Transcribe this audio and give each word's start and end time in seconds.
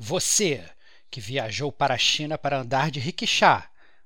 Você, 0.00 0.64
que 1.10 1.20
viajou 1.20 1.72
para 1.72 1.94
a 1.94 1.98
China 1.98 2.38
para 2.38 2.60
andar 2.60 2.88
de 2.88 3.00
rickshaw, 3.00 3.64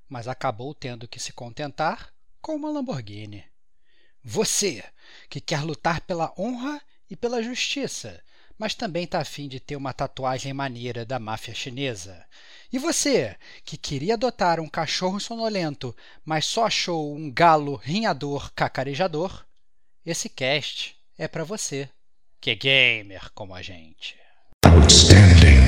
mas 0.09 0.27
acabou 0.27 0.73
tendo 0.73 1.07
que 1.07 1.19
se 1.19 1.31
contentar 1.31 2.11
com 2.41 2.55
uma 2.55 2.71
Lamborghini. 2.71 3.45
Você, 4.23 4.83
que 5.29 5.39
quer 5.39 5.61
lutar 5.61 6.01
pela 6.01 6.33
honra 6.35 6.81
e 7.07 7.15
pela 7.15 7.43
justiça, 7.43 8.23
mas 8.57 8.73
também 8.73 9.03
está 9.03 9.19
afim 9.19 9.47
de 9.47 9.59
ter 9.59 9.75
uma 9.75 9.93
tatuagem 9.93 10.51
maneira 10.51 11.05
da 11.05 11.19
máfia 11.19 11.53
chinesa. 11.53 12.25
E 12.71 12.79
você, 12.79 13.37
que 13.63 13.77
queria 13.77 14.15
adotar 14.15 14.59
um 14.59 14.67
cachorro 14.67 15.19
sonolento, 15.19 15.95
mas 16.25 16.47
só 16.47 16.65
achou 16.65 17.13
um 17.13 17.31
galo 17.31 17.75
rinhador 17.75 18.51
cacarejador, 18.53 19.45
esse 20.03 20.27
cast 20.27 20.95
é 21.19 21.27
para 21.27 21.43
você, 21.43 21.87
que 22.41 22.49
é 22.49 22.55
gamer 22.55 23.31
como 23.33 23.53
a 23.53 23.61
gente. 23.61 24.22
Outstanding. 24.65 25.63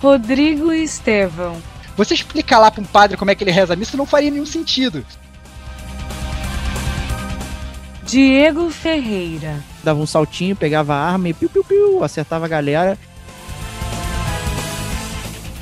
Rodrigo 0.00 0.72
Estevão. 0.72 1.56
Você 1.96 2.14
explicar 2.14 2.58
lá 2.58 2.70
para 2.70 2.80
um 2.80 2.84
padre 2.84 3.16
como 3.16 3.30
é 3.30 3.34
que 3.34 3.44
ele 3.44 3.50
reza 3.50 3.74
a 3.74 3.76
missa 3.76 3.96
não 3.96 4.06
faria 4.06 4.30
nenhum 4.30 4.46
sentido. 4.46 5.04
Diego 8.04 8.70
Ferreira. 8.70 9.62
Dava 9.82 10.00
um 10.00 10.06
saltinho, 10.06 10.56
pegava 10.56 10.94
a 10.94 11.12
arma 11.12 11.28
e 11.28 11.34
piu, 11.34 11.48
piu, 11.48 11.64
piu, 11.64 12.04
acertava 12.04 12.46
a 12.46 12.48
galera. 12.48 12.98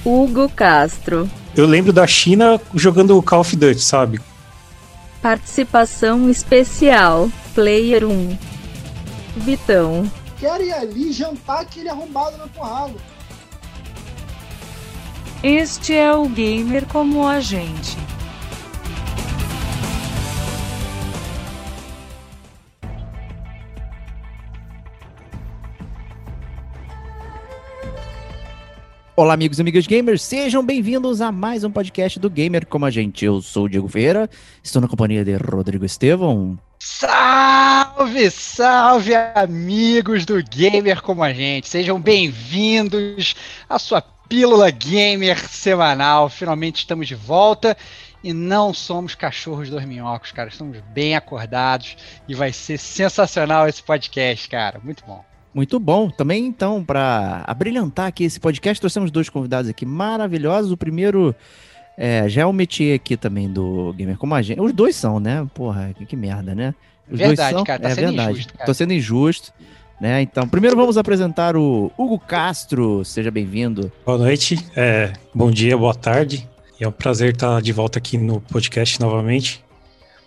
Hugo 0.04 0.48
Castro. 0.48 1.28
Eu 1.56 1.66
lembro 1.66 1.92
da 1.92 2.06
China 2.06 2.60
jogando 2.74 3.20
Call 3.22 3.40
of 3.40 3.56
Duty, 3.56 3.80
sabe? 3.80 4.20
Participação 5.20 6.30
especial. 6.30 7.30
Player 7.54 8.04
1. 8.04 8.38
Vitão. 9.36 10.10
Quero 10.38 10.62
ir 10.62 10.72
ali 10.72 11.12
jantar 11.12 11.60
aquele 11.60 11.88
arrombado 11.88 12.38
na 12.38 12.46
porrada. 12.46 12.94
Este 15.42 15.94
é 15.94 16.14
o 16.14 16.28
gamer 16.28 16.86
como 16.86 17.26
a 17.26 17.40
gente. 17.40 17.96
Olá, 29.20 29.34
amigos 29.34 29.58
e 29.58 29.60
amigas 29.60 29.86
gamers, 29.86 30.22
sejam 30.22 30.64
bem-vindos 30.64 31.20
a 31.20 31.30
mais 31.30 31.62
um 31.62 31.70
podcast 31.70 32.18
do 32.18 32.30
Gamer 32.30 32.66
como 32.66 32.86
a 32.86 32.90
gente. 32.90 33.22
Eu 33.22 33.42
sou 33.42 33.64
o 33.66 33.68
Diego 33.68 33.86
Vieira, 33.86 34.30
estou 34.64 34.80
na 34.80 34.88
companhia 34.88 35.22
de 35.22 35.36
Rodrigo 35.36 35.84
Estevão. 35.84 36.58
Salve, 36.78 38.30
salve, 38.30 39.12
amigos 39.34 40.24
do 40.24 40.42
Gamer 40.42 41.02
como 41.02 41.22
a 41.22 41.34
gente. 41.34 41.68
Sejam 41.68 42.00
bem-vindos 42.00 43.34
à 43.68 43.78
sua 43.78 44.00
Pílula 44.00 44.70
Gamer 44.70 45.38
semanal. 45.38 46.30
Finalmente 46.30 46.78
estamos 46.78 47.06
de 47.06 47.14
volta 47.14 47.76
e 48.24 48.32
não 48.32 48.72
somos 48.72 49.14
cachorros 49.14 49.68
dorminhocos, 49.68 50.32
cara. 50.32 50.48
Estamos 50.48 50.78
bem 50.94 51.14
acordados 51.14 51.94
e 52.26 52.34
vai 52.34 52.54
ser 52.54 52.78
sensacional 52.78 53.68
esse 53.68 53.82
podcast, 53.82 54.48
cara. 54.48 54.80
Muito 54.82 55.04
bom. 55.04 55.29
Muito 55.52 55.80
bom. 55.80 56.08
Também, 56.08 56.46
então, 56.46 56.84
para 56.84 57.42
abrilhantar 57.46 58.06
aqui 58.06 58.24
esse 58.24 58.38
podcast, 58.38 58.80
trouxemos 58.80 59.10
dois 59.10 59.28
convidados 59.28 59.68
aqui 59.68 59.84
maravilhosos. 59.84 60.70
O 60.70 60.76
primeiro 60.76 61.34
é, 61.96 62.28
já 62.28 62.42
é 62.42 62.46
o 62.46 62.52
métier 62.52 62.94
aqui 62.96 63.16
também 63.16 63.50
do 63.50 63.92
Gamer 63.94 64.16
Como 64.16 64.34
a 64.34 64.42
Gente. 64.42 64.60
Os 64.60 64.72
dois 64.72 64.96
são, 64.96 65.18
né? 65.18 65.46
Porra, 65.52 65.92
que, 65.96 66.06
que 66.06 66.16
merda, 66.16 66.54
né? 66.54 66.74
Os 67.10 67.18
verdade, 67.18 67.36
dois 67.36 67.50
são, 67.50 67.64
cara. 67.64 67.82
Tá 67.82 67.88
é 67.88 67.94
sendo 67.94 68.06
verdade. 68.06 68.32
injusto, 68.32 68.54
cara. 68.54 68.66
Tô 68.66 68.74
sendo 68.74 68.92
injusto. 68.92 69.52
Né? 70.00 70.22
Então, 70.22 70.48
primeiro 70.48 70.76
vamos 70.76 70.96
apresentar 70.96 71.56
o 71.56 71.92
Hugo 71.98 72.18
Castro. 72.18 73.04
Seja 73.04 73.30
bem-vindo. 73.30 73.92
Boa 74.06 74.16
noite, 74.16 74.58
é, 74.74 75.12
bom 75.34 75.50
dia, 75.50 75.76
boa 75.76 75.94
tarde. 75.94 76.48
É 76.80 76.88
um 76.88 76.92
prazer 76.92 77.34
estar 77.34 77.60
de 77.60 77.70
volta 77.70 77.98
aqui 77.98 78.16
no 78.16 78.40
podcast 78.40 78.98
novamente 78.98 79.62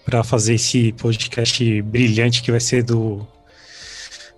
para 0.06 0.24
fazer 0.24 0.54
esse 0.54 0.92
podcast 0.92 1.82
brilhante 1.82 2.44
que 2.44 2.52
vai 2.52 2.60
ser 2.60 2.84
do 2.84 3.26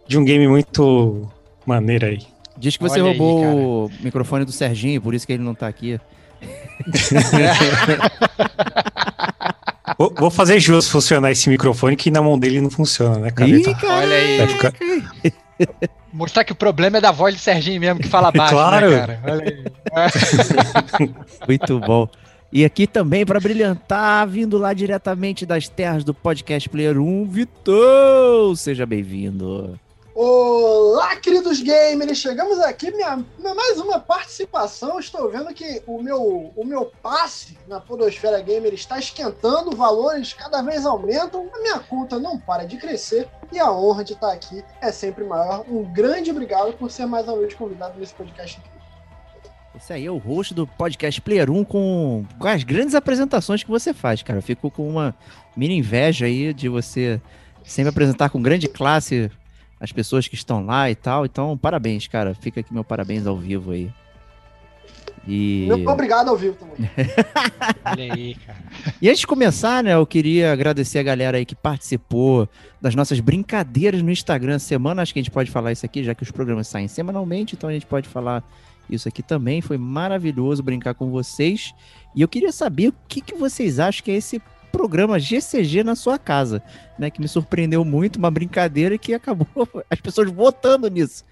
de 0.08 0.18
um 0.18 0.24
game 0.26 0.48
muito 0.48 1.30
maneiro 1.66 2.06
aí. 2.06 2.20
Diz 2.58 2.78
que 2.78 2.84
você 2.84 3.02
Olha 3.02 3.12
aí, 3.12 3.18
roubou 3.18 3.86
o 3.88 3.92
microfone 4.02 4.46
do 4.46 4.52
Serginho, 4.52 5.02
por 5.02 5.14
isso 5.14 5.26
que 5.28 5.34
ele 5.34 5.44
não 5.44 5.54
tá 5.56 5.68
aqui. 5.68 6.00
Vou, 9.98 10.14
vou 10.18 10.30
fazer 10.32 10.60
jus 10.60 10.90
funcionar 10.90 11.32
esse 11.32 11.50
microfone 11.50 11.96
que 11.96 12.12
na 12.12 12.22
mão 12.22 12.38
dele 12.38 12.60
não 12.60 12.70
funciona, 12.70 13.18
né, 13.20 13.32
cara? 13.32 13.50
Ih, 13.50 13.64
Tá-. 13.64 13.78
Olha 13.84 14.16
aí. 14.16 14.38
vai 14.40 14.48
ficar- 14.48 14.74
Mostrar 16.12 16.44
que 16.44 16.52
o 16.52 16.56
problema 16.56 16.98
é 16.98 17.02
da 17.02 17.12
voz 17.12 17.34
de 17.36 17.40
Serginho 17.42 17.80
mesmo, 17.80 18.00
que 18.02 18.08
fala 18.10 18.32
baixo, 18.32 18.54
Claro. 18.54 18.90
né, 18.90 19.00
cara? 19.00 19.20
Olha 19.26 19.44
aí. 19.44 21.10
Muito 21.48 21.80
bom. 21.80 22.10
E 22.52 22.66
aqui 22.66 22.88
também 22.88 23.26
para 23.26 23.40
brilhantar, 23.40 24.28
vindo 24.28 24.58
lá 24.58 24.74
diretamente 24.74 25.46
das 25.46 25.68
terras 25.70 26.04
do 26.04 26.14
podcast 26.14 26.68
Player 26.70 26.98
1, 27.00 27.26
Vitor. 27.30 28.56
Seja 28.58 28.86
bem-vindo. 28.86 29.80
Olá, 30.18 31.18
queridos 31.18 31.62
gamers! 31.62 32.20
Chegamos 32.20 32.58
aqui, 32.62 32.90
minha, 32.90 33.22
mais 33.38 33.78
uma 33.78 34.00
participação. 34.00 34.98
Estou 34.98 35.30
vendo 35.30 35.54
que 35.54 35.84
o 35.86 36.02
meu, 36.02 36.54
o 36.56 36.64
meu 36.64 36.86
passe 37.04 37.58
na 37.68 37.82
Podosfera 37.82 38.40
Gamer 38.40 38.74
está 38.74 38.98
esquentando, 38.98 39.76
valores 39.76 40.32
cada 40.32 40.62
vez 40.62 40.86
aumentam, 40.86 41.50
a 41.54 41.60
minha 41.60 41.80
conta 41.80 42.18
não 42.18 42.40
para 42.40 42.64
de 42.64 42.78
crescer 42.78 43.28
e 43.52 43.60
a 43.60 43.70
honra 43.70 44.06
de 44.06 44.14
estar 44.14 44.32
aqui 44.32 44.64
é 44.80 44.90
sempre 44.90 45.26
maior. 45.26 45.66
Um 45.70 45.84
grande 45.84 46.32
obrigado 46.32 46.72
por 46.78 46.90
ser 46.90 47.06
mais 47.08 47.28
uma 47.28 47.38
vez 47.38 47.54
convidado 47.54 48.00
nesse 48.00 48.14
podcast 48.14 48.58
incrível. 48.58 48.82
Esse 49.76 49.92
aí 49.92 50.06
é 50.06 50.12
o 50.12 50.18
host 50.18 50.54
do 50.54 50.66
podcast 50.66 51.20
Player 51.20 51.52
1 51.52 51.66
com, 51.66 52.26
com 52.40 52.48
as 52.48 52.64
grandes 52.64 52.96
apresentações 52.96 53.64
que 53.64 53.70
você 53.70 53.94
faz, 53.94 54.24
cara. 54.24 54.40
Eu 54.40 54.44
fico 54.44 54.72
com 54.72 54.88
uma 54.88 55.14
mini 55.58 55.78
inveja 55.78 56.26
aí 56.26 56.54
de 56.54 56.70
você 56.70 57.20
sempre 57.66 57.90
apresentar 57.90 58.30
com 58.30 58.42
grande 58.42 58.70
classe 58.70 59.30
as 59.86 59.92
pessoas 59.92 60.28
que 60.28 60.36
estão 60.36 60.66
lá 60.66 60.92
e 60.92 60.96
tal. 60.96 61.26
Então, 61.26 61.58
parabéns, 61.58 62.08
cara. 62.08 62.36
Fica 62.36 62.60
aqui 62.60 62.74
meu 62.74 62.84
parabéns 62.84 63.26
ao 63.26 63.38
vivo 63.38 63.72
aí. 63.72 63.90
E... 65.28 65.66
Meu 65.68 65.90
obrigado 65.90 66.30
ao 66.30 66.38
vivo 66.38 66.56
também. 66.56 66.76
Olha 67.86 68.14
aí, 68.14 68.36
cara. 68.36 68.60
E 69.02 69.10
antes 69.10 69.22
de 69.22 69.28
começar, 69.28 69.84
né, 69.84 69.94
eu 69.94 70.06
queria 70.06 70.52
agradecer 70.52 71.00
a 71.00 71.04
galera 71.04 71.38
aí 71.38 71.46
que 71.46 71.56
participou 71.56 72.48
das 72.80 72.94
nossas 72.94 73.20
brincadeiras 73.20 74.02
no 74.02 74.12
Instagram 74.12 74.60
semana. 74.60 75.02
Acho 75.02 75.14
que 75.14 75.20
a 75.20 75.24
gente 75.24 75.32
pode 75.32 75.50
falar 75.50 75.72
isso 75.72 75.86
aqui, 75.86 76.04
já 76.04 76.14
que 76.14 76.22
os 76.22 76.32
programas 76.32 76.68
saem 76.68 76.88
semanalmente, 76.88 77.56
então 77.56 77.70
a 77.70 77.74
gente 77.74 77.88
pode 77.88 78.08
falar 78.08 78.44
isso 78.88 79.08
aqui 79.08 79.24
também. 79.24 79.62
Foi 79.62 79.78
maravilhoso 79.78 80.62
brincar 80.62 80.94
com 80.94 81.10
vocês. 81.10 81.74
E 82.16 82.22
eu 82.22 82.28
queria 82.28 82.52
saber 82.52 82.90
o 82.90 82.94
que, 83.08 83.20
que 83.20 83.34
vocês 83.34 83.80
acham 83.80 84.04
que 84.04 84.12
é 84.12 84.16
esse 84.16 84.40
programa 84.78 85.20
GCG 85.20 85.84
na 85.84 85.96
sua 85.96 86.18
casa, 86.18 86.62
né? 87.00 87.10
Que 87.10 87.22
me 87.22 87.28
surpreendeu 87.28 87.84
muito, 87.86 88.18
uma 88.18 88.30
brincadeira 88.32 88.98
que 88.98 89.14
acabou 89.14 89.48
as 89.90 90.00
pessoas 90.00 90.30
votando 90.32 90.88
nisso. 90.90 91.24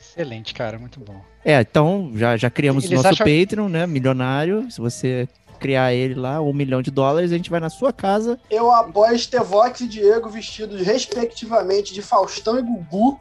Excelente, 0.00 0.52
cara. 0.54 0.78
Muito 0.78 1.00
bom. 1.00 1.20
É, 1.44 1.60
então 1.60 2.10
já, 2.14 2.36
já 2.36 2.50
criamos 2.50 2.84
Eles 2.84 3.00
o 3.00 3.02
nosso 3.02 3.08
acham- 3.22 3.26
Patreon, 3.26 3.68
né? 3.68 3.86
Milionário. 3.86 4.70
Se 4.70 4.80
você 4.80 5.28
criar 5.58 5.94
ele 5.94 6.14
lá, 6.14 6.40
um 6.40 6.52
milhão 6.52 6.82
de 6.82 6.90
dólares, 6.90 7.30
a 7.30 7.36
gente 7.36 7.50
vai 7.50 7.60
na 7.60 7.70
sua 7.70 7.92
casa. 7.92 8.38
Eu 8.50 8.70
apoio 8.72 9.14
Estevox 9.14 9.80
e 9.80 9.86
Diego 9.86 10.28
vestidos 10.28 10.80
respectivamente 10.82 11.94
de 11.94 12.02
Faustão 12.02 12.58
e 12.58 12.62
Gugu, 12.62 13.20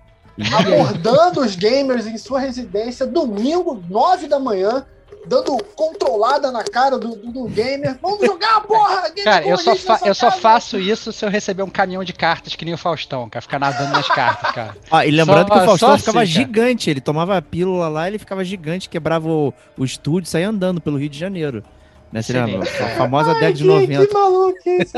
abordando 0.52 1.42
os 1.42 1.56
gamers 1.56 2.08
em 2.08 2.18
sua 2.18 2.40
residência, 2.40 3.06
domingo, 3.06 3.80
9 3.88 4.28
da 4.28 4.40
manhã, 4.40 4.86
dando 5.28 5.58
controlada 5.76 6.52
na 6.52 6.64
cara 6.64 6.98
do, 6.98 7.16
do, 7.16 7.32
do 7.32 7.44
gamer. 7.48 7.98
Vamos 8.02 8.26
jogar, 8.26 8.62
porra! 8.62 9.10
Gamer 9.10 9.24
Cara, 9.24 9.46
eu 9.48 9.56
a 9.56 9.58
só, 9.58 9.98
eu 10.06 10.16
só 10.16 10.32
faço 10.32 10.80
isso 10.80 11.12
se 11.14 11.24
eu 11.26 11.30
receber 11.30 11.64
um 11.64 11.70
caminhão 11.70 12.04
de 12.04 12.14
cartas 12.14 12.56
que 12.56 12.66
nem 12.66 12.74
o 12.74 12.78
Faustão, 12.78 13.30
cara. 13.30 13.42
Ficar 13.42 13.60
nadando 13.60 13.92
nas 13.92 14.08
cartas, 14.08 14.52
cara. 14.52 14.76
Ah, 14.92 15.06
e 15.06 15.12
lembrando 15.12 15.48
Só- 15.48 15.54
que 15.54 15.60
o 15.62 15.66
Faustão 15.66 15.90
só 15.92 15.98
ficava 15.98 16.22
assim, 16.24 16.34
cara. 16.34 16.46
gigante, 16.46 16.90
ele 16.90 17.02
tomava 17.02 17.38
a 17.38 17.42
pílula 17.42 17.88
lá, 17.88 18.08
ele 18.08 18.20
ficava 18.20 18.44
gigante, 18.44 18.90
quebrava 18.90 19.28
o, 19.30 19.54
o 19.78 19.86
estúdio, 19.86 20.30
saía 20.30 20.50
andando 20.50 20.82
pelo 20.82 20.98
Rio 20.98 21.10
de 21.10 21.18
Janeiro. 21.18 21.64
Né, 22.12 22.22
você 22.22 22.34
lembra? 22.34 22.68
Excelente. 22.68 22.92
A 22.94 22.98
famosa 22.98 23.30
Ai, 23.30 23.36
década 23.36 23.54
de 23.54 23.64
que, 23.64 23.70
90. 23.70 24.08
que 24.08 24.14
maluco 24.14 24.58
isso. 24.66 24.94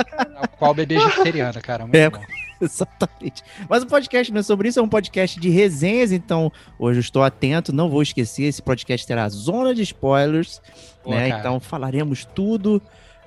Qual 0.58 0.74
bebê 0.74 0.96
vegetariano, 0.96 1.62
cara. 1.62 1.84
Muito 1.84 1.96
É. 1.96 2.10
bom. 2.10 2.20
Exatamente. 2.62 3.44
Mas 3.70 3.84
o 3.84 3.88
podcast 3.88 4.32
não 4.32 4.40
é 4.40 4.44
sobre 4.44 4.70
isso, 4.70 4.80
é 4.80 4.82
um 4.82 4.88
podcast 4.88 5.40
de 5.40 5.50
resenhas, 5.50 6.12
então 6.12 6.52
hoje 6.80 7.00
eu 7.00 7.02
estou 7.02 7.24
atento, 7.24 7.74
não 7.74 7.90
vou 7.90 8.02
esquecer, 8.02 8.44
esse 8.44 8.62
podcast 8.62 9.06
terá 9.06 9.28
zona 9.30 9.74
de 9.74 9.82
spoilers, 9.82 10.62
Pô, 11.04 11.12
né? 11.12 11.30
cara. 11.30 11.40
Então 11.40 11.60
falaremos 11.60 12.26
tudo 12.26 12.82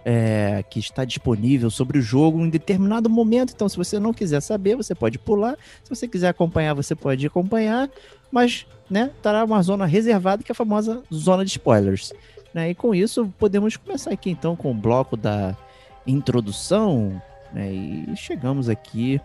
é, 0.08 0.64
que 0.70 0.78
está 0.78 1.05
disponível 1.05 1.69
sobre 1.69 1.99
o 1.99 2.00
jogo 2.00 2.38
em 2.40 2.49
determinado 2.49 3.11
momento. 3.11 3.52
Então, 3.52 3.69
se 3.69 3.76
você 3.76 3.99
não 3.99 4.14
quiser 4.14 4.40
saber, 4.40 4.76
você 4.76 4.94
pode 4.94 5.19
pular. 5.19 5.56
Se 5.82 5.90
você 5.90 6.06
quiser 6.06 6.29
acompanhar, 6.29 6.75
você 6.75 6.94
pode 6.94 7.26
acompanhar. 7.26 7.90
Mas, 8.31 8.67
né, 8.88 9.11
terá 9.20 9.44
uma 9.44 9.61
zona 9.62 9.84
reservada 9.84 10.44
que 10.44 10.52
é 10.52 10.55
a 10.55 10.56
famosa 10.56 11.02
zona 11.12 11.44
de 11.44 11.50
spoilers. 11.50 12.12
Né? 12.55 12.70
E 12.70 12.75
com 12.76 12.94
isso, 12.94 13.34
podemos 13.37 13.76
começar 13.76 14.12
aqui 14.12 14.31
então 14.31 14.55
com 14.55 14.70
o 14.70 14.75
bloco 14.75 15.17
da 15.17 15.56
introdução. 16.06 17.20
Né? 17.52 17.72
E 17.72 18.16
chegamos 18.16 18.69
aqui 18.69 19.20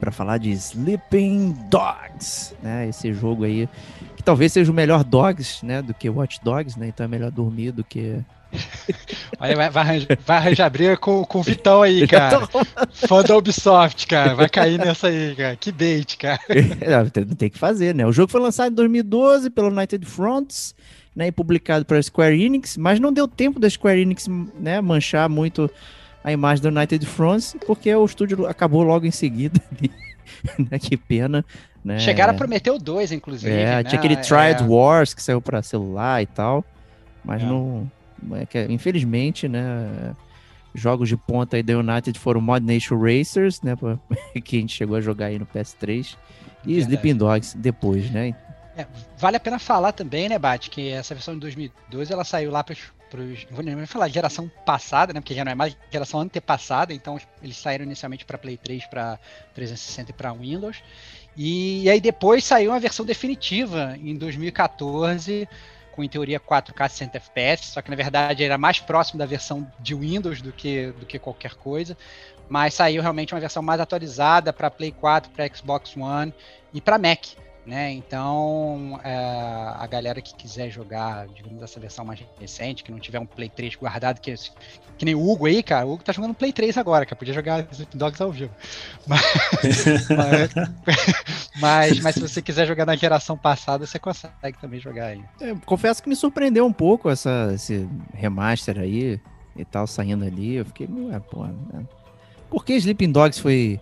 para 0.00 0.10
falar 0.10 0.38
de 0.38 0.50
Sleeping 0.50 1.52
Dogs, 1.70 2.54
né? 2.62 2.88
Esse 2.88 3.12
jogo 3.14 3.44
aí 3.44 3.68
que 4.16 4.22
talvez 4.22 4.52
seja 4.52 4.70
o 4.70 4.74
melhor 4.74 5.04
Dogs, 5.04 5.64
né, 5.64 5.80
do 5.80 5.94
que 5.94 6.10
Watch 6.10 6.40
Dogs, 6.42 6.78
né? 6.78 6.88
Então 6.88 7.04
é 7.04 7.08
melhor 7.08 7.30
dormir 7.30 7.72
do 7.72 7.84
que 7.84 8.22
Olha, 9.38 9.56
vai, 9.56 9.70
vai, 9.70 9.82
arranjar, 9.82 10.18
vai 10.24 10.36
arranjar 10.36 10.70
briga 10.70 10.96
com, 10.96 11.24
com 11.24 11.38
o 11.40 11.42
Vitão 11.42 11.82
aí, 11.82 12.06
cara. 12.08 12.46
Fã 12.92 13.22
da 13.22 13.36
Ubisoft, 13.36 14.06
cara. 14.06 14.34
Vai 14.34 14.48
cair 14.48 14.78
nessa 14.78 15.08
aí, 15.08 15.34
cara. 15.34 15.56
Que 15.56 15.72
bait, 15.72 16.16
cara. 16.16 16.40
tem, 17.12 17.24
tem 17.26 17.50
que 17.50 17.58
fazer, 17.58 17.94
né? 17.94 18.06
O 18.06 18.12
jogo 18.12 18.30
foi 18.30 18.40
lançado 18.40 18.72
em 18.72 18.74
2012 18.74 19.50
pelo 19.50 19.68
United 19.68 20.04
Fronts, 20.06 20.74
né? 21.14 21.28
E 21.28 21.32
publicado 21.32 21.84
pela 21.84 22.02
Square 22.02 22.40
Enix, 22.40 22.76
mas 22.76 23.00
não 23.00 23.12
deu 23.12 23.26
tempo 23.26 23.58
da 23.58 23.68
Square 23.68 24.00
Enix, 24.00 24.26
né? 24.58 24.80
Manchar 24.80 25.28
muito 25.28 25.70
a 26.26 26.32
imagem 26.32 26.60
do 26.60 26.76
United 26.76 27.06
Fronts, 27.06 27.54
porque 27.64 27.94
o 27.94 28.04
estúdio 28.04 28.46
acabou 28.46 28.82
logo 28.82 29.06
em 29.06 29.12
seguida. 29.12 29.62
né? 30.58 30.76
Que 30.76 30.96
pena. 30.96 31.44
Né? 31.84 32.00
Chegaram 32.00 32.34
a 32.34 32.36
prometer 32.36 32.72
o 32.72 32.78
2, 32.78 33.12
inclusive. 33.12 33.52
É, 33.52 33.76
né? 33.76 33.84
tinha 33.84 33.96
aquele 33.96 34.16
Triad 34.16 34.60
é... 34.60 34.64
Wars 34.64 35.14
que 35.14 35.22
saiu 35.22 35.40
para 35.40 35.62
celular 35.62 36.20
e 36.20 36.26
tal, 36.26 36.64
mas 37.24 37.40
é. 37.40 37.46
não 37.46 37.88
é 38.32 38.72
infelizmente, 38.72 39.46
né, 39.46 40.16
jogos 40.74 41.08
de 41.08 41.16
ponta 41.16 41.56
aí 41.56 41.62
da 41.62 41.78
United 41.78 42.18
foram 42.18 42.40
Mod 42.40 42.66
Nation 42.66 42.98
Racers, 42.98 43.62
né, 43.62 43.76
que 44.42 44.56
a 44.56 44.60
gente 44.60 44.74
chegou 44.74 44.96
a 44.96 45.00
jogar 45.00 45.26
aí 45.26 45.38
no 45.38 45.46
PS3, 45.46 46.16
e 46.64 46.74
Verdade. 46.74 46.80
Sleeping 46.80 47.16
Dogs 47.16 47.56
depois, 47.56 48.10
né. 48.10 48.34
É, 48.76 48.84
vale 49.16 49.36
a 49.36 49.40
pena 49.40 49.60
falar 49.60 49.92
também, 49.92 50.28
né, 50.28 50.40
Bate, 50.40 50.70
que 50.70 50.88
essa 50.90 51.14
versão 51.14 51.34
de 51.34 51.40
2012 51.40 52.12
ela 52.12 52.24
saiu 52.24 52.50
lá 52.50 52.64
para 52.64 52.74
os, 53.14 53.46
não 53.46 53.56
vou 53.56 53.64
nem 53.64 53.86
falar 53.86 54.08
geração 54.08 54.50
passada, 54.64 55.12
né, 55.12 55.20
porque 55.20 55.34
já 55.34 55.44
não 55.44 55.52
é 55.52 55.54
mais 55.54 55.76
geração 55.90 56.20
antepassada, 56.20 56.92
então 56.92 57.18
eles 57.42 57.56
saíram 57.56 57.84
inicialmente 57.84 58.24
para 58.24 58.38
Play 58.38 58.56
3, 58.56 58.86
para 58.86 59.18
360 59.54 60.10
e 60.10 60.14
para 60.14 60.32
Windows, 60.32 60.82
e, 61.36 61.84
e 61.84 61.90
aí 61.90 62.00
depois 62.00 62.44
saiu 62.44 62.70
uma 62.70 62.80
versão 62.80 63.04
definitiva 63.04 63.96
em 64.02 64.16
2014 64.16 65.48
com 65.96 66.04
em 66.04 66.08
teoria 66.08 66.38
4K 66.38 66.88
60 66.90 67.16
FPS, 67.16 67.72
só 67.72 67.80
que 67.80 67.88
na 67.88 67.96
verdade 67.96 68.44
era 68.44 68.58
mais 68.58 68.78
próximo 68.78 69.18
da 69.18 69.24
versão 69.24 69.66
de 69.80 69.94
Windows 69.94 70.42
do 70.42 70.52
que, 70.52 70.92
do 70.92 71.06
que 71.06 71.18
qualquer 71.18 71.54
coisa. 71.54 71.96
Mas 72.48 72.74
saiu 72.74 73.00
realmente 73.00 73.34
uma 73.34 73.40
versão 73.40 73.62
mais 73.62 73.80
atualizada 73.80 74.52
para 74.52 74.70
Play 74.70 74.92
4, 74.92 75.30
para 75.30 75.48
Xbox 75.52 75.96
One 75.96 76.32
e 76.72 76.80
para 76.80 76.98
Mac. 76.98 77.24
Né? 77.66 77.90
Então, 77.94 79.00
é, 79.02 79.12
a 79.76 79.86
galera 79.90 80.22
que 80.22 80.32
quiser 80.36 80.70
jogar, 80.70 81.26
digamos, 81.26 81.60
essa 81.60 81.80
versão 81.80 82.04
mais 82.04 82.22
recente, 82.38 82.84
que 82.84 82.92
não 82.92 83.00
tiver 83.00 83.18
um 83.18 83.26
Play 83.26 83.48
3 83.48 83.74
guardado, 83.74 84.20
que, 84.20 84.32
que 84.96 85.04
nem 85.04 85.16
o 85.16 85.28
Hugo 85.28 85.46
aí, 85.46 85.64
cara, 85.64 85.84
o 85.84 85.94
Hugo 85.94 86.04
tá 86.04 86.12
jogando 86.12 86.32
Play 86.32 86.52
3 86.52 86.78
agora, 86.78 87.04
que 87.04 87.12
podia 87.16 87.34
jogar 87.34 87.66
Sleeping 87.72 87.98
Dogs 87.98 88.22
ao 88.22 88.30
vivo. 88.30 88.52
Mas, 89.08 90.08
mas, 90.08 90.50
mas, 91.60 92.00
mas, 92.00 92.14
se 92.14 92.20
você 92.20 92.42
quiser 92.42 92.66
jogar 92.66 92.86
na 92.86 92.94
geração 92.94 93.36
passada, 93.36 93.86
você 93.86 93.98
consegue 93.98 94.58
também 94.60 94.78
jogar 94.78 95.06
aí. 95.06 95.24
É, 95.40 95.54
confesso 95.64 96.02
que 96.02 96.08
me 96.08 96.16
surpreendeu 96.16 96.66
um 96.66 96.72
pouco 96.72 97.08
essa, 97.08 97.50
esse 97.54 97.88
remaster 98.12 98.78
aí 98.78 99.20
e 99.56 99.64
tal, 99.64 99.86
saindo 99.86 100.24
ali. 100.24 100.54
Eu 100.54 100.64
fiquei, 100.66 100.88
ué, 100.88 101.18
porra, 101.18 101.54
né? 101.72 101.84
Por 102.50 102.64
que 102.64 102.74
Sleeping 102.74 103.10
Dogs 103.10 103.40
foi, 103.40 103.80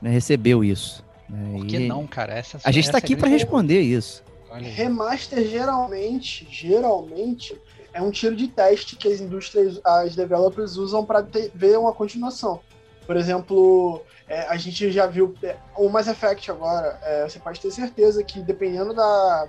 né, 0.00 0.10
recebeu 0.10 0.64
isso? 0.64 1.04
Né? 1.30 1.58
Por 1.58 1.66
que 1.66 1.76
e 1.76 1.88
não, 1.88 2.06
cara? 2.06 2.34
Essa, 2.34 2.60
a 2.64 2.72
gente 2.72 2.84
está 2.84 2.98
aqui 2.98 3.16
para 3.16 3.28
responder 3.28 3.80
isso. 3.80 4.22
Remaster 4.52 5.46
geralmente, 5.46 6.46
geralmente 6.50 7.56
é 7.92 8.02
um 8.02 8.10
tiro 8.10 8.34
de 8.34 8.48
teste 8.48 8.96
que 8.96 9.06
as 9.06 9.20
indústrias, 9.20 9.80
as 9.84 10.16
developers 10.16 10.76
usam 10.76 11.04
para 11.04 11.24
ver 11.54 11.78
uma 11.78 11.92
continuação. 11.92 12.60
Por 13.06 13.16
exemplo, 13.16 14.02
é, 14.28 14.42
a 14.42 14.56
gente 14.56 14.90
já 14.90 15.06
viu 15.06 15.34
é, 15.42 15.56
o 15.76 15.88
Mass 15.88 16.08
Effect 16.08 16.50
agora. 16.50 16.98
É, 17.02 17.28
você 17.28 17.38
pode 17.38 17.60
ter 17.60 17.70
certeza 17.70 18.22
que 18.22 18.40
dependendo 18.40 18.92
da 18.94 19.48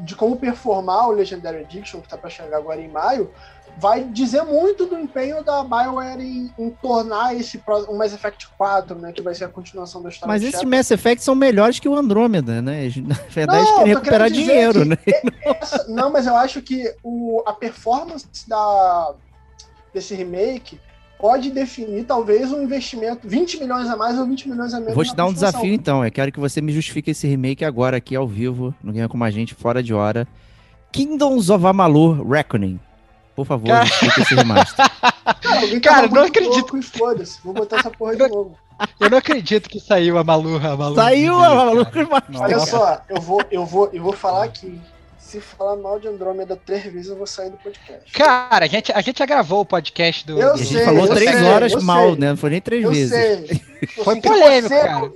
de 0.00 0.14
como 0.14 0.36
performar 0.36 1.08
o 1.08 1.10
Legendary 1.12 1.62
Edition 1.62 2.00
que 2.00 2.06
está 2.06 2.16
para 2.16 2.30
chegar 2.30 2.56
agora 2.56 2.80
em 2.80 2.88
maio, 2.88 3.32
vai 3.78 4.04
dizer 4.04 4.42
muito 4.42 4.86
do 4.86 4.98
empenho 4.98 5.42
da 5.42 5.62
BioWare 5.64 6.20
em, 6.20 6.52
em 6.58 6.70
tornar 6.70 7.34
esse 7.34 7.60
o 7.88 7.96
Mass 7.96 8.12
Effect 8.12 8.48
4, 8.56 8.98
né, 8.98 9.12
que 9.12 9.22
vai 9.22 9.34
ser 9.34 9.44
a 9.44 9.48
continuação 9.48 10.02
da 10.02 10.08
história. 10.08 10.32
Mas 10.32 10.42
esses 10.42 10.62
Mass 10.62 10.90
Effect 10.90 11.22
são 11.22 11.34
melhores 11.34 11.78
que 11.78 11.88
o 11.88 11.96
Andromeda, 11.96 12.60
né? 12.60 12.88
Na 13.04 13.14
verdade, 13.28 13.70
não, 13.70 13.78
quer 13.78 13.86
recuperar 13.86 14.30
dinheiro, 14.30 14.84
né? 14.84 14.96
Essa, 15.44 15.86
não, 15.88 16.10
mas 16.10 16.26
eu 16.26 16.36
acho 16.36 16.60
que 16.62 16.94
o, 17.02 17.42
a 17.46 17.52
performance 17.52 18.26
da, 18.46 19.14
desse 19.92 20.14
remake 20.14 20.78
pode 21.18 21.50
definir 21.50 22.04
talvez 22.04 22.52
um 22.52 22.62
investimento 22.62 23.28
20 23.28 23.60
milhões 23.60 23.88
a 23.88 23.96
mais 23.96 24.18
ou 24.18 24.26
20 24.26 24.48
milhões 24.48 24.74
a 24.74 24.80
menos. 24.80 24.94
Vou 24.94 25.04
te 25.04 25.14
dar 25.14 25.26
um 25.26 25.32
desafio 25.32 25.72
então, 25.72 26.04
eu 26.04 26.10
quero 26.10 26.32
que 26.32 26.40
você 26.40 26.60
me 26.60 26.72
justifique 26.72 27.12
esse 27.12 27.26
remake 27.26 27.64
agora 27.64 27.96
aqui 27.96 28.16
ao 28.16 28.26
vivo, 28.26 28.74
no 28.82 28.92
Ganha 28.92 29.08
com 29.08 29.22
a 29.22 29.30
gente, 29.30 29.54
fora 29.54 29.82
de 29.82 29.94
hora. 29.94 30.26
Kingdoms 30.90 31.48
of 31.48 31.64
Amalur 31.64 32.28
Reckoning. 32.28 32.78
Por 33.34 33.46
favor, 33.46 33.68
Cara... 33.68 33.84
esse 33.84 34.34
remaster. 34.34 34.86
Cara, 35.40 35.80
Cara 35.80 36.08
não 36.08 36.22
acredito. 36.22 36.82
Foda-se, 36.82 37.38
vou 37.42 37.54
botar 37.54 37.78
essa 37.78 37.90
porra 37.90 38.16
de 38.16 38.28
novo. 38.28 38.56
Eu 38.98 39.10
não 39.10 39.18
acredito 39.18 39.68
que 39.68 39.80
saiu 39.80 40.18
a 40.18 40.24
Malu, 40.24 40.56
a 40.56 40.76
Malu. 40.76 40.94
Saiu 40.94 41.38
a 41.38 41.64
Malu 41.64 41.86
Olha 42.34 42.58
só, 42.60 43.00
eu 43.08 43.20
vou, 43.20 43.40
eu 43.50 43.64
vou, 43.64 43.90
eu 43.92 44.02
vou 44.02 44.12
falar 44.12 44.44
aqui. 44.44 44.80
Se 45.18 45.40
falar 45.40 45.76
mal 45.76 45.98
de 45.98 46.08
Andrômeda 46.08 46.60
três 46.66 46.84
vezes, 46.84 47.08
eu 47.08 47.16
vou 47.16 47.26
sair 47.26 47.48
do 47.48 47.56
podcast. 47.56 48.12
Cara, 48.12 48.66
a 48.66 48.68
gente, 48.68 48.92
a 48.92 49.00
gente 49.00 49.18
já 49.18 49.24
gravou 49.24 49.60
o 49.60 49.64
podcast 49.64 50.26
do. 50.26 50.38
Eu 50.38 50.58
sei, 50.58 50.64
a 50.64 50.68
gente 50.68 50.84
falou 50.84 51.08
três 51.08 51.30
sei, 51.30 51.44
horas 51.44 51.74
mal, 51.82 52.10
sei. 52.10 52.18
né? 52.18 52.28
Não 52.30 52.36
foi 52.36 52.50
nem 52.50 52.60
três 52.60 52.84
eu 52.84 52.90
vezes. 52.90 53.10
Sei. 53.10 53.62
Foi 54.04 54.20
polêmico, 54.20 54.68
cara. 54.68 55.10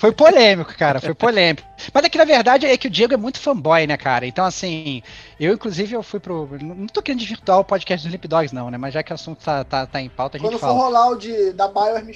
Foi 0.00 0.12
polêmico, 0.12 0.74
cara, 0.78 0.98
foi 0.98 1.12
polêmico. 1.12 1.68
Mas 1.92 2.04
é 2.04 2.08
que 2.08 2.16
na 2.16 2.24
verdade 2.24 2.64
é 2.64 2.74
que 2.78 2.86
o 2.86 2.90
Diego 2.90 3.12
é 3.12 3.18
muito 3.18 3.38
fanboy, 3.38 3.86
né, 3.86 3.98
cara? 3.98 4.26
Então, 4.26 4.46
assim, 4.46 5.02
eu 5.38 5.52
inclusive 5.52 5.94
eu 5.94 6.02
fui 6.02 6.18
pro. 6.18 6.48
Não 6.58 6.86
tô 6.86 7.02
querendo 7.02 7.20
desvirtuar 7.20 7.58
o 7.58 7.64
podcast 7.64 8.06
dos 8.06 8.10
Limp 8.10 8.24
Dogs, 8.24 8.54
não, 8.54 8.70
né? 8.70 8.78
Mas 8.78 8.94
já 8.94 9.02
que 9.02 9.12
o 9.12 9.14
assunto 9.14 9.44
tá, 9.44 9.62
tá, 9.62 9.86
tá 9.86 10.00
em 10.00 10.08
pauta, 10.08 10.38
a 10.38 10.40
gente 10.40 10.48
Quando 10.48 10.58
fala. 10.58 10.72
For 10.72 10.84
rolar 10.84 11.10
o 11.10 11.16
de, 11.16 11.52
da 11.52 11.68
Bayer, 11.68 12.02
me 12.02 12.14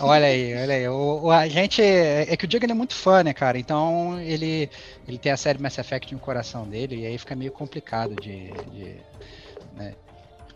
Olha 0.00 0.28
aí, 0.28 0.54
olha 0.54 0.74
aí. 0.74 0.88
O, 0.88 1.24
o, 1.24 1.30
a 1.30 1.46
gente. 1.46 1.82
É 1.82 2.34
que 2.38 2.46
o 2.46 2.48
Diego 2.48 2.64
é 2.64 2.72
muito 2.72 2.94
fã, 2.94 3.22
né, 3.22 3.34
cara? 3.34 3.58
Então 3.58 4.18
ele, 4.18 4.70
ele 5.06 5.18
tem 5.18 5.30
a 5.30 5.36
série 5.36 5.60
Mass 5.60 5.76
Effect 5.76 6.14
no 6.14 6.20
coração 6.20 6.66
dele, 6.66 7.02
e 7.02 7.06
aí 7.06 7.18
fica 7.18 7.36
meio 7.36 7.52
complicado 7.52 8.14
de. 8.16 8.50
de 8.72 8.96
né? 9.76 9.92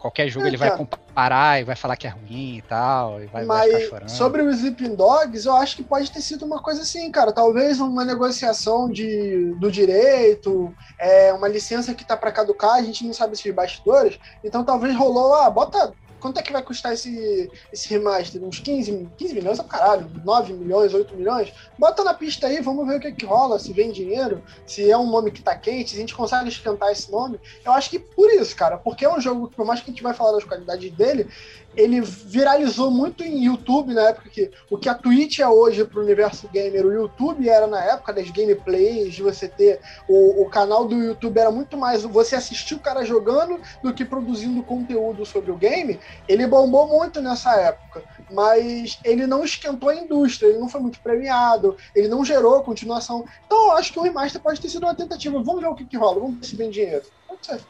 Qualquer 0.05 0.29
jogo 0.29 0.45
é, 0.45 0.49
ele 0.51 0.59
vai 0.59 0.77
comparar 0.77 1.63
e 1.63 1.65
vai 1.65 1.75
falar 1.75 1.97
que 1.97 2.07
é 2.07 2.11
ruim 2.11 2.59
e 2.59 2.63
tal, 2.69 3.23
e 3.23 3.27
vai, 3.27 3.47
Mas 3.47 3.73
vai 3.73 3.81
chorando. 3.81 4.09
sobre 4.11 4.43
o 4.43 4.51
Sleeping 4.51 4.95
Dogs, 4.95 5.47
eu 5.47 5.57
acho 5.57 5.77
que 5.77 5.83
pode 5.83 6.13
ter 6.13 6.21
sido 6.21 6.45
uma 6.45 6.61
coisa 6.61 6.83
assim, 6.83 7.11
cara. 7.11 7.33
Talvez 7.33 7.81
uma 7.81 8.05
negociação 8.05 8.91
de, 8.91 9.55
do 9.59 9.73
direito, 9.73 10.71
é, 11.01 11.33
uma 11.33 11.49
licença 11.49 11.95
que 11.95 12.05
tá 12.05 12.19
para 12.19 12.31
caducar, 12.31 12.75
a 12.75 12.83
gente 12.83 13.03
não 13.03 13.15
sabe 13.15 13.33
esses 13.33 13.55
bastidores. 13.55 14.19
Então 14.45 14.63
talvez 14.63 14.95
rolou, 14.95 15.33
ah, 15.37 15.49
bota 15.49 15.95
Quanto 16.25 16.39
é 16.39 16.43
que 16.43 16.55
vai 16.55 16.63
custar 16.63 16.95
esse, 16.95 17.51
esse 17.71 17.87
remaster? 17.91 18.43
Uns 18.43 18.59
15, 18.59 19.11
15 19.15 19.35
milhões? 19.35 19.61
Ah, 19.61 19.65
caralho, 19.65 20.11
9 20.25 20.55
milhões, 20.55 20.95
8 20.95 21.15
milhões? 21.15 21.53
Bota 21.79 22.03
na 22.03 22.15
pista 22.15 22.47
aí, 22.47 22.63
vamos 22.63 22.89
ver 22.89 22.97
o 22.97 23.01
que, 23.01 23.13
que 23.13 23.27
rola, 23.27 23.59
se 23.59 23.75
vem 23.75 23.93
dinheiro, 23.93 24.43
se 24.65 24.91
é 24.91 24.97
um 24.97 25.11
nome 25.11 25.31
que 25.31 25.43
tá 25.43 25.55
quente, 25.55 25.91
se 25.91 25.97
a 25.97 26.01
gente 26.01 26.15
consegue 26.15 26.49
esquentar 26.49 26.91
esse 26.91 27.13
nome. 27.13 27.39
Eu 27.63 27.73
acho 27.73 27.91
que 27.91 27.99
por 27.99 28.31
isso, 28.31 28.57
cara, 28.57 28.79
porque 28.79 29.05
é 29.05 29.15
um 29.15 29.21
jogo 29.21 29.49
que, 29.49 29.57
por 29.57 29.67
mais 29.67 29.83
que 29.83 29.91
a 29.91 29.93
gente 29.93 30.03
vai 30.03 30.15
falar 30.15 30.33
das 30.33 30.45
qualidades 30.45 30.91
dele, 30.93 31.29
ele 31.77 32.01
viralizou 32.01 32.91
muito 32.91 33.23
em 33.23 33.45
YouTube 33.45 33.93
na 33.93 34.09
época 34.09 34.31
que 34.31 34.51
o 34.71 34.79
que 34.79 34.89
a 34.89 34.95
Twitch 34.95 35.41
é 35.41 35.49
hoje 35.49 35.85
para 35.85 35.99
o 35.99 36.03
universo 36.03 36.49
gamer, 36.49 36.87
o 36.87 36.93
YouTube 36.93 37.49
era 37.49 37.67
na 37.67 37.83
época 37.85 38.13
das 38.13 38.31
gameplays, 38.31 39.15
de 39.15 39.23
você 39.23 39.49
ter 39.49 39.81
o, 40.09 40.43
o 40.43 40.49
canal 40.49 40.87
do 40.87 40.95
YouTube 40.95 41.39
era 41.39 41.51
muito 41.51 41.77
mais 41.77 42.03
você 42.03 42.37
assistir 42.37 42.75
o 42.75 42.81
cara 42.81 43.05
jogando 43.05 43.61
do 43.83 43.93
que 43.93 44.05
produzindo 44.05 44.63
conteúdo 44.63 45.27
sobre 45.27 45.51
o 45.51 45.57
game. 45.57 45.99
Ele 46.29 46.47
bombou 46.47 46.89
muito 46.89 47.21
nessa 47.21 47.55
época, 47.61 48.03
mas 48.31 48.99
ele 49.05 49.27
não 49.27 49.45
esquentou 49.45 49.89
a 49.89 49.95
indústria, 49.95 50.49
ele 50.49 50.59
não 50.59 50.69
foi 50.69 50.81
muito 50.81 51.01
premiado, 51.01 51.77
ele 51.95 52.09
não 52.09 52.25
gerou 52.25 52.63
continuação. 52.63 53.25
Então 53.47 53.69
eu 53.69 53.73
acho 53.73 53.93
que 53.93 53.99
o 53.99 54.03
remaster 54.03 54.41
pode 54.41 54.61
ter 54.61 54.69
sido 54.69 54.85
uma 54.85 54.95
tentativa. 54.95 55.43
Vamos 55.43 55.61
ver 55.61 55.69
o 55.69 55.75
que, 55.75 55.85
que 55.85 55.97
rola, 55.97 56.21
vamos 56.21 56.39
ver 56.39 56.47
se 56.47 56.57
vem 56.57 56.71
dinheiro. 56.71 57.05
Pode 57.27 57.47
ser. 57.47 57.61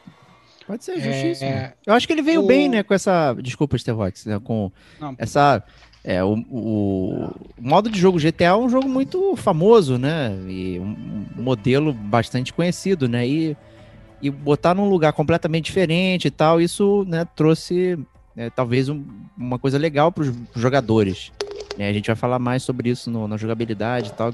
Pode 0.67 0.83
ser 0.83 0.99
justíssimo. 0.99 1.49
É... 1.49 1.73
Eu 1.85 1.93
acho 1.93 2.07
que 2.07 2.13
ele 2.13 2.21
veio 2.21 2.43
o... 2.43 2.47
bem, 2.47 2.67
né, 2.67 2.83
com 2.83 2.93
essa. 2.93 3.33
Desculpa, 3.35 3.77
Stevox, 3.77 4.25
né? 4.25 4.39
Com 4.43 4.71
Não. 4.99 5.15
essa. 5.17 5.63
É, 6.07 6.23
o, 6.23 6.33
o, 6.51 7.29
modo 7.59 7.89
de 7.89 7.99
jogo 7.99 8.19
GTA 8.19 8.45
é 8.45 8.55
um 8.55 8.69
jogo 8.69 8.87
muito 8.87 9.35
famoso, 9.35 9.97
né? 9.97 10.37
E 10.47 10.79
um, 10.79 11.25
modelo 11.35 11.91
bastante 11.91 12.53
conhecido, 12.53 13.09
né? 13.09 13.27
E, 13.27 13.57
e 14.21 14.29
botar 14.29 14.75
num 14.75 14.87
lugar 14.87 15.13
completamente 15.13 15.65
diferente 15.65 16.27
e 16.27 16.31
tal, 16.31 16.61
isso 16.61 17.03
né, 17.07 17.25
trouxe 17.35 17.97
né, 18.35 18.49
talvez 18.49 18.89
um, 18.89 19.03
uma 19.37 19.57
coisa 19.57 19.77
legal 19.77 20.11
para 20.11 20.23
os 20.23 20.33
jogadores. 20.55 21.31
Né? 21.77 21.89
A 21.89 21.93
gente 21.93 22.07
vai 22.07 22.15
falar 22.15 22.39
mais 22.39 22.63
sobre 22.63 22.89
isso 22.89 23.09
no, 23.09 23.27
na 23.27 23.37
jogabilidade 23.37 24.09
e 24.09 24.13
tal. 24.13 24.33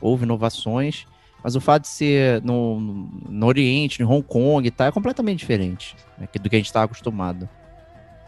Houve 0.00 0.24
inovações. 0.24 1.06
Mas 1.42 1.54
o 1.54 1.60
fato 1.60 1.82
de 1.82 1.88
ser 1.88 2.42
no, 2.42 2.80
no 2.80 3.46
Oriente, 3.46 4.02
no 4.02 4.10
Hong 4.10 4.22
Kong 4.22 4.66
e 4.66 4.70
tal, 4.70 4.88
é 4.88 4.90
completamente 4.90 5.38
diferente 5.38 5.94
né, 6.18 6.26
do 6.40 6.50
que 6.50 6.56
a 6.56 6.58
gente 6.58 6.66
está 6.66 6.82
acostumado. 6.82 7.48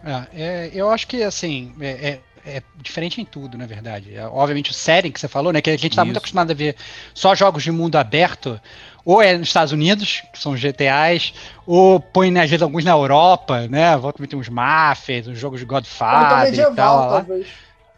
É, 0.05 0.43
é, 0.43 0.71
eu 0.73 0.89
acho 0.89 1.07
que, 1.09 1.23
assim, 1.25 1.73
é, 1.81 1.89
é, 1.89 2.21
é, 2.47 2.63
diferente 2.81 3.21
em 3.21 3.25
tudo, 3.25 3.59
na 3.59 3.67
verdade. 3.67 4.15
É, 4.15 4.27
obviamente, 4.27 4.71
o 4.71 4.75
setting 4.75 5.11
que 5.11 5.19
você 5.19 5.29
falou, 5.29 5.53
né? 5.53 5.61
Que 5.61 5.71
a 5.71 5.77
gente 5.77 5.91
está 5.93 6.05
muito 6.05 6.19
acostumado 6.19 6.51
a 6.51 6.55
ver 6.55 6.77
só 7.13 7.35
jogos 7.35 7.63
de 7.63 7.73
mundo 7.73 7.97
aberto, 7.97 8.61
ou 9.09 9.23
é 9.23 9.39
nos 9.39 9.49
Estados 9.49 9.73
Unidos, 9.73 10.23
que 10.31 10.39
são 10.39 10.55
GTAs, 10.55 11.33
ou 11.67 11.99
põe, 11.99 12.31
né, 12.31 12.43
às 12.43 12.51
vezes, 12.51 12.63
alguns 12.63 12.85
na 12.85 12.91
Europa, 12.91 13.67
né? 13.67 13.97
Volta 13.97 14.23
a 14.23 14.27
ter 14.27 14.37
uns 14.37 14.51
Mafias, 14.51 15.27
uns 15.27 15.39
jogos 15.39 15.61
de 15.61 15.65
Godfather 15.65 16.53
e 16.53 16.75
tal. 16.75 17.09
Talvez. 17.09 17.47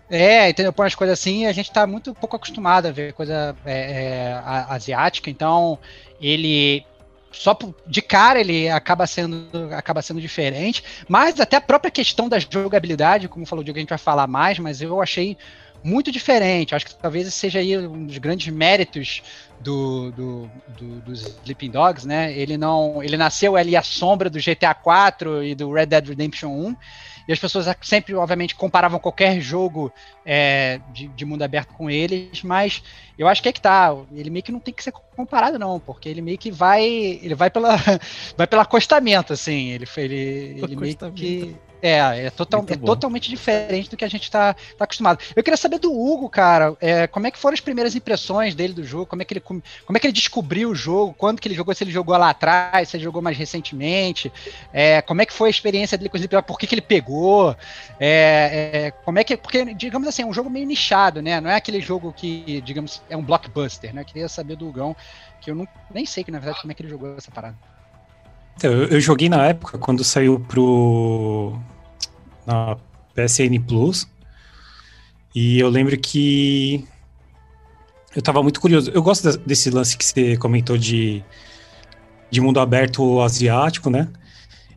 É, 0.08 0.50
entendeu? 0.50 0.72
Põe 0.72 0.86
as 0.86 0.94
coisas 0.94 1.18
assim, 1.18 1.46
a 1.46 1.52
gente 1.52 1.72
tá 1.72 1.84
muito 1.84 2.14
pouco 2.14 2.36
acostumado 2.36 2.86
a 2.86 2.92
ver 2.92 3.12
coisa 3.12 3.56
é, 3.66 3.72
é, 3.74 4.42
asiática, 4.68 5.28
então 5.28 5.80
ele 6.20 6.86
só 7.32 7.58
de 7.88 8.02
cara 8.02 8.40
ele 8.40 8.68
acaba 8.68 9.04
sendo, 9.04 9.48
acaba 9.76 10.02
sendo 10.02 10.20
diferente, 10.20 10.84
mas 11.08 11.40
até 11.40 11.56
a 11.56 11.60
própria 11.60 11.90
questão 11.90 12.28
da 12.28 12.38
jogabilidade, 12.38 13.26
como 13.26 13.46
falou 13.46 13.62
o 13.62 13.64
Diego, 13.64 13.78
a 13.78 13.80
gente 13.80 13.88
vai 13.88 13.98
falar 13.98 14.28
mais, 14.28 14.60
mas 14.60 14.80
eu 14.80 15.02
achei 15.02 15.36
muito 15.82 16.10
diferente. 16.10 16.74
Acho 16.74 16.86
que 16.86 16.94
talvez 16.94 17.32
seja 17.32 17.58
aí 17.58 17.76
um 17.76 18.06
dos 18.06 18.18
grandes 18.18 18.52
méritos 18.52 19.22
do, 19.60 20.10
do, 20.12 20.50
do, 20.78 21.00
dos 21.00 21.22
Sleeping 21.42 21.70
Dogs, 21.70 22.06
né? 22.06 22.32
Ele 22.32 22.56
não, 22.56 23.02
ele 23.02 23.16
nasceu 23.16 23.56
ali 23.56 23.76
à 23.76 23.82
sombra 23.82 24.30
do 24.30 24.38
GTA 24.38 24.74
4 24.74 25.44
e 25.44 25.54
do 25.54 25.72
Red 25.72 25.86
Dead 25.86 26.08
Redemption 26.08 26.50
1 26.50 26.76
e 27.30 27.32
as 27.32 27.38
pessoas 27.38 27.66
sempre, 27.82 28.12
obviamente, 28.14 28.56
comparavam 28.56 28.98
qualquer 28.98 29.40
jogo 29.40 29.92
é, 30.26 30.80
de, 30.92 31.06
de, 31.06 31.24
mundo 31.24 31.42
aberto 31.42 31.72
com 31.74 31.88
eles, 31.88 32.42
mas 32.42 32.82
eu 33.16 33.28
acho 33.28 33.40
que 33.40 33.48
é 33.48 33.52
que 33.52 33.60
tá. 33.60 33.94
Ele 34.12 34.30
meio 34.30 34.42
que 34.42 34.50
não 34.50 34.58
tem 34.58 34.74
que 34.74 34.82
ser 34.82 34.92
comparado, 35.14 35.56
não, 35.56 35.78
porque 35.78 36.08
ele 36.08 36.20
meio 36.22 36.36
que 36.36 36.50
vai. 36.50 36.84
Ele 36.84 37.36
vai 37.36 37.48
pela. 37.48 37.76
vai 38.36 38.48
pelo 38.48 38.62
acostamento, 38.62 39.32
assim. 39.32 39.68
Ele, 39.68 39.86
ele, 39.96 40.60
ele 40.60 40.76
meio 40.76 40.96
que. 41.14 41.54
É, 41.82 42.26
é, 42.26 42.30
total, 42.30 42.64
é 42.68 42.76
totalmente 42.76 43.30
diferente 43.30 43.88
do 43.88 43.96
que 43.96 44.04
a 44.04 44.08
gente 44.08 44.24
está 44.24 44.54
tá 44.54 44.84
acostumado. 44.84 45.18
Eu 45.34 45.42
queria 45.42 45.56
saber 45.56 45.78
do 45.78 45.92
Hugo, 45.92 46.28
cara, 46.28 46.76
é, 46.80 47.06
como 47.06 47.26
é 47.26 47.30
que 47.30 47.38
foram 47.38 47.54
as 47.54 47.60
primeiras 47.60 47.94
impressões 47.94 48.54
dele 48.54 48.74
do 48.74 48.84
jogo, 48.84 49.06
como 49.06 49.22
é 49.22 49.24
que 49.24 49.34
ele, 49.34 49.40
como 49.40 49.62
é 49.62 49.98
que 49.98 50.06
ele 50.06 50.12
descobriu 50.12 50.70
o 50.70 50.74
jogo, 50.74 51.14
quando 51.16 51.40
que 51.40 51.48
ele 51.48 51.54
jogou, 51.54 51.74
se 51.74 51.82
ele 51.84 51.90
jogou 51.90 52.16
lá 52.16 52.30
atrás, 52.30 52.88
se 52.88 52.96
ele 52.96 53.04
jogou 53.04 53.22
mais 53.22 53.36
recentemente, 53.36 54.30
é, 54.72 55.00
como 55.02 55.22
é 55.22 55.26
que 55.26 55.32
foi 55.32 55.48
a 55.48 55.50
experiência 55.50 55.96
dele 55.96 56.10
com 56.10 56.16
o? 56.16 56.20
Sleepy 56.20 56.42
por 56.46 56.58
que, 56.58 56.66
que 56.66 56.74
ele 56.74 56.82
pegou, 56.82 57.56
é, 57.98 58.70
é, 58.72 58.90
como 59.04 59.18
é 59.18 59.24
que, 59.24 59.36
porque, 59.36 59.74
digamos 59.74 60.06
assim, 60.06 60.22
é 60.22 60.26
um 60.26 60.32
jogo 60.32 60.50
meio 60.50 60.66
nichado, 60.66 61.22
né, 61.22 61.40
não 61.40 61.50
é 61.50 61.56
aquele 61.56 61.80
jogo 61.80 62.12
que, 62.12 62.60
digamos, 62.60 63.02
é 63.08 63.16
um 63.16 63.22
blockbuster, 63.22 63.94
né, 63.94 64.02
eu 64.02 64.04
queria 64.04 64.28
saber 64.28 64.56
do 64.56 64.68
Hugão, 64.68 64.94
que 65.40 65.50
eu 65.50 65.54
não, 65.54 65.66
nem 65.92 66.04
sei 66.04 66.22
que, 66.22 66.30
na 66.30 66.38
verdade, 66.38 66.60
como 66.60 66.72
é 66.72 66.74
que 66.74 66.82
ele 66.82 66.90
jogou 66.90 67.16
essa 67.16 67.30
parada. 67.30 67.56
Então, 68.56 68.70
eu, 68.72 68.88
eu 68.88 69.00
joguei 69.00 69.28
na 69.28 69.46
época 69.46 69.78
quando 69.78 70.04
saiu 70.04 70.38
pro 70.38 71.58
na 72.46 72.76
PSN 73.14 73.58
Plus. 73.66 74.08
E 75.34 75.60
eu 75.60 75.68
lembro 75.68 75.96
que 75.98 76.84
eu 78.14 78.22
tava 78.22 78.42
muito 78.42 78.60
curioso. 78.60 78.90
Eu 78.92 79.02
gosto 79.02 79.36
desse 79.38 79.70
lance 79.70 79.96
que 79.96 80.04
você 80.04 80.36
comentou 80.36 80.76
de, 80.76 81.22
de 82.30 82.40
mundo 82.40 82.58
aberto 82.58 83.20
asiático, 83.20 83.88
né? 83.88 84.08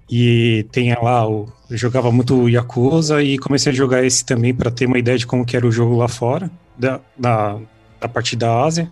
E 0.09 0.65
tem 0.71 0.93
lá, 1.01 1.23
eu 1.23 1.51
jogava 1.71 2.11
muito 2.11 2.47
Yakuza 2.47 3.23
e 3.23 3.37
comecei 3.39 3.71
a 3.71 3.75
jogar 3.75 4.05
esse 4.05 4.23
também 4.23 4.53
para 4.53 4.69
ter 4.69 4.85
uma 4.85 4.99
ideia 4.99 5.17
de 5.17 5.25
como 5.25 5.45
que 5.45 5.57
era 5.57 5.65
o 5.65 5.71
jogo 5.71 5.95
lá 5.95 6.07
fora, 6.07 6.51
da, 6.77 6.99
da, 7.17 7.57
da 7.99 8.07
parte 8.07 8.35
da 8.35 8.63
Ásia. 8.63 8.91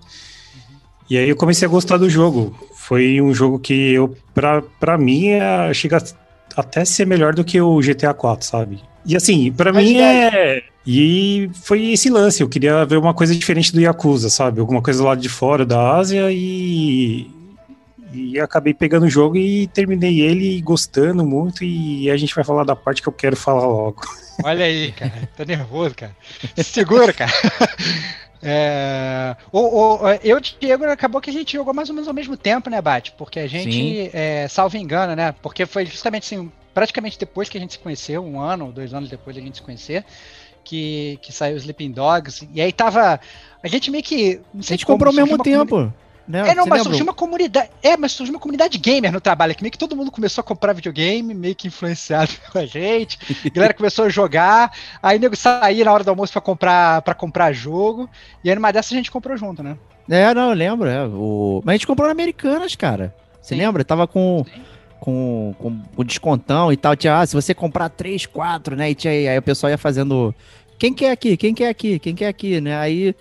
E 1.10 1.18
aí 1.18 1.30
eu 1.30 1.36
comecei 1.36 1.68
a 1.68 1.70
gostar 1.70 1.98
do 1.98 2.10
jogo. 2.10 2.56
Foi 2.74 3.22
um 3.22 3.34
jogo 3.34 3.60
que 3.60 3.92
eu, 3.92 4.16
pra, 4.34 4.98
mim, 4.98 5.28
é, 5.28 5.74
chega 5.74 6.02
até 6.56 6.86
ser 6.86 7.06
melhor 7.06 7.34
do 7.34 7.44
que 7.44 7.60
o 7.60 7.80
GTA 7.80 8.14
4, 8.14 8.46
sabe? 8.46 8.82
E 9.06 9.16
assim, 9.16 9.52
para 9.52 9.74
mim 9.74 9.98
é. 9.98 10.64
E 10.86 11.50
foi 11.64 11.92
esse 11.92 12.10
lance, 12.10 12.42
eu 12.42 12.50
queria 12.50 12.86
ver 12.86 12.98
uma 12.98 13.14
coisa 13.14 13.36
diferente 13.36 13.72
do 13.72 13.82
Yakuza, 13.82 14.30
sabe? 14.30 14.60
Alguma 14.60 14.82
coisa 14.82 15.04
lá 15.04 15.16
de 15.16 15.30
fora 15.30 15.66
da 15.66 15.96
Ásia 15.96 16.32
e. 16.32 17.30
E 18.14 18.38
acabei 18.42 18.74
pegando 18.74 19.06
o 19.06 19.10
jogo 19.10 19.38
e 19.38 19.68
terminei 19.68 20.20
ele 20.20 20.60
gostando 20.62 21.26
muito. 21.26 21.64
E 21.64 22.10
a 22.12 22.18
gente 22.18 22.36
vai 22.36 22.44
falar 22.44 22.66
da 22.66 22.76
parte 22.76 23.02
que 23.02 23.08
eu 23.08 23.14
quero 23.14 23.38
falar 23.38 23.66
logo. 23.66 24.02
Olha 24.44 24.66
aí, 24.66 24.92
cara, 24.92 25.30
tá 25.38 25.46
nervoso, 25.46 25.96
cara. 25.96 26.16
Segura, 26.58 27.14
cara. 27.14 27.32
É, 28.44 29.36
o, 29.52 29.60
o, 29.60 30.10
eu 30.24 30.40
e 30.40 30.42
Diego 30.60 30.86
acabou 30.86 31.22
que 31.22 31.30
a 31.30 31.34
gente 31.34 31.54
jogou 31.54 31.74
mais 31.74 31.90
ou 31.90 31.96
menos 31.96 32.08
ao 32.08 32.14
mesmo 32.14 32.36
tempo, 32.36 32.70
né, 32.70 32.82
Bate? 32.82 33.12
Porque 33.12 33.40
a 33.40 33.48
gente, 33.48 34.10
é, 34.14 34.48
salvo 34.48 34.78
engano, 34.78 35.16
né? 35.16 35.34
Porque 35.42 35.66
foi 35.66 35.86
justamente 35.86 36.24
assim, 36.24 36.52
praticamente 36.74 37.20
depois 37.20 37.50
que 37.50 37.58
a 37.58 37.62
gente 37.62 37.74
se 37.74 37.80
conheceu, 37.80 38.24
um 38.24 38.40
ano, 38.40 38.72
dois 38.72 38.94
anos 38.94 39.10
depois 39.10 39.36
da 39.36 39.42
gente 39.42 39.58
se 39.58 39.62
conhecer, 39.62 40.04
que, 40.64 41.20
que 41.22 41.32
saiu 41.32 41.58
Sleeping 41.58 41.92
Dogs. 41.92 42.48
E 42.54 42.62
aí 42.62 42.72
tava. 42.72 43.20
A 43.62 43.68
gente 43.68 43.92
meio 43.92 44.04
que. 44.04 44.42
a 44.58 44.62
gente 44.62 44.86
comprou 44.86 45.10
ao 45.10 45.16
mesmo 45.16 45.38
tempo. 45.42 45.94
Não, 46.28 46.46
é, 46.46 46.56
não, 46.56 46.66
mas 46.66 46.84
surgiu 46.84 47.04
uma 47.04 47.14
comunidade. 47.14 47.70
É, 47.82 47.98
mas 47.98 48.12
surgiu 48.12 48.34
uma 48.34 48.40
comunidade 48.40 48.78
gamer 48.78 49.12
no 49.12 49.20
trabalho, 49.20 49.56
que 49.56 49.64
meio 49.64 49.72
que 49.72 49.78
todo 49.78 49.96
mundo 49.96 50.12
começou 50.12 50.42
a 50.42 50.46
comprar 50.46 50.74
videogame, 50.74 51.34
meio 51.34 51.56
que 51.56 51.68
influenciado 51.68 52.32
com 52.52 52.60
a 52.60 52.66
gente. 52.66 53.20
A 53.46 53.50
galera 53.50 53.74
começou 53.74 54.06
a 54.06 54.10
jogar, 54.10 54.72
aí 55.02 55.20
nego 55.20 55.36
saía 55.36 55.84
na 55.84 55.92
hora 55.92 56.04
do 56.04 56.10
almoço 56.10 56.32
para 56.32 56.42
comprar 56.42 57.02
para 57.02 57.14
comprar 57.14 57.52
jogo. 57.52 58.10
E 58.44 58.50
aí 58.50 58.56
numa 58.56 58.72
dessas 58.72 58.94
a 58.94 58.96
gente 58.96 59.12
comprou 59.12 59.36
junto, 59.36 59.64
né? 59.64 59.78
É, 60.10 60.34
não, 60.34 60.50
eu 60.50 60.56
lembro. 60.56 60.88
É, 60.88 61.06
o... 61.06 61.62
Mas 61.66 61.74
a 61.74 61.78
gente 61.78 61.88
comprou 61.88 62.08
na 62.08 62.12
Americanas, 62.12 62.76
cara. 62.76 63.14
Você 63.42 63.56
lembra? 63.56 63.84
Tava 63.84 64.08
com. 64.08 64.46
Com, 65.00 65.56
com 65.58 65.82
o 65.96 66.04
descontão 66.04 66.72
e 66.72 66.78
tal, 66.78 66.96
tinha, 66.96 67.18
ah, 67.18 67.26
se 67.26 67.34
você 67.34 67.56
comprar 67.56 67.90
3, 67.90 68.28
4, 68.28 68.76
né? 68.76 68.92
E 68.92 68.94
tinha, 68.94 69.12
aí 69.12 69.36
o 69.36 69.42
pessoal 69.42 69.72
ia 69.72 69.78
fazendo. 69.78 70.32
Quem 70.78 70.94
quer 70.94 71.10
aqui? 71.10 71.36
Quem 71.36 71.56
quer 71.56 71.70
aqui? 71.70 71.98
Quem 71.98 72.14
quer 72.14 72.28
aqui, 72.28 72.62
né? 72.62 72.78
Aí 72.78 73.16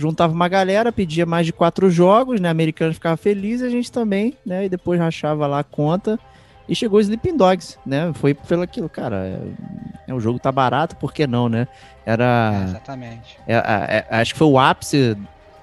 juntava 0.00 0.32
uma 0.32 0.48
galera, 0.48 0.90
pedia 0.90 1.26
mais 1.26 1.44
de 1.44 1.52
quatro 1.52 1.90
jogos, 1.90 2.40
né? 2.40 2.48
Americano 2.48 2.94
ficava 2.94 3.16
feliz, 3.18 3.60
a 3.60 3.68
gente 3.68 3.92
também, 3.92 4.34
né? 4.46 4.64
E 4.64 4.68
depois 4.68 4.98
rachava 4.98 5.46
lá 5.46 5.58
a 5.58 5.64
conta. 5.64 6.18
E 6.66 6.74
chegou 6.74 6.98
o 6.98 7.00
Sleeping 7.00 7.36
Dogs, 7.36 7.78
né? 7.84 8.10
Foi 8.14 8.32
pelo 8.32 8.62
aquilo, 8.62 8.88
cara. 8.88 9.16
É, 9.26 10.10
é, 10.10 10.14
o 10.14 10.20
jogo 10.20 10.38
tá 10.38 10.50
barato, 10.50 10.96
por 10.96 11.12
que 11.12 11.26
não, 11.26 11.48
né? 11.48 11.68
Era. 12.06 12.52
É, 12.54 12.64
exatamente. 12.64 13.38
É, 13.46 13.54
é, 13.54 14.06
é, 14.08 14.20
acho 14.20 14.32
que 14.32 14.38
foi 14.38 14.46
o 14.46 14.58
ápice 14.58 15.16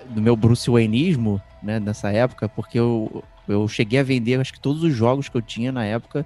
do 0.10 0.22
meu 0.22 0.36
Bruce 0.36 0.70
Wayneismo, 0.70 1.42
né? 1.64 1.80
Nessa 1.80 2.12
época, 2.12 2.48
porque 2.48 2.78
eu, 2.78 3.24
eu 3.48 3.68
cheguei 3.68 4.00
a 4.00 4.04
vender, 4.04 4.40
acho 4.40 4.54
que 4.54 4.60
todos 4.60 4.84
os 4.84 4.94
jogos 4.94 5.28
que 5.30 5.36
eu 5.36 5.42
tinha 5.42 5.72
na 5.72 5.84
época. 5.84 6.26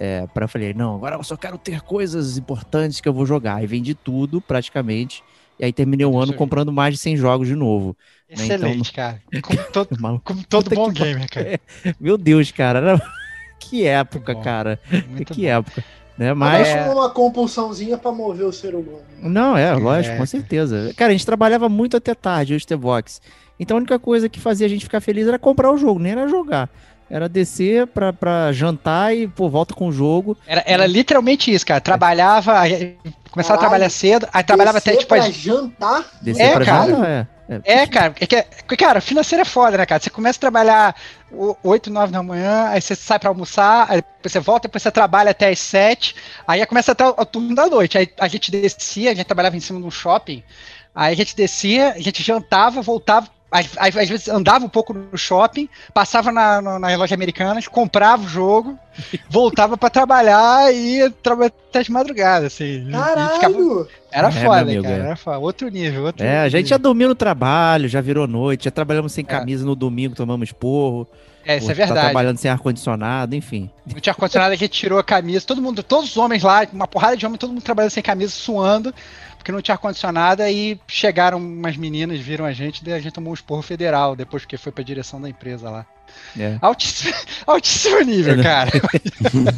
É, 0.00 0.28
para 0.28 0.46
falei, 0.46 0.72
não, 0.72 0.94
agora 0.94 1.16
eu 1.16 1.24
só 1.24 1.36
quero 1.36 1.58
ter 1.58 1.80
coisas 1.80 2.38
importantes 2.38 3.00
que 3.00 3.08
eu 3.08 3.12
vou 3.12 3.26
jogar. 3.26 3.62
E 3.62 3.66
vendi 3.66 3.94
tudo 3.94 4.40
praticamente. 4.40 5.24
E 5.58 5.64
aí 5.64 5.72
terminei 5.72 6.06
o 6.06 6.18
ano 6.18 6.32
comprando 6.34 6.72
mais 6.72 6.94
de 6.94 7.00
100 7.00 7.16
jogos 7.16 7.48
de 7.48 7.54
novo. 7.54 7.96
Excelente, 8.28 8.62
né? 8.62 8.70
então, 8.70 8.92
cara. 8.94 9.22
Como 9.42 9.64
todo, 9.72 9.88
como 10.22 10.44
todo 10.44 10.74
bom 10.74 10.90
gamer, 10.90 11.28
cara. 11.28 11.60
Meu 11.98 12.16
Deus, 12.16 12.52
cara. 12.52 13.00
Que 13.58 13.86
época, 13.86 14.34
cara. 14.36 14.78
Muito 15.08 15.32
que 15.32 15.42
bom. 15.42 15.48
época. 15.48 15.84
Né? 16.16 16.34
Mas 16.34 16.66
é 16.66 16.90
uma 16.90 17.10
compulsãozinha 17.10 17.96
para 17.96 18.10
mover 18.10 18.46
o 18.46 18.52
ser 18.52 18.74
humano. 18.74 19.02
Não, 19.22 19.56
é, 19.56 19.72
lógico, 19.74 20.16
é. 20.16 20.18
com 20.18 20.26
certeza. 20.26 20.92
Cara, 20.96 21.10
a 21.10 21.12
gente 21.12 21.24
trabalhava 21.24 21.68
muito 21.68 21.96
até 21.96 22.12
tarde, 22.12 22.54
o 22.54 22.60
Stevox. 22.60 23.20
Então 23.58 23.76
a 23.76 23.80
única 23.80 23.98
coisa 23.98 24.28
que 24.28 24.40
fazia 24.40 24.66
a 24.66 24.68
gente 24.68 24.84
ficar 24.84 25.00
feliz 25.00 25.26
era 25.28 25.38
comprar 25.38 25.72
o 25.72 25.76
jogo, 25.76 26.00
nem 26.00 26.12
era 26.12 26.28
jogar. 26.28 26.68
Era 27.10 27.28
descer 27.28 27.86
pra, 27.86 28.12
pra 28.12 28.52
jantar 28.52 29.16
e, 29.16 29.26
pô, 29.26 29.48
volta 29.48 29.74
com 29.74 29.88
o 29.88 29.92
jogo. 29.92 30.36
Era, 30.46 30.62
era 30.66 30.86
literalmente 30.86 31.52
isso, 31.52 31.64
cara. 31.64 31.80
Trabalhava, 31.80 32.52
começava 33.30 33.34
Caralho, 33.34 33.54
a 33.54 33.58
trabalhar 33.58 33.90
cedo, 33.90 34.28
aí 34.32 34.44
trabalhava 34.44 34.78
até 34.78 34.94
tipo. 34.96 35.08
Pra 35.08 35.30
jantar? 35.30 36.04
Descer 36.20 36.42
é, 36.42 36.52
pra 36.52 36.64
cara. 36.64 36.90
Jantar, 36.90 37.08
é. 37.08 37.26
É, 37.48 37.78
é 37.78 37.86
cara, 37.86 38.14
é 38.20 38.26
que, 38.26 38.76
cara, 38.76 39.00
financeiro 39.00 39.40
é 39.40 39.44
foda, 39.44 39.78
né, 39.78 39.86
cara? 39.86 40.02
Você 40.02 40.10
começa 40.10 40.38
a 40.38 40.40
trabalhar 40.40 40.94
8, 41.62 41.90
9 41.90 42.12
da 42.12 42.22
manhã, 42.22 42.68
aí 42.68 42.80
você 42.80 42.94
sai 42.94 43.18
pra 43.18 43.30
almoçar, 43.30 43.86
aí 43.88 44.02
depois 44.02 44.32
você 44.32 44.40
volta, 44.40 44.68
depois 44.68 44.82
você 44.82 44.90
trabalha 44.90 45.30
até 45.30 45.48
as 45.48 45.58
7, 45.58 46.14
aí 46.46 46.64
começa 46.66 46.92
até 46.92 47.06
o, 47.06 47.14
o 47.16 47.24
turno 47.24 47.54
da 47.54 47.66
noite. 47.66 47.96
Aí 47.96 48.08
a 48.20 48.28
gente 48.28 48.50
descia, 48.50 49.12
a 49.12 49.14
gente 49.14 49.26
trabalhava 49.26 49.56
em 49.56 49.60
cima 49.60 49.80
de 49.80 49.86
um 49.86 49.90
shopping, 49.90 50.42
aí 50.94 51.14
a 51.14 51.16
gente 51.16 51.34
descia, 51.34 51.94
a 51.94 52.00
gente 52.00 52.22
jantava, 52.22 52.82
voltava, 52.82 53.28
às, 53.50 53.76
às, 53.78 54.08
vezes 54.08 54.28
andava 54.28 54.64
um 54.64 54.68
pouco 54.68 54.92
no 54.92 55.16
shopping, 55.16 55.68
passava 55.94 56.30
na, 56.30 56.60
na, 56.60 56.78
na 56.78 56.96
loja 56.96 57.14
americana, 57.14 57.60
comprava 57.70 58.22
o 58.22 58.28
jogo, 58.28 58.78
voltava 59.28 59.76
para 59.76 59.88
trabalhar 59.88 60.72
e 60.74 61.08
trabalhava 61.22 61.54
até 61.70 61.82
de 61.82 61.90
madrugada, 61.90 62.46
assim. 62.46 62.88
Caralho! 62.90 63.34
Ficava... 63.34 63.88
Era 64.10 64.28
é, 64.28 64.32
foda, 64.32 64.60
amigo, 64.60 64.82
cara, 64.82 64.94
é. 64.94 65.00
era 65.00 65.16
foda. 65.16 65.38
Outro 65.38 65.68
nível, 65.68 66.04
outro 66.04 66.24
É, 66.24 66.28
nível. 66.28 66.42
a 66.44 66.48
gente 66.48 66.68
já 66.68 66.76
dormiu 66.76 67.08
no 67.08 67.14
trabalho, 67.14 67.88
já 67.88 68.00
virou 68.00 68.26
noite, 68.26 68.64
já 68.64 68.70
trabalhamos 68.70 69.12
sem 69.12 69.24
é. 69.24 69.26
camisa 69.26 69.64
é. 69.64 69.66
no 69.66 69.74
domingo, 69.74 70.14
tomamos 70.14 70.52
porro. 70.52 71.06
É, 71.44 71.56
isso 71.56 71.70
é 71.70 71.74
verdade. 71.74 72.00
Tá 72.00 72.04
trabalhando 72.06 72.36
sem 72.36 72.50
ar-condicionado, 72.50 73.34
enfim. 73.34 73.70
Não 73.86 73.98
tinha 73.98 74.12
ar-condicionado, 74.12 74.52
a 74.52 74.56
gente 74.56 74.72
tirou 74.72 74.98
a 74.98 75.04
camisa, 75.04 75.46
todo 75.46 75.62
mundo, 75.62 75.82
todos 75.82 76.10
os 76.10 76.16
homens 76.18 76.42
lá, 76.42 76.66
uma 76.70 76.86
porrada 76.86 77.16
de 77.16 77.24
homens, 77.24 77.38
todo 77.38 77.50
mundo 77.50 77.62
trabalhando 77.62 77.90
sem 77.90 78.02
camisa, 78.02 78.30
suando 78.32 78.92
porque 79.38 79.50
não 79.52 79.62
tinha 79.62 79.74
ar-condicionado, 79.74 80.42
aí 80.42 80.78
chegaram 80.86 81.38
umas 81.38 81.76
meninas, 81.76 82.18
viram 82.20 82.44
a 82.44 82.52
gente, 82.52 82.84
daí 82.84 82.94
a 82.94 83.00
gente 83.00 83.12
tomou 83.14 83.30
um 83.30 83.34
esporro 83.34 83.62
federal, 83.62 84.14
depois 84.14 84.44
que 84.44 84.56
foi 84.58 84.70
pra 84.72 84.84
direção 84.84 85.20
da 85.20 85.28
empresa 85.28 85.70
lá. 85.70 85.86
É. 86.38 86.56
Altíssimo, 86.60 87.14
altíssimo 87.46 88.00
nível, 88.00 88.40
É, 88.40 88.42
cara. 88.42 88.70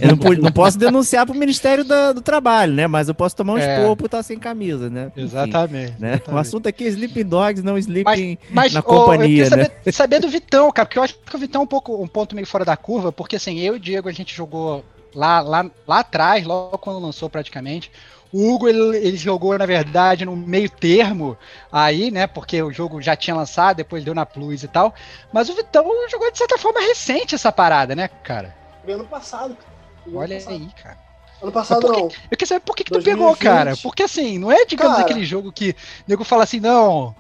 Eu 0.01 0.17
não, 0.17 0.35
não 0.45 0.53
posso 0.53 0.77
denunciar 0.79 1.25
pro 1.25 1.35
Ministério 1.35 1.85
da- 1.85 2.13
do 2.13 2.21
Trabalho, 2.21 2.73
né? 2.73 2.87
Mas 2.87 3.09
eu 3.09 3.15
posso 3.15 3.37
tomar 3.37 3.55
um 3.55 3.59
É. 3.59 3.77
esporro 3.77 3.97
por 3.97 4.07
estar 4.07 4.23
sem 4.23 4.39
camisa, 4.39 4.91
né? 4.91 5.07
Enfim, 5.15 5.23
Exatamente. 5.23 5.95
né? 5.99 6.11
O 6.11 6.15
exatamente. 6.17 6.41
assunto 6.41 6.69
aqui 6.69 6.85
é 6.85 6.89
Sleeping 6.89 7.25
Dogs, 7.25 7.63
não 7.65 7.79
Sleeping 7.79 8.37
Mas 8.51 8.73
na 8.73 8.81
ô, 8.81 8.83
companhia, 8.83 9.45
eu 9.47 9.51
né? 9.57 9.65
saber, 9.65 9.73
saber 9.93 10.21
do 10.21 10.29
Vitão, 10.29 10.71
cara, 10.73 10.87
porque 10.87 10.99
eu 10.99 11.03
acho 11.05 11.15
que 11.19 11.37
o 11.37 11.39
Vitão 11.39 11.63
é 11.63 11.65
um 11.65 11.69
pouco 11.69 12.03
um 12.03 12.09
ponto 12.09 12.35
meio 12.35 12.47
fora 12.47 12.65
da 12.65 12.77
curva, 12.77 13.13
porque 13.13 13.37
assim, 13.37 13.59
eu 13.61 13.75
e 13.75 13.77
o 13.77 13.81
Diego 13.81 14.09
a 14.09 14.13
gente 14.13 14.35
jogou 14.35 14.85
lá, 15.15 15.41
lá, 15.41 15.71
lá 15.87 16.01
atrás, 16.01 16.45
logo 16.45 16.77
quando 16.79 16.99
lançou 16.99 17.31
praticamente. 17.31 17.91
O 18.33 18.53
Hugo 18.55 18.69
ele, 18.69 18.97
ele 18.99 19.17
jogou, 19.17 19.59
na 19.59 19.67
verdade, 19.67 20.25
no 20.25 20.37
meio 20.37 20.71
termo 20.71 21.37
aí, 21.71 22.11
né? 22.11 22.27
Porque 22.27 22.63
o 22.63 22.73
jogo 22.73 23.03
já 23.03 23.17
tinha 23.17 23.35
lançado, 23.35 23.79
depois 23.79 24.05
deu 24.05 24.15
na 24.15 24.25
Plus 24.25 24.63
e 24.63 24.69
tal. 24.69 24.95
Mas 25.33 25.49
o 25.49 25.55
Vitão 25.55 25.85
jogou 26.09 26.31
de 26.31 26.39
certa 26.39 26.57
forma 26.57 26.81
recente 26.81 27.35
essa 27.35 27.51
parada, 27.51 27.97
né, 27.97 28.09
cara? 28.23 28.55
Foi 28.85 28.95
ano 28.95 29.05
passado. 29.05 29.57
cara. 29.57 29.71
Ano 30.07 30.19
Olha 30.19 30.37
passado. 30.37 30.53
aí, 30.55 30.69
cara. 30.83 30.99
Ano 31.43 31.53
passado 31.53 31.81
por 31.81 31.93
não. 31.93 31.99
Eu 32.03 32.11
queria 32.37 32.47
saber 32.47 32.61
por 32.61 32.77
que, 32.77 32.85
que 32.85 32.91
tu 32.91 32.95
2020. 32.95 33.19
pegou, 33.19 33.37
cara. 33.37 33.75
Porque 33.83 34.03
assim, 34.03 34.39
não 34.39 34.53
é, 34.53 34.65
digamos, 34.65 34.97
Cara. 34.97 35.05
aquele 35.09 35.25
jogo 35.25 35.51
que 35.51 35.71
o 35.71 35.75
nego 36.07 36.25
fala 36.25 36.45
assim, 36.45 36.61
não. 36.61 37.15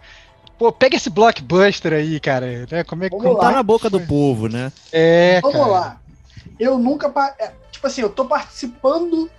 Pô, 0.58 0.70
pega 0.70 0.94
esse 0.96 1.08
blockbuster 1.08 1.94
aí, 1.94 2.20
cara. 2.20 2.66
Né? 2.70 2.84
Como 2.84 3.02
é 3.02 3.08
que. 3.08 3.16
Vamos 3.16 3.32
como 3.32 3.38
lá. 3.42 3.48
Tá 3.48 3.56
na 3.56 3.62
boca 3.62 3.88
do 3.88 3.98
povo, 4.00 4.46
né? 4.46 4.70
É, 4.92 5.40
Vamos 5.40 5.56
cara. 5.56 5.70
lá. 5.70 6.00
Eu 6.58 6.78
nunca. 6.78 7.10
é, 7.38 7.52
Tipo 7.72 7.86
assim, 7.86 8.02
eu 8.02 8.10
tô 8.10 8.26
participando 8.26 9.30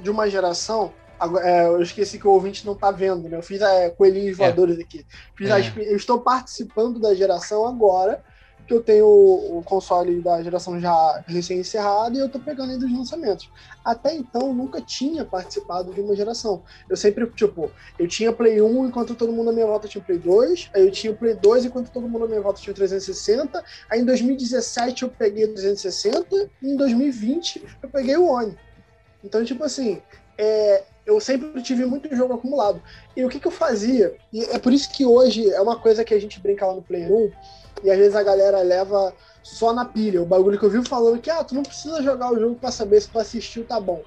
de 0.00 0.10
uma 0.10 0.28
geração. 0.28 0.92
É, 1.42 1.66
eu 1.66 1.82
esqueci 1.82 2.18
que 2.18 2.26
o 2.26 2.32
ouvinte 2.32 2.66
não 2.66 2.74
tá 2.74 2.90
vendo, 2.90 3.28
né? 3.28 3.36
Eu 3.36 3.42
fiz 3.42 3.60
é, 3.60 3.90
coelhinhos 3.90 4.36
voadores 4.36 4.78
aqui. 4.78 5.06
Fiz 5.36 5.50
É. 5.50 5.92
eu 5.92 5.96
estou 5.96 6.20
participando 6.20 6.98
da 6.98 7.14
geração 7.14 7.66
agora, 7.66 8.22
que 8.66 8.72
eu 8.72 8.82
tenho 8.82 9.06
o, 9.06 9.58
o 9.58 9.62
console 9.62 10.20
da 10.20 10.42
geração 10.42 10.80
já 10.80 11.22
recém-encerrado 11.26 12.16
e 12.16 12.20
eu 12.20 12.28
tô 12.28 12.38
pegando 12.38 12.72
ainda 12.72 12.86
os 12.86 12.92
lançamentos. 12.92 13.50
Até 13.84 14.14
então, 14.14 14.48
eu 14.48 14.54
nunca 14.54 14.80
tinha 14.80 15.24
participado 15.24 15.92
de 15.92 16.00
uma 16.00 16.16
geração. 16.16 16.62
Eu 16.88 16.96
sempre, 16.96 17.26
tipo, 17.32 17.70
eu 17.98 18.08
tinha 18.08 18.32
Play 18.32 18.60
1 18.60 18.86
enquanto 18.86 19.14
todo 19.14 19.32
mundo 19.32 19.46
na 19.46 19.52
minha 19.52 19.66
volta 19.66 19.86
tinha 19.86 20.02
Play 20.02 20.18
2, 20.18 20.70
aí 20.74 20.84
eu 20.84 20.90
tinha 20.90 21.12
Play 21.12 21.34
2 21.34 21.66
enquanto 21.66 21.90
todo 21.90 22.08
mundo 22.08 22.22
na 22.22 22.28
minha 22.28 22.40
volta 22.40 22.60
tinha 22.60 22.72
o 22.72 22.76
360, 22.76 23.62
aí 23.90 24.00
em 24.00 24.04
2017 24.04 25.02
eu 25.02 25.10
peguei 25.10 25.44
o 25.44 25.54
360 25.54 26.50
e 26.62 26.70
em 26.70 26.76
2020 26.76 27.64
eu 27.82 27.88
peguei 27.90 28.16
o 28.16 28.26
One. 28.26 28.56
Então, 29.22 29.44
tipo 29.44 29.64
assim, 29.64 30.02
é, 30.38 30.82
eu 31.06 31.20
sempre 31.20 31.62
tive 31.62 31.84
muito 31.84 32.14
jogo 32.14 32.34
acumulado. 32.34 32.82
E 33.16 33.24
o 33.24 33.28
que, 33.28 33.38
que 33.38 33.46
eu 33.46 33.52
fazia? 33.52 34.16
E 34.32 34.42
é 34.44 34.58
por 34.58 34.72
isso 34.72 34.90
que 34.90 35.04
hoje 35.04 35.50
é 35.50 35.60
uma 35.60 35.78
coisa 35.78 36.04
que 36.04 36.14
a 36.14 36.20
gente 36.20 36.40
brinca 36.40 36.66
lá 36.66 36.74
no 36.74 36.82
Player 36.82 37.12
1, 37.12 37.32
e 37.82 37.90
às 37.90 37.98
vezes 37.98 38.16
a 38.16 38.22
galera 38.22 38.62
leva 38.62 39.12
só 39.42 39.72
na 39.72 39.84
pilha. 39.84 40.22
O 40.22 40.26
bagulho 40.26 40.58
que 40.58 40.64
eu 40.64 40.70
vi 40.70 40.86
falando 40.88 41.20
que, 41.20 41.30
ah, 41.30 41.44
tu 41.44 41.54
não 41.54 41.62
precisa 41.62 42.02
jogar 42.02 42.32
o 42.32 42.38
jogo 42.38 42.54
pra 42.54 42.70
saber 42.70 43.00
se 43.00 43.08
tu 43.08 43.18
assistiu 43.18 43.64
tá 43.64 43.78
bom. 43.78 44.02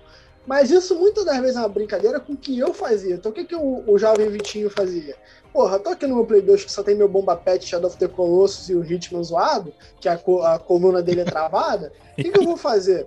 Mas 0.48 0.72
isso 0.72 0.96
muitas 0.96 1.26
das 1.26 1.38
vezes 1.40 1.58
é 1.58 1.60
uma 1.60 1.68
brincadeira 1.68 2.22
com 2.22 2.32
o 2.32 2.38
que 2.38 2.58
eu 2.58 2.74
fazia. 2.74 3.16
Então 3.16 3.32
o 3.32 3.36
que, 3.36 3.44
que 3.44 3.56
o, 3.56 3.84
o 3.86 4.00
jovem 4.00 4.30
Vitinho 4.30 4.70
fazia? 4.70 5.16
Porra, 5.52 5.78
tô 5.78 5.90
aqui 5.90 6.08
no 6.08 6.16
meu 6.16 6.26
Play 6.26 6.42
2 6.42 6.64
que 6.64 6.72
só 6.72 6.82
tem 6.82 6.96
meu 6.96 7.10
Bomba 7.10 7.36
Pet, 7.36 7.66
Shadow 7.66 7.90
of 7.90 7.98
the 7.98 8.08
Colossus 8.08 8.70
e 8.70 8.76
o 8.76 8.84
Hitman 8.84 9.24
zoado, 9.24 9.74
que 10.00 10.08
a, 10.08 10.14
a 10.14 10.60
coluna 10.60 11.02
dele 11.02 11.22
é 11.22 11.26
travada. 11.26 11.92
O 12.14 12.16
que, 12.16 12.32
que 12.32 12.40
eu 12.40 12.44
vou 12.44 12.56
fazer? 12.56 13.06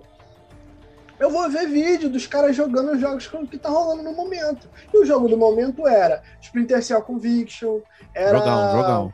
Eu 1.21 1.29
vou 1.29 1.47
ver 1.51 1.67
vídeo 1.67 2.09
dos 2.09 2.25
caras 2.25 2.55
jogando 2.55 2.93
os 2.93 2.99
jogos 2.99 3.27
que 3.27 3.59
tá 3.59 3.69
rolando 3.69 4.01
no 4.01 4.11
momento. 4.11 4.67
E 4.91 4.97
o 4.97 5.05
jogo 5.05 5.29
do 5.29 5.37
momento 5.37 5.87
era 5.87 6.23
Splinter 6.41 6.83
Cell 6.83 7.03
Conviction, 7.03 7.79
era 8.11 8.39
Jogão, 8.39 8.71
jogão. 8.71 9.13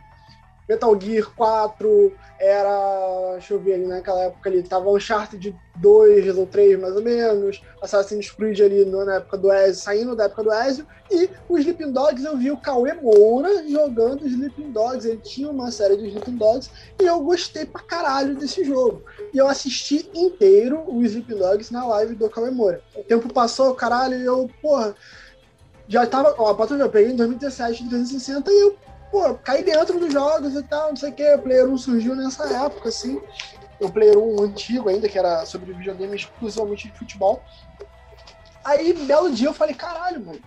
Metal 0.67 0.99
Gear 0.99 1.31
4, 1.35 2.13
era. 2.39 3.31
Deixa 3.33 3.53
eu 3.53 3.59
ver 3.59 3.75
ali 3.75 3.87
naquela 3.87 4.23
época 4.23 4.49
ali, 4.49 4.63
tava 4.63 4.89
Uncharted 4.89 5.55
2 5.75 6.37
ou 6.37 6.45
3 6.47 6.79
mais 6.79 6.95
ou 6.95 7.01
menos, 7.01 7.61
Assassin's 7.81 8.31
Creed 8.31 8.59
ali 8.59 8.85
na 8.85 9.15
época 9.15 9.37
do 9.37 9.51
Ezio, 9.51 9.81
saindo 9.81 10.15
da 10.15 10.25
época 10.25 10.43
do 10.43 10.53
Ezio, 10.53 10.87
e 11.11 11.29
o 11.47 11.57
Sleeping 11.57 11.91
Dogs 11.91 12.25
eu 12.25 12.35
vi 12.35 12.51
o 12.51 12.57
Cauê 12.57 12.93
Moura 12.93 13.67
jogando 13.67 14.27
Sleeping 14.27 14.71
Dogs, 14.71 15.07
ele 15.07 15.17
tinha 15.17 15.49
uma 15.49 15.71
série 15.71 15.97
de 15.97 16.07
Sleeping 16.07 16.35
Dogs, 16.35 16.69
e 16.99 17.05
eu 17.05 17.19
gostei 17.21 17.65
pra 17.65 17.81
caralho 17.81 18.35
desse 18.35 18.63
jogo. 18.63 19.03
E 19.33 19.37
eu 19.37 19.47
assisti 19.47 20.09
inteiro 20.13 20.83
o 20.87 21.03
Sleeping 21.03 21.37
Dogs 21.37 21.71
na 21.71 21.85
live 21.85 22.15
do 22.15 22.29
Cauê 22.29 22.49
Moura. 22.49 22.81
O 22.95 23.03
tempo 23.03 23.31
passou, 23.31 23.73
caralho, 23.75 24.17
e 24.17 24.25
eu, 24.25 24.49
porra, 24.61 24.95
já 25.87 26.05
tava. 26.05 26.35
Ó, 26.37 26.49
a 26.49 26.55
patrulha 26.55 26.83
eu 26.83 26.89
peguei 26.89 27.13
em 27.13 27.15
2017 27.15 27.83
de 27.83 27.89
360 27.89 28.51
e 28.51 28.59
eu, 28.59 28.75
pô, 29.11 29.35
caí 29.35 29.63
dentro 29.63 29.99
dos 29.99 30.11
jogos 30.11 30.55
e 30.55 30.63
tal, 30.63 30.89
não 30.89 30.95
sei 30.95 31.09
o 31.09 31.13
que. 31.13 31.33
O 31.35 31.41
Player 31.41 31.67
1 31.67 31.77
surgiu 31.77 32.15
nessa 32.15 32.45
época, 32.65 32.89
assim. 32.89 33.19
O 33.79 33.89
Player 33.89 34.17
1 34.17 34.41
antigo 34.43 34.89
ainda, 34.89 35.07
que 35.07 35.17
era 35.17 35.45
sobre 35.45 35.73
videogame 35.73 36.15
exclusivamente 36.15 36.87
de 36.87 36.97
futebol. 36.97 37.43
Aí, 38.63 38.93
belo 38.93 39.31
dia, 39.31 39.47
eu 39.47 39.53
falei, 39.53 39.75
caralho, 39.75 40.25
mano. 40.25 40.39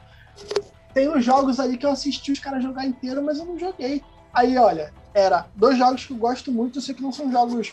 Tem 0.93 1.09
uns 1.09 1.25
jogos 1.25 1.61
ali 1.61 1.79
que 1.79 1.87
eu 1.87 1.91
assisti 1.91 2.33
os 2.33 2.39
caras 2.39 2.63
jogar 2.63 2.85
inteiro, 2.85 3.23
mas 3.23 3.39
eu 3.39 3.45
não 3.45 3.59
joguei. 3.59 4.03
Aí, 4.33 4.59
olha, 4.59 4.93
era 5.15 5.47
dois 5.55 5.79
jogos 5.79 6.05
que 6.05 6.13
eu 6.13 6.17
gosto 6.17 6.53
muito, 6.53 6.79
eu 6.79 6.83
sei 6.83 6.95
que 6.95 7.03
não 7.03 7.13
são 7.13 7.31
jogos 7.31 7.73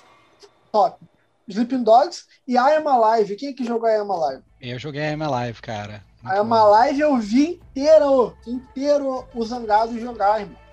top. 0.71 1.03
Sleeping 1.47 1.83
Dogs 1.83 2.25
e 2.47 2.53
I 2.55 2.75
Am 2.75 2.87
Alive. 2.87 3.35
Quem 3.35 3.49
é 3.49 3.53
que 3.53 3.63
jogou 3.63 3.89
I 3.89 3.95
Am 3.95 4.11
Alive? 4.11 4.43
Eu 4.59 4.77
joguei 4.77 5.01
a 5.01 5.11
M 5.11 5.25
Live, 5.25 5.61
cara. 5.61 6.03
Muito 6.21 6.35
I 6.35 6.39
Am. 6.39 6.53
Alive 6.53 6.99
eu 6.99 7.17
vi 7.17 7.61
inteiro, 7.71 8.35
inteiro 8.45 9.25
o 9.33 9.45
Zangado 9.45 9.97
jogar, 9.99 10.41
irmão. 10.41 10.66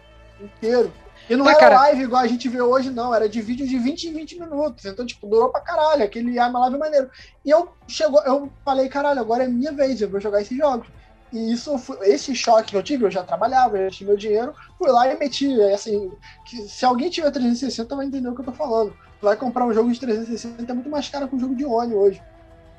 Inteiro. 0.45 0.93
E 1.29 1.37
não 1.37 1.49
É, 1.49 1.53
era 1.53 1.61
cara. 1.61 1.77
live 1.77 2.03
igual 2.03 2.23
a 2.23 2.27
gente 2.27 2.49
vê 2.49 2.61
hoje, 2.61 2.91
não. 2.91 3.15
Era 3.15 3.29
de 3.29 3.41
vídeo 3.41 3.67
de 3.67 3.79
20 3.79 4.09
em 4.09 4.13
20 4.13 4.39
minutos. 4.41 4.85
Então, 4.85 5.07
tipo, 5.07 5.27
durou 5.27 5.49
pra 5.49 5.61
caralho. 5.61 6.05
Aquele 6.05 6.33
I 6.33 6.39
Am 6.39 6.57
Alive 6.57 6.77
é 6.77 6.79
maneiro. 6.79 7.11
E 7.45 7.51
eu, 7.51 7.69
chegou, 7.89 8.21
eu 8.23 8.51
falei, 8.65 8.89
caralho, 8.89 9.21
agora 9.21 9.45
é 9.45 9.49
minha 9.49 9.73
vez, 9.73 10.01
eu 10.01 10.09
vou 10.11 10.21
jogar 10.21 10.43
esses 10.43 10.57
jogos. 10.57 10.87
E 11.33 11.53
isso 11.53 11.77
foi, 11.79 11.99
esse 12.11 12.33
choque 12.35 12.71
que 12.71 12.77
eu 12.77 12.83
tive, 12.83 13.05
eu 13.07 13.11
já 13.11 13.25
trabalhava, 13.25 13.77
eu 13.77 13.85
já 13.91 13.97
tinha 13.97 14.07
meu 14.07 14.17
dinheiro, 14.17 14.55
fui 14.79 14.89
lá 14.89 15.13
e 15.13 15.19
meti, 15.19 15.61
assim, 15.63 16.13
que 16.47 16.59
se 16.69 16.85
alguém 16.85 17.11
tiver 17.11 17.29
360 17.33 17.97
vai 17.97 18.07
entender 18.07 18.29
o 18.29 18.35
que 18.37 18.43
eu 18.43 18.45
tô 18.45 18.53
falando. 18.53 18.93
Tu 19.19 19.25
vai 19.25 19.35
comprar 19.35 19.67
um 19.67 19.73
jogo 19.75 19.91
de 19.91 19.99
360 19.99 20.71
é 20.71 20.75
muito 20.75 20.89
mais 20.89 21.09
caro 21.09 21.27
que 21.27 21.35
um 21.35 21.41
jogo 21.41 21.57
de 21.57 21.65
One 21.65 21.93
hoje. 21.93 22.23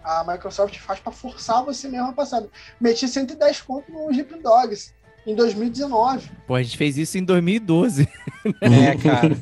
A 0.01 0.23
Microsoft 0.23 0.77
faz 0.79 0.99
pra 1.01 1.11
forçar 1.11 1.65
você 1.65 1.89
mesmo 1.89 2.07
a 2.09 2.13
passar. 2.13 2.43
Meti 2.79 3.07
110 3.09 3.61
conto 3.61 3.91
no 3.91 4.09
Sleeping 4.11 4.41
Dogs 4.41 4.93
em 5.25 5.35
2019. 5.35 6.29
Pô, 6.47 6.55
a 6.55 6.61
gente 6.63 6.77
fez 6.77 6.97
isso 6.97 7.17
em 7.17 7.23
2012. 7.23 8.07
É, 8.61 8.95
cara. 8.97 9.35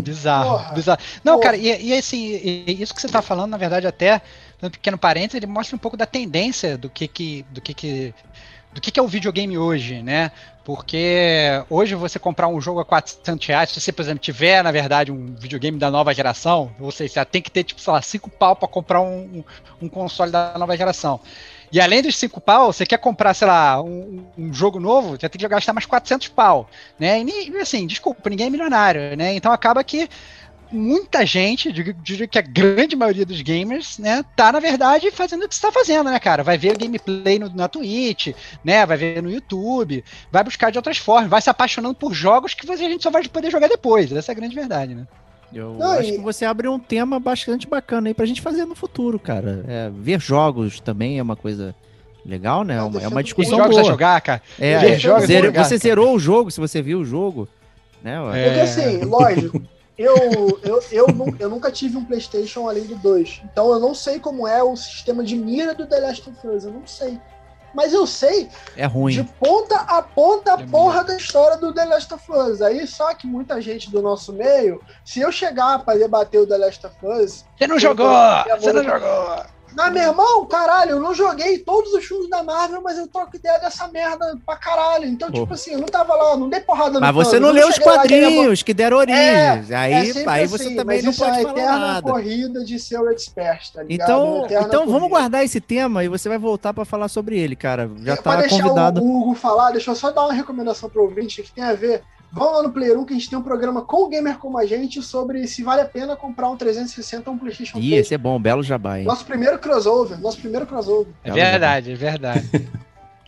Bizarro, 0.00 0.50
Porra. 0.58 0.72
bizarro. 0.74 1.00
Não, 1.24 1.32
Porra. 1.34 1.42
cara, 1.44 1.56
e, 1.56 1.88
e 1.88 1.92
assim, 1.98 2.24
e- 2.24 2.76
isso 2.80 2.94
que 2.94 3.00
você 3.00 3.08
tá 3.08 3.20
falando, 3.20 3.50
na 3.50 3.56
verdade, 3.56 3.84
até 3.84 4.22
um 4.62 4.70
pequeno 4.70 4.96
parênteses, 4.96 5.34
ele 5.34 5.46
mostra 5.46 5.74
um 5.74 5.78
pouco 5.78 5.96
da 5.96 6.06
tendência 6.06 6.78
do 6.78 6.88
que 6.88 7.08
que, 7.08 7.44
do 7.50 7.60
que, 7.60 7.74
que 7.74 8.14
do 8.72 8.80
que, 8.80 8.90
que 8.92 9.00
é 9.00 9.02
o 9.02 9.08
videogame 9.08 9.58
hoje, 9.58 10.02
né? 10.02 10.30
Porque 10.64 11.38
hoje 11.68 11.94
você 11.94 12.18
comprar 12.18 12.48
um 12.48 12.60
jogo 12.60 12.80
a 12.80 12.84
400 12.84 13.46
reais, 13.46 13.70
se 13.70 13.80
você, 13.80 13.92
por 13.92 14.02
exemplo, 14.02 14.20
tiver, 14.20 14.62
na 14.64 14.70
verdade, 14.72 15.12
um 15.12 15.34
videogame 15.36 15.78
da 15.78 15.90
nova 15.90 16.14
geração, 16.14 16.72
ou 16.80 16.90
seja, 16.90 17.12
você 17.14 17.24
tem 17.24 17.42
que 17.42 17.50
ter, 17.50 17.64
tipo, 17.64 17.80
sei 17.80 17.92
lá, 17.92 18.00
5 18.02 18.30
pau 18.30 18.56
para 18.56 18.66
comprar 18.68 19.00
um, 19.00 19.38
um- 19.38 19.44
um 19.82 19.88
console 19.88 20.30
da 20.32 20.56
nova 20.58 20.76
geração. 20.76 21.20
E 21.72 21.80
além 21.80 22.02
dos 22.02 22.16
5 22.16 22.40
pau, 22.40 22.72
você 22.72 22.86
quer 22.86 22.98
comprar, 22.98 23.34
sei 23.34 23.46
lá, 23.46 23.82
um, 23.82 24.24
um 24.36 24.52
jogo 24.52 24.78
novo, 24.78 25.10
você 25.10 25.28
tem 25.28 25.38
que 25.38 25.48
gastar 25.48 25.72
mais 25.72 25.86
400 25.86 26.28
pau, 26.28 26.68
né? 26.98 27.22
E 27.22 27.56
assim, 27.58 27.86
desculpa, 27.86 28.30
ninguém 28.30 28.46
é 28.46 28.50
milionário, 28.50 29.16
né? 29.16 29.34
Então 29.34 29.52
acaba 29.52 29.82
que 29.82 30.08
muita 30.74 31.24
gente, 31.24 31.72
digo 31.72 32.28
que 32.28 32.38
a 32.38 32.42
grande 32.42 32.96
maioria 32.96 33.24
dos 33.24 33.40
gamers, 33.40 33.98
né, 33.98 34.24
tá 34.36 34.50
na 34.50 34.58
verdade 34.58 35.10
fazendo 35.10 35.44
o 35.44 35.48
que 35.48 35.54
você 35.54 35.62
tá 35.62 35.70
fazendo, 35.70 36.10
né, 36.10 36.18
cara? 36.18 36.42
Vai 36.42 36.58
ver 36.58 36.76
gameplay 36.76 37.38
no, 37.38 37.48
na 37.54 37.68
Twitch, 37.68 38.34
né? 38.62 38.84
Vai 38.84 38.96
ver 38.96 39.22
no 39.22 39.30
YouTube, 39.30 40.04
vai 40.30 40.42
buscar 40.42 40.70
de 40.70 40.78
outras 40.78 40.98
formas, 40.98 41.30
vai 41.30 41.40
se 41.40 41.50
apaixonando 41.50 41.94
por 41.94 42.12
jogos 42.12 42.54
que 42.54 42.70
a 42.70 42.76
gente 42.76 43.02
só 43.02 43.10
vai 43.10 43.26
poder 43.28 43.50
jogar 43.50 43.68
depois. 43.68 44.10
Essa 44.10 44.32
é 44.32 44.34
a 44.34 44.36
grande 44.36 44.54
verdade, 44.54 44.94
né? 44.94 45.06
Eu 45.52 45.74
Não, 45.74 45.92
acho 45.92 46.10
e- 46.10 46.12
que 46.12 46.18
você 46.22 46.44
abre 46.44 46.68
um 46.68 46.78
tema 46.78 47.18
bastante 47.20 47.66
bacana 47.66 48.08
aí 48.08 48.14
pra 48.14 48.26
gente 48.26 48.40
fazer 48.42 48.64
no 48.64 48.74
futuro, 48.74 49.18
cara. 49.18 49.64
É, 49.68 49.90
ver 49.94 50.20
jogos 50.20 50.80
também 50.80 51.18
é 51.18 51.22
uma 51.22 51.36
coisa 51.36 51.74
legal, 52.24 52.64
né? 52.64 52.74
É 52.74 52.78
Ah, 52.78 52.84
uma, 52.86 53.00
é 53.02 53.08
uma 53.08 53.18
Os 53.20 53.24
discussão 53.24 53.58
jogos 53.58 53.76
boa. 53.76 53.82
a 53.82 53.90
jogar, 53.90 54.20
cara. 54.20 54.42
É, 54.58 54.78
ver 54.78 54.92
é, 54.92 54.98
jogos 54.98 55.26
zero- 55.26 55.44
a 55.44 55.46
jogar, 55.50 55.64
você 55.64 55.70
cara. 55.78 55.82
zerou 55.82 56.14
o 56.14 56.18
jogo, 56.18 56.50
se 56.50 56.60
você 56.60 56.80
viu 56.82 57.00
o 57.00 57.04
jogo, 57.04 57.48
né? 58.02 58.20
ué? 58.20 58.44
Porque 58.44 58.58
É. 58.60 58.62
assim, 58.62 59.04
lógico, 59.04 59.62
eu, 59.96 60.16
eu, 60.62 60.82
eu, 60.90 61.06
eu 61.38 61.48
nunca 61.50 61.70
tive 61.70 61.96
um 61.96 62.04
PlayStation 62.04 62.68
além 62.68 62.84
do 62.84 62.96
2. 62.96 63.42
Então 63.44 63.70
eu 63.72 63.78
não 63.78 63.94
sei 63.94 64.18
como 64.18 64.48
é 64.48 64.62
o 64.62 64.74
sistema 64.76 65.22
de 65.22 65.36
mira 65.36 65.74
do 65.74 65.86
The 65.86 66.00
Last 66.00 66.28
of 66.28 66.46
Us. 66.48 66.64
Eu 66.64 66.72
não 66.72 66.86
sei. 66.86 67.18
Mas 67.74 67.92
eu 67.92 68.06
sei 68.06 68.48
É 68.76 68.86
ruim. 68.86 69.12
de 69.14 69.24
ponta 69.24 69.76
a 69.76 70.00
ponta 70.00 70.54
a 70.54 70.60
É 70.60 70.66
porra 70.66 71.02
da 71.04 71.16
história 71.16 71.56
do 71.56 71.72
The 71.74 71.84
Last 71.84 72.14
of 72.14 72.24
Us. 72.32 72.62
Aí 72.62 72.86
só 72.86 73.12
que 73.14 73.26
muita 73.26 73.60
gente 73.60 73.90
do 73.90 74.00
nosso 74.00 74.32
meio, 74.32 74.80
se 75.04 75.20
eu 75.20 75.32
chegar 75.32 75.80
pra 75.84 75.94
debater 75.94 76.40
o 76.40 76.46
The 76.46 76.56
Last 76.58 76.86
of 76.86 76.96
Us, 77.02 77.44
Você 77.58 77.66
não 77.66 77.78
jogou! 77.78 78.06
Você 78.58 78.72
não 78.72 78.84
jogou! 78.84 79.44
Ah, 79.76 79.90
meu 79.90 80.02
irmão, 80.02 80.46
caralho, 80.46 80.92
eu 80.92 81.00
não 81.00 81.14
joguei 81.14 81.58
todos 81.58 81.92
os 81.92 82.04
filmes 82.04 82.28
da 82.30 82.42
Marvel, 82.42 82.80
mas 82.82 82.96
eu 82.98 83.06
troco 83.08 83.36
ideia 83.36 83.58
dessa 83.58 83.88
merda 83.88 84.38
pra 84.46 84.56
caralho. 84.56 85.04
Então, 85.06 85.30
tipo 85.30 85.52
assim, 85.54 85.72
eu 85.72 85.78
não 85.78 85.86
tava 85.86 86.14
lá, 86.14 86.36
não 86.36 86.48
dei 86.48 86.60
porrada 86.60 86.92
no 86.94 87.00
Mas 87.00 87.14
você 87.14 87.38
não 87.40 87.48
eu 87.48 87.54
leu 87.54 87.68
os 87.68 87.78
quadrinhos 87.78 88.62
que 88.62 88.72
deram 88.72 88.96
origem. 88.98 89.20
É, 89.20 89.64
aí 89.74 89.92
É 90.10 90.28
aí 90.28 90.46
você 90.46 90.64
assim, 90.66 90.76
também 90.76 90.96
mas 90.96 91.04
não 91.04 91.10
isso 91.10 91.24
pode 91.24 91.38
é 91.38 91.42
falar 91.42 91.78
nada. 91.78 92.10
corrida 92.12 92.64
de 92.64 92.78
ser 92.78 92.98
o 93.00 93.10
expert, 93.10 93.72
tá 93.72 93.82
ligado? 93.82 94.10
Então, 94.10 94.44
Eterna 94.44 94.66
então 94.68 94.86
vamos 94.86 95.08
guardar 95.08 95.44
esse 95.44 95.60
tema 95.60 96.04
e 96.04 96.08
você 96.08 96.28
vai 96.28 96.38
voltar 96.38 96.72
pra 96.72 96.84
falar 96.84 97.08
sobre 97.08 97.38
ele, 97.38 97.56
cara. 97.56 97.90
Já 98.02 98.12
É, 98.12 98.16
Pra 98.16 98.34
tá 98.34 98.40
deixar 98.40 98.62
convidado. 98.62 99.02
o 99.02 99.20
Hugo 99.20 99.34
falar, 99.34 99.72
deixa 99.72 99.90
eu 99.90 99.94
só 99.96 100.10
dar 100.10 100.22
uma 100.24 100.32
recomendação 100.32 100.88
pro 100.88 101.02
ouvinte 101.02 101.42
que 101.42 101.52
tem 101.52 101.64
a 101.64 101.72
ver. 101.74 102.02
Vão 102.34 102.52
lá 102.52 102.62
no 102.64 102.72
Player 102.72 102.98
1 102.98 103.04
que 103.04 103.12
a 103.12 103.16
gente 103.16 103.30
tem 103.30 103.38
um 103.38 103.42
programa 103.42 103.82
com 103.82 104.04
o 104.04 104.08
gamer 104.08 104.38
como 104.38 104.58
a 104.58 104.66
gente 104.66 105.00
sobre 105.00 105.46
se 105.46 105.62
vale 105.62 105.82
a 105.82 105.84
pena 105.84 106.16
comprar 106.16 106.50
um 106.50 106.56
360 106.56 107.30
ou 107.30 107.36
um 107.36 107.38
PlayStation 107.38 107.78
Ih, 107.78 107.90
3. 107.90 108.00
esse 108.00 108.14
é 108.14 108.18
bom, 108.18 108.40
belo 108.40 108.62
jabá, 108.62 108.98
hein? 108.98 109.04
Nosso 109.04 109.24
primeiro 109.24 109.56
crossover, 109.58 110.20
nosso 110.20 110.38
primeiro 110.38 110.66
crossover. 110.66 111.12
É 111.22 111.30
verdade, 111.30 111.92
é 111.92 111.94
verdade. 111.94 112.50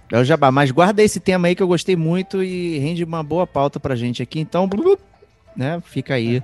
Belo 0.08 0.24
jabá. 0.24 0.52
Mas 0.52 0.70
guarda 0.70 1.02
esse 1.02 1.18
tema 1.18 1.48
aí 1.48 1.54
que 1.54 1.62
eu 1.62 1.66
gostei 1.66 1.96
muito 1.96 2.42
e 2.42 2.78
rende 2.78 3.02
uma 3.02 3.22
boa 3.22 3.46
pauta 3.46 3.80
pra 3.80 3.96
gente 3.96 4.22
aqui. 4.22 4.38
Então, 4.38 4.68
blu, 4.68 4.82
blu, 4.82 4.98
né, 5.56 5.82
fica 5.84 6.14
aí, 6.14 6.40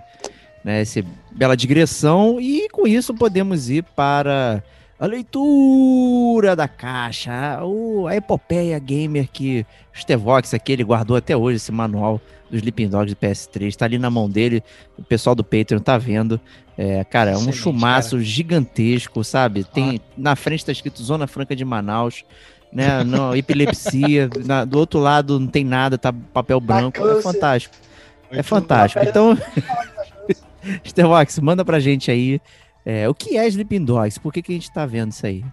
né, 0.65 0.81
essa 0.81 1.01
bela 1.31 1.57
digressão. 1.57 2.41
E 2.41 2.69
com 2.71 2.87
isso 2.87 3.15
podemos 3.15 3.71
ir 3.71 3.85
para 3.95 4.63
a 5.03 5.07
leitura 5.07 6.55
da 6.55 6.69
caixa, 6.69 7.59
o, 7.65 8.07
a 8.07 8.15
epopeia 8.15 8.79
gamer 8.79 9.29
que 9.29 9.67
o 9.93 9.99
Stevox 9.99 10.55
aqui, 10.55 10.71
ele 10.71 10.85
guardou 10.85 11.17
até 11.17 11.37
hoje 11.37 11.57
esse 11.57 11.73
manual 11.73 12.21
dos 12.49 12.61
Sleeping 12.61 12.87
Dogs 12.89 13.13
do 13.13 13.19
PS3, 13.19 13.75
tá 13.75 13.85
ali 13.85 13.99
na 13.99 14.09
mão 14.09 14.31
dele, 14.31 14.63
o 14.97 15.03
pessoal 15.03 15.35
do 15.35 15.43
Patreon 15.43 15.81
tá 15.81 15.99
vendo. 15.99 16.41
É, 16.79 17.03
cara, 17.03 17.33
é 17.33 17.37
um 17.37 17.53
chumaço 17.53 18.21
gigantesco, 18.21 19.25
sabe? 19.25 19.65
Tem 19.65 20.01
na 20.17 20.37
frente 20.37 20.65
tá 20.65 20.71
escrito 20.71 21.03
Zona 21.03 21.27
Franca 21.27 21.57
de 21.57 21.65
Manaus, 21.65 22.25
né? 22.73 23.03
Não, 23.03 23.35
epilepsia, 23.35 24.31
na- 24.47 24.65
do 24.65 24.79
outro 24.79 25.01
lado 25.01 25.41
não 25.41 25.49
tem 25.49 25.65
nada, 25.65 25.99
tá 25.99 26.13
papel 26.13 26.61
branco, 26.61 27.05
é 27.05 27.21
fantástico. 27.21 27.75
É 28.31 28.41
fantástico. 28.41 29.05
Então, 29.05 29.37
Stevox, 30.87 31.41
manda 31.41 31.65
pra 31.65 31.81
gente 31.81 32.09
aí 32.09 32.41
é, 32.85 33.09
o 33.09 33.15
que 33.15 33.37
é 33.37 33.47
Sleeping 33.47 33.85
Dogs, 33.85 34.19
por 34.19 34.33
que, 34.33 34.43
que 34.43 34.53
a 34.53 34.55
gente 34.55 34.73
tá 34.73 34.85
vendo 34.87 35.13
isso 35.13 35.27
aí? 35.27 35.45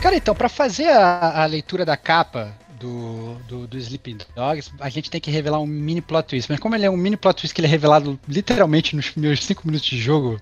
Cara, 0.00 0.16
então, 0.16 0.34
pra 0.34 0.48
fazer 0.48 0.88
a, 0.88 1.42
a 1.42 1.46
leitura 1.46 1.84
da 1.84 1.96
capa 1.96 2.54
do, 2.78 3.34
do, 3.48 3.66
do 3.66 3.78
Sleeping 3.78 4.18
Dogs, 4.34 4.70
a 4.78 4.88
gente 4.88 5.10
tem 5.10 5.20
que 5.20 5.30
revelar 5.30 5.58
um 5.60 5.66
mini 5.66 6.00
plot 6.00 6.28
twist. 6.28 6.50
Mas 6.50 6.60
como 6.60 6.74
ele 6.74 6.86
é 6.86 6.90
um 6.90 6.96
mini 6.96 7.16
plot 7.16 7.40
twist 7.40 7.54
que 7.54 7.60
ele 7.60 7.66
é 7.66 7.70
revelado 7.70 8.18
literalmente 8.28 8.94
nos 8.94 9.14
meus 9.16 9.44
5 9.44 9.62
minutos 9.66 9.88
de 9.88 9.98
jogo, 9.98 10.40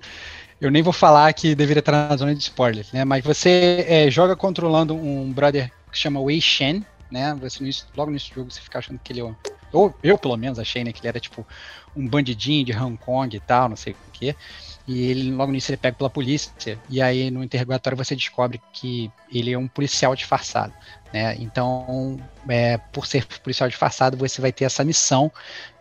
eu 0.60 0.70
nem 0.70 0.82
vou 0.82 0.92
falar 0.92 1.32
que 1.32 1.54
deveria 1.54 1.80
estar 1.80 1.92
na 1.92 2.16
zona 2.16 2.34
de 2.34 2.42
spoilers, 2.42 2.92
né? 2.92 3.04
Mas 3.04 3.24
você 3.24 3.84
é, 3.88 4.10
joga 4.10 4.36
controlando 4.36 4.94
um 4.94 5.32
brother 5.32 5.70
que 5.90 5.98
chama 5.98 6.20
Wei 6.20 6.40
Shen, 6.40 6.84
né? 7.10 7.34
Você, 7.40 7.64
logo 7.96 8.10
nesse 8.10 8.30
jogo 8.34 8.50
você 8.50 8.60
fica 8.60 8.78
achando 8.78 9.00
que 9.02 9.12
ele 9.12 9.20
é. 9.20 9.34
Ou 9.72 9.94
eu, 10.02 10.18
pelo 10.18 10.36
menos, 10.36 10.58
achei, 10.58 10.84
né? 10.84 10.92
Que 10.92 11.00
ele 11.00 11.08
era 11.08 11.20
tipo 11.20 11.46
um 11.96 12.06
bandidinho 12.06 12.64
de 12.64 12.76
Hong 12.76 12.96
Kong 12.96 13.36
e 13.36 13.40
tal, 13.40 13.68
não 13.68 13.76
sei 13.76 13.92
o 13.92 13.96
quê. 14.12 14.34
E 14.86 15.06
ele, 15.06 15.32
logo 15.32 15.50
nisso 15.50 15.70
ele 15.70 15.78
pego 15.78 15.96
pela 15.96 16.10
polícia. 16.10 16.78
E 16.90 17.00
aí 17.00 17.30
no 17.30 17.42
interrogatório 17.42 17.96
você 17.96 18.14
descobre 18.14 18.60
que 18.72 19.10
ele 19.32 19.52
é 19.52 19.58
um 19.58 19.66
policial 19.66 20.14
disfarçado. 20.14 20.72
Né? 21.12 21.36
Então, 21.38 22.18
é, 22.48 22.76
por 22.92 23.06
ser 23.06 23.24
policial 23.42 23.68
disfarçado, 23.68 24.16
você 24.16 24.40
vai 24.40 24.52
ter 24.52 24.64
essa 24.64 24.84
missão, 24.84 25.30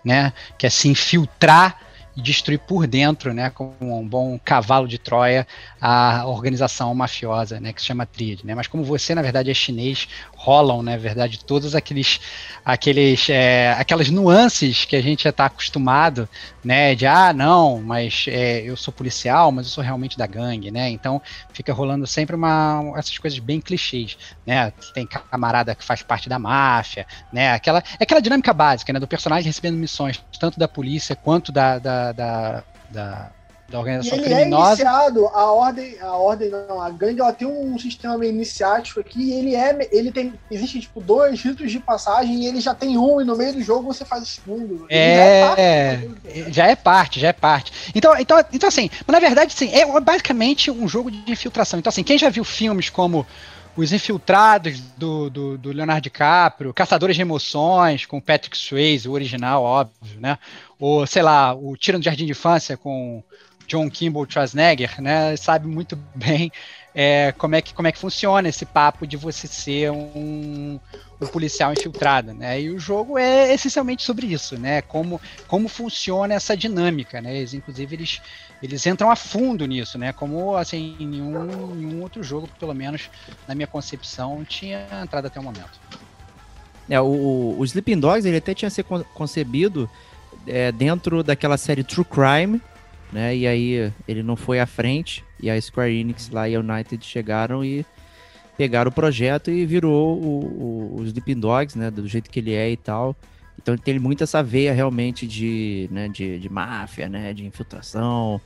né? 0.06 0.32
Que 0.58 0.67
é 0.67 0.69
se 0.69 0.88
infiltrar 0.88 1.80
e 2.15 2.21
destruir 2.21 2.60
por 2.60 2.86
dentro, 2.86 3.34
né? 3.34 3.49
Como 3.49 3.73
um 3.82 4.08
bom 4.08 4.39
cavalo 4.43 4.88
de 4.88 4.97
Troia, 4.97 5.47
a 5.82 6.26
organização 6.28 6.93
mafiosa, 6.93 7.60
né? 7.60 7.73
Que 7.73 7.82
se 7.82 7.88
chama 7.88 8.06
Tríade, 8.06 8.45
né? 8.45 8.54
Mas 8.54 8.67
como 8.67 8.84
você, 8.84 9.15
na 9.15 9.21
verdade, 9.21 9.49
é 9.49 9.54
chinês, 9.54 10.08
rolam, 10.36 10.84
na 10.84 10.97
verdade, 10.97 11.43
todos 11.43 11.76
aqueles, 11.76 12.19
aqueles, 12.63 13.30
é, 13.30 13.71
aquelas 13.78 14.10
nuances 14.10 14.86
que 14.86 14.95
a 14.95 15.02
gente 15.02 15.23
já 15.23 15.30
está 15.30 15.45
acostumado, 15.45 16.28
né? 16.63 16.93
De 16.95 17.06
ah, 17.06 17.34
não, 17.34 17.82
mas 17.82 18.26
é, 18.28 18.62
eu 18.62 18.78
sou 18.78 18.93
policial, 18.93 19.52
mas 19.52 19.65
eu 19.65 19.71
sou 19.71 19.84
realmente 19.84 20.17
da 20.17 20.28
gangue, 20.28 20.69
né? 20.69 20.89
Então 20.89 21.21
fica 21.52 21.73
rolando 21.73 22.06
sempre 22.06 22.36
uma, 22.36 22.93
essas 22.95 23.17
coisas 23.17 23.39
bem 23.39 23.60
clichês, 23.60 24.17
né? 24.45 24.71
Tem 24.93 25.08
camarada 25.08 25.73
que 25.73 25.84
faz 25.84 26.04
parte 26.04 26.30
da 26.30 26.38
máfia, 26.38 27.08
né? 27.32 27.54
Aquela, 27.54 27.84
é 27.99 28.04
aquela 28.04 28.21
dinâmica 28.21 28.54
básica, 28.54 28.93
né? 28.93 28.99
Do 28.99 29.08
personagem 29.08 29.45
recebendo 29.45 29.78
missões 29.78 30.23
tanto 30.39 30.60
da 30.60 30.67
polícia 30.67 31.15
quanto 31.15 31.52
da, 31.52 31.80
da, 31.80 32.03
da, 32.12 32.63
da, 32.89 33.32
da 33.70 33.80
organização 33.80 34.18
ele 34.18 34.34
é 34.34 34.36
criminosa. 34.38 34.82
iniciado, 34.82 35.28
a 35.28 35.52
ordem, 35.52 36.00
a 36.00 36.12
ordem 36.16 36.50
não, 36.50 36.82
a 36.82 36.89
gangue 36.92 37.22
ela 37.22 37.34
tem 37.34 37.48
um 37.48 37.80
sistema 37.80 38.18
meio 38.18 38.32
iniciático 38.32 39.00
aqui, 39.00 39.22
e 39.22 39.34
ele 39.34 39.56
é, 39.56 39.89
ele 39.92 40.12
tem, 40.12 40.34
existe 40.52 40.82
tipo 40.82 41.02
dois 41.02 41.42
ritos 41.42 41.72
de 41.72 41.80
passagem, 41.80 42.44
e 42.44 42.48
ele 42.48 42.62
já 42.62 42.76
tem 42.76 42.98
um, 42.98 43.20
e 43.22 43.24
no 43.24 43.36
meio 43.36 43.54
do 43.54 43.63
jogo 43.63 43.92
você 43.92 44.06
faz 44.06 44.24
o 44.24 44.26
segundo. 44.26 44.86
Ele 44.89 45.16
já 45.16 45.56
É, 45.58 46.08
já 46.50 46.68
é 46.68 46.76
parte, 46.76 47.20
já 47.20 47.30
é 47.30 47.34
parte. 47.34 47.72
Então, 47.96 48.16
então, 48.20 48.44
então 48.52 48.70
assim, 48.70 48.89
mas 49.08 49.13
na 49.13 49.20
verdade, 49.20 49.54
sim, 49.54 49.72
é 49.74 49.86
basicamente 50.02 50.70
um 50.70 50.88
jogo 50.88 51.10
de 51.10 51.32
infiltração. 51.32 51.80
Então, 51.80 51.89
assim, 51.89 52.04
quem 52.04 52.18
já 52.18 52.30
viu 52.30 52.44
filmes 52.44 52.89
como 52.89 53.26
Os 53.76 53.92
Infiltrados 53.92 54.80
do, 54.96 55.32
do, 55.32 55.58
do 55.58 55.72
Leonardo 55.72 56.04
DiCaprio, 56.04 56.74
Caçadores 56.74 57.16
de 57.16 57.24
Emoções, 57.24 58.06
com 58.06 58.22
Patrick 58.22 58.56
Swayze, 58.56 59.10
o 59.10 59.13
original, 59.13 59.63
óbvio, 59.63 60.20
né? 60.20 60.38
Ou, 60.86 61.08
sei 61.08 61.22
lá, 61.24 61.54
o 61.54 61.78
Tira 61.78 61.98
no 61.98 62.04
Jardim 62.04 62.26
de 62.26 62.32
Infância 62.32 62.76
com 62.76 63.24
John 63.65 63.89
Kimball 63.89 64.30
Schwarzenegger, 64.30 65.02
né? 65.02 65.34
Sabe 65.38 65.65
muito 65.65 65.96
bem 66.13 66.52
é, 66.93 67.32
como, 67.38 67.56
é 67.56 67.62
que, 67.62 67.74
como 67.74 67.88
é 67.88 67.91
que 67.93 67.98
funciona 67.98 68.50
esse 68.50 68.65
papo 68.65 69.08
de 69.08 69.15
você 69.15 69.48
ser 69.48 69.91
um, 69.91 70.78
um 71.22 71.28
policial 71.28 71.72
infiltrado, 71.72 72.34
né? 72.34 72.60
E 72.60 72.69
o 72.69 72.78
jogo 72.78 73.17
é 73.17 73.54
essencialmente 73.54 74.04
sobre 74.04 74.28
isso, 74.28 74.60
né? 74.60 74.82
Como, 74.82 75.22
como 75.48 75.69
funciona 75.69 76.34
essa 76.34 76.58
dinâmica, 76.58 77.22
né? 77.22 77.38
Eles, 77.38 77.54
inclusive, 77.54 77.96
eles, 77.96 78.22
eles 78.62 78.86
entram 78.86 79.10
a 79.10 79.15
fundo 79.15 79.65
nisso, 79.65 79.98
né? 79.98 80.12
Como, 80.12 80.58
assim, 80.58 80.98
em 81.00 81.08
nenhum, 81.08 81.74
nenhum 81.76 82.02
outro 82.02 82.22
jogo, 82.22 82.50
pelo 82.60 82.74
menos 82.74 83.10
na 83.48 83.56
minha 83.56 83.67
concepção, 83.67 84.43
tinha 84.43 84.86
entrado 85.02 85.28
até 85.28 85.39
o 85.39 85.43
momento. 85.43 85.80
É, 86.89 87.00
o, 87.00 87.56
o 87.58 87.63
Sleeping 87.63 88.02
Dogs 88.02 88.28
ele 88.28 88.36
até 88.36 88.54
tinha 88.54 88.69
sido 88.69 88.84
con- 88.84 89.06
concebido 89.13 89.89
é, 90.47 90.71
dentro 90.71 91.23
daquela 91.23 91.58
série 91.58 91.84
True 91.84 92.06
Crime, 92.06 92.62
né? 93.12 93.36
E 93.36 93.47
aí 93.47 93.93
ele 94.08 94.23
não 94.23 94.36
foi 94.36 94.60
à 94.60 94.65
frente 94.65 95.23
e 95.39 95.49
a 95.49 95.60
Square 95.62 95.93
Enix 95.93 96.29
lá 96.29 96.49
e 96.49 96.56
a 96.56 96.60
United 96.60 97.06
chegaram 97.06 97.63
e 97.63 97.86
pegaram 98.58 98.89
o 98.89 98.93
projeto 98.93 99.51
e 99.51 99.65
virou 99.65 100.17
o, 100.17 100.95
o, 100.95 100.99
o 100.99 101.03
Sleeping 101.06 101.39
Dogs, 101.39 101.77
né? 101.77 101.91
Do 101.91 102.08
jeito 102.08 102.29
que 102.29 102.39
ele 102.39 102.53
é 102.53 102.71
e 102.71 102.77
tal. 102.77 103.15
Então 103.62 103.77
tem 103.77 103.99
muito 103.99 104.23
essa 104.23 104.41
veia 104.41 104.73
realmente 104.73 105.27
de, 105.27 105.88
né, 105.91 106.10
de, 106.10 106.39
de 106.39 106.49
máfia, 106.49 107.08
né? 107.08 107.34
De 107.34 107.45
infiltração 107.45 108.41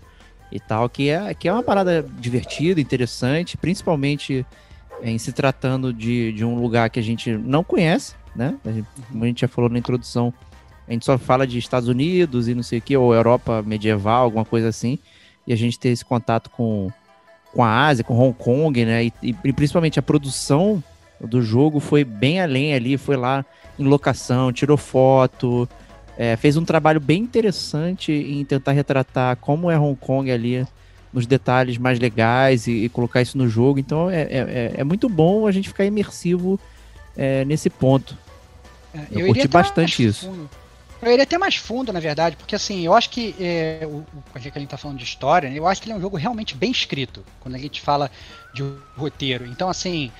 e 0.51 0.59
tal, 0.59 0.89
que 0.89 1.09
é, 1.09 1.33
que 1.33 1.47
é 1.47 1.53
uma 1.53 1.63
parada 1.63 2.05
divertida, 2.19 2.79
interessante, 2.79 3.57
principalmente 3.57 4.45
em 5.01 5.17
se 5.17 5.31
tratando 5.31 5.93
de, 5.93 6.31
de 6.31 6.43
um 6.45 6.59
lugar 6.59 6.89
que 6.89 6.99
a 6.99 7.03
gente 7.03 7.31
não 7.31 7.63
conhece, 7.63 8.15
né? 8.35 8.55
Como 9.11 9.23
a 9.23 9.27
gente 9.27 9.41
já 9.41 9.47
falou 9.47 9.69
na 9.69 9.77
introdução, 9.77 10.33
a 10.87 10.91
gente 10.93 11.05
só 11.05 11.17
fala 11.17 11.45
de 11.45 11.57
Estados 11.57 11.89
Unidos 11.89 12.47
e 12.47 12.55
não 12.55 12.63
sei 12.63 12.79
o 12.79 12.81
que, 12.81 12.95
ou 12.95 13.13
Europa 13.13 13.61
medieval, 13.65 14.23
alguma 14.23 14.45
coisa 14.45 14.69
assim, 14.69 14.97
e 15.45 15.51
a 15.53 15.55
gente 15.55 15.77
ter 15.79 15.89
esse 15.89 16.05
contato 16.05 16.49
com, 16.49 16.89
com 17.53 17.63
a 17.63 17.85
Ásia, 17.87 18.03
com 18.03 18.17
Hong 18.17 18.33
Kong, 18.37 18.85
né? 18.85 19.05
E, 19.05 19.13
e 19.23 19.33
principalmente 19.53 19.99
a 19.99 20.01
produção 20.01 20.81
do 21.19 21.41
jogo 21.41 21.79
foi 21.79 22.03
bem 22.03 22.39
além 22.41 22.73
ali, 22.73 22.97
foi 22.97 23.17
lá 23.17 23.45
em 23.77 23.83
locação, 23.83 24.51
tirou 24.53 24.77
foto, 24.77 25.67
é, 26.17 26.35
fez 26.35 26.57
um 26.57 26.63
trabalho 26.65 26.99
bem 26.99 27.21
interessante 27.23 28.11
em 28.11 28.43
tentar 28.45 28.71
retratar 28.71 29.35
como 29.37 29.69
é 29.69 29.77
Hong 29.79 29.95
Kong 29.99 30.31
ali 30.31 30.65
nos 31.13 31.25
detalhes 31.25 31.77
mais 31.77 31.99
legais 31.99 32.67
e, 32.67 32.71
e 32.85 32.89
colocar 32.89 33.21
isso 33.21 33.37
no 33.37 33.47
jogo. 33.47 33.79
Então 33.79 34.09
é, 34.09 34.21
é, 34.21 34.27
é- 34.29 34.73
é 34.77 34.83
muito 34.83 35.07
bom 35.09 35.47
a 35.47 35.51
gente 35.51 35.67
ficar 35.69 35.85
imersivo 35.85 36.59
é, 37.15 37.43
nesse 37.45 37.69
ponto. 37.69 38.15
É, 38.93 38.99
Eu 39.11 39.19
iria 39.21 39.27
curti 39.27 39.47
bastante 39.47 40.05
isso. 40.05 40.27
fundo. 40.27 40.49
Eu 41.01 41.11
iria 41.11 41.23
até 41.23 41.37
mais 41.37 41.55
fundo, 41.55 41.93
na 41.93 41.99
verdade, 41.99 42.35
porque 42.35 42.55
assim, 42.55 42.85
eu 42.85 42.93
acho 42.93 43.09
que 43.09 43.35
é, 43.39 43.81
o, 43.83 43.97
o, 43.97 44.39
que 44.39 44.49
a 44.49 44.59
gente 44.59 44.67
tá 44.67 44.77
falando 44.77 44.97
de 44.97 45.03
história, 45.03 45.49
né, 45.49 45.57
eu 45.57 45.67
acho 45.67 45.81
que 45.81 45.87
ele 45.87 45.93
é 45.93 45.97
um 45.97 46.01
jogo 46.01 46.17
realmente 46.17 46.55
bem 46.55 46.71
escrito, 46.71 47.23
quando 47.39 47.55
a 47.55 47.59
gente 47.59 47.79
fala 47.81 48.09
de 48.53 48.63
roteiro. 48.95 49.45
Então, 49.45 49.69
assim, 49.69 50.11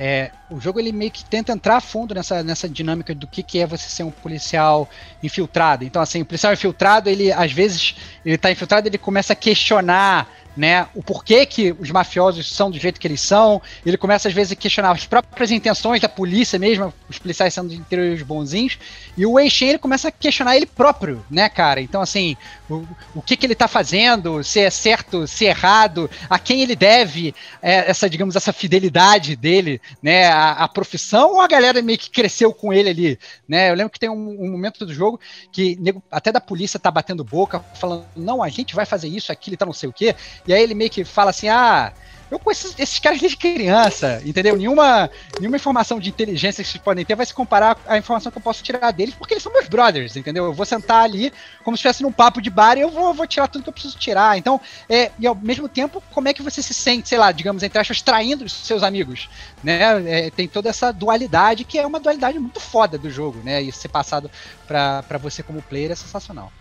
é, 0.00 0.30
o 0.48 0.60
jogo 0.60 0.78
ele 0.78 0.92
meio 0.92 1.10
que 1.10 1.24
tenta 1.24 1.50
entrar 1.50 1.80
fundo 1.80 2.14
nessa, 2.14 2.40
nessa 2.42 2.68
dinâmica 2.68 3.12
do 3.12 3.26
que, 3.26 3.42
que 3.42 3.58
é 3.58 3.66
você 3.66 3.88
ser 3.88 4.04
um 4.04 4.10
policial 4.12 4.88
infiltrado. 5.22 5.84
Então, 5.84 6.00
assim, 6.00 6.22
o 6.22 6.24
policial 6.24 6.52
infiltrado, 6.52 7.10
ele 7.10 7.32
às 7.32 7.50
vezes 7.50 7.96
ele 8.24 8.38
tá 8.38 8.50
infiltrado, 8.50 8.86
ele 8.86 8.96
começa 8.96 9.32
a 9.32 9.36
questionar 9.36 10.28
né, 10.56 10.88
o 10.94 11.02
porquê 11.02 11.46
que 11.46 11.72
os 11.78 11.90
mafiosos 11.90 12.50
são 12.50 12.70
do 12.70 12.78
jeito 12.78 12.98
que 12.98 13.06
eles 13.06 13.20
são. 13.20 13.62
Ele 13.84 13.96
começa 13.96 14.28
às 14.28 14.34
vezes 14.34 14.52
a 14.52 14.56
questionar 14.56 14.90
as 14.90 15.06
próprias 15.06 15.50
intenções 15.50 16.00
da 16.00 16.08
polícia 16.08 16.58
mesmo, 16.58 16.92
os 17.08 17.18
policiais 17.18 17.54
sendo 17.54 17.72
inteiros 17.72 18.22
bonzinhos. 18.22 18.78
E 19.16 19.24
o 19.24 19.32
Wei 19.32 19.48
Shen 19.48 19.70
ele 19.70 19.78
começa 19.78 20.08
a 20.08 20.12
questionar 20.12 20.56
ele 20.56 20.66
próprio, 20.66 21.24
né, 21.30 21.48
cara? 21.48 21.80
Então 21.80 22.00
assim, 22.00 22.36
o, 22.68 22.84
o 23.14 23.22
que 23.22 23.36
que 23.36 23.46
ele 23.46 23.54
tá 23.54 23.68
fazendo, 23.68 24.42
se 24.42 24.60
é 24.60 24.70
certo, 24.70 25.26
se 25.26 25.46
é 25.46 25.50
errado, 25.50 26.10
a 26.28 26.38
quem 26.38 26.62
ele 26.62 26.74
deve 26.74 27.34
é, 27.62 27.90
essa, 27.90 28.08
digamos, 28.08 28.36
essa 28.36 28.52
fidelidade 28.52 29.36
dele, 29.36 29.80
né, 30.02 30.26
a, 30.26 30.52
a, 30.52 30.68
profissão 30.68 31.34
ou 31.34 31.40
a 31.40 31.48
galera 31.48 31.80
meio 31.82 31.98
que 31.98 32.10
cresceu 32.10 32.52
com 32.52 32.72
ele 32.72 32.88
ali, 32.88 33.18
né? 33.48 33.70
Eu 33.70 33.74
lembro 33.74 33.90
que 33.90 33.98
tem 33.98 34.08
um, 34.08 34.14
um 34.14 34.50
momento 34.50 34.84
do 34.84 34.92
jogo 34.92 35.20
que 35.52 35.78
até 36.10 36.32
da 36.32 36.40
polícia 36.40 36.78
tá 36.78 36.90
batendo 36.90 37.24
boca, 37.24 37.60
falando, 37.74 38.06
não, 38.16 38.42
a 38.42 38.48
gente 38.48 38.74
vai 38.74 38.84
fazer 38.84 39.08
isso, 39.08 39.32
aquilo, 39.32 39.56
tá 39.56 39.66
não 39.66 39.72
sei 39.72 39.88
o 39.88 39.92
quê. 39.92 40.14
E 40.46 40.52
aí 40.52 40.62
ele 40.62 40.74
meio 40.74 40.90
que 40.90 41.04
fala 41.04 41.30
assim: 41.30 41.48
ah, 41.48 41.92
eu 42.30 42.38
conheço 42.38 42.74
esses, 42.78 42.98
caras 42.98 43.20
desde 43.20 43.36
criança, 43.36 44.20
entendeu? 44.24 44.56
Nenhuma, 44.56 45.10
nenhuma 45.38 45.56
informação 45.56 45.98
de 45.98 46.10
inteligência 46.10 46.62
que 46.62 46.70
vocês 46.70 46.82
podem 46.82 47.04
ter 47.04 47.14
vai 47.14 47.24
se 47.24 47.32
comparar 47.32 47.78
à 47.86 47.96
informação 47.96 48.30
que 48.30 48.36
eu 48.36 48.42
posso 48.42 48.62
tirar 48.62 48.90
deles, 48.90 49.14
porque 49.14 49.34
eles 49.34 49.42
são 49.42 49.52
meus 49.52 49.66
brothers, 49.66 50.14
entendeu? 50.14 50.44
Eu 50.44 50.52
vou 50.52 50.66
sentar 50.66 51.04
ali 51.04 51.32
como 51.64 51.76
se 51.76 51.80
estivesse 51.80 52.02
num 52.02 52.12
papo 52.12 52.42
de 52.42 52.50
bar 52.50 52.76
e 52.76 52.82
eu 52.82 52.90
vou, 52.90 53.14
vou 53.14 53.26
tirar 53.26 53.48
tudo 53.48 53.62
que 53.62 53.68
eu 53.70 53.72
preciso 53.72 53.96
tirar. 53.96 54.36
Então, 54.36 54.60
é, 54.88 55.10
e 55.18 55.26
ao 55.26 55.34
mesmo 55.34 55.68
tempo, 55.68 56.02
como 56.12 56.28
é 56.28 56.34
que 56.34 56.42
você 56.42 56.62
se 56.62 56.74
sente, 56.74 57.08
sei 57.08 57.18
lá, 57.18 57.32
digamos, 57.32 57.62
entre 57.62 57.78
aspas, 57.78 58.02
traindo 58.02 58.44
os 58.44 58.52
seus 58.52 58.82
amigos, 58.82 59.28
né? 59.64 60.26
É, 60.26 60.30
tem 60.30 60.46
toda 60.46 60.68
essa 60.68 60.92
dualidade, 60.92 61.64
que 61.64 61.78
é 61.78 61.86
uma 61.86 62.00
dualidade 62.00 62.38
muito 62.38 62.60
foda 62.60 62.98
do 62.98 63.10
jogo, 63.10 63.40
né? 63.42 63.62
E 63.62 63.72
ser 63.72 63.88
passado 63.88 64.30
para 64.66 65.18
você 65.18 65.42
como 65.42 65.62
player 65.62 65.92
é 65.92 65.94
sensacional. 65.94 66.52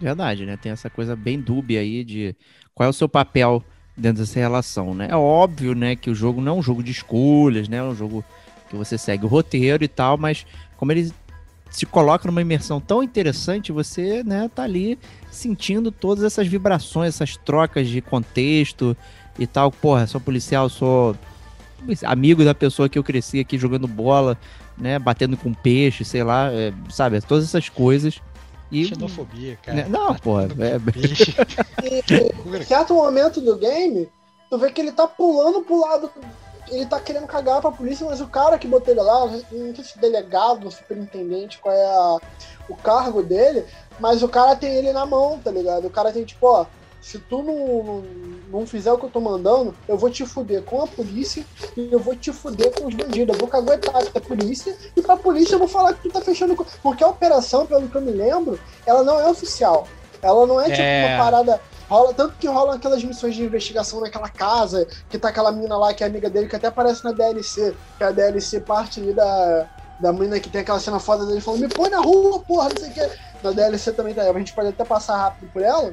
Verdade, 0.00 0.44
né? 0.44 0.56
Tem 0.56 0.72
essa 0.72 0.90
coisa 0.90 1.14
bem 1.14 1.40
dúbia 1.40 1.78
aí 1.78 2.02
de 2.02 2.34
qual 2.74 2.86
é 2.86 2.90
o 2.90 2.92
seu 2.92 3.08
papel 3.08 3.62
dentro 3.96 4.22
dessa 4.22 4.38
relação, 4.38 4.94
né? 4.94 5.08
É 5.10 5.16
óbvio, 5.16 5.74
né, 5.74 5.96
que 5.96 6.10
o 6.10 6.14
jogo 6.14 6.40
não 6.40 6.56
é 6.56 6.58
um 6.58 6.62
jogo 6.62 6.82
de 6.82 6.90
escolhas, 6.90 7.68
né? 7.68 7.78
É 7.78 7.82
um 7.82 7.94
jogo 7.94 8.24
que 8.68 8.76
você 8.76 8.96
segue 8.96 9.24
o 9.24 9.28
roteiro 9.28 9.84
e 9.84 9.88
tal, 9.88 10.16
mas 10.16 10.46
como 10.76 10.92
ele 10.92 11.12
se 11.70 11.86
coloca 11.86 12.26
numa 12.26 12.42
imersão 12.42 12.80
tão 12.80 13.02
interessante, 13.02 13.72
você, 13.72 14.22
né, 14.22 14.50
tá 14.54 14.62
ali 14.62 14.98
sentindo 15.30 15.90
todas 15.90 16.22
essas 16.22 16.46
vibrações, 16.46 17.14
essas 17.14 17.36
trocas 17.36 17.88
de 17.88 18.00
contexto 18.00 18.96
e 19.38 19.46
tal. 19.46 19.72
Porra, 19.72 20.06
sou 20.06 20.20
policial, 20.20 20.68
sou 20.68 21.16
amigo 22.04 22.44
da 22.44 22.54
pessoa 22.54 22.88
que 22.88 22.98
eu 22.98 23.02
cresci 23.02 23.40
aqui 23.40 23.58
jogando 23.58 23.88
bola, 23.88 24.38
né, 24.76 24.98
batendo 24.98 25.36
com 25.36 25.52
peixe, 25.52 26.04
sei 26.04 26.22
lá, 26.22 26.52
é, 26.52 26.72
sabe, 26.90 27.20
todas 27.22 27.44
essas 27.44 27.68
coisas 27.68 28.20
e, 28.72 28.86
Xenofobia, 28.86 29.58
cara. 29.62 29.76
Né? 29.76 29.86
Não, 29.88 30.14
pô. 30.14 30.40
É... 30.40 30.46
em 32.58 32.64
certo 32.64 32.94
momento 32.94 33.40
do 33.40 33.56
game, 33.56 34.08
tu 34.48 34.56
vê 34.56 34.72
que 34.72 34.80
ele 34.80 34.92
tá 34.92 35.06
pulando 35.06 35.60
pro 35.60 35.80
lado. 35.80 36.10
Ele 36.70 36.86
tá 36.86 36.98
querendo 36.98 37.26
cagar 37.26 37.60
pra 37.60 37.70
polícia, 37.70 38.06
mas 38.06 38.22
o 38.22 38.26
cara 38.26 38.58
que 38.58 38.66
botou 38.66 38.94
ele 38.94 39.02
lá, 39.02 39.26
não 39.26 39.74
sei 39.74 39.84
se 39.84 39.98
delegado, 39.98 40.70
superintendente, 40.70 41.58
qual 41.58 41.74
é 41.74 41.84
a, 41.84 42.18
o 42.66 42.74
cargo 42.74 43.22
dele, 43.22 43.66
mas 44.00 44.22
o 44.22 44.28
cara 44.28 44.56
tem 44.56 44.74
ele 44.74 44.90
na 44.90 45.04
mão, 45.04 45.38
tá 45.38 45.50
ligado? 45.50 45.86
O 45.86 45.90
cara 45.90 46.12
tem 46.12 46.24
tipo, 46.24 46.46
ó, 46.46 46.64
se 47.02 47.18
tu 47.18 47.42
não, 47.42 47.82
não, 47.82 48.04
não, 48.48 48.66
fizer 48.66 48.92
o 48.92 48.96
que 48.96 49.06
eu 49.06 49.10
tô 49.10 49.20
mandando, 49.20 49.74
eu 49.88 49.98
vou 49.98 50.08
te 50.08 50.24
fuder 50.24 50.62
com 50.62 50.82
a 50.82 50.86
polícia 50.86 51.44
e 51.76 51.92
eu 51.92 51.98
vou 51.98 52.14
te 52.14 52.32
fuder 52.32 52.70
com 52.70 52.86
os 52.86 52.94
bandidos. 52.94 53.34
Eu 53.34 53.40
vou 53.40 53.48
caguetar 53.48 53.96
a 53.96 54.20
polícia 54.20 54.74
e 54.96 55.02
pra 55.02 55.16
polícia 55.16 55.56
eu 55.56 55.58
vou 55.58 55.66
falar 55.66 55.94
que 55.94 56.02
tu 56.04 56.10
tá 56.10 56.20
fechando. 56.20 56.54
Porque 56.80 57.02
a 57.02 57.08
operação, 57.08 57.66
pelo 57.66 57.88
que 57.88 57.96
eu 57.96 58.00
me 58.00 58.12
lembro, 58.12 58.58
ela 58.86 59.02
não 59.02 59.18
é 59.18 59.28
oficial. 59.28 59.88
Ela 60.22 60.46
não 60.46 60.60
é 60.60 60.70
tipo 60.70 60.80
é... 60.80 61.08
uma 61.08 61.24
parada. 61.24 61.60
Rola, 61.90 62.14
tanto 62.14 62.36
que 62.38 62.46
rolam 62.46 62.76
aquelas 62.76 63.02
missões 63.02 63.34
de 63.34 63.42
investigação 63.42 64.00
naquela 64.00 64.28
casa, 64.28 64.86
que 65.10 65.18
tá 65.18 65.28
aquela 65.28 65.50
mina 65.50 65.76
lá 65.76 65.92
que 65.92 66.04
é 66.04 66.06
amiga 66.06 66.30
dele, 66.30 66.48
que 66.48 66.54
até 66.54 66.68
aparece 66.68 67.04
na 67.04 67.10
DLC, 67.10 67.74
que 67.98 68.04
é 68.04 68.06
a 68.06 68.12
DLC 68.12 68.60
parte 68.60 69.00
ali 69.00 69.12
da, 69.12 69.68
da 70.00 70.12
mina 70.12 70.38
que 70.38 70.48
tem 70.48 70.60
aquela 70.60 70.78
cena 70.78 71.00
foda 71.00 71.26
dele 71.26 71.40
falando, 71.40 71.62
me 71.62 71.68
põe 71.68 71.90
na 71.90 71.98
rua, 71.98 72.38
porra, 72.38 72.68
não 72.68 72.76
sei 72.76 72.90
o 72.90 72.92
que. 72.94 73.10
Na 73.42 73.50
DLC 73.50 73.92
também 73.92 74.14
tá, 74.14 74.22
a 74.22 74.32
gente 74.38 74.54
pode 74.54 74.68
até 74.68 74.84
passar 74.84 75.16
rápido 75.16 75.50
por 75.52 75.60
ela 75.60 75.92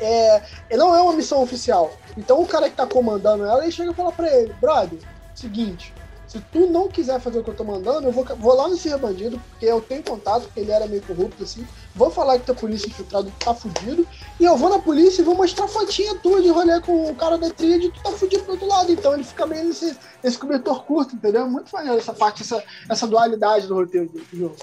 é, 0.00 0.42
não 0.76 0.94
é 0.94 1.02
uma 1.02 1.12
missão 1.12 1.42
oficial. 1.42 1.92
Então 2.16 2.40
o 2.40 2.46
cara 2.46 2.68
que 2.68 2.76
tá 2.76 2.86
comandando 2.86 3.44
ela, 3.44 3.62
ele 3.62 3.72
chega 3.72 3.90
e 3.90 3.94
fala 3.94 4.12
pra 4.12 4.28
ele, 4.34 4.52
brother, 4.60 4.98
seguinte, 5.34 5.92
se 6.26 6.40
tu 6.52 6.66
não 6.66 6.88
quiser 6.88 7.20
fazer 7.20 7.38
o 7.38 7.44
que 7.44 7.50
eu 7.50 7.54
tô 7.54 7.62
mandando, 7.62 8.08
eu 8.08 8.12
vou, 8.12 8.24
vou 8.24 8.54
lá 8.54 8.68
no 8.68 8.76
Ser 8.76 8.98
Bandido, 8.98 9.40
porque 9.50 9.64
eu 9.64 9.80
tenho 9.80 10.02
contato, 10.02 10.42
porque 10.42 10.60
ele 10.60 10.72
era 10.72 10.86
meio 10.86 11.02
corrupto 11.02 11.44
assim, 11.44 11.66
vou 11.94 12.10
falar 12.10 12.38
que 12.38 12.46
teu 12.46 12.54
polícia 12.54 12.88
infiltrado 12.88 13.32
tá 13.38 13.54
fudido, 13.54 14.06
e 14.40 14.44
eu 14.44 14.56
vou 14.56 14.68
na 14.68 14.78
polícia 14.80 15.22
e 15.22 15.24
vou 15.24 15.36
mostrar 15.36 15.68
fotinha 15.68 16.16
tua 16.16 16.42
de 16.42 16.48
rolê 16.48 16.80
com 16.80 17.10
o 17.10 17.14
cara 17.14 17.38
da 17.38 17.48
trilha 17.50 17.86
e 17.86 17.90
tu 17.90 18.02
tá 18.02 18.10
fudido 18.10 18.42
pro 18.42 18.52
outro 18.52 18.66
lado. 18.66 18.90
Então 18.90 19.14
ele 19.14 19.22
fica 19.22 19.46
meio 19.46 19.66
nesse, 19.66 19.96
nesse 20.22 20.36
cobertor 20.36 20.84
curto, 20.84 21.14
entendeu? 21.14 21.48
Muito 21.48 21.70
maneiro 21.70 21.98
essa 21.98 22.12
parte, 22.12 22.42
essa, 22.42 22.62
essa 22.88 23.06
dualidade 23.06 23.68
do 23.68 23.74
roteiro 23.74 24.08
do 24.08 24.36
jogo. 24.36 24.56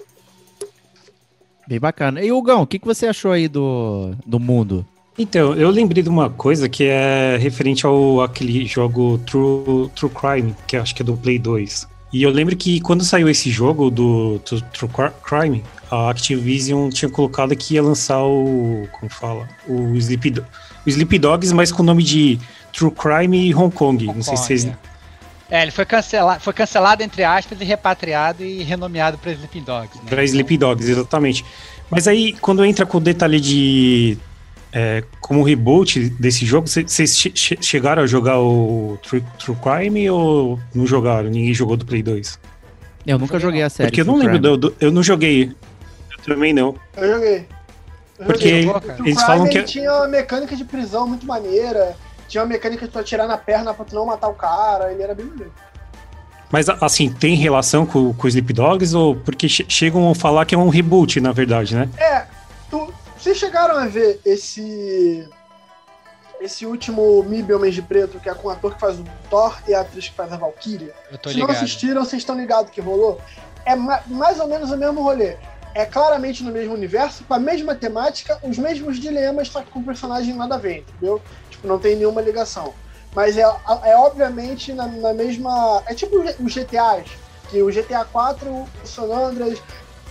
Bem 1.65 1.80
bacana. 1.80 2.22
E 2.22 2.32
Hugão, 2.32 2.63
o 2.63 2.67
que, 2.67 2.78
que 2.78 2.86
você 2.86 3.08
achou 3.08 3.32
aí 3.32 3.48
do, 3.48 4.13
do 4.26 4.38
mundo? 4.38 4.86
Então, 5.17 5.54
eu 5.54 5.69
lembrei 5.69 6.02
de 6.02 6.10
uma 6.10 6.30
coisa 6.30 6.67
que 6.67 6.86
é 6.86 7.38
referente 7.38 7.86
ao 7.86 8.21
aquele 8.21 8.65
jogo 8.65 9.19
True, 9.19 9.89
True 9.95 10.12
Crime, 10.12 10.56
que 10.65 10.76
acho 10.76 10.95
que 10.95 11.04
é 11.04 11.06
do 11.06 11.15
Play 11.15 11.38
2. 11.38 11.88
E 12.12 12.23
eu 12.23 12.30
lembro 12.30 12.56
que 12.56 12.80
quando 12.80 13.04
saiu 13.04 13.30
esse 13.30 13.49
jogo 13.49 13.89
do, 13.89 14.39
do 14.39 14.62
True 14.62 14.91
Crime, 15.23 15.63
a 15.89 16.10
Activision 16.10 16.89
tinha 16.89 17.10
colocado 17.10 17.56
que 17.56 17.76
ia 17.76 17.82
lançar 17.82 18.23
o. 18.23 18.88
Como 18.91 19.12
fala? 19.12 19.47
O 19.67 19.95
Sleep, 19.95 20.39
o 20.86 20.89
Sleep 20.89 21.19
Dogs, 21.19 21.54
mas 21.54 21.71
com 21.71 21.84
o 21.84 21.86
nome 21.86 22.04
de 22.04 22.39
True 22.71 22.91
Crime 22.91 23.54
Hong 23.54 23.73
Kong. 23.73 24.08
Hong 24.08 24.15
Não 24.15 24.23
sei 24.23 24.34
Kong, 24.34 24.38
se 24.38 24.45
vocês. 24.45 24.65
É. 24.65 25.60
é, 25.60 25.62
ele 25.63 25.71
foi 25.71 25.86
cancelado, 25.86 26.39
foi 26.39 26.54
cancelado 26.54 27.04
entre 27.04 27.23
aspas 27.23 27.60
e 27.62 27.63
repatriado 27.63 28.43
e 28.43 28.63
renomeado 28.63 29.17
para 29.17 29.32
Sleeping 29.32 29.63
Dogs. 29.63 29.97
Né? 29.97 30.10
Para 30.10 30.23
Sleeping 30.23 30.58
Dogs, 30.58 30.91
exatamente. 30.91 31.45
Mas 31.89 32.08
aí, 32.08 32.34
quando 32.34 32.65
entra 32.65 32.86
com 32.86 32.97
o 32.97 33.02
detalhe 33.02 33.39
de 33.39 34.17
é, 34.74 35.04
como 35.22 35.44
reboot 35.44 36.10
desse 36.10 36.46
jogo, 36.46 36.68
vocês 36.68 37.16
che 37.16 37.32
chegaram 37.62 38.02
a 38.02 38.08
jogar 38.08 38.40
o 38.40 38.98
True, 39.04 39.24
True, 39.38 39.56
Crime 39.58 40.10
ou 40.10 40.60
não 40.74 40.88
jogaram? 40.88 41.30
Ninguém 41.30 41.54
jogou 41.54 41.78
do 41.78 41.86
Play 41.86 42.02
2? 42.02 42.40
Eu 43.06 43.20
nunca 43.20 43.38
joguei 43.38 43.62
a 43.62 43.70
série. 43.70 43.90
Porque 43.90 44.02
eu 44.02 44.06
não 44.06 44.16
lembro, 44.16 44.40
do, 44.40 44.58
do, 44.58 44.76
eu 44.82 44.92
não 44.92 45.04
joguei. 45.04 45.52
Eu 46.12 46.24
também 46.26 46.54
não. 46.54 46.76
Eu 46.98 47.14
joguei. 47.14 47.48
Eu 48.18 48.26
Porque 48.26 48.64
joguei. 48.64 48.92
eles 49.06 49.22
falam 49.22 49.48
que. 49.48 49.62
tinha 49.62 49.94
uma 49.94 50.08
mecânica 50.08 50.56
de 50.56 50.66
prisão 50.66 51.08
muito 51.08 51.26
maneira. 51.28 51.96
Tinha 52.28 52.42
uma 52.42 52.50
mecânica 52.50 52.88
de 52.88 52.92
tu 52.92 52.98
atirar 52.98 53.28
na 53.28 53.38
perna 53.38 53.76
pra 53.76 53.86
tu 53.86 53.94
não 53.94 54.08
matar 54.08 54.30
o 54.30 54.34
cara. 54.34 54.92
Ele 54.92 55.04
era 55.04 55.14
bem 55.14 55.28
maneiro. 55.28 55.52
Mas, 56.52 56.68
assim, 56.70 57.12
tem 57.12 57.36
relação 57.36 57.86
com, 57.86 58.14
com 58.14 58.26
o 58.26 58.28
Sleep 58.28 58.54
Dogs? 58.54 58.96
Ou 58.96 59.16
porque 59.16 59.48
chegam 59.48 60.10
a 60.10 60.16
falar 60.16 60.46
que 60.46 60.56
é 60.56 60.58
um 60.58 60.70
reboot, 60.70 61.20
na 61.20 61.32
verdade, 61.32 61.76
né? 61.76 61.90
É, 61.98 62.26
tu, 62.72 62.92
vocês 63.24 63.38
chegaram 63.38 63.78
a 63.78 63.86
ver 63.86 64.20
esse. 64.26 65.28
Esse 66.42 66.66
último 66.66 67.24
MIB 67.24 67.54
Homens 67.54 67.74
de 67.74 67.82
Preto, 67.82 68.20
que 68.20 68.28
é 68.30 68.34
com 68.34 68.50
o 68.50 68.52
ator 68.52 68.74
que 68.74 68.80
faz 68.82 69.00
o 69.00 69.06
Thor 69.30 69.58
e 69.66 69.74
a 69.74 69.80
atriz 69.80 70.10
que 70.10 70.16
faz 70.16 70.34
a 70.34 70.36
Valkyria? 70.36 70.94
Eu 71.10 71.18
tô 71.18 71.30
Se 71.30 71.36
ligado. 71.36 71.54
não 71.54 71.56
assistiram, 71.56 72.04
vocês 72.04 72.22
estão 72.22 72.36
ligados 72.36 72.70
que 72.70 72.82
rolou? 72.82 73.22
É 73.66 73.78
mais 73.78 74.42
ou 74.42 74.48
menos 74.48 74.70
o 74.70 74.78
mesmo 74.78 75.02
rolê. 75.02 75.38
É 75.74 75.86
claramente 75.86 76.44
no 76.44 76.52
mesmo 76.52 76.74
universo, 76.74 77.24
com 77.24 77.34
a 77.34 77.40
mesma 77.40 77.74
temática, 77.76 78.38
os 78.44 78.58
mesmos 78.58 79.00
dilemas, 79.00 79.48
só 79.48 79.62
que 79.62 79.72
com 79.72 79.82
personagem 79.82 80.36
nada 80.36 80.56
a 80.56 80.58
ver, 80.58 80.80
entendeu? 80.80 81.22
Tipo, 81.50 81.66
não 81.66 81.80
tem 81.80 81.96
nenhuma 81.96 82.22
ligação. 82.22 82.74
Mas 83.16 83.38
é, 83.38 83.44
é 83.84 83.96
obviamente 83.96 84.74
na, 84.74 84.86
na 84.86 85.14
mesma. 85.14 85.82
É 85.86 85.94
tipo 85.94 86.18
os 86.20 86.54
GTAs, 86.54 87.08
que 87.50 87.62
o 87.62 87.72
GTA 87.72 88.04
4, 88.04 88.50
o 88.50 88.68
San 88.84 89.04
Andreas, 89.04 89.62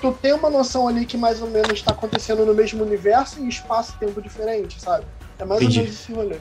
tu 0.02 0.12
tem 0.12 0.32
uma 0.32 0.50
noção 0.50 0.88
ali 0.88 1.06
que 1.06 1.16
mais 1.16 1.40
ou 1.40 1.48
menos 1.48 1.70
está 1.70 1.92
acontecendo 1.92 2.44
no 2.44 2.52
mesmo 2.52 2.82
universo 2.82 3.40
e 3.40 3.48
espaço 3.48 3.94
e 3.96 4.04
tempo 4.04 4.20
diferente, 4.20 4.80
sabe? 4.80 5.06
É 5.38 5.44
mais 5.44 5.62
Entendi. 5.62 5.78
ou 5.78 5.84
menos 5.84 6.00
esse 6.00 6.12
rolê. 6.12 6.36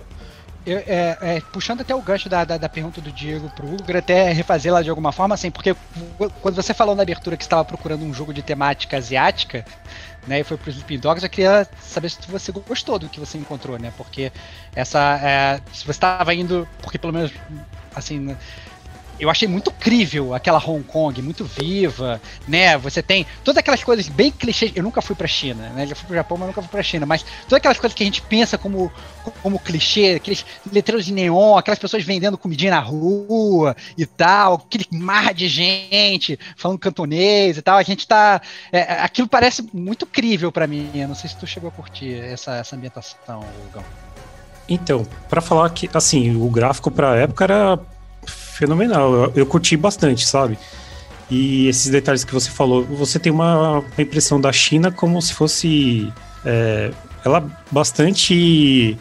Eu, 0.66 0.78
é, 0.78 1.18
é, 1.22 1.42
puxando 1.52 1.82
até 1.82 1.96
o 1.96 2.02
gancho 2.02 2.30
da, 2.30 2.44
da, 2.44 2.58
da 2.58 2.70
pergunta 2.70 3.02
do 3.02 3.12
Diego 3.12 3.50
pro 3.52 3.68
Hugo, 3.68 3.84
até 3.98 4.32
refazer 4.32 4.72
lá 4.72 4.82
de 4.82 4.90
alguma 4.90 5.12
forma, 5.12 5.34
assim, 5.34 5.50
porque 5.50 5.76
quando 6.40 6.56
você 6.56 6.74
falou 6.74 6.96
na 6.96 7.02
abertura 7.02 7.38
que 7.38 7.44
estava 7.44 7.66
procurando 7.66 8.04
um 8.04 8.14
jogo 8.14 8.32
de 8.32 8.44
temática 8.44 8.98
asiática, 8.98 9.66
né, 10.28 10.42
e 10.42 10.44
foi 10.44 10.58
pro 10.58 10.70
Sleeping 10.70 11.00
Dogs, 11.00 11.24
eu 11.24 11.30
queria 11.30 11.68
saber 11.82 12.10
se 12.10 12.20
você 12.28 12.52
gostou 12.52 13.00
do 13.00 13.10
que 13.10 13.20
você 13.20 13.40
encontrou, 13.40 13.80
né, 13.80 13.92
porque 13.98 14.32
essa, 14.76 15.20
é, 15.24 15.62
se 15.74 15.84
você 15.84 15.92
estava 15.92 16.32
indo, 16.34 16.68
porque 16.82 17.00
pelo 17.00 17.14
menos, 17.14 17.32
assim, 17.96 18.36
eu 19.22 19.30
achei 19.30 19.48
muito 19.48 19.72
crível 19.72 20.34
aquela 20.34 20.58
Hong 20.58 20.84
Kong, 20.84 21.22
muito 21.22 21.46
viva, 21.46 22.20
né? 22.48 22.76
Você 22.80 23.04
tem 23.04 23.24
todas 23.44 23.60
aquelas 23.60 23.84
coisas 23.84 24.10
bem 24.10 24.32
clichês. 24.32 24.72
Eu 24.76 24.82
nunca 24.82 25.00
fui 25.00 25.16
pra 25.16 25.28
China, 25.28 25.70
né? 25.70 25.86
Já 25.86 25.94
fui 25.94 26.08
pro 26.08 26.16
Japão, 26.16 26.40
mas 26.40 26.48
nunca 26.48 26.62
fui 26.62 26.72
pra 26.72 26.82
China. 26.82 27.06
Mas 27.06 27.24
todas 27.44 27.58
aquelas 27.58 27.78
coisas 27.78 27.96
que 27.96 28.02
a 28.02 28.06
gente 28.06 28.20
pensa 28.24 28.58
como, 28.58 28.92
como 29.44 29.60
clichê, 29.60 30.16
aqueles 30.16 30.44
letreiros 30.74 31.06
de 31.06 31.14
neon, 31.14 31.56
aquelas 31.56 31.78
pessoas 31.78 32.04
vendendo 32.04 32.36
comidinha 32.36 32.72
na 32.72 32.80
rua 32.80 33.76
e 33.96 34.08
tal, 34.08 34.56
aquele 34.56 34.88
mar 34.92 35.36
de 35.36 35.48
gente 35.48 36.40
falando 36.58 36.80
cantonês 36.80 37.58
e 37.58 37.62
tal. 37.62 37.78
A 37.78 37.84
gente 37.84 38.08
tá. 38.08 38.42
É, 38.72 38.82
aquilo 39.04 39.28
parece 39.28 39.70
muito 39.72 40.08
crível 40.08 40.52
para 40.52 40.66
mim. 40.66 40.90
Eu 40.96 41.08
não 41.08 41.16
sei 41.16 41.30
se 41.30 41.38
tu 41.38 41.46
chegou 41.46 41.70
a 41.70 41.72
curtir 41.72 42.16
essa, 42.16 42.56
essa 42.56 42.76
ambientação, 42.76 43.46
Gão. 43.72 43.84
Então, 44.68 45.06
para 45.30 45.42
falar 45.42 45.70
que, 45.72 45.90
assim, 45.94 46.36
o 46.36 46.50
gráfico 46.50 46.90
pra 46.90 47.18
época 47.18 47.44
era 47.44 47.80
fenomenal. 48.62 49.14
Eu, 49.14 49.34
eu 49.38 49.46
curti 49.46 49.76
bastante, 49.76 50.28
sabe? 50.28 50.58
E 51.30 51.68
esses 51.68 51.90
detalhes 51.90 52.24
que 52.24 52.34
você 52.34 52.52
falou, 52.52 52.84
você 52.84 53.18
tem 53.18 53.32
uma, 53.32 53.80
uma 53.80 53.84
impressão 53.98 54.40
da 54.40 54.52
China 54.52 54.92
como 54.92 55.20
se 55.22 55.34
fosse. 55.34 56.12
É, 56.46 56.92
ela 57.26 57.44
bastante. 57.72 58.98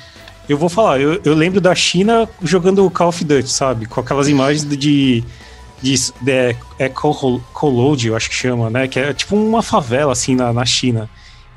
Eu 0.49 0.57
vou 0.57 0.69
falar, 0.69 1.01
eu, 1.01 1.21
eu, 1.25 1.35
lembro 1.35 1.61
da 1.61 1.75
China 1.75 2.29
jogando 2.43 2.91
Call 2.91 3.09
of 3.09 3.25
Duty, 3.25 3.51
sabe? 3.51 3.87
Com 3.87 4.01
aquelas 4.01 4.29
imagens 4.29 4.65
de. 4.65 4.77
de, 4.77 5.23
de 5.83 6.31
é, 6.31 6.57
é 6.79 6.93
eu 8.05 8.17
acho 8.17 8.31
que 8.31 8.35
chama, 8.35 8.71
né? 8.71 8.89
Que 8.89 8.99
é 8.99 9.13
tipo 9.13 9.37
uma 9.37 9.63
favela, 9.63 10.13
assim, 10.13 10.35
na, 10.35 10.53
na 10.53 10.65
China. 10.65 11.11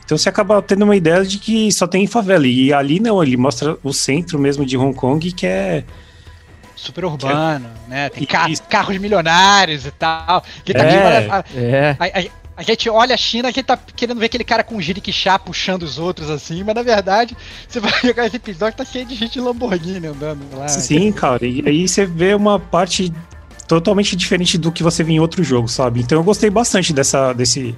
Então 0.04 0.18
você 0.18 0.28
acaba 0.28 0.62
tendo 0.62 0.84
uma 0.84 0.96
ideia 0.96 1.24
de 1.24 1.38
que 1.38 1.72
só 1.72 1.88
tem 1.88 2.06
favela. 2.08 2.46
E 2.46 2.74
ali 2.74 3.00
não, 3.00 3.24
ele 3.24 3.38
mostra 3.38 3.78
o 3.84 3.94
centro 3.94 4.38
mesmo 4.38 4.66
de 4.66 4.78
Hong 4.78 4.96
Kong, 4.96 5.32
que 5.32 5.46
é. 5.46 5.86
Super 6.84 7.06
urbano, 7.06 7.70
é... 7.88 7.90
né? 7.90 8.10
Tem 8.10 8.26
ca 8.26 8.46
carros 8.70 8.98
milionários 8.98 9.86
e 9.86 9.92
tal. 9.92 10.44
Que 10.66 10.74
tá 10.74 10.84
é, 10.84 11.30
a, 11.30 11.46
é. 11.56 11.98
A, 11.98 12.06
a, 12.06 12.24
a, 12.58 12.62
gente 12.64 12.90
olha 12.90 13.16
a 13.16 13.18
China, 13.18 13.48
a 13.48 13.52
gente 13.52 13.64
tá 13.64 13.80
querendo 13.96 14.20
ver 14.20 14.26
aquele 14.26 14.44
cara 14.44 14.66
com 14.66 14.82
jiriquixá 14.82 15.40
puxando 15.40 15.84
os 15.84 15.98
outros 15.98 16.30
assim, 16.30 16.62
mas 16.62 16.76
na 16.76 16.84
verdade, 16.84 17.38
você 17.66 17.80
vai 17.80 17.90
jogar 18.04 18.26
esse 18.26 18.36
episódio, 18.36 18.78
tá 18.78 18.84
cheio 18.84 19.06
de 19.06 19.16
gente 19.16 19.40
Lamborghini 19.40 20.08
andando 20.08 20.44
lá. 20.58 20.68
Sim, 20.68 21.10
cara. 21.14 21.46
E 21.46 21.64
aí 21.66 21.88
você 21.88 22.06
vê 22.06 22.34
uma 22.34 22.60
parte 22.60 23.14
totalmente 23.66 24.14
diferente 24.18 24.58
do 24.58 24.70
que 24.70 24.84
você 24.84 25.06
vê 25.06 25.14
em 25.14 25.20
outro 25.22 25.42
jogo, 25.42 25.70
sabe? 25.70 26.02
Então 26.02 26.18
eu 26.18 26.24
gostei 26.24 26.50
bastante 26.50 26.92
dessa, 26.92 27.32
desse, 27.32 27.74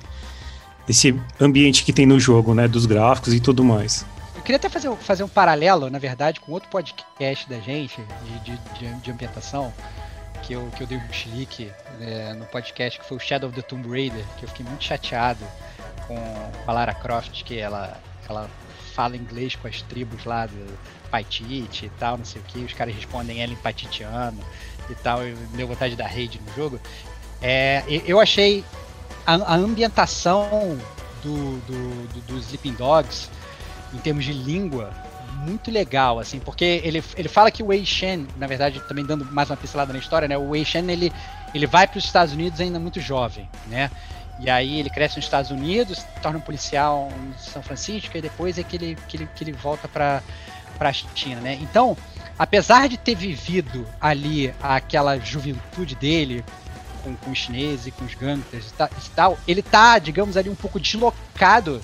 desse 0.87 1.15
ambiente 1.39 1.83
que 1.83 1.93
tem 1.93 2.07
no 2.07 2.19
jogo, 2.19 2.55
né? 2.55 2.67
Dos 2.67 2.87
gráficos 2.87 3.35
e 3.35 3.39
tudo 3.39 3.63
mais. 3.63 4.03
Queria 4.45 4.57
até 4.57 4.69
fazer, 4.69 4.95
fazer 4.97 5.23
um 5.23 5.27
paralelo, 5.27 5.89
na 5.89 5.97
verdade, 5.97 6.39
com 6.39 6.51
outro 6.51 6.69
podcast 6.69 7.49
da 7.49 7.57
gente, 7.59 7.99
de, 8.43 8.57
de, 8.77 8.93
de 9.01 9.11
ambientação, 9.11 9.73
que 10.43 10.53
eu, 10.53 10.69
que 10.77 10.83
eu 10.83 10.87
dei 10.87 10.99
um 10.99 11.11
chilique 11.11 11.71
é, 11.99 12.31
no 12.33 12.45
podcast, 12.45 12.99
que 12.99 13.05
foi 13.07 13.17
o 13.17 13.19
Shadow 13.19 13.49
of 13.49 13.59
the 13.59 13.67
Tomb 13.67 13.89
Raider, 13.89 14.23
que 14.37 14.45
eu 14.45 14.49
fiquei 14.49 14.63
muito 14.63 14.83
chateado 14.83 15.43
com 16.05 16.15
a 16.67 16.71
Lara 16.71 16.93
Croft, 16.93 17.43
que 17.43 17.57
ela, 17.57 17.99
ela 18.29 18.47
fala 18.93 19.17
inglês 19.17 19.55
com 19.55 19.67
as 19.67 19.81
tribos 19.81 20.23
lá 20.25 20.45
do 20.45 20.77
Paitite 21.09 21.87
e 21.87 21.91
tal, 21.99 22.15
não 22.15 22.25
sei 22.25 22.39
o 22.39 22.45
que, 22.45 22.59
os 22.59 22.73
caras 22.73 22.93
respondem 22.93 23.41
ela 23.41 23.51
em 23.51 23.55
paititiano 23.55 24.39
e 24.87 24.93
tal, 24.93 25.27
e 25.27 25.33
deu 25.55 25.67
vontade 25.67 25.95
da 25.95 26.05
raid 26.05 26.39
no 26.39 26.53
jogo. 26.53 26.79
É, 27.41 27.83
eu 28.05 28.19
achei 28.19 28.63
a, 29.25 29.33
a 29.33 29.55
ambientação 29.55 30.77
do, 31.23 31.59
do, 31.61 32.07
do, 32.13 32.21
do 32.21 32.37
Sleeping 32.37 32.73
Dogs, 32.73 33.27
em 33.95 33.99
termos 33.99 34.25
de 34.25 34.33
língua, 34.33 34.91
muito 35.45 35.71
legal, 35.71 36.19
assim, 36.19 36.39
porque 36.39 36.81
ele, 36.83 37.03
ele 37.15 37.29
fala 37.29 37.51
que 37.51 37.61
o 37.61 37.67
Wei 37.67 37.85
Shen, 37.85 38.27
na 38.37 38.47
verdade, 38.47 38.81
também 38.87 39.05
dando 39.05 39.25
mais 39.25 39.49
uma 39.49 39.57
pincelada 39.57 39.93
na 39.93 39.99
história, 39.99 40.27
né? 40.27 40.37
O 40.37 40.49
Wei 40.49 40.65
Shen, 40.65 40.89
ele, 40.89 41.11
ele 41.53 41.67
vai 41.67 41.87
para 41.87 41.97
os 41.97 42.05
Estados 42.05 42.33
Unidos 42.33 42.59
ainda 42.59 42.79
muito 42.79 42.99
jovem, 42.99 43.47
né? 43.67 43.91
E 44.39 44.49
aí 44.49 44.79
ele 44.79 44.89
cresce 44.89 45.15
nos 45.15 45.25
Estados 45.25 45.51
Unidos, 45.51 46.05
torna 46.21 46.39
um 46.39 46.41
policial 46.41 47.09
em 47.11 47.37
São 47.37 47.61
Francisco, 47.61 48.17
e 48.17 48.21
depois 48.21 48.57
é 48.57 48.63
que 48.63 48.75
ele, 48.75 48.97
que 49.07 49.17
ele, 49.17 49.29
que 49.35 49.43
ele 49.43 49.53
volta 49.53 49.87
para 49.87 50.21
a 50.79 50.93
China, 50.93 51.39
né? 51.39 51.57
Então, 51.61 51.95
apesar 52.37 52.89
de 52.89 52.97
ter 52.97 53.15
vivido 53.15 53.87
ali 54.01 54.53
aquela 54.61 55.17
juventude 55.19 55.95
dele, 55.95 56.43
com, 57.05 57.15
com 57.15 57.31
os 57.31 57.37
chineses 57.37 57.93
com 57.93 58.03
os 58.03 58.15
gangsters 58.15 58.71
e 58.71 59.09
tal, 59.11 59.37
ele 59.47 59.61
tá, 59.61 59.99
digamos 59.99 60.35
ali, 60.35 60.49
um 60.49 60.55
pouco 60.55 60.79
deslocado, 60.79 61.81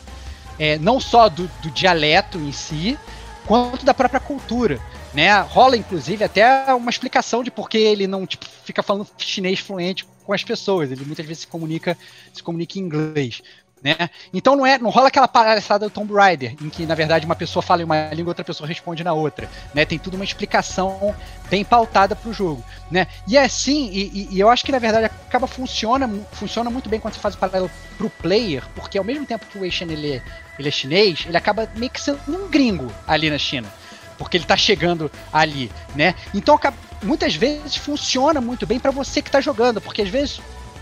é, 0.59 0.77
não 0.77 0.99
só 0.99 1.29
do, 1.29 1.49
do 1.61 1.71
dialeto 1.71 2.37
em 2.37 2.51
si, 2.51 2.97
quanto 3.45 3.85
da 3.85 3.93
própria 3.93 4.19
cultura. 4.19 4.79
Né? 5.13 5.39
Rola, 5.41 5.75
inclusive, 5.75 6.23
até 6.23 6.73
uma 6.73 6.89
explicação 6.89 7.43
de 7.43 7.51
por 7.51 7.69
que 7.69 7.77
ele 7.77 8.07
não 8.07 8.25
tipo, 8.25 8.45
fica 8.63 8.81
falando 8.81 9.07
chinês 9.17 9.59
fluente 9.59 10.05
com 10.23 10.33
as 10.33 10.43
pessoas. 10.43 10.91
Ele 10.91 11.03
muitas 11.05 11.25
vezes 11.25 11.41
se 11.41 11.47
comunica, 11.47 11.97
se 12.33 12.41
comunica 12.41 12.79
em 12.79 12.83
inglês. 12.83 13.41
Né? 13.83 13.95
Então 14.31 14.55
não 14.55 14.65
é, 14.65 14.77
não 14.77 14.91
rola 14.91 15.07
aquela 15.07 15.27
palhaçada 15.27 15.87
do 15.87 15.91
Tomb 15.91 16.13
Raider, 16.13 16.55
em 16.61 16.69
que 16.69 16.85
na 16.85 16.93
verdade 16.93 17.25
uma 17.25 17.35
pessoa 17.35 17.63
fala 17.63 17.81
em 17.81 17.85
uma 17.85 18.13
língua, 18.13 18.29
outra 18.29 18.45
pessoa 18.45 18.67
responde 18.67 19.03
na 19.03 19.11
outra, 19.11 19.49
né? 19.73 19.85
Tem 19.85 19.97
tudo 19.97 20.13
uma 20.13 20.23
explicação 20.23 21.15
bem 21.49 21.65
pautada 21.65 22.15
para 22.15 22.29
o 22.29 22.33
jogo, 22.33 22.63
né? 22.91 23.07
E 23.27 23.35
é 23.35 23.43
assim, 23.43 23.89
e, 23.91 24.27
e, 24.31 24.39
eu 24.39 24.49
acho 24.49 24.63
que 24.63 24.71
na 24.71 24.77
verdade 24.77 25.05
acaba 25.05 25.47
funciona, 25.47 26.07
funciona 26.31 26.69
muito 26.69 26.89
bem 26.89 26.99
quando 26.99 27.15
você 27.15 27.19
faz 27.19 27.33
o 27.33 27.39
paralelo 27.39 27.71
pro 27.97 28.09
player, 28.09 28.63
porque 28.75 28.99
ao 28.99 29.03
mesmo 29.03 29.25
tempo 29.25 29.47
que 29.47 29.57
o 29.57 29.61
Weixin 29.61 29.85
ele, 29.85 30.13
é, 30.13 30.21
ele 30.59 30.67
é 30.67 30.71
chinês, 30.71 31.25
ele 31.25 31.37
acaba 31.37 31.67
meio 31.75 31.91
que 31.91 31.99
sendo 31.99 32.19
um 32.27 32.47
gringo 32.49 32.91
ali 33.07 33.31
na 33.31 33.39
China, 33.39 33.67
porque 34.15 34.37
ele 34.37 34.45
tá 34.45 34.55
chegando 34.55 35.11
ali, 35.33 35.71
né? 35.95 36.13
Então 36.35 36.59
muitas 37.01 37.33
vezes 37.33 37.75
funciona 37.75 38.39
muito 38.39 38.67
bem 38.67 38.79
para 38.79 38.91
você 38.91 39.23
que 39.23 39.31
tá 39.31 39.41
jogando, 39.41 39.81
porque 39.81 40.03
às 40.03 40.09
vezes 40.09 40.39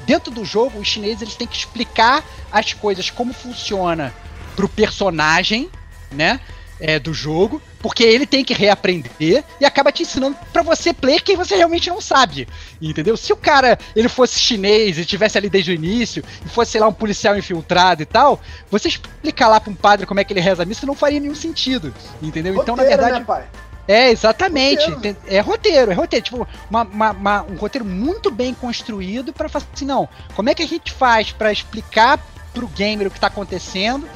dentro 0.10 0.32
do 0.32 0.44
jogo, 0.44 0.80
os 0.80 0.88
chineses 0.88 1.22
eles 1.22 1.36
têm 1.36 1.46
que 1.46 1.56
explicar 1.56 2.26
as 2.52 2.74
coisas, 2.74 3.12
como 3.12 3.32
funciona 3.32 4.12
pro 4.56 4.68
personagem, 4.68 5.70
né? 6.12 6.40
É, 6.82 6.98
do 6.98 7.14
jogo, 7.14 7.62
porque 7.80 8.04
ele 8.04 8.26
tem 8.26 8.44
que 8.44 8.54
reaprender 8.54 9.44
e 9.60 9.66
acaba 9.66 9.92
te 9.92 10.04
ensinando 10.04 10.36
para 10.54 10.64
você 10.64 10.94
player 10.94 11.22
que 11.22 11.36
você 11.36 11.58
realmente 11.58 11.90
não 11.90 12.00
sabe, 12.00 12.48
entendeu? 12.82 13.18
Se 13.18 13.34
o 13.34 13.36
cara 13.36 13.78
ele 13.94 14.08
fosse 14.08 14.40
chinês 14.40 14.98
e 14.98 15.04
tivesse 15.04 15.38
ali 15.38 15.50
desde 15.50 15.72
o 15.72 15.74
início 15.74 16.24
e 16.44 16.50
fosse 16.50 16.72
sei 16.72 16.82
lá 16.82 16.88
um 16.88 16.94
policial 16.94 17.38
infiltrado 17.38 18.02
e 18.02 18.06
tal, 18.06 18.42
você 18.72 18.88
explicar 18.88 19.50
lá 19.50 19.60
para 19.60 19.72
um 19.72 19.76
padre 19.76 20.06
como 20.06 20.22
é 20.22 20.24
que 20.24 20.32
ele 20.32 20.40
reza 20.40 20.64
a 20.64 20.66
missa 20.66 20.86
não 20.86 20.96
faria 20.96 21.20
nenhum 21.20 21.36
sentido, 21.36 21.94
entendeu? 22.22 22.56
Roteiro, 22.56 22.62
então 22.64 22.76
na 22.78 22.84
verdade, 22.84 23.20
né, 23.20 23.50
é, 23.90 24.12
exatamente. 24.12 24.88
Roteiro. 24.88 25.18
É 25.28 25.40
roteiro, 25.40 25.92
é 25.92 25.94
roteiro. 25.96 26.24
Tipo, 26.24 26.48
uma, 26.70 26.84
uma, 26.84 27.12
uma, 27.12 27.44
um 27.44 27.56
roteiro 27.56 27.84
muito 27.84 28.30
bem 28.30 28.54
construído 28.54 29.34
para 29.34 29.50
fazer 29.50 29.66
assim, 29.74 29.86
não. 29.86 30.08
Como 30.36 30.48
é 30.48 30.54
que 30.54 30.62
a 30.62 30.68
gente 30.68 30.92
faz 30.92 31.32
para 31.32 31.52
explicar 31.52 32.20
pro 32.54 32.68
gamer 32.68 33.08
o 33.08 33.10
que 33.12 33.20
tá 33.20 33.26
acontecendo 33.26 34.08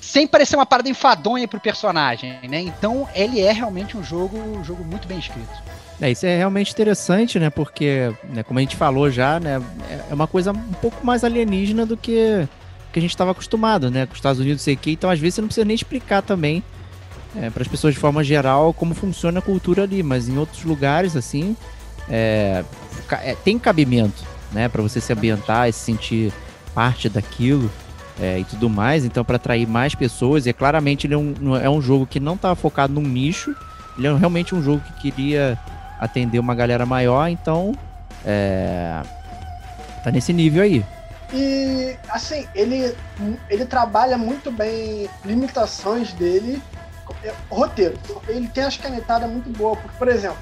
sem 0.00 0.26
parecer 0.26 0.56
uma 0.56 0.66
parada 0.66 0.88
enfadonha 0.88 1.46
pro 1.46 1.60
personagem, 1.60 2.40
né? 2.48 2.60
Então, 2.60 3.08
ele 3.14 3.40
é 3.40 3.52
realmente 3.52 3.96
um 3.96 4.02
jogo, 4.02 4.36
um 4.36 4.64
jogo 4.64 4.82
muito 4.82 5.06
bem 5.06 5.20
escrito. 5.20 5.62
É, 6.00 6.10
isso 6.10 6.26
é 6.26 6.36
realmente 6.36 6.72
interessante, 6.72 7.38
né? 7.38 7.50
Porque, 7.50 8.12
né, 8.24 8.42
como 8.42 8.58
a 8.58 8.62
gente 8.62 8.74
falou 8.74 9.08
já, 9.12 9.38
né? 9.38 9.62
É 10.10 10.12
uma 10.12 10.26
coisa 10.26 10.50
um 10.50 10.72
pouco 10.74 11.06
mais 11.06 11.22
alienígena 11.22 11.86
do 11.86 11.96
que, 11.96 12.48
que 12.92 12.98
a 12.98 13.02
gente 13.02 13.12
estava 13.12 13.30
acostumado, 13.30 13.92
né? 13.92 14.06
Com 14.06 14.12
os 14.12 14.18
Estados 14.18 14.40
Unidos 14.40 14.60
sei 14.60 14.74
que. 14.74 14.90
Então, 14.90 15.08
às 15.08 15.20
vezes, 15.20 15.36
você 15.36 15.40
não 15.40 15.48
precisa 15.48 15.64
nem 15.64 15.76
explicar 15.76 16.20
também 16.20 16.64
é, 17.36 17.50
para 17.50 17.62
as 17.62 17.68
pessoas 17.68 17.94
de 17.94 18.00
forma 18.00 18.22
geral 18.22 18.72
como 18.72 18.94
funciona 18.94 19.38
a 19.38 19.42
cultura 19.42 19.82
ali, 19.82 20.02
mas 20.02 20.28
em 20.28 20.38
outros 20.38 20.64
lugares 20.64 21.16
assim 21.16 21.56
é, 22.08 22.64
é, 23.10 23.34
tem 23.44 23.58
cabimento, 23.58 24.22
né, 24.52 24.68
para 24.68 24.82
você 24.82 25.00
se 25.00 25.12
ambientar 25.12 25.68
e 25.68 25.72
se 25.72 25.80
sentir 25.80 26.32
parte 26.74 27.08
daquilo 27.08 27.70
é, 28.20 28.38
e 28.38 28.44
tudo 28.44 28.68
mais. 28.68 29.04
Então 29.04 29.24
para 29.24 29.36
atrair 29.36 29.66
mais 29.66 29.94
pessoas 29.94 30.46
e 30.46 30.50
é 30.50 30.52
claramente 30.52 31.06
ele 31.06 31.14
é 31.14 31.18
um, 31.18 31.56
é 31.56 31.68
um 31.68 31.80
jogo 31.80 32.06
que 32.06 32.20
não 32.20 32.34
estava 32.34 32.54
focado 32.54 32.92
num 32.92 33.02
nicho, 33.02 33.54
ele 33.96 34.06
é 34.06 34.14
realmente 34.14 34.54
um 34.54 34.62
jogo 34.62 34.80
que 34.80 35.10
queria 35.10 35.58
atender 35.98 36.38
uma 36.38 36.54
galera 36.54 36.84
maior, 36.84 37.28
então 37.28 37.72
é, 38.24 39.02
tá 40.02 40.10
nesse 40.10 40.32
nível 40.32 40.62
aí. 40.62 40.84
E 41.32 41.96
assim, 42.10 42.46
ele, 42.54 42.94
ele 43.50 43.64
trabalha 43.64 44.16
muito 44.16 44.52
bem 44.52 45.08
limitações 45.24 46.12
dele 46.12 46.62
roteiro. 47.50 47.98
Ele 48.28 48.48
tem 48.48 48.64
as 48.64 48.76
canetadas 48.76 49.28
muito 49.28 49.50
boas, 49.50 49.78
porque, 49.78 49.96
por 49.96 50.08
exemplo, 50.08 50.38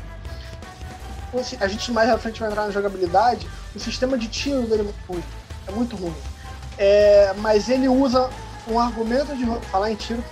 a 1.60 1.66
gente 1.66 1.90
mais 1.92 2.10
à 2.10 2.18
frente 2.18 2.40
vai 2.40 2.50
entrar 2.50 2.66
na 2.66 2.70
jogabilidade, 2.70 3.48
o 3.74 3.78
sistema 3.78 4.18
de 4.18 4.28
tiro 4.28 4.62
dele 4.62 4.82
é 4.82 4.84
muito 4.84 5.06
ruim. 5.08 5.24
É 5.66 5.72
muito 5.72 5.96
ruim. 5.96 6.14
É, 6.76 7.32
mas 7.38 7.68
ele 7.68 7.88
usa 7.88 8.28
um 8.68 8.78
argumento 8.78 9.34
de. 9.36 9.44
Falar 9.68 9.90
em 9.90 9.96
tiro. 9.96 10.22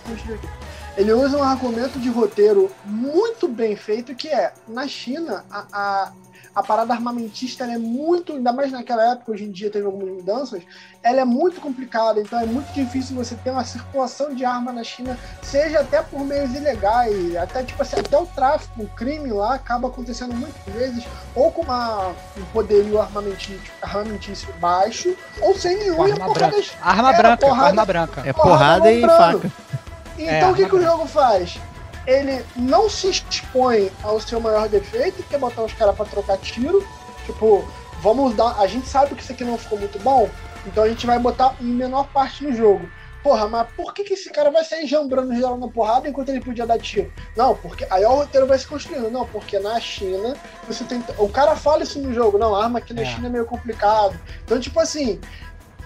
Ele 0.96 1.12
usa 1.12 1.38
um 1.38 1.42
argumento 1.42 1.98
de 1.98 2.08
roteiro 2.10 2.70
muito 2.84 3.48
bem 3.48 3.76
feito, 3.76 4.14
que 4.14 4.28
é, 4.28 4.52
na 4.68 4.86
China, 4.86 5.44
a 5.50 6.12
a 6.54 6.62
parada 6.62 6.92
armamentista 6.92 7.64
é 7.64 7.78
muito, 7.78 8.32
ainda 8.32 8.52
mais 8.52 8.72
naquela 8.72 9.12
época, 9.12 9.32
hoje 9.32 9.44
em 9.44 9.50
dia 9.50 9.70
teve 9.70 9.86
algumas 9.86 10.08
mudanças, 10.08 10.62
ela 11.02 11.20
é 11.20 11.24
muito 11.24 11.60
complicada, 11.60 12.20
então 12.20 12.38
é 12.38 12.46
muito 12.46 12.72
difícil 12.72 13.16
você 13.16 13.34
ter 13.36 13.50
uma 13.50 13.64
circulação 13.64 14.34
de 14.34 14.44
arma 14.44 14.72
na 14.72 14.82
China, 14.82 15.16
seja 15.42 15.80
até 15.80 16.02
por 16.02 16.20
meios 16.20 16.54
ilegais, 16.54 17.36
até 17.36 17.62
tipo 17.62 17.80
assim, 17.82 18.00
até 18.00 18.18
o 18.18 18.26
tráfico, 18.26 18.82
o 18.82 18.88
crime 18.88 19.30
lá 19.30 19.54
acaba 19.54 19.88
acontecendo 19.88 20.34
muitas 20.34 20.74
vezes, 20.74 21.04
ou 21.34 21.50
com 21.52 21.62
uma, 21.62 22.08
um 22.36 22.44
poderio 22.52 23.00
armamentício, 23.00 23.60
armamentício 23.80 24.52
baixo, 24.54 25.16
ou 25.40 25.56
sem 25.56 25.76
nenhum. 25.78 26.02
Arma, 26.02 26.32
branca. 26.32 26.56
arma 26.82 27.12
branca, 27.12 27.36
porrada, 27.36 27.68
arma 27.68 27.84
branca. 27.84 28.22
É 28.24 28.32
porrada, 28.32 28.80
porrada 28.80 28.92
e 28.92 29.02
faca. 29.02 29.52
Então 30.18 30.48
é, 30.48 30.52
o 30.52 30.54
que, 30.54 30.68
que 30.68 30.76
o 30.76 30.82
jogo 30.82 31.06
faz? 31.06 31.58
Ele 32.10 32.44
não 32.56 32.88
se 32.90 33.08
expõe 33.08 33.90
ao 34.02 34.18
seu 34.20 34.40
maior 34.40 34.68
defeito, 34.68 35.22
que 35.22 35.34
é 35.34 35.38
botar 35.38 35.62
os 35.62 35.72
caras 35.72 35.94
pra 35.94 36.04
trocar 36.04 36.36
tiro. 36.38 36.84
Tipo, 37.24 37.64
vamos 38.00 38.34
dar. 38.34 38.58
A 38.58 38.66
gente 38.66 38.88
sabe 38.88 39.14
que 39.14 39.22
isso 39.22 39.32
aqui 39.32 39.44
não 39.44 39.56
ficou 39.58 39.78
muito 39.78 39.98
bom, 40.00 40.28
então 40.66 40.84
a 40.84 40.88
gente 40.88 41.06
vai 41.06 41.18
botar 41.18 41.54
em 41.60 41.66
menor 41.66 42.08
parte 42.08 42.42
no 42.44 42.52
jogo. 42.52 42.88
porra, 43.22 43.46
mas 43.46 43.68
por 43.76 43.92
que, 43.92 44.02
que 44.02 44.14
esse 44.14 44.30
cara 44.30 44.50
vai 44.50 44.64
sair 44.64 44.86
jambrando 44.86 45.34
geral 45.34 45.58
na 45.58 45.68
porrada 45.68 46.08
enquanto 46.08 46.30
ele 46.30 46.40
podia 46.40 46.66
dar 46.66 46.78
tiro? 46.78 47.12
Não, 47.36 47.54
porque 47.54 47.86
aí 47.90 48.02
o 48.04 48.14
roteiro 48.14 48.46
vai 48.46 48.58
se 48.58 48.66
construindo. 48.66 49.10
Não, 49.10 49.26
porque 49.26 49.58
na 49.58 49.78
China 49.78 50.34
você 50.66 50.84
tem. 50.84 51.04
O 51.18 51.28
cara 51.28 51.54
fala 51.54 51.82
isso 51.82 51.98
no 52.00 52.14
jogo, 52.14 52.38
não, 52.38 52.56
arma 52.56 52.78
aqui 52.78 52.94
na 52.94 53.02
É. 53.02 53.04
China 53.04 53.26
é 53.26 53.30
meio 53.30 53.44
complicado. 53.44 54.18
Então, 54.42 54.58
tipo 54.58 54.80
assim, 54.80 55.20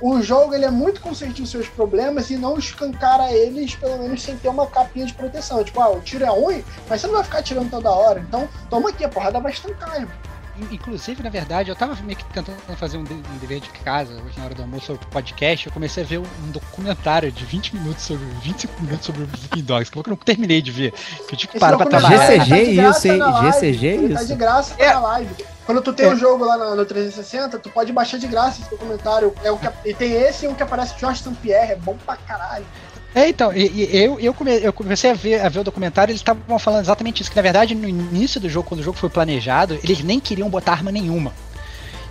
o 0.00 0.20
jogo 0.22 0.54
ele 0.54 0.64
é 0.64 0.70
muito 0.70 1.00
consciente 1.00 1.40
dos 1.42 1.50
seus 1.50 1.68
problemas 1.68 2.30
e 2.30 2.36
não 2.36 2.58
escancara 2.58 3.30
eles, 3.32 3.74
pelo 3.74 3.98
menos 3.98 4.22
sem 4.22 4.36
ter 4.36 4.48
uma 4.48 4.66
capinha 4.66 5.06
de 5.06 5.14
proteção. 5.14 5.62
Tipo, 5.64 5.80
ah, 5.80 5.90
o 5.90 6.00
tiro 6.00 6.24
é 6.24 6.28
ruim, 6.28 6.64
mas 6.88 7.00
você 7.00 7.06
não 7.06 7.14
vai 7.14 7.24
ficar 7.24 7.42
tirando 7.42 7.70
toda 7.70 7.90
hora. 7.90 8.20
Então, 8.20 8.48
toma 8.70 8.90
aqui, 8.90 9.04
a 9.04 9.08
porrada 9.08 9.40
vai 9.40 9.52
estancar, 9.52 9.94
irmão. 9.96 10.10
In- 10.56 10.74
Inclusive, 10.74 11.20
na 11.20 11.30
verdade, 11.30 11.68
eu 11.70 11.74
tava 11.74 12.00
meio 12.04 12.16
que 12.16 12.24
tentando 12.26 12.56
fazer 12.76 12.96
um, 12.96 13.02
de- 13.02 13.12
um 13.12 13.38
dever 13.40 13.58
de 13.60 13.68
casa 13.70 14.12
hoje 14.14 14.38
na 14.38 14.44
hora 14.44 14.54
do 14.54 14.62
almoço 14.62 14.86
sobre 14.86 15.04
o 15.04 15.08
podcast. 15.08 15.66
Eu 15.66 15.72
comecei 15.72 16.04
a 16.04 16.06
ver 16.06 16.18
um 16.18 16.50
documentário 16.52 17.32
de 17.32 17.44
20 17.44 17.74
minutos 17.74 18.04
sobre 18.04 18.24
25 18.40 18.82
minutos 18.82 19.04
sobre 19.06 19.22
o 19.22 19.28
Sleeping 19.34 19.62
Dogs, 19.62 19.90
que 19.90 19.98
eu 19.98 20.04
não 20.06 20.16
terminei 20.16 20.62
de 20.62 20.70
ver. 20.70 20.92
Que 20.92 21.34
eu 21.34 21.38
tive 21.38 21.52
que 21.54 21.58
parar 21.58 21.76
pra 21.76 21.86
trabalhar. 21.86 22.18
GCG 22.44 22.76
tá 22.76 22.88
isso, 22.90 23.08
hein? 23.08 23.20
GCG 23.52 23.86
Ele 23.86 24.14
Tá 24.14 24.20
isso. 24.20 24.28
de 24.28 24.34
graça 24.36 24.74
É. 24.78 24.92
na 24.92 25.00
live. 25.00 25.34
Quando 25.66 25.80
tu 25.80 25.92
tem 25.92 26.06
o 26.06 26.12
É. 26.12 26.16
jogo 26.16 26.44
lá 26.44 26.56
no, 26.58 26.76
no 26.76 26.84
360, 26.84 27.58
tu 27.58 27.70
pode 27.70 27.92
baixar 27.92 28.18
de 28.18 28.26
graça 28.26 28.60
esse 28.60 28.70
documentário. 28.70 29.32
É 29.42 29.50
o 29.50 29.56
que, 29.58 29.68
e 29.84 29.94
tem 29.94 30.12
esse 30.12 30.44
e 30.44 30.48
um 30.48 30.54
que 30.54 30.62
aparece 30.62 30.94
Jorge 31.00 31.20
St-Pierre, 31.22 31.72
é 31.72 31.76
bom 31.76 31.96
pra 32.04 32.16
caralho. 32.16 32.66
É, 33.14 33.28
então, 33.28 33.52
e, 33.52 33.66
e 33.68 33.96
eu, 33.96 34.18
eu, 34.18 34.34
come- 34.34 34.58
eu 34.60 34.72
comecei 34.72 35.10
a 35.10 35.14
ver, 35.14 35.40
a 35.40 35.48
ver 35.48 35.60
o 35.60 35.64
documentário 35.64 36.10
eles 36.10 36.20
estavam 36.20 36.58
falando 36.58 36.82
exatamente 36.82 37.22
isso, 37.22 37.30
que 37.30 37.36
na 37.36 37.42
verdade 37.42 37.74
no 37.74 37.88
início 37.88 38.40
do 38.40 38.48
jogo, 38.50 38.68
quando 38.68 38.80
o 38.80 38.82
jogo 38.82 38.98
foi 38.98 39.08
planejado, 39.08 39.78
eles 39.84 40.02
nem 40.02 40.18
queriam 40.18 40.50
botar 40.50 40.72
arma 40.72 40.90
nenhuma. 40.90 41.32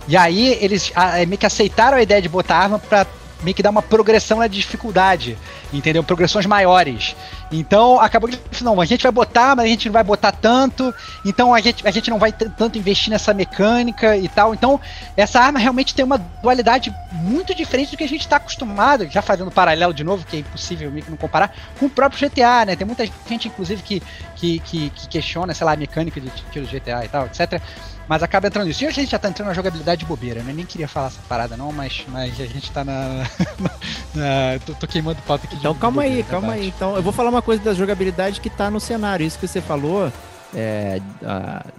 E 0.08 0.16
aí 0.16 0.58
eles 0.62 0.90
ah, 0.94 1.16
meio 1.26 1.36
que 1.38 1.46
aceitaram 1.46 1.98
a 1.98 2.02
ideia 2.02 2.20
de 2.22 2.28
botar 2.28 2.56
arma 2.56 2.78
pra 2.78 3.06
meio 3.44 3.54
que 3.54 3.62
dar 3.62 3.70
uma 3.70 3.82
progressão 3.82 4.38
na 4.38 4.46
dificuldade, 4.48 5.38
entendeu? 5.72 6.02
Progressões 6.02 6.46
maiores. 6.46 7.14
Então 7.52 8.00
acabou 8.00 8.28
que 8.28 8.64
não, 8.64 8.80
a 8.80 8.84
gente 8.84 9.02
vai 9.02 9.12
botar, 9.12 9.54
mas 9.54 9.66
a 9.66 9.68
gente 9.68 9.86
não 9.86 9.92
vai 9.92 10.02
botar 10.02 10.32
tanto, 10.32 10.92
então 11.24 11.54
a 11.54 11.60
gente, 11.60 11.86
a 11.86 11.90
gente 11.90 12.10
não 12.10 12.18
vai 12.18 12.32
tanto 12.32 12.78
investir 12.78 13.10
nessa 13.10 13.32
mecânica 13.32 14.16
e 14.16 14.28
tal. 14.28 14.54
Então 14.54 14.80
essa 15.16 15.38
arma 15.38 15.58
realmente 15.58 15.94
tem 15.94 16.04
uma 16.04 16.18
dualidade 16.18 16.92
muito 17.12 17.54
diferente 17.54 17.92
do 17.92 17.96
que 17.96 18.04
a 18.04 18.08
gente 18.08 18.22
está 18.22 18.36
acostumado, 18.36 19.06
já 19.08 19.22
fazendo 19.22 19.50
paralelo 19.50 19.94
de 19.94 20.02
novo, 20.02 20.24
que 20.24 20.38
é 20.38 20.40
impossível 20.40 20.90
meio 20.90 21.04
que 21.04 21.10
não 21.10 21.16
comparar, 21.16 21.54
com 21.78 21.86
o 21.86 21.90
próprio 21.90 22.28
GTA, 22.28 22.64
né? 22.64 22.76
Tem 22.76 22.86
muita 22.86 23.06
gente, 23.28 23.48
inclusive, 23.48 23.82
que, 23.82 24.02
que, 24.36 24.58
que, 24.60 24.90
que 24.90 25.08
questiona, 25.08 25.54
sei 25.54 25.64
lá, 25.64 25.72
a 25.72 25.76
mecânica 25.76 26.20
de 26.20 26.30
tiro 26.50 26.66
do 26.66 26.72
GTA 26.72 27.04
e 27.04 27.08
tal, 27.08 27.26
etc. 27.26 27.60
Mas 28.08 28.22
acaba 28.22 28.46
entrando 28.48 28.66
nisso. 28.66 28.84
E 28.84 28.86
a 28.86 28.90
gente 28.90 29.10
já 29.10 29.18
tá 29.18 29.28
entrando 29.28 29.48
na 29.48 29.54
jogabilidade 29.54 30.00
de 30.00 30.06
bobeira, 30.06 30.42
né? 30.42 30.52
Nem 30.52 30.66
queria 30.66 30.86
falar 30.86 31.06
essa 31.06 31.20
parada, 31.28 31.56
não, 31.56 31.72
mas, 31.72 32.04
mas 32.08 32.38
a 32.40 32.46
gente 32.46 32.70
tá 32.70 32.84
na. 32.84 33.24
na- 34.14 34.58
tô, 34.66 34.74
tô 34.74 34.86
queimando 34.86 35.20
pauta 35.26 35.46
aqui 35.46 35.54
de 35.56 35.60
Então 35.60 35.74
calma 35.74 36.02
aí, 36.02 36.08
bobeira, 36.08 36.28
calma 36.28 36.48
verdade. 36.48 36.66
aí. 36.68 36.72
Então 36.76 36.96
eu 36.96 37.02
vou 37.02 37.12
falar 37.12 37.30
uma 37.30 37.42
coisa 37.42 37.62
da 37.62 37.72
jogabilidade 37.72 38.40
que 38.40 38.50
tá 38.50 38.70
no 38.70 38.78
cenário. 38.78 39.24
Isso 39.26 39.38
que 39.38 39.48
você 39.48 39.60
falou, 39.60 40.12
é, 40.54 41.00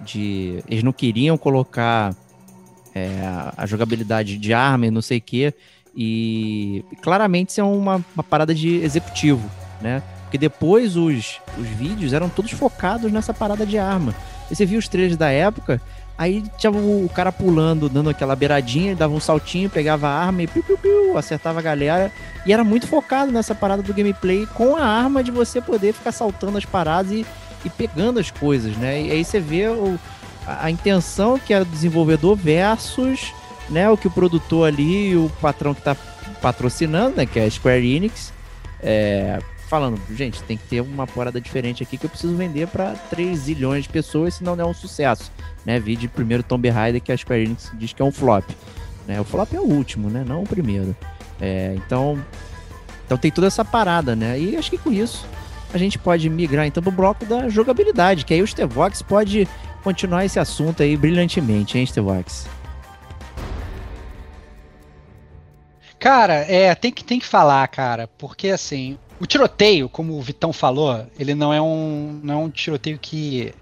de 0.03 0.63
eles 0.67 0.83
não 0.83 0.91
queriam 0.91 1.37
colocar 1.37 2.13
é, 2.93 3.19
a 3.55 3.65
jogabilidade 3.65 4.37
de 4.37 4.53
arma 4.53 4.87
e 4.87 4.91
não 4.91 5.01
sei 5.01 5.19
o 5.19 5.21
quê. 5.21 5.53
E 5.95 6.83
claramente 7.01 7.49
isso 7.51 7.61
é 7.61 7.63
uma, 7.63 8.03
uma 8.15 8.23
parada 8.23 8.53
de 8.53 8.77
executivo, 8.83 9.49
né? 9.81 10.01
Porque 10.23 10.37
depois 10.37 10.97
os, 10.97 11.39
os 11.57 11.67
vídeos 11.67 12.11
eram 12.11 12.27
todos 12.27 12.51
focados 12.51 13.11
nessa 13.11 13.33
parada 13.33 13.65
de 13.65 13.77
arma. 13.77 14.13
E 14.51 14.55
você 14.55 14.65
viu 14.65 14.77
os 14.79 14.87
trailers 14.87 15.15
da 15.15 15.29
época, 15.29 15.81
aí 16.17 16.43
tinha 16.57 16.71
o, 16.71 17.09
cara 17.13 17.31
pulando, 17.31 17.89
dando 17.89 18.09
aquela 18.09 18.35
beiradinha, 18.35 18.87
ele 18.87 18.95
dava 18.95 19.13
um 19.13 19.19
saltinho, 19.19 19.69
pegava 19.69 20.07
a 20.07 20.25
arma 20.25 20.43
e 20.43 20.47
piu, 20.47 20.63
piu, 20.63 20.77
piu, 20.77 21.17
acertava 21.17 21.59
a 21.59 21.61
galera. 21.61 22.11
E 22.45 22.53
era 22.53 22.63
muito 22.63 22.87
focado 22.87 23.31
nessa 23.31 23.53
parada 23.53 23.81
do 23.81 23.93
gameplay 23.93 24.45
com 24.53 24.75
a 24.75 24.83
arma 24.83 25.23
de 25.23 25.31
você 25.31 25.59
poder 25.61 25.93
ficar 25.93 26.11
saltando 26.11 26.57
as 26.57 26.65
paradas 26.65 27.11
e, 27.11 27.25
e 27.63 27.69
pegando 27.69 28.19
as 28.19 28.31
coisas, 28.31 28.75
né? 28.77 29.01
E 29.01 29.11
aí 29.11 29.25
você 29.25 29.39
vê 29.39 29.67
o, 29.67 29.99
a, 30.45 30.65
a 30.65 30.71
intenção 30.71 31.37
que 31.37 31.53
era 31.53 31.65
do 31.65 31.71
desenvolvedor 31.71 32.35
versus 32.35 33.33
né, 33.69 33.89
o 33.89 33.97
que 33.97 34.07
o 34.07 34.11
produtor 34.11 34.67
ali 34.67 35.09
e 35.09 35.15
o 35.15 35.29
patrão 35.41 35.73
que 35.73 35.81
tá 35.81 35.95
patrocinando, 36.41 37.17
né, 37.17 37.25
que 37.25 37.39
é 37.39 37.45
a 37.45 37.51
Square 37.51 37.85
Enix, 37.85 38.31
é, 38.81 39.39
falando, 39.67 39.99
gente, 40.13 40.43
tem 40.43 40.57
que 40.57 40.63
ter 40.65 40.81
uma 40.81 41.07
parada 41.07 41.41
diferente 41.41 41.81
aqui 41.81 41.97
que 41.97 42.05
eu 42.05 42.09
preciso 42.09 42.35
vender 42.35 42.67
para 42.67 42.91
3 43.09 43.37
zilhões 43.37 43.83
de 43.83 43.89
pessoas, 43.89 44.35
senão 44.35 44.55
não 44.55 44.65
é 44.65 44.67
um 44.67 44.73
sucesso, 44.73 45.31
né? 45.65 45.79
Vi 45.79 45.95
de 45.95 46.07
primeiro 46.07 46.43
Tomb 46.43 46.69
Raider 46.69 47.01
que 47.01 47.11
a 47.11 47.17
Square 47.17 47.43
Enix 47.43 47.71
diz 47.75 47.93
que 47.93 48.01
é 48.01 48.05
um 48.05 48.11
flop, 48.11 48.45
né? 49.07 49.19
O 49.19 49.23
flop 49.23 49.53
é 49.53 49.59
o 49.59 49.63
último, 49.63 50.09
né? 50.09 50.23
Não 50.25 50.43
o 50.43 50.47
primeiro. 50.47 50.95
É, 51.39 51.73
então, 51.75 52.23
então 53.05 53.17
tem 53.17 53.31
toda 53.31 53.47
essa 53.47 53.65
parada, 53.65 54.15
né? 54.15 54.39
E 54.39 54.55
acho 54.55 54.69
que 54.69 54.77
com 54.77 54.91
isso 54.91 55.27
a 55.73 55.77
gente 55.77 55.99
pode 55.99 56.29
migrar 56.29 56.65
então 56.65 56.81
pro 56.81 56.91
bloco 56.91 57.25
da 57.25 57.49
jogabilidade, 57.49 58.23
que 58.23 58.33
aí 58.33 58.41
o 58.41 58.47
Stevox 58.47 59.01
pode 59.01 59.47
continuar 59.83 60.23
esse 60.23 60.39
assunto 60.39 60.81
aí 60.81 60.95
brilhantemente, 60.95 61.77
hein, 61.77 61.85
Stevox? 61.85 62.47
Cara, 65.99 66.35
é, 66.35 66.73
tem 66.75 66.91
que, 66.91 67.03
tem 67.03 67.19
que 67.19 67.25
falar, 67.25 67.67
cara, 67.67 68.07
porque 68.17 68.49
assim, 68.49 68.97
o 69.19 69.25
tiroteio, 69.25 69.89
como 69.89 70.17
o 70.17 70.21
Vitão 70.21 70.53
falou, 70.53 71.05
ele 71.19 71.33
não 71.33 71.53
é 71.53 71.61
um, 71.61 72.19
não 72.23 72.33
é 72.33 72.37
um 72.37 72.49
tiroteio 72.49 72.99
que 72.99 73.53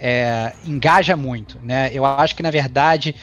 é, 0.00 0.52
engaja 0.64 1.16
muito, 1.16 1.58
né? 1.62 1.90
Eu 1.92 2.04
acho 2.04 2.34
que, 2.34 2.42
na 2.42 2.50
verdade, 2.50 3.14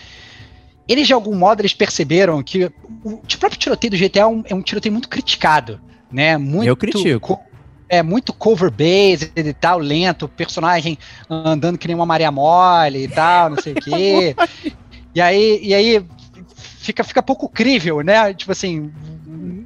eles 0.88 1.08
de 1.08 1.14
algum 1.14 1.36
modo 1.36 1.62
eles 1.62 1.74
perceberam 1.74 2.42
que 2.44 2.66
o, 3.04 3.14
o 3.14 3.38
próprio 3.40 3.60
tiroteio 3.60 3.92
do 3.92 3.98
GTA 3.98 4.22
é 4.22 4.28
um, 4.28 4.44
é 4.48 4.56
um 4.56 4.62
tiroteio 4.62 4.94
muito 4.94 5.10
criticado, 5.10 5.80
né? 6.12 6.38
Muito, 6.38 6.68
Eu 6.68 6.78
critico. 6.78 7.20
co- 7.36 7.42
é 7.90 8.04
muito 8.04 8.34
cover 8.34 8.70
based 8.70 9.32
e 9.36 9.54
tal, 9.54 9.80
lento, 9.80 10.28
personagem 10.28 10.98
andando 11.30 11.78
que 11.78 11.88
nem 11.88 11.96
uma 11.96 12.06
Maria 12.06 12.32
Mole 12.32 13.04
e 13.04 13.08
tal, 13.08 13.50
não 13.50 13.58
sei 13.58 13.74
o 13.74 13.76
quê. 13.78 14.36
E 15.16 15.22
aí, 15.22 15.60
e 15.64 15.74
aí 15.74 16.06
fica, 16.56 17.04
fica 17.04 17.24
pouco 17.24 17.50
crível, 17.50 18.02
né? 18.02 18.34
Tipo 18.36 18.52
assim, 18.52 18.92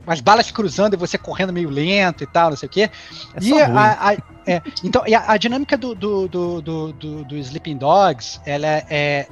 as 0.08 0.20
balas 0.22 0.52
cruzando 0.52 0.94
e 0.94 0.98
você 0.98 1.18
correndo 1.18 1.54
meio 1.54 1.70
lento 1.70 2.24
e 2.24 2.28
tal, 2.28 2.50
não 2.52 2.58
sei 2.58 2.68
o 2.68 2.70
quê. 2.70 2.90
É 3.34 3.44
e 3.44 3.50
a, 3.78 4.10
a- 4.10 4.18
é, 4.46 4.62
então, 4.84 5.04
e 5.08 5.14
a, 5.14 5.32
a 5.32 5.38
dinâmica 5.38 5.78
do, 5.78 5.94
do, 5.94 6.28
do, 6.28 6.62
do, 6.62 6.94
do- 6.94 7.24
do 7.26 7.38
Sleeping 7.38 7.78
Dogs, 7.78 8.40
ela 8.46 8.66
é, 8.68 8.86
é, 8.90 9.28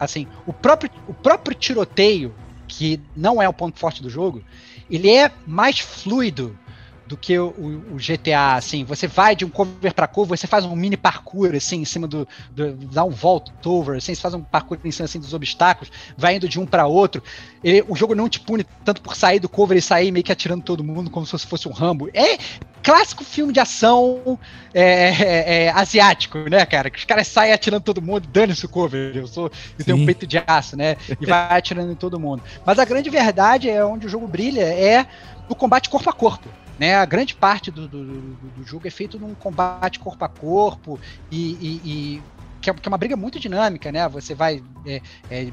assim, 0.00 0.26
o 0.46 0.52
próprio, 0.52 0.90
o 1.06 1.12
próprio 1.14 1.54
tiroteio, 1.56 2.34
que 2.66 3.00
não 3.14 3.42
é 3.42 3.48
o 3.48 3.52
ponto 3.52 3.78
forte 3.78 4.02
do 4.02 4.08
jogo, 4.08 4.42
ele 4.90 5.10
é 5.10 5.30
mais 5.46 5.78
fluido 5.80 6.58
do 7.06 7.18
que 7.18 7.38
o, 7.38 7.48
o- 7.92 7.98
GTA, 7.98 8.54
assim, 8.54 8.84
você 8.84 9.06
vai 9.06 9.36
de 9.36 9.44
um 9.44 9.50
cover 9.50 9.94
para 9.94 10.08
cover, 10.08 10.38
você 10.38 10.46
faz 10.46 10.64
um 10.64 10.74
mini 10.74 10.96
parkour, 10.96 11.54
assim, 11.54 11.76
em 11.82 11.84
cima 11.84 12.08
do, 12.08 12.26
do 12.50 12.74
dá 12.88 13.04
um 13.04 13.10
vault 13.10 13.50
over, 13.64 13.96
assim, 13.96 14.14
você 14.14 14.20
faz 14.20 14.34
um 14.34 14.42
parkour 14.44 14.78
em 14.84 14.90
cima, 14.90 15.04
assim, 15.04 15.20
dos 15.20 15.34
obstáculos, 15.34 15.90
vai 16.16 16.36
indo 16.36 16.48
de 16.48 16.58
um 16.58 16.66
para 16.66 16.86
outro, 16.86 17.22
Ele- 17.62 17.84
o 17.88 17.94
jogo 17.96 18.14
não 18.14 18.28
te 18.28 18.40
pune 18.40 18.64
tanto 18.84 19.02
por 19.02 19.16
sair 19.16 19.38
do 19.40 19.48
cover 19.48 19.76
e 19.76 19.82
sair 19.82 20.10
meio 20.12 20.24
que 20.24 20.32
atirando 20.32 20.62
todo 20.62 20.84
mundo, 20.84 21.10
como 21.10 21.26
se 21.26 21.38
fosse 21.46 21.68
um 21.68 21.72
Rambo, 21.72 22.08
é 22.14 22.38
clássico 22.82 23.24
filme 23.24 23.50
de 23.50 23.60
ação 23.60 24.38
é, 24.74 24.82
é, 24.82 25.64
é, 25.64 25.70
asiático, 25.70 26.38
né, 26.50 26.66
cara, 26.66 26.90
que 26.90 26.98
os 26.98 27.04
caras 27.04 27.26
saem 27.28 27.52
atirando 27.52 27.82
todo 27.82 28.02
mundo, 28.02 28.28
dane-se 28.28 28.66
o 28.66 28.68
cover, 28.68 29.16
eu 29.16 29.26
sou, 29.26 29.50
eu 29.78 29.84
tenho 29.84 29.96
um 29.96 30.00
peito 30.00 30.26
de 30.26 30.36
aço, 30.46 30.76
né, 30.76 30.96
e 31.18 31.24
vai 31.24 31.56
atirando 31.56 31.90
em 31.92 31.96
todo 31.96 32.20
mundo, 32.20 32.42
mas 32.64 32.78
a 32.78 32.84
grande 32.84 33.08
verdade 33.08 33.70
é 33.70 33.82
onde 33.84 34.06
o 34.06 34.10
jogo 34.10 34.28
brilha, 34.28 34.62
é 34.62 35.06
no 35.48 35.54
combate 35.54 35.88
corpo 35.88 36.08
a 36.08 36.12
corpo, 36.12 36.48
né? 36.78 36.94
A 36.96 37.04
grande 37.04 37.34
parte 37.34 37.70
do, 37.70 37.86
do, 37.88 38.04
do- 38.04 38.50
do 38.56 38.64
jogo 38.64 38.86
é 38.86 38.90
feito 38.90 39.18
num 39.18 39.34
combate 39.34 39.98
corpo 39.98 40.24
a 40.24 40.28
corpo 40.28 40.98
e, 41.30 41.52
e- 41.52 41.80
e- 42.16 42.22
que, 42.60 42.70
é, 42.70 42.74
que 42.74 42.88
é 42.88 42.90
uma 42.90 42.98
briga 42.98 43.16
muito 43.16 43.38
dinâmica, 43.38 43.92
né? 43.92 44.08
Você 44.08 44.34
vai 44.34 44.62
é, 44.86 45.02
é, 45.30 45.52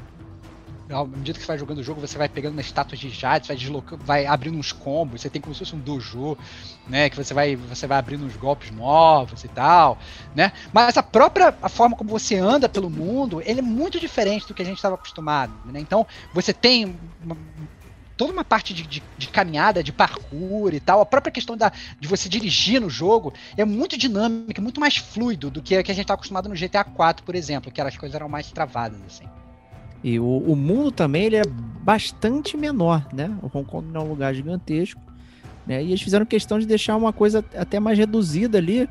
à 0.90 1.04
medida 1.04 1.38
que 1.38 1.44
você 1.44 1.48
vai 1.48 1.58
jogando 1.58 1.78
o 1.78 1.82
jogo, 1.82 2.00
você 2.00 2.18
vai 2.18 2.28
pegando 2.28 2.52
umas 2.54 2.66
estátuas 2.66 2.98
de 3.00 3.08
jade, 3.08 3.48
vai 3.48 3.56
deslocando, 3.56 4.04
vai 4.04 4.26
abrindo 4.26 4.58
uns 4.58 4.72
combos, 4.72 5.20
você 5.22 5.30
tem 5.30 5.40
como 5.40 5.54
se 5.54 5.60
fosse 5.60 5.74
um 5.74 5.78
dojo, 5.78 6.36
né? 6.86 7.08
Que 7.08 7.16
você 7.16 7.32
vai, 7.32 7.56
você 7.56 7.86
vai 7.86 7.98
abrindo 7.98 8.24
uns 8.26 8.36
golpes 8.36 8.70
novos 8.70 9.44
e 9.44 9.48
tal, 9.48 9.98
né? 10.34 10.52
Mas 10.72 10.96
a 10.96 11.02
própria 11.02 11.54
a 11.62 11.68
forma 11.68 11.96
como 11.96 12.10
você 12.10 12.36
anda 12.36 12.68
pelo 12.68 12.90
mundo, 12.90 13.40
ele 13.44 13.60
é 13.60 13.62
muito 13.62 13.98
diferente 14.00 14.46
do 14.46 14.54
que 14.54 14.62
a 14.62 14.64
gente 14.64 14.76
estava 14.76 14.94
acostumado, 14.96 15.52
né? 15.66 15.80
Então, 15.80 16.06
você 16.34 16.52
tem 16.52 16.96
uma- 17.24 17.36
toda 18.22 18.32
uma 18.32 18.44
parte 18.44 18.72
de, 18.72 18.84
de- 18.84 19.02
de 19.18 19.28
caminhada, 19.28 19.82
de 19.82 19.90
parkour 19.92 20.72
e 20.72 20.78
tal, 20.78 21.00
a 21.00 21.06
própria 21.06 21.32
questão 21.32 21.56
da, 21.56 21.72
de 21.98 22.06
você 22.06 22.28
dirigir 22.28 22.80
no 22.80 22.88
jogo 22.88 23.32
é 23.56 23.64
muito 23.64 23.98
dinâmica, 23.98 24.62
muito 24.62 24.78
mais 24.80 24.96
fluido 24.96 25.50
do 25.50 25.60
que 25.60 25.74
a 25.76 25.82
que 25.82 25.90
a 25.90 25.94
gente 25.94 26.04
está 26.04 26.14
acostumado 26.14 26.48
no 26.48 26.54
GTA 26.54 26.84
4, 26.84 27.24
por 27.24 27.34
exemplo, 27.34 27.72
que 27.72 27.80
as 27.80 27.96
coisas 27.96 28.14
eram 28.14 28.28
mais 28.28 28.52
travadas, 28.52 29.00
assim. 29.06 29.24
E 30.04 30.20
o, 30.20 30.24
o 30.38 30.54
mundo 30.54 30.92
também 30.92 31.24
ele 31.24 31.36
é 31.36 31.42
bastante 31.82 32.56
menor, 32.56 33.04
né? 33.12 33.28
O 33.42 33.46
Hong 33.46 33.68
Kong 33.68 33.88
não 33.92 34.02
é 34.02 34.04
um 34.04 34.08
lugar 34.08 34.32
gigantesco, 34.34 35.00
né? 35.66 35.82
E 35.82 35.88
eles 35.88 36.02
fizeram 36.02 36.24
questão 36.24 36.58
de 36.60 36.66
deixar 36.66 36.96
uma 36.96 37.12
coisa 37.12 37.44
até 37.56 37.80
mais 37.80 37.98
reduzida 37.98 38.58
ali. 38.58 38.88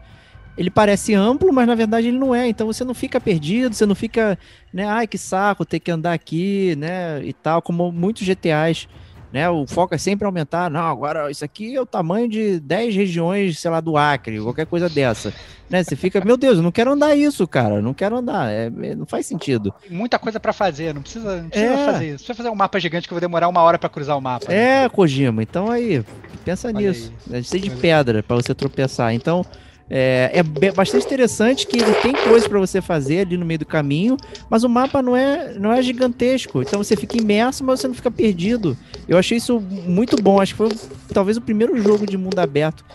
Ele 0.58 0.70
parece 0.70 1.14
amplo, 1.14 1.52
mas 1.54 1.66
na 1.68 1.76
verdade 1.76 2.08
ele 2.08 2.18
não 2.18 2.36
é. 2.36 2.48
Então 2.48 2.68
você 2.68 2.84
não 2.84 2.94
fica 2.94 3.20
perdido, 3.22 3.74
você 3.74 3.86
não 3.86 3.96
fica, 3.96 4.38
né? 4.74 4.86
Ai, 4.86 5.08
que 5.08 5.18
saco 5.18 5.66
ter 5.66 5.80
que 5.80 5.90
andar 5.90 6.12
aqui, 6.14 6.76
né? 6.78 7.24
E 7.24 7.32
tal, 7.34 7.62
como 7.62 7.92
muitos 7.92 8.24
GTAs 8.28 8.88
né? 9.32 9.50
O 9.50 9.66
foco 9.68 9.96
é 9.96 9.98
sempre 9.98 10.26
aumentar. 10.26 10.70
Não, 10.70 10.86
agora 10.88 11.30
isso 11.32 11.44
aqui 11.46 11.76
é 11.76 11.82
o 11.82 11.86
tamanho 11.86 12.28
de 12.28 12.60
10 12.60 12.96
regiões, 12.96 13.60
sei 13.60 13.72
lá, 13.72 13.80
do 13.80 13.98
Acre, 13.98 14.40
qualquer 14.42 14.66
coisa 14.66 14.90
dessa. 14.90 15.34
Né? 15.70 15.84
Você 15.84 15.96
fica, 15.96 16.20
meu 16.24 16.36
Deus, 16.36 16.58
eu 16.58 16.64
não 16.64 16.72
quero 16.72 16.92
andar 16.92 17.16
isso, 17.16 17.48
cara. 17.48 17.82
Não 17.82 17.94
quero 17.94 18.18
andar. 18.18 18.52
É, 18.52 18.66
é 18.66 18.96
não 18.96 19.06
faz 19.06 19.26
sentido. 19.26 19.74
Muita 19.90 20.20
coisa 20.20 20.38
para 20.40 20.52
fazer, 20.52 20.94
não 20.94 21.02
precisa, 21.02 21.42
não 21.42 21.50
precisa 21.50 21.74
É. 21.74 21.86
fazer 21.86 22.06
isso. 22.08 22.16
Precisa 22.18 22.36
fazer 22.36 22.50
um 22.50 22.56
mapa 22.56 22.80
gigante 22.80 23.08
que 23.08 23.14
eu 23.14 23.16
vou 23.16 23.22
demorar 23.22 23.48
uma 23.48 23.62
hora 23.62 23.80
para 23.80 23.88
cruzar 23.88 24.18
o 24.18 24.22
mapa. 24.22 24.52
É, 24.52 24.90
Kojima. 24.90 25.42
Então 25.42 25.72
aí, 25.72 26.04
pensa 26.44 26.68
Olha 26.68 26.90
nisso. 26.90 27.14
aí. 27.32 27.40
É 27.40 27.44
cheio 27.44 27.64
de 27.64 27.70
pedra 27.70 28.22
para 28.22 28.36
você 28.36 28.54
tropeçar. 28.54 29.14
Então, 29.14 29.46
é, 29.94 30.32
é 30.34 30.72
bastante 30.72 31.06
interessante 31.06 31.68
que 31.68 31.78
ele 31.78 31.94
tem 31.96 32.14
coisas 32.14 32.48
para 32.48 32.58
você 32.58 32.82
fazer 32.82 33.20
ali 33.20 33.36
no 33.36 33.46
meio 33.46 33.60
do 33.60 33.66
caminho, 33.66 34.16
mas 34.50 34.64
o 34.64 34.70
mapa 34.70 35.02
não 35.02 35.18
é, 35.18 35.54
não 35.60 35.70
é 35.70 35.82
gigantesco. 35.82 36.62
Então 36.62 36.82
você 36.82 36.96
fica 36.96 37.18
imerso, 37.18 37.62
mas 37.62 37.82
você 37.82 37.90
não 37.90 37.94
fica 37.94 38.10
perdido. 38.10 38.78
Eu 39.06 39.18
achei 39.18 39.38
isso 39.38 39.60
muito 39.60 40.16
bom. 40.16 40.40
Acho 40.40 40.54
que 40.54 40.58
foi 40.60 40.70
talvez 41.14 41.36
o 41.36 41.42
primeiro 41.42 41.78
jogo 41.84 42.06
de 42.06 42.18
mundo 42.18 42.40
aberto 42.40 42.86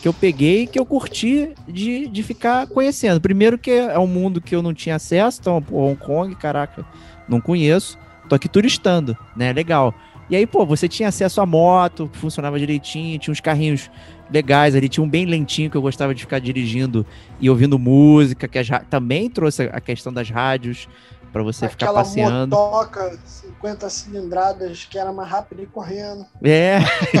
que 0.00 0.06
eu 0.06 0.12
peguei 0.12 0.68
que 0.68 0.78
eu 0.78 0.86
curti 0.86 1.54
de, 1.66 2.06
de 2.06 2.22
ficar 2.22 2.68
conhecendo. 2.68 3.20
Primeiro 3.20 3.58
que 3.58 3.72
é 3.72 3.98
um 3.98 4.06
mundo 4.06 4.40
que 4.40 4.54
eu 4.54 4.62
não 4.62 4.72
tinha 4.72 4.94
acesso, 4.94 5.40
então, 5.40 5.56
Hong 5.72 5.96
Kong, 5.96 6.36
caraca, 6.36 6.86
não 7.28 7.40
conheço. 7.40 7.98
Tô 8.28 8.36
aqui 8.36 8.48
turistando, 8.48 9.16
né? 9.34 9.52
Legal. 9.52 9.92
E 10.30 10.36
aí, 10.36 10.46
pô, 10.46 10.66
você 10.66 10.86
tinha 10.86 11.08
acesso 11.08 11.40
à 11.40 11.46
moto, 11.46 12.10
funcionava 12.12 12.58
direitinho, 12.58 13.18
tinha 13.18 13.32
uns 13.32 13.40
carrinhos 13.40 13.90
legais 14.30 14.74
ali, 14.74 14.88
tinha 14.88 15.02
um 15.02 15.08
bem 15.08 15.24
lentinho 15.24 15.70
que 15.70 15.76
eu 15.76 15.82
gostava 15.82 16.14
de 16.14 16.20
ficar 16.20 16.38
dirigindo 16.38 17.06
e 17.40 17.48
ouvindo 17.48 17.78
música, 17.78 18.46
que 18.46 18.58
as 18.58 18.68
também 18.90 19.30
trouxe 19.30 19.62
a 19.72 19.80
questão 19.80 20.12
das 20.12 20.28
rádios 20.28 20.86
para 21.32 21.42
você 21.42 21.68
ficar 21.68 21.86
Aquela 21.86 22.04
passeando. 22.04 22.54
motoca 22.54 23.18
50 23.24 23.88
cilindradas 23.90 24.84
que 24.84 24.98
era 24.98 25.12
mais 25.12 25.28
rápida 25.30 25.62
e 25.62 25.66
correndo. 25.66 26.26
É, 26.42 26.78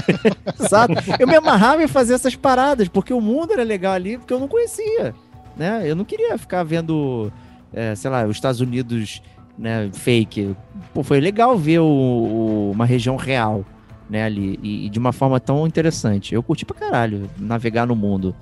exato. 0.60 0.94
Eu 1.18 1.26
me 1.26 1.36
amarrava 1.36 1.82
em 1.82 1.88
fazer 1.88 2.14
essas 2.14 2.34
paradas, 2.34 2.88
porque 2.88 3.12
o 3.12 3.20
mundo 3.20 3.52
era 3.52 3.62
legal 3.62 3.92
ali, 3.92 4.18
porque 4.18 4.32
eu 4.32 4.40
não 4.40 4.48
conhecia, 4.48 5.14
né? 5.56 5.82
Eu 5.84 5.96
não 5.96 6.04
queria 6.04 6.36
ficar 6.38 6.62
vendo, 6.62 7.32
é, 7.72 7.94
sei 7.94 8.10
lá, 8.10 8.24
os 8.24 8.36
Estados 8.36 8.60
Unidos, 8.60 9.22
né, 9.58 9.90
fake. 9.92 10.54
Pô, 10.94 11.02
foi 11.02 11.20
legal 11.20 11.58
ver 11.58 11.80
o- 11.80 11.84
o- 11.84 12.70
uma 12.70 12.86
região 12.86 13.16
real, 13.16 13.64
né, 14.08 14.24
ali, 14.24 14.58
e, 14.62 14.86
e 14.86 14.88
de 14.88 14.98
uma 14.98 15.12
forma 15.12 15.40
tão 15.40 15.66
interessante. 15.66 16.34
Eu 16.34 16.42
curti 16.42 16.64
pra 16.64 16.76
caralho 16.76 17.28
navegar 17.38 17.86
no 17.86 17.96
mundo, 17.96 18.34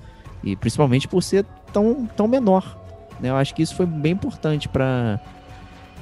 e 0.43 0.55
principalmente 0.55 1.07
por 1.07 1.23
ser 1.23 1.43
tão, 1.73 2.05
tão 2.15 2.27
menor, 2.27 2.77
né? 3.19 3.29
Eu 3.29 3.35
acho 3.35 3.55
que 3.55 3.63
isso 3.63 3.75
foi 3.75 3.85
bem 3.87 4.13
importante 4.13 4.69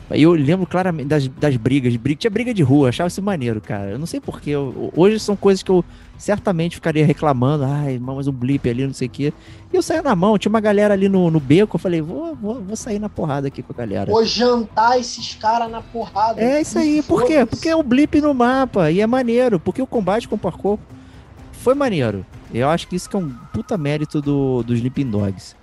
pra... 0.08 0.18
Eu 0.18 0.32
lembro 0.34 0.66
claramente 0.66 1.08
das, 1.08 1.28
das 1.28 1.56
brigas, 1.58 1.96
briga, 1.96 2.20
tinha 2.20 2.32
briga 2.32 2.54
de 2.54 2.64
rua, 2.64 2.90
achava 2.90 3.08
isso 3.08 3.22
maneiro, 3.22 3.60
cara. 3.62 3.92
Eu 3.92 4.00
não 4.00 4.06
sei 4.06 4.20
porquê. 4.20 4.52
eu- 4.52 4.92
Hoje 4.96 5.20
são 5.20 5.36
coisas 5.36 5.62
que 5.64 5.70
eu 5.72 5.84
certamente 6.18 6.76
ficaria 6.76 7.06
reclamando. 7.06 7.64
Ai, 7.66 8.00
mas 8.02 8.28
um 8.28 8.32
blip 8.32 8.70
ali, 8.70 8.86
não 8.88 8.94
sei 8.94 9.08
o 9.08 9.12
quê. 9.12 9.34
E 9.74 9.76
eu 9.76 9.82
saía 9.82 10.02
na 10.02 10.16
mão, 10.16 10.38
tinha 10.38 10.50
uma 10.50 10.60
galera 10.62 10.94
ali 10.94 11.10
no, 11.10 11.30
no 11.30 11.40
beco. 11.40 11.76
Eu 11.76 11.80
falei, 11.80 12.02
vou, 12.02 12.36
vou, 12.36 12.62
vou 12.62 12.76
sair 12.76 13.00
na 13.00 13.10
porrada 13.10 13.48
aqui 13.48 13.62
com 13.62 13.74
a 13.74 13.76
galera. 13.76 14.12
Vou 14.12 14.24
jantar 14.26 15.00
esses 15.00 15.36
caras 15.36 15.70
na 15.70 15.82
porrada. 15.82 16.42
É 16.42 16.62
isso 16.62 16.78
aí, 16.80 17.02
por 17.04 17.24
quê? 17.26 17.34
Foda-se. 17.40 17.46
Porque 17.48 17.70
é 17.70 17.76
um 17.76 17.84
blip 17.84 18.22
no 18.22 18.34
mapa 18.34 18.90
e 18.92 19.02
é 19.02 19.08
maneiro. 19.08 19.60
Porque 19.60 19.82
o 19.82 19.88
combate 19.88 20.28
com 20.28 20.36
o 20.36 20.40
parkour 20.40 20.78
foi 21.52 21.74
maneiro. 21.74 22.26
Eu 22.54 22.70
acho 22.70 22.88
que 22.88 22.96
isso 22.96 23.10
que 23.10 23.16
é 23.16 23.20
um 23.20 23.30
puta 23.52 23.78
mérito 23.78 24.22
do, 24.22 24.64
dos 24.64 24.78
Sleeping 24.78 25.10
Dogs. 25.10 25.56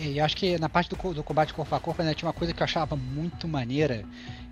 E 0.00 0.18
eu 0.18 0.24
acho 0.24 0.36
que 0.36 0.58
na 0.58 0.68
parte 0.68 0.88
do, 0.88 1.14
do 1.14 1.22
combate 1.22 1.52
corpo 1.52 1.74
a 1.74 1.80
corpo, 1.80 2.02
né, 2.02 2.14
tinha 2.14 2.26
uma 2.26 2.32
coisa 2.32 2.54
que 2.54 2.62
eu 2.62 2.64
achava 2.64 2.96
muito 2.96 3.46
maneira, 3.46 4.02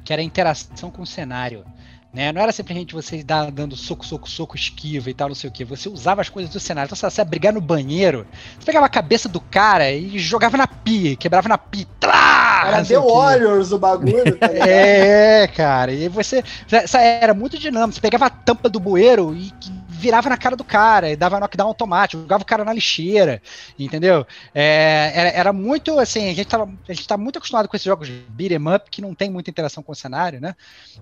que 0.05 0.12
era 0.12 0.20
a 0.20 0.24
interação 0.24 0.90
com 0.90 1.03
o 1.03 1.07
cenário. 1.07 1.64
Né? 2.12 2.32
Não 2.32 2.40
era 2.40 2.53
simplesmente 2.53 2.94
você 2.94 3.22
dar, 3.22 3.51
dando 3.51 3.76
soco, 3.76 4.05
soco, 4.05 4.28
soco, 4.28 4.57
esquiva 4.57 5.11
e 5.11 5.14
tal, 5.14 5.28
não 5.28 5.34
sei 5.34 5.49
o 5.49 5.53
que. 5.53 5.64
Você 5.64 5.88
usava 5.88 6.22
as 6.22 6.28
coisas 6.28 6.51
do 6.53 6.59
cenário. 6.59 6.88
Então, 6.88 6.99
lá, 7.03 7.11
você 7.11 7.20
ia 7.20 7.24
brigar 7.24 7.53
no 7.53 7.61
banheiro, 7.61 8.26
você 8.59 8.64
pegava 8.64 8.86
a 8.86 8.90
cabeça 8.90 9.28
do 9.28 9.40
cara 9.40 9.90
e 9.92 10.18
jogava 10.18 10.57
na 10.57 10.66
pia, 10.66 11.16
quebrava 11.16 11.49
na 11.49 11.59
pia. 11.59 11.86
Trá, 12.01 12.82
sei 12.84 12.96
The 12.96 13.03
o. 13.03 13.14
Warriors 13.14 13.72
o 13.72 13.78
bagulho, 13.78 14.36
tá? 14.38 14.49
É, 14.53 15.46
cara. 15.49 15.92
E 15.92 16.09
você. 16.09 16.42
Essa 16.70 17.01
era 17.01 17.34
muito 17.34 17.59
dinâmico. 17.59 17.94
Você 17.94 18.01
pegava 18.01 18.26
a 18.26 18.30
tampa 18.30 18.68
do 18.68 18.80
bueiro 18.80 19.34
e 19.34 19.53
virava 19.99 20.28
na 20.28 20.36
cara 20.36 20.57
do 20.57 20.64
cara 20.64 21.16
dava 21.16 21.40
knockdown 21.40 21.68
automático, 21.68 22.22
jogava 22.22 22.42
o 22.42 22.46
cara 22.46 22.64
na 22.64 22.72
lixeira, 22.72 23.42
entendeu? 23.78 24.26
É, 24.55 25.12
era, 25.14 25.28
era 25.30 25.53
muito 25.53 25.99
assim, 25.99 26.30
a 26.30 26.34
gente, 26.34 26.46
tava, 26.49 26.64
a 26.88 26.92
gente 26.92 27.07
tá 27.07 27.16
muito 27.16 27.38
acostumado 27.38 27.68
com 27.68 27.76
esses 27.76 27.84
jogos 27.84 28.07
de 28.09 28.26
beat 28.30 28.53
'em 28.53 28.74
up 28.74 28.90
que 28.90 29.03
não 29.03 29.14
tem 29.14 29.30
muita 29.30 29.51
interação 29.51 29.82
com 29.82 29.92
o 29.92 29.96
cenário, 29.96 30.40
né? 30.40 30.55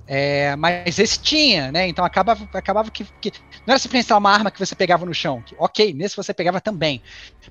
É, 0.07 0.57
mas 0.57 0.99
esse 0.99 1.21
tinha, 1.21 1.73
né? 1.73 1.89
Então 1.89 2.05
acabava, 2.05 2.49
acabava 2.53 2.91
que, 2.91 3.05
que 3.21 3.33
não 3.67 3.73
era 3.73 3.79
simplesmente 3.79 4.13
uma 4.13 4.31
arma 4.31 4.51
que 4.51 4.59
você 4.59 4.75
pegava 4.77 5.05
no 5.07 5.15
chão. 5.15 5.43
Que, 5.43 5.55
ok, 5.59 5.93
nesse 5.95 6.17
você 6.17 6.33
pegava 6.35 6.61
também. 6.61 7.03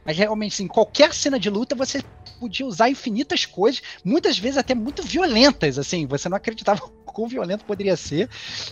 Mas 0.05 0.17
realmente, 0.17 0.53
assim, 0.53 0.67
qualquer 0.67 1.13
cena 1.13 1.39
de 1.39 1.49
luta 1.49 1.75
você 1.75 2.01
podia 2.39 2.65
usar 2.65 2.89
infinitas 2.89 3.45
coisas, 3.45 3.81
muitas 4.03 4.37
vezes 4.37 4.57
até 4.57 4.75
muito 4.75 5.03
violentas, 5.03 5.77
assim, 5.79 6.05
você 6.05 6.27
não 6.29 6.37
acreditava 6.37 6.81
quão 7.05 7.27
violento 7.27 7.65
poderia 7.65 7.95
ser, 7.95 8.29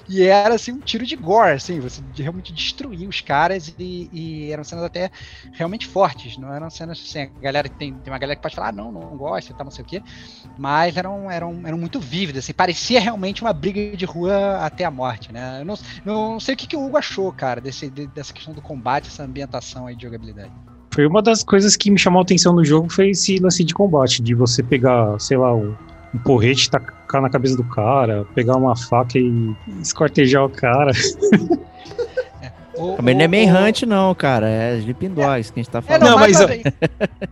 e 0.08 0.22
era 0.24 0.56
assim 0.56 0.72
um 0.74 0.82
tiro 0.82 1.06
de 1.06 1.16
gore, 1.16 1.54
assim, 1.54 1.80
você 1.80 2.02
realmente 2.18 2.52
destruía 2.64 3.08
os 3.08 3.22
caras 3.22 3.74
e, 3.78 4.10
e 4.12 4.52
eram 4.52 4.64
cenas 4.64 4.84
até 4.86 5.10
realmente 5.54 5.86
fortes, 5.88 6.38
não 6.38 6.54
eram 6.54 6.70
cenas 6.70 7.00
assim, 7.00 7.20
a 7.20 7.42
galera 7.42 7.70
tem, 7.70 7.94
tem 7.94 8.12
uma 8.12 8.20
galera 8.20 8.36
que 8.36 8.42
pode 8.42 8.56
falar, 8.56 8.70
ah, 8.70 8.72
não, 8.72 8.92
não 8.92 9.16
gosta 9.18 9.52
e 9.52 9.56
tal, 9.56 9.66
não 9.66 9.72
sei 9.72 9.84
o 9.84 9.88
quê, 9.88 10.02
mas 10.58 10.96
eram, 10.98 11.30
eram, 11.30 11.62
eram 11.66 11.78
muito 11.78 12.00
vívidas, 12.00 12.44
assim, 12.44 12.54
parecia 12.54 13.00
realmente 13.00 13.42
uma 13.42 13.54
briga 13.54 13.96
de 13.96 14.06
rua 14.06 14.58
até 14.58 14.86
a 14.86 14.92
morte, 14.92 15.32
né? 15.32 15.62
Eu 15.62 15.66
não, 15.66 15.76
não 16.06 16.40
sei 16.40 16.54
o 16.56 16.58
que, 16.58 16.68
que 16.68 16.76
o 16.78 16.86
Hugo 16.86 16.98
achou, 16.98 17.32
cara, 17.32 17.60
desse, 17.62 17.90
de- 17.90 18.08
dessa 18.08 18.34
questão 18.34 18.54
do 18.54 18.62
combate, 18.62 19.08
essa 19.08 19.24
ambientação 19.24 19.88
aí 19.88 19.96
de 19.96 20.04
jogabilidade. 20.04 20.52
Foi 20.94 21.08
uma 21.08 21.22
das 21.22 21.44
coisas 21.44 21.76
que 21.76 21.90
me 21.90 21.98
chamou 21.98 22.20
a 22.20 22.24
atenção 22.24 22.54
no 22.54 22.64
jogo 22.64 22.92
foi 22.92 23.10
esse 23.10 23.40
lance 23.40 23.64
de 23.64 23.74
combate, 23.74 24.22
de 24.22 24.36
você 24.36 24.62
pegar, 24.62 25.20
sei 25.20 25.38
lá, 25.38 25.54
um, 25.56 25.76
um 26.14 26.20
porrete, 26.20 26.70
tacar 26.70 27.20
na 27.22 27.30
cabeça 27.30 27.58
do 27.58 27.64
cara, 27.64 28.24
pegar 28.36 28.56
uma 28.58 28.76
faca 28.78 29.18
e 29.18 29.56
escortejar 29.82 30.46
o 30.46 30.50
cara. 30.50 30.92
O- 32.76 32.96
Também 32.96 33.14
não 33.16 33.22
é 33.22 33.28
o- 33.28 33.30
Manhunt, 33.32 33.84
não, 33.84 34.16
cara. 34.16 34.50
É 34.50 34.78
Sleeping 34.80 35.10
Dogs 35.10 35.52
que 35.54 35.60
a 35.60 35.64
gente 35.64 35.72
tá 35.72 35.80
É, 35.80 35.82
falando. 35.82 36.02
não, 36.02 36.10
Não, 36.12 36.18
mas, 36.20 36.40
mas, 36.40 36.62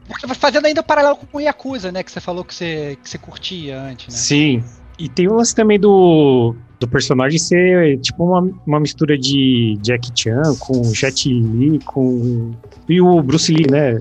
porque 0.08 0.36
fazendo 0.36 0.66
ainda 0.66 0.84
paralelo 0.84 1.16
com 1.18 1.38
o 1.38 1.42
Yakuza, 1.42 1.92
né? 1.92 2.04
Que 2.04 2.12
você 2.12 2.20
falou 2.22 2.44
que 2.44 2.54
você, 2.54 2.98
que 3.02 3.10
você 3.10 3.18
curtia 3.18 3.82
antes, 3.82 4.14
né? 4.14 4.20
Sim. 4.20 4.64
E 5.00 5.10
tem 5.10 5.28
o 5.28 5.34
lance 5.34 5.56
também 5.56 5.80
do, 5.80 6.56
do 6.80 6.88
personagem 6.88 7.40
ser 7.40 7.98
tipo 8.02 8.24
uma, 8.24 8.48
uma 8.68 8.80
mistura 8.80 9.18
de 9.18 9.78
Jack 9.82 10.12
Chan 10.14 10.56
com 10.60 10.84
Jet 10.94 11.28
Li, 11.28 11.80
com. 11.80 12.52
E 12.88 13.02
o 13.02 13.22
Bruce 13.24 13.52
Lee, 13.52 13.66
né? 13.70 14.00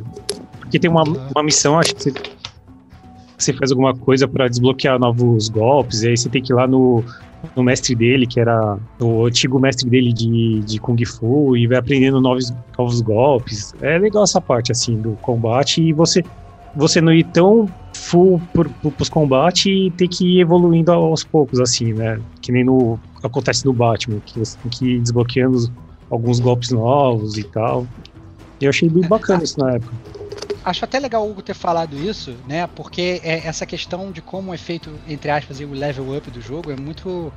Porque 0.59 0.79
tem 0.79 0.91
uma, 0.91 1.03
uma 1.05 1.43
missão, 1.43 1.79
acho 1.79 1.95
que 1.95 2.03
você, 2.03 2.13
você 3.39 3.53
faz 3.55 3.71
alguma 3.71 3.95
coisa 3.97 4.29
pra 4.29 4.47
desbloquear 4.47 4.99
novos 4.99 5.49
golpes, 5.49 6.03
e 6.03 6.09
aí 6.09 6.17
você 6.17 6.29
tem 6.29 6.43
que 6.43 6.53
ir 6.53 6.57
lá 6.57 6.67
no, 6.67 7.03
no 7.57 7.63
mestre 7.63 7.95
dele, 7.95 8.27
que 8.27 8.41
era 8.41 8.79
o 9.01 9.27
antigo 9.27 9.59
mestre 9.59 9.89
dele 9.89 10.13
de, 10.13 10.61
de 10.61 10.79
Kung 10.79 11.03
Fu, 11.05 11.57
e 11.57 11.67
vai 11.67 11.79
aprendendo 11.79 12.21
novos, 12.21 12.53
novos 12.79 13.01
golpes. 13.01 13.73
É 13.81 13.99
legal 13.99 14.25
essa 14.25 14.41
parte, 14.41 14.73
assim, 14.73 15.01
do 15.01 15.13
combate, 15.23 15.83
e 15.83 15.93
você, 15.93 16.23
você 16.75 17.01
não 17.01 17.13
ir 17.13 17.25
tão 17.25 17.69
full 17.95 18.41
por, 18.53 18.69
por, 18.69 18.93
pros 18.93 19.09
combates 19.09 19.67
e 19.67 19.93
ter 19.97 20.09
que 20.09 20.37
ir 20.37 20.41
evoluindo 20.41 20.93
aos 20.93 21.25
poucos, 21.25 21.61
assim, 21.61 21.93
né? 21.93 22.21
Que 22.41 22.53
nem 22.53 22.65
no 22.65 22.99
acontece 23.23 23.65
no 23.67 23.73
Batman, 23.73 24.21
que 24.25 24.39
você 24.39 24.57
tem 24.59 24.71
que 24.71 24.87
ir 24.97 25.01
desbloqueando 25.01 25.71
alguns 26.11 26.41
golpes 26.41 26.71
novos 26.71 27.37
e 27.37 27.45
tal. 27.45 27.87
E 28.61 28.65
eu 28.65 28.71
achei 28.71 28.89
bem 28.89 29.07
bacana 29.07 29.45
isso 29.45 29.59
na 29.59 29.73
época. 29.73 29.95
Acho 30.65 30.85
até 30.85 30.99
legal 30.99 31.27
o 31.27 31.31
Hugo 31.31 31.43
ter 31.43 31.55
falado 31.55 31.97
isso, 31.97 32.37
né? 32.47 32.67
Porque 32.67 33.21
é 33.25 33.47
essa 33.47 33.65
questão 33.65 34.13
de 34.13 34.21
como 34.21 34.53
é 34.53 34.59
feito, 34.59 34.93
entre 35.09 35.31
aspas, 35.31 35.59
o 35.61 35.73
level 35.73 36.17
up 36.17 36.31
do 36.31 36.41
jogo 36.41 36.71
é 36.71 36.77
muito 36.77 37.33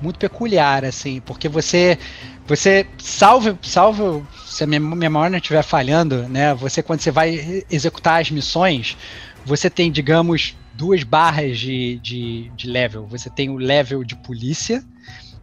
muito 0.00 0.18
peculiar, 0.18 0.84
assim, 0.84 1.20
porque 1.20 1.48
você 1.48 1.98
você 2.46 2.86
salve, 2.98 3.56
salve 3.62 4.22
se 4.44 4.62
a 4.62 4.66
minha 4.66 4.78
memória 4.78 5.30
não 5.30 5.38
estiver 5.38 5.62
falhando, 5.62 6.28
né? 6.28 6.54
Você 6.54 6.82
quando 6.82 7.00
você 7.00 7.10
vai 7.10 7.64
executar 7.70 8.20
as 8.20 8.30
missões, 8.30 8.96
você 9.44 9.70
tem, 9.70 9.90
digamos, 9.90 10.54
duas 10.74 11.02
barras 11.02 11.58
de, 11.58 11.98
de, 12.02 12.50
de 12.54 12.68
level. 12.68 13.06
Você 13.06 13.30
tem 13.30 13.48
o 13.48 13.56
level 13.56 14.04
de 14.04 14.14
polícia 14.16 14.84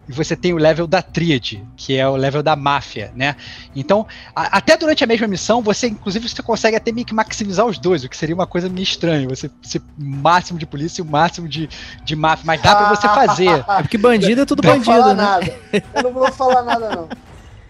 e 0.08 0.12
você 0.12 0.36
tem 0.36 0.52
o 0.54 0.58
level 0.58 0.86
da 0.86 1.02
tríade, 1.02 1.66
que 1.78 1.96
é 1.98 2.08
o 2.08 2.16
level 2.16 2.44
da 2.44 2.56
máfia, 2.56 3.12
né? 3.16 3.36
Então, 3.76 4.06
a- 4.36 4.58
até 4.58 4.76
durante 4.76 5.04
a 5.04 5.08
mesma 5.08 5.28
missão, 5.28 5.62
você, 5.62 5.88
inclusive, 5.88 6.28
você 6.28 6.42
consegue 6.44 6.76
até 6.76 6.92
meio 6.92 7.06
que 7.08 7.14
maximizar 7.14 7.66
os 7.66 7.78
dois, 7.80 8.04
o 8.04 8.10
que 8.10 8.18
seria 8.18 8.36
uma 8.36 8.46
coisa 8.48 8.68
meio 8.68 8.84
estranha. 8.84 9.28
Você 9.30 9.50
ser 9.62 9.80
o 9.80 9.84
máximo 9.98 10.60
de 10.60 10.66
polícia 10.66 11.02
e 11.02 11.06
o 11.06 11.10
máximo 11.10 11.48
de, 11.48 11.70
de 12.04 12.16
máfia, 12.16 12.44
mas 12.46 12.62
dá 12.62 12.76
pra 12.76 12.90
você 12.90 13.08
fazer. 13.08 13.64
É 13.74 13.82
porque 13.82 13.98
bandido 13.98 14.42
é 14.42 14.46
tudo 14.46 14.62
Não 14.62 14.70
vou 14.72 14.80
bandido, 14.80 14.98
falar 14.98 15.14
né? 15.16 15.24
nada. 15.24 15.54
Eu 15.96 16.04
não 16.04 16.14
vou 16.14 16.32
falar 16.32 16.64
nada, 16.64 16.90
não. 16.96 17.10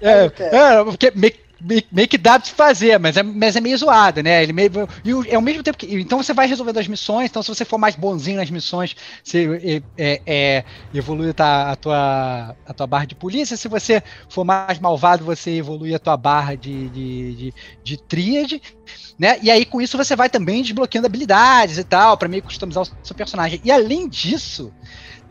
É, 0.02 0.26
Eu 0.26 0.32
quero. 0.32 0.56
é, 0.56 0.84
porque 0.84 1.12
meio, 1.16 1.34
meio, 1.64 1.84
meio 1.92 2.08
que 2.08 2.18
dá 2.18 2.40
pra 2.40 2.50
fazer, 2.50 3.00
mas 3.00 3.16
é, 3.18 3.24
mas 3.24 3.56
é 3.56 3.62
meio 3.62 3.78
zoado, 3.78 4.22
né? 4.22 4.44
Ele 4.44 4.54
meio, 4.54 4.72
e 5.04 5.36
ao 5.36 5.42
mesmo 5.42 5.64
tempo 5.64 5.78
que. 5.78 5.88
Então 5.96 6.22
você 6.22 6.34
vai 6.34 6.48
resolvendo 6.48 6.78
as 6.78 6.88
missões, 6.88 7.30
então 7.30 7.42
se 7.42 7.50
você 7.50 7.64
for 7.64 7.78
mais 7.78 7.96
bonzinho 7.96 8.38
nas 8.38 8.50
missões, 8.50 8.96
você 9.24 9.82
é, 9.98 10.22
é, 10.26 10.64
evolui 10.94 11.34
a, 11.38 11.72
a, 11.72 11.76
tua, 11.76 12.56
a 12.66 12.74
tua 12.74 12.88
barra 12.88 13.06
de 13.06 13.16
polícia. 13.16 13.56
Se 13.56 13.68
você 13.68 14.04
for 14.30 14.44
mais 14.44 14.80
malvado, 14.80 15.24
você 15.24 15.52
evolui 15.52 15.96
a 15.96 16.00
tua 16.00 16.18
barra 16.18 16.56
de, 16.56 16.90
de, 16.90 17.36
de, 17.36 17.54
de 17.84 17.98
tríade. 17.98 18.62
Né? 19.18 19.38
E 19.42 19.50
aí, 19.50 19.66
com 19.66 19.80
isso, 19.80 19.98
você 19.98 20.16
vai 20.16 20.30
também 20.30 20.62
desbloqueando 20.62 21.08
habilidades 21.08 21.78
e 21.78 21.84
tal, 21.84 22.18
para 22.18 22.28
meio 22.28 22.44
customizar 22.44 22.84
o 22.84 22.88
seu 23.04 23.16
personagem. 23.16 23.62
E 23.64 23.72
além 23.72 24.10
disso, 24.10 24.74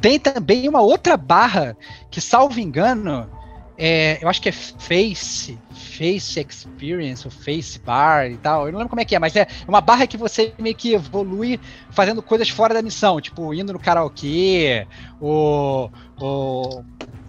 tem 0.01 0.19
também 0.19 0.69
uma 0.69 0.81
outra 0.81 1.17
barra 1.17 1.77
que, 2.11 2.21
salvo 2.21 2.59
engano, 2.61 3.29
é, 3.77 4.19
eu 4.23 4.29
acho 4.29 4.41
que 4.41 4.49
é 4.49 4.53
Face, 4.53 5.59
Face 6.03 6.41
Experience, 6.41 7.25
ou 7.25 7.31
Face 7.31 7.79
Bar 7.79 8.29
e 8.29 8.37
tal. 8.37 8.67
Eu 8.67 8.73
não 8.73 8.81
lembro 8.81 8.91
como 8.91 9.01
é 9.01 9.05
que 9.05 9.15
é, 9.15 9.21
mas 9.21 9.37
é 9.37 9.47
uma 9.69 9.81
barra 9.81 10.05
que 10.05 10.17
você 10.17 10.53
meio 10.59 10.75
que 10.75 10.95
evolui 10.95 11.61
fazendo 11.93 12.21
coisas 12.21 12.49
fora 12.49 12.75
da 12.75 12.83
missão, 12.83 13.21
tipo 13.21 13.55
indo 13.55 13.73
no 13.73 13.79
karaokê, 13.79 14.89
ou, 15.21 15.93
ou 16.19 16.85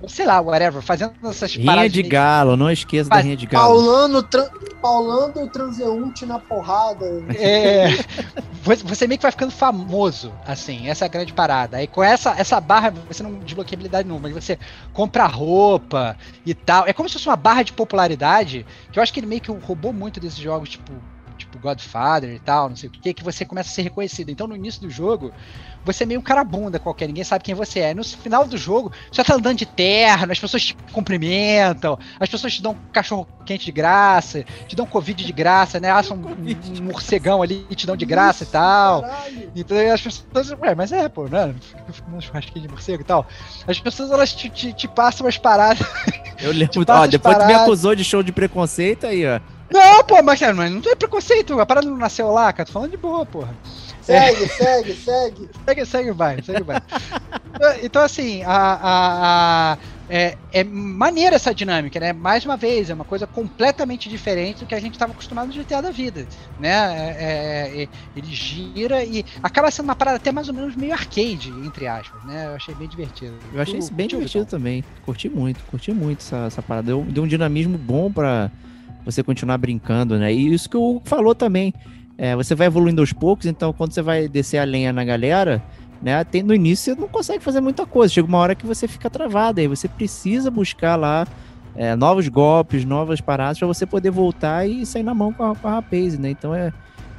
sei 0.08 0.26
lá, 0.26 0.41
whatever, 0.41 0.82
fazendo 0.82 1.14
essas 1.26 1.56
rinha 1.56 1.66
paradas. 1.66 1.91
de 1.91 2.04
galo, 2.04 2.58
não 2.58 2.70
esqueça 2.70 3.10
da 3.10 3.18
rinha 3.18 3.38
de 3.38 3.45
galo. 3.45 3.66
Paulando, 3.66 4.24
tra 4.24 4.49
paulando 4.82 5.41
o 5.41 5.49
transeunte 5.49 6.26
na 6.26 6.39
porrada. 6.39 7.06
É, 7.38 7.88
você 8.84 9.08
meio 9.08 9.18
que 9.18 9.24
vai 9.24 9.32
ficando 9.32 9.51
famoso, 9.51 10.34
assim, 10.45 10.89
essa 10.89 11.06
é 11.06 11.08
a 11.08 11.10
grande 11.10 11.34
parada. 11.34 11.78
Aí 11.78 11.88
com 11.88 12.04
essa, 12.04 12.32
essa 12.38 12.60
barra, 12.60 12.91
você 13.08 13.24
não 13.24 13.39
desbloqueia 13.39 13.76
habilidade 13.76 14.08
nenhuma, 14.08 14.30
mas 14.30 14.43
você 14.43 14.60
compra 14.91 15.26
roupa 15.26 16.18
e 16.45 16.54
tal. 16.54 16.86
É 16.88 16.93
como 16.93 17.08
se 17.08 17.14
fosse 17.14 17.28
uma 17.28 17.36
barra 17.38 17.64
de 17.64 17.74
popularidade, 17.74 18.66
que 18.91 18.99
eu 18.99 19.04
acho 19.04 19.14
que 19.14 19.20
ele 19.20 19.28
meio 19.28 19.41
que 19.41 19.51
roubou 19.51 19.93
muito 19.93 20.20
desses 20.20 20.39
jogos, 20.39 20.70
tipo, 20.70 20.91
tipo 21.54 21.60
Godfather 21.60 22.32
e 22.32 22.39
tal, 22.39 22.70
não 22.70 22.76
sei 22.76 22.89
o 22.89 22.91
que, 22.91 23.14
que 23.14 23.24
você 23.24 23.45
começa 23.45 23.70
a 23.70 23.74
ser 23.74 23.84
reconhecido. 23.84 24.30
Então 24.30 24.47
no 24.47 24.56
início 24.56 24.82
do 24.82 24.89
jogo, 24.89 25.32
você 25.86 26.04
é 26.04 26.06
meio 26.06 26.20
um 26.20 26.24
cara 26.24 26.43
bunda 26.43 26.80
qualquer, 26.80 27.08
ninguém 27.08 27.24
sabe 27.24 27.43
quem 27.43 27.54
você 27.54 27.80
é. 27.80 27.93
No 27.93 28.04
final 28.04 28.47
do 28.47 28.58
jogo, 28.58 28.91
você 29.12 29.18
já 29.18 29.24
tá 29.24 29.36
andando 29.36 29.58
de 29.58 29.66
terno, 29.66 30.32
as 30.32 30.39
pessoas 30.39 30.64
te 30.64 30.76
cumprimentam, 30.91 31.97
as 32.20 32.30
pessoas 32.30 32.54
te 32.54 32.62
dão 32.62 32.76
cachorro 32.91 33.28
quente 33.45 33.66
de 33.66 33.72
graça, 33.72 34.45
te 34.68 34.76
dão 34.76 34.86
Covid 34.86 35.24
de 35.24 35.34
graça, 35.34 35.80
né? 35.80 35.91
Assam 35.91 36.18
um, 36.18 36.80
um 36.80 36.84
morcegão 36.84 37.41
ali 37.41 37.66
e 37.70 37.76
te 37.76 37.86
dão 37.86 37.95
de 37.95 38.06
graça 38.06 38.43
Isso, 38.43 38.51
e 38.51 38.54
tal. 38.54 39.01
Caralho. 39.01 39.51
Então 39.56 39.93
as 39.93 40.01
pessoas. 40.01 40.51
Ué, 40.62 40.76
mas 40.76 40.91
é, 40.91 41.08
pô, 41.10 41.28
né? 41.28 41.54
Um 42.14 42.22
churrasquinho 42.22 42.68
de 42.68 42.70
morcego 42.70 43.01
e 43.01 43.06
tal. 43.06 43.28
As 43.68 43.80
pessoas 43.80 44.12
elas 44.12 44.34
te, 44.34 44.49
te, 44.49 44.74
te 44.74 44.88
passam 44.88 45.26
umas 45.26 45.38
paradas. 45.38 45.86
Eu 46.39 46.51
lembro, 46.51 46.84
ó, 46.88 47.06
depois 47.06 47.36
paradas. 47.36 47.43
tu 47.43 47.47
me 47.47 47.64
acusou 47.64 47.95
de 47.95 48.04
show 48.04 48.24
de 48.24 48.32
preconceito 48.32 49.06
aí, 49.06 49.26
ó. 49.28 49.39
Não, 49.74 50.03
pô, 50.03 50.21
mas 50.21 50.39
não 50.39 50.91
é 50.91 50.95
preconceito, 50.95 51.59
a 51.59 51.65
parada 51.65 51.89
não 51.89 51.97
nasceu 51.97 52.32
lá, 52.32 52.53
cara. 52.53 52.67
Tô 52.67 52.74
falando 52.74 52.91
de 52.91 52.97
boa, 52.97 53.26
porra. 53.26 53.55
Segue, 54.03 54.43
é. 54.43 54.47
segue, 54.47 54.93
segue. 54.93 55.49
Segue, 55.65 55.86
segue 55.88 56.11
vai, 56.11 56.43
segue 56.43 56.61
vai. 56.61 56.80
então, 57.82 58.03
assim, 58.03 58.43
a, 58.43 58.51
a, 58.51 59.74
a, 59.74 59.78
é, 60.07 60.38
é 60.51 60.63
maneira 60.63 61.38
essa 61.38 61.55
dinâmica, 61.55 61.99
né? 61.99 62.13
Mais 62.13 62.45
uma 62.45 62.55
vez, 62.55 62.91
é 62.91 62.93
uma 62.93 63.03
coisa 63.03 63.26
completamente 63.26 64.07
diferente 64.07 64.59
do 64.59 64.67
que 64.67 64.76
a 64.76 64.80
gente 64.80 64.93
estava 64.93 65.11
acostumado 65.11 65.47
no 65.47 65.63
GTA 65.63 65.82
da 65.82 65.89
vida, 65.89 66.28
né? 66.59 66.69
É, 66.69 67.80
é, 67.80 67.84
é, 67.84 67.88
ele 68.15 68.28
gira 68.28 69.03
e 69.03 69.26
acaba 69.41 69.71
sendo 69.71 69.86
uma 69.86 69.95
parada 69.95 70.17
até 70.17 70.32
mais 70.32 70.49
ou 70.49 70.53
menos 70.53 70.76
meio 70.76 70.93
arcade, 70.93 71.49
entre 71.65 71.88
aspas, 71.88 72.24
né? 72.26 72.45
Eu 72.45 72.55
achei 72.55 72.76
bem 72.76 72.88
divertido. 72.88 73.34
Eu 73.51 73.59
achei 73.59 73.80
isso 73.80 73.91
bem 73.91 74.07
divertido 74.07 74.45
também. 74.45 74.84
Curti 75.03 75.30
muito, 75.30 75.63
curti 75.63 75.91
muito 75.91 76.19
essa, 76.19 76.45
essa 76.45 76.61
parada. 76.61 76.86
Deu, 76.86 77.01
deu 77.01 77.24
um 77.24 77.28
dinamismo 77.28 77.76
bom 77.76 78.11
para 78.11 78.51
você 79.06 79.24
continuar 79.24 79.58
brincando, 79.58 80.18
né? 80.18 80.34
E 80.34 80.54
isso 80.54 80.70
que 80.70 80.78
o 80.78 80.97
Hugo 80.97 81.01
falou 81.06 81.36
também. 81.36 81.74
É, 82.18 82.36
você 82.36 82.54
vai 82.54 82.68
evoluindo 82.68 83.01
aos 83.01 83.12
poucos, 83.12 83.45
então 83.45 83.74
quando 83.74 83.91
você 83.91 84.01
vai 84.01 84.28
descer 84.28 84.60
a 84.60 84.64
lenha 84.64 84.93
na 84.93 85.04
galera, 85.04 85.64
né, 86.01 86.24
tem, 86.24 86.43
no 86.43 86.54
início 86.54 86.93
você 86.93 87.01
não 87.01 87.08
consegue 87.08 87.43
fazer 87.43 87.60
muita 87.60 87.86
coisa. 87.86 88.14
Chega 88.14 88.28
uma 88.28 88.38
hora 88.38 88.56
que 88.56 88.66
você 88.66 88.88
fica 88.88 89.10
travado, 89.10 89.60
aí 89.60 89.68
você 89.68 89.88
precisa 89.88 90.51
buscar 90.51 90.95
lá 90.95 91.26
é, 91.76 91.95
novos 91.95 92.28
golpes, 92.28 92.86
novas 92.86 93.20
paradas 93.20 93.58
para 93.58 93.68
você 93.68 93.86
poder 93.86 94.12
voltar 94.12 94.68
e 94.68 94.86
sair 94.86 95.04
na 95.04 95.14
mão 95.14 95.34
com 95.34 95.43
a, 95.43 95.56
com 95.56 95.68
a 95.68 95.72
rapaz, 95.72 96.18
né? 96.20 96.30
Então 96.30 96.54
é, 96.54 96.72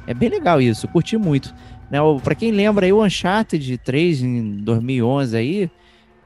é 0.07 0.13
bem 0.13 0.29
legal 0.29 0.61
isso, 0.61 0.87
curti 0.87 1.17
muito. 1.17 1.53
Né, 1.89 1.99
para 2.23 2.33
quem 2.33 2.51
lembra 2.51 2.85
aí, 2.85 2.93
o 2.93 3.03
Uncharted 3.03 3.77
3 3.79 4.21
em 4.23 4.57
2011 4.57 5.37
aí, 5.37 5.71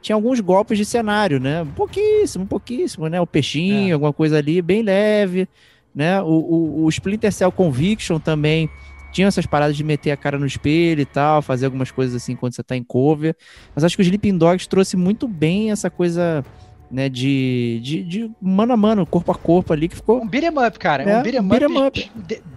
tinha 0.02 0.16
alguns 0.16 0.40
golpes 0.40 0.78
de 0.78 0.86
cenário, 0.86 1.40
né? 1.40 1.66
Pouquíssimo, 1.76 2.46
pouquíssimo, 2.46 3.08
né? 3.08 3.20
O 3.20 3.28
peixinho, 3.28 3.90
é. 3.90 3.94
alguma 3.94 4.14
coisa 4.14 4.38
ali, 4.38 4.62
bem 4.62 4.82
leve, 4.82 5.48
né? 5.94 6.22
O, 6.22 6.28
o, 6.28 6.84
o, 6.86 6.90
Splinter 6.90 7.32
Cell 7.32 7.52
Conviction 7.52 8.20
também 8.20 8.70
tinha 9.12 9.28
essas 9.28 9.46
paradas 9.46 9.76
de 9.76 9.84
meter 9.84 10.12
a 10.12 10.18
cara 10.18 10.38
no 10.38 10.46
espelho 10.46 11.02
e 11.02 11.06
tal, 11.06 11.42
fazer 11.42 11.66
algumas 11.66 11.92
coisas 11.92 12.16
assim 12.16 12.36
quando 12.36 12.54
você 12.54 12.64
tá 12.64 12.76
em 12.76 12.84
cover. 12.84 13.36
Mas 13.76 13.84
acho 13.84 13.96
que 13.96 14.02
o 14.02 14.04
Sleeping 14.04 14.38
Dogs 14.38 14.68
trouxe 14.68 14.96
muito 14.96 15.28
bem 15.28 15.72
essa 15.72 15.90
coisa 15.90 16.46
né, 16.90 17.10
de, 17.10 17.80
de, 17.84 18.04
de, 18.04 18.32
mano 18.42 18.74
a 18.74 18.78
mano, 18.78 19.06
corpo 19.06 19.32
a 19.32 19.36
corpo 19.36 19.74
ali, 19.74 19.88
que 19.88 19.96
ficou... 19.96 20.22
Um 20.22 20.28
beat'em 20.28 20.50
up, 20.50 20.80
cara. 20.80 21.04
É, 21.04 21.18
um 21.18 21.24
beat'em 21.24 21.40
up. 21.40 21.50
Beat'em 21.50 21.88
up. 21.88 22.12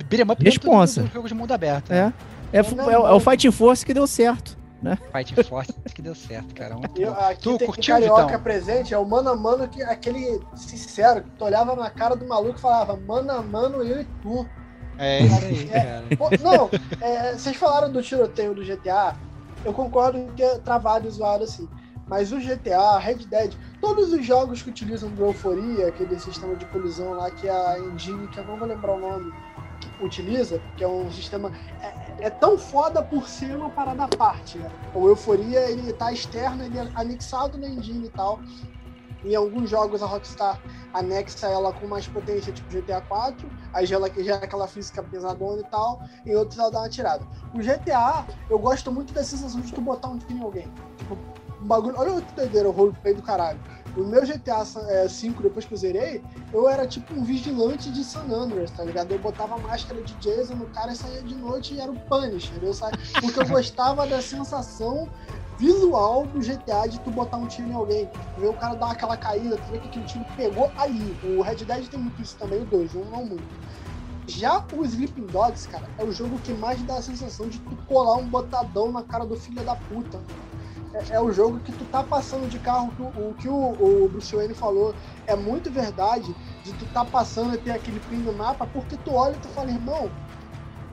Beat'em 0.08 0.32
up 0.32 0.44
Responsa. 0.44 1.10
jogo 1.12 1.28
de 1.28 1.34
mundo 1.34 1.52
aberto. 1.52 1.90
Né? 1.90 2.12
É. 2.52 2.58
É, 2.58 2.60
é, 2.60 2.92
é, 2.92 2.98
o 2.98 3.18
Fighting 3.18 3.50
Force 3.50 3.84
que 3.84 3.94
deu 3.94 4.06
certo 4.06 4.61
né? 4.82 4.98
Fight 5.12 5.44
Force 5.44 5.72
que 5.94 6.02
deu 6.02 6.14
certo, 6.14 6.54
cara. 6.54 6.76
Um 6.76 6.82
eu, 6.96 7.12
aqui 7.12 7.42
tu 7.42 7.58
tem 7.58 7.66
curtiu, 7.66 7.94
carioca 7.94 8.24
Vitão? 8.24 8.40
presente, 8.40 8.92
é 8.92 8.98
o 8.98 9.04
mano 9.04 9.30
a 9.30 9.36
mano, 9.36 9.68
que, 9.68 9.82
aquele 9.82 10.40
sincero, 10.56 11.22
que 11.22 11.30
tu 11.30 11.44
olhava 11.44 11.76
na 11.76 11.88
cara 11.88 12.16
do 12.16 12.26
maluco 12.26 12.58
e 12.58 12.60
falava, 12.60 12.96
mano 12.96 13.30
a 13.30 13.42
mano, 13.42 13.82
eu 13.82 14.00
e 14.00 14.04
tu. 14.20 14.46
É 14.98 15.20
isso 15.20 15.44
aí, 15.44 15.70
é, 15.72 15.80
cara. 15.80 16.04
Não, 16.42 16.70
é, 17.00 17.32
vocês 17.32 17.56
falaram 17.56 17.90
do 17.90 18.02
tiroteio 18.02 18.54
do 18.54 18.64
GTA, 18.64 19.16
eu 19.64 19.72
concordo 19.72 20.32
que 20.34 20.42
é 20.42 20.58
travado 20.58 21.06
e 21.06 21.10
zoado 21.10 21.44
assim. 21.44 21.68
Mas 22.06 22.32
o 22.32 22.38
GTA, 22.38 22.98
Red 22.98 23.26
Dead, 23.26 23.54
todos 23.80 24.12
os 24.12 24.26
jogos 24.26 24.60
que 24.60 24.68
utilizam 24.68 25.08
do 25.10 25.24
Euforia, 25.24 25.86
aquele 25.86 26.18
sistema 26.18 26.56
de 26.56 26.66
colisão 26.66 27.12
lá 27.12 27.30
que 27.30 27.48
a 27.48 27.78
Engine, 27.78 28.28
que 28.28 28.38
eu 28.38 28.44
não 28.44 28.56
vou 28.56 28.68
lembrar 28.68 28.92
o 28.92 29.00
nome, 29.00 29.32
utiliza, 30.02 30.60
que 30.76 30.84
é 30.84 30.88
um 30.88 31.10
sistema. 31.10 31.52
É, 31.80 32.26
é, 32.26 32.30
tão 32.30 32.58
foda 32.58 33.02
por 33.02 33.28
ser 33.28 33.56
uma 33.56 33.70
parada 33.70 34.04
à 34.04 34.08
parte. 34.08 34.58
Né? 34.58 34.70
O 34.94 35.08
Euforia, 35.08 35.70
ele 35.70 35.92
tá 35.92 36.12
externo, 36.12 36.64
ele 36.64 36.78
é 36.78 36.88
anexado 36.94 37.58
na 37.58 37.68
engine 37.68 38.06
e 38.06 38.10
tal. 38.10 38.40
Em 39.24 39.36
alguns 39.36 39.70
jogos 39.70 40.02
a 40.02 40.06
Rockstar 40.06 40.60
anexa 40.92 41.46
ela 41.46 41.72
com 41.72 41.86
mais 41.86 42.08
potência, 42.08 42.52
tipo 42.52 42.68
GTA 42.68 43.00
4, 43.02 43.48
aí 43.72 43.86
já, 43.86 43.96
já 44.18 44.34
é 44.34 44.44
aquela 44.44 44.66
física 44.66 45.00
pesadona 45.00 45.60
e 45.60 45.64
tal, 45.64 46.02
em 46.26 46.34
outros 46.34 46.58
ela 46.58 46.70
dá 46.70 46.80
uma 46.80 46.88
tirada. 46.88 47.24
O 47.54 47.58
GTA, 47.58 48.26
eu 48.50 48.58
gosto 48.58 48.90
muito 48.90 49.12
da 49.12 49.22
sensação 49.22 49.60
de 49.60 49.72
tu 49.72 49.80
botar 49.80 50.08
um 50.08 50.18
tiro 50.18 50.38
em 50.38 50.42
alguém. 50.42 50.72
Tipo, 50.96 51.16
um 51.62 51.66
bagulho. 51.66 51.94
Olha 51.96 52.20
que 52.20 52.34
doideira, 52.34 52.68
o 52.68 52.72
roleplay 52.72 53.14
do 53.14 53.22
caralho. 53.22 53.60
O 53.96 54.04
meu 54.04 54.22
GTA 54.22 54.64
V, 54.64 54.80
é, 54.88 55.06
depois 55.42 55.66
que 55.66 55.74
eu 55.74 55.78
zerei, 55.78 56.24
eu 56.52 56.66
era 56.66 56.86
tipo 56.86 57.12
um 57.14 57.22
vigilante 57.22 57.90
de 57.90 58.02
San 58.02 58.24
Andreas, 58.32 58.70
tá 58.70 58.82
ligado? 58.84 59.12
Eu 59.12 59.18
botava 59.18 59.58
máscara 59.58 60.02
de 60.02 60.14
Jason 60.14 60.54
no 60.54 60.66
cara 60.66 60.92
e 60.92 60.96
saía 60.96 61.22
de 61.22 61.34
noite 61.34 61.74
e 61.74 61.80
era 61.80 61.92
o 61.92 61.98
Punisher. 62.08 62.56
Eu. 62.62 62.72
Porque 63.20 63.40
eu 63.40 63.46
gostava 63.46 64.06
da 64.06 64.22
sensação 64.22 65.10
visual 65.58 66.26
do 66.26 66.40
GTA 66.40 66.88
de 66.88 66.98
tu 67.00 67.10
botar 67.10 67.36
um 67.36 67.46
tiro 67.46 67.68
em 67.68 67.74
alguém. 67.74 68.08
Vê 68.38 68.48
o 68.48 68.54
cara 68.54 68.74
dar 68.74 68.92
aquela 68.92 69.16
caída, 69.16 69.58
tu 69.58 69.70
vê 69.70 69.78
que 69.78 69.88
aquele 69.88 70.06
tiro 70.06 70.24
pegou 70.36 70.72
aí. 70.76 71.14
O 71.22 71.42
Red 71.42 71.56
Dead 71.56 71.86
tem 71.88 72.00
muito 72.00 72.22
isso 72.22 72.36
também, 72.38 72.62
o 72.62 72.64
2, 72.64 72.94
um 72.94 73.04
não 73.04 73.26
muito. 73.26 73.44
Já 74.26 74.64
o 74.72 74.84
Sleeping 74.84 75.26
Dogs, 75.26 75.68
cara, 75.68 75.86
é 75.98 76.04
o 76.04 76.12
jogo 76.12 76.38
que 76.38 76.54
mais 76.54 76.80
dá 76.82 76.96
a 76.96 77.02
sensação 77.02 77.48
de 77.48 77.58
tu 77.58 77.76
colar 77.86 78.16
um 78.16 78.28
botadão 78.28 78.90
na 78.90 79.02
cara 79.02 79.26
do 79.26 79.36
filho 79.36 79.62
da 79.62 79.76
puta 79.76 80.18
é, 80.94 81.14
é, 81.14 81.20
o 81.20 81.32
jogo 81.32 81.60
que 81.60 81.72
tu 81.72 81.84
tá 81.86 82.02
passando 82.02 82.48
de 82.48 82.58
carro, 82.58 82.92
o 82.98 83.34
que 83.34 83.48
o, 83.48 83.54
o, 83.54 84.08
Bruce 84.08 84.34
Wayne 84.34 84.54
falou 84.54 84.94
é 85.26 85.34
muito 85.34 85.70
verdade, 85.70 86.34
de 86.64 86.72
tu 86.74 86.86
tá 86.86 87.04
passando 87.04 87.54
e 87.54 87.58
ter 87.58 87.72
aquele 87.72 88.00
pin 88.00 88.18
no 88.18 88.32
mapa, 88.32 88.66
porque 88.66 88.96
tu 88.96 89.14
olha 89.14 89.34
e 89.34 89.38
tu 89.38 89.48
fala, 89.48 89.70
irmão, 89.70 90.10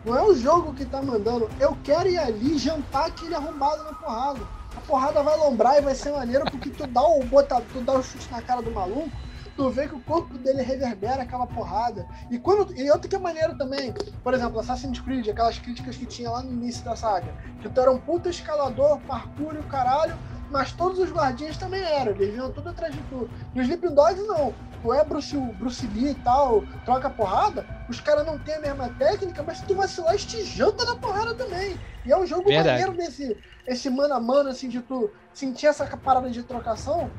não 0.05 0.17
é 0.17 0.23
o 0.23 0.33
jogo 0.33 0.73
que 0.73 0.85
tá 0.85 1.01
mandando, 1.01 1.49
eu 1.59 1.77
quero 1.83 2.07
ir 2.07 2.17
ali 2.17 2.57
jantar 2.57 3.07
aquele 3.07 3.35
arrombado 3.35 3.83
na 3.83 3.93
porrada. 3.93 4.39
A 4.75 4.81
porrada 4.81 5.21
vai 5.21 5.35
lombrar 5.37 5.77
e 5.77 5.81
vai 5.81 5.95
ser 5.95 6.11
maneiro 6.11 6.45
porque 6.45 6.69
tu 6.69 6.87
dá 6.87 7.01
o 7.01 7.23
bota, 7.23 7.61
tu 7.73 7.81
dá 7.81 7.93
o 7.93 8.03
chute 8.03 8.31
na 8.31 8.41
cara 8.41 8.61
do 8.61 8.71
maluco, 8.71 9.11
tu 9.59 9.69
vê 9.69 9.89
que 9.89 9.95
o 9.95 9.99
corpo 9.99 10.37
dele 10.37 10.61
reverbera 10.61 11.23
aquela 11.23 11.45
porrada. 11.45 12.07
E 12.31 12.39
quando 12.39 12.73
e 12.79 12.89
outra 12.89 13.09
que 13.09 13.15
é 13.17 13.19
maneiro 13.19 13.57
também, 13.57 13.93
por 14.23 14.33
exemplo, 14.33 14.57
Assassin's 14.57 15.01
Creed, 15.01 15.27
aquelas 15.27 15.59
críticas 15.59 15.97
que 15.97 16.05
tinha 16.05 16.31
lá 16.31 16.41
no 16.41 16.53
início 16.53 16.81
da 16.85 16.95
saga, 16.95 17.35
que 17.61 17.67
tu 17.67 17.81
era 17.81 17.91
um 17.91 17.99
puta 17.99 18.29
escalador, 18.29 18.99
parkour 19.01 19.55
e 19.55 19.57
o 19.57 19.67
caralho, 19.67 20.15
mas 20.49 20.71
todos 20.71 20.97
os 20.97 21.11
guardinhas 21.11 21.57
também 21.57 21.81
eram, 21.81 22.13
eles 22.13 22.29
vinham 22.29 22.49
tudo 22.53 22.69
atrás 22.69 22.95
de 22.95 23.01
tu. 23.01 23.29
No 23.53 23.61
Sleeping 23.61 23.93
Dogs 23.93 24.25
não. 24.27 24.55
Tu 24.81 24.93
é 24.93 25.03
Bruce, 25.03 25.35
Bruce 25.55 25.85
Lee 25.87 26.11
e 26.11 26.15
tal, 26.15 26.61
troca 26.85 27.09
porrada, 27.09 27.67
os 27.89 27.99
caras 27.99 28.25
não 28.25 28.39
têm 28.39 28.55
a 28.55 28.61
mesma 28.61 28.87
técnica, 28.87 29.43
mas 29.43 29.57
se 29.57 29.65
tu 29.65 29.75
vacilar, 29.75 30.15
te 30.15 30.41
janta 30.45 30.85
na 30.85 30.95
porrada 30.95 31.35
também. 31.35 31.77
E 32.05 32.13
é 32.13 32.17
um 32.17 32.25
jogo 32.25 32.45
Verdade. 32.45 32.81
maneiro 32.81 32.93
desse 32.93 33.37
esse 33.67 33.89
mano 33.89 34.13
a 34.13 34.21
mano, 34.21 34.49
assim, 34.49 34.69
de 34.69 34.79
tu 34.79 35.11
sentir 35.33 35.67
essa 35.67 35.85
parada 35.97 36.29
de 36.29 36.41
trocação 36.43 37.11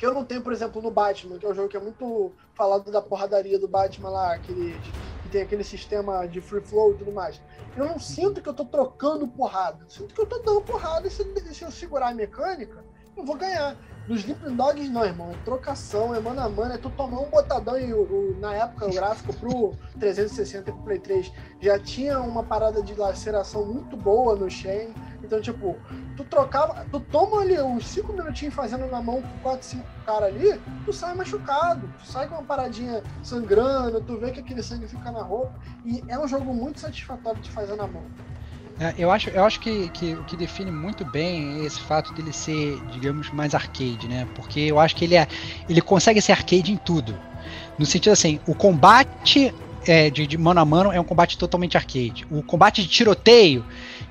que 0.00 0.06
eu 0.06 0.14
não 0.14 0.24
tenho, 0.24 0.40
por 0.42 0.50
exemplo, 0.50 0.80
no 0.80 0.90
Batman, 0.90 1.38
que 1.38 1.44
é 1.44 1.48
um 1.50 1.54
jogo 1.54 1.68
que 1.68 1.76
é 1.76 1.80
muito 1.80 2.34
falado 2.54 2.90
da 2.90 3.02
porradaria 3.02 3.58
do 3.58 3.68
Batman 3.68 4.08
lá, 4.08 4.32
aquele, 4.32 4.80
que 5.20 5.28
tem 5.28 5.42
aquele 5.42 5.62
sistema 5.62 6.26
de 6.26 6.40
free 6.40 6.64
flow 6.64 6.94
e 6.94 6.96
tudo 6.96 7.12
mais. 7.12 7.38
Eu 7.76 7.84
não 7.84 7.98
sinto 7.98 8.40
que 8.40 8.48
eu 8.48 8.54
tô 8.54 8.64
trocando 8.64 9.28
porrada. 9.28 9.84
Eu 9.84 9.90
sinto 9.90 10.14
que 10.14 10.20
eu 10.22 10.26
tô 10.26 10.38
dando 10.38 10.62
porrada 10.62 11.06
e 11.06 11.10
se, 11.10 11.22
se 11.52 11.62
eu 11.62 11.70
segurar 11.70 12.08
a 12.08 12.14
mecânica, 12.14 12.82
eu 13.16 13.24
vou 13.24 13.36
ganhar. 13.36 13.76
Nos 14.08 14.20
Sleeping 14.20 14.56
Dogs, 14.56 14.88
não, 14.88 15.04
irmão. 15.04 15.30
É 15.30 15.34
trocação, 15.44 16.14
é 16.14 16.20
mano 16.20 16.40
a 16.40 16.48
mano. 16.48 16.72
É 16.72 16.78
tu 16.78 16.90
tomar 16.90 17.20
um 17.20 17.30
botadão 17.30 17.78
e 17.78 17.92
o, 17.92 18.36
na 18.40 18.54
época 18.54 18.86
o 18.86 18.92
gráfico 18.92 19.32
pro 19.34 19.72
360 19.98 20.70
e 20.70 20.72
pro 20.72 20.82
Play 20.82 20.98
3 20.98 21.32
já 21.60 21.78
tinha 21.78 22.18
uma 22.20 22.42
parada 22.42 22.82
de 22.82 22.94
laceração 22.94 23.64
muito 23.64 23.96
boa 23.96 24.34
no 24.34 24.50
Shen. 24.50 24.92
Então, 25.22 25.40
tipo, 25.40 25.76
tu 26.16 26.24
trocava, 26.24 26.84
tu 26.90 26.98
toma 26.98 27.42
ali 27.42 27.60
uns 27.60 27.86
5 27.86 28.12
minutinhos 28.12 28.54
fazendo 28.54 28.86
na 28.86 29.00
mão 29.00 29.22
com 29.22 29.38
4, 29.42 29.64
5 29.64 29.84
caras 30.04 30.34
ali, 30.34 30.60
tu 30.84 30.92
sai 30.92 31.14
machucado, 31.14 31.86
tu 31.98 32.06
sai 32.06 32.26
com 32.26 32.34
uma 32.36 32.42
paradinha 32.42 33.02
sangrando, 33.22 34.00
tu 34.00 34.16
vê 34.16 34.32
que 34.32 34.40
aquele 34.40 34.62
sangue 34.62 34.88
fica 34.88 35.12
na 35.12 35.22
roupa. 35.22 35.52
E 35.84 36.02
é 36.08 36.18
um 36.18 36.26
jogo 36.26 36.52
muito 36.52 36.80
satisfatório 36.80 37.40
de 37.40 37.50
fazer 37.50 37.76
na 37.76 37.86
mão. 37.86 38.02
É, 38.80 38.94
eu 38.96 39.10
acho, 39.10 39.28
eu 39.28 39.44
acho 39.44 39.60
que, 39.60 39.90
que 39.90 40.14
o 40.14 40.24
que 40.24 40.34
define 40.34 40.70
muito 40.70 41.04
bem 41.04 41.60
é 41.60 41.64
esse 41.66 41.78
fato 41.78 42.14
dele 42.14 42.32
ser, 42.32 42.80
digamos, 42.90 43.30
mais 43.30 43.54
arcade, 43.54 44.08
né? 44.08 44.26
Porque 44.34 44.58
eu 44.60 44.80
acho 44.80 44.96
que 44.96 45.04
ele, 45.04 45.16
é, 45.16 45.28
ele 45.68 45.82
consegue 45.82 46.20
ser 46.22 46.32
arcade 46.32 46.72
em 46.72 46.78
tudo. 46.78 47.14
No 47.78 47.84
sentido 47.84 48.12
assim, 48.12 48.40
o 48.46 48.54
combate 48.54 49.54
é, 49.86 50.08
de, 50.08 50.26
de, 50.26 50.38
mano 50.38 50.60
a 50.60 50.64
mano 50.64 50.92
é 50.92 50.98
um 50.98 51.04
combate 51.04 51.36
totalmente 51.36 51.76
arcade. 51.76 52.26
O 52.30 52.42
combate 52.42 52.80
de 52.80 52.88
tiroteio 52.88 53.62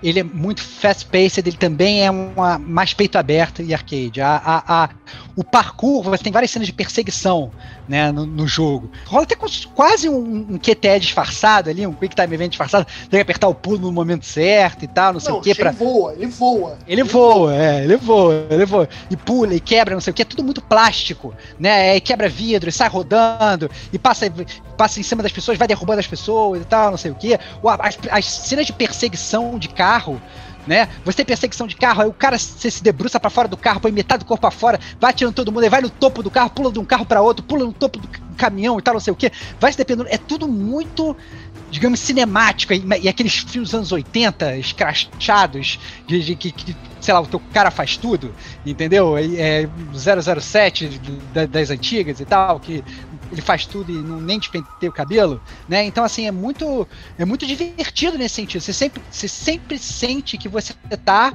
ele 0.03 0.19
é 0.19 0.23
muito 0.23 0.61
fast-paced, 0.61 1.47
ele 1.47 1.57
também 1.57 2.05
é 2.05 2.11
uma, 2.11 2.59
mais 2.59 2.93
peito 2.93 3.17
aberto 3.17 3.63
e 3.63 3.73
arcade. 3.73 4.21
A, 4.21 4.35
a, 4.37 4.83
a, 4.83 4.89
o 5.35 5.43
parkour, 5.43 6.03
você 6.03 6.23
tem 6.23 6.31
várias 6.31 6.51
cenas 6.51 6.67
de 6.67 6.73
perseguição 6.73 7.51
né, 7.89 8.11
no, 8.11 8.23
no 8.23 8.47
jogo. 8.47 8.91
Rola 9.07 9.23
até 9.23 9.35
quase 9.73 10.07
um, 10.07 10.45
um 10.51 10.59
QTE 10.59 10.99
disfarçado 10.99 11.71
ali, 11.71 11.87
um 11.87 11.93
Quick 11.93 12.15
Time 12.15 12.35
Event 12.35 12.51
disfarçado, 12.51 12.85
tem 12.85 13.17
que 13.17 13.21
apertar 13.21 13.47
o 13.47 13.55
pulo 13.55 13.79
no 13.79 13.91
momento 13.91 14.27
certo 14.27 14.85
e 14.85 14.87
tal, 14.87 15.13
não 15.13 15.19
sei 15.19 15.31
não, 15.31 15.39
o 15.39 15.41
que. 15.41 15.55
Pra... 15.55 15.71
Ele 15.71 15.77
voa, 15.77 16.13
ele 16.13 16.27
voa. 16.27 16.77
Ele, 16.85 17.01
ele 17.01 17.03
voa, 17.03 17.33
voa, 17.33 17.55
é, 17.55 17.83
ele 17.83 17.97
voa, 17.97 18.47
ele 18.51 18.65
voa. 18.65 18.89
E 19.09 19.17
pula, 19.17 19.55
e 19.55 19.59
quebra, 19.59 19.95
não 19.95 20.01
sei 20.01 20.11
o 20.11 20.13
que, 20.13 20.21
é 20.21 20.25
tudo 20.25 20.43
muito 20.43 20.61
plástico, 20.61 21.33
né? 21.59 21.95
E 21.95 21.99
quebra 21.99 22.29
vidro, 22.29 22.69
e 22.69 22.71
sai 22.71 22.87
rodando, 22.87 23.69
e 23.91 23.97
passa, 23.97 24.31
passa 24.77 24.99
em 24.99 25.03
cima 25.03 25.23
das 25.23 25.31
pessoas, 25.31 25.57
vai 25.57 25.67
derrubando 25.67 25.99
as 25.99 26.07
pessoas 26.07 26.61
e 26.61 26.65
tal, 26.65 26.91
não 26.91 26.97
sei 26.97 27.09
o 27.09 27.15
que. 27.15 27.33
As, 27.33 27.97
as 28.11 28.25
cenas 28.25 28.67
de 28.67 28.73
perseguição 28.73 29.57
de 29.57 29.67
carro 29.67 30.21
né? 30.69 30.87
Você 31.03 31.17
tem 31.17 31.25
perseguição 31.25 31.65
de 31.65 31.75
carro, 31.75 32.03
aí 32.03 32.07
o 32.07 32.13
cara 32.13 32.37
você 32.37 32.69
se 32.69 32.83
debruça 32.83 33.19
para 33.19 33.31
fora 33.31 33.47
do 33.47 33.57
carro, 33.57 33.79
põe 33.79 33.91
metade 33.91 34.23
do 34.23 34.27
corpo 34.27 34.41
para 34.41 34.51
fora, 34.51 34.79
vai 35.01 35.11
tirando 35.11 35.33
todo 35.33 35.51
mundo, 35.51 35.63
aí 35.63 35.69
vai 35.69 35.81
no 35.81 35.89
topo 35.89 36.21
do 36.21 36.29
carro, 36.29 36.51
pula 36.51 36.71
de 36.71 36.77
um 36.77 36.85
carro 36.85 37.07
para 37.07 37.23
outro, 37.23 37.43
pula 37.43 37.65
no 37.65 37.73
topo 37.73 37.97
do 37.97 38.07
caminhão 38.37 38.77
e 38.77 38.81
tal, 38.81 38.93
não 38.93 39.01
sei 39.01 39.11
o 39.11 39.15
que. 39.15 39.31
Vai 39.59 39.71
se 39.71 39.77
dependendo. 39.79 40.07
É 40.11 40.17
tudo 40.17 40.47
muito 40.47 41.17
digamos, 41.71 41.99
cinemático, 41.99 42.73
e, 42.73 42.83
e, 43.01 43.07
aqueles 43.07 43.35
filmes 43.35 43.69
dos 43.69 43.75
anos 43.75 43.91
80, 43.91 44.57
escrachados, 44.57 45.79
de, 46.07 46.23
de 46.23 46.35
que, 46.35 46.75
sei 46.99 47.13
lá, 47.13 47.19
o 47.19 47.27
teu 47.27 47.39
cara 47.53 47.69
faz 47.69 47.95
tudo, 47.95 48.33
entendeu? 48.65 49.15
É, 49.17 49.69
007 49.93 50.99
das 51.51 51.69
antigas 51.69 52.19
e 52.19 52.25
tal, 52.25 52.59
que 52.59 52.83
ele 53.31 53.41
faz 53.41 53.65
tudo 53.65 53.91
e 53.91 53.95
não 53.95 54.19
nem 54.19 54.39
despenteia 54.39 54.89
o 54.89 54.93
cabelo, 54.93 55.41
né? 55.67 55.83
Então 55.83 56.03
assim 56.03 56.27
é 56.27 56.31
muito 56.31 56.87
é 57.17 57.25
muito 57.25 57.45
divertido 57.45 58.17
nesse 58.17 58.35
sentido. 58.35 58.61
Você 58.61 58.73
sempre 58.73 59.01
você 59.09 59.27
sempre 59.27 59.77
sente 59.77 60.37
que 60.37 60.49
você 60.49 60.73
tá 61.03 61.33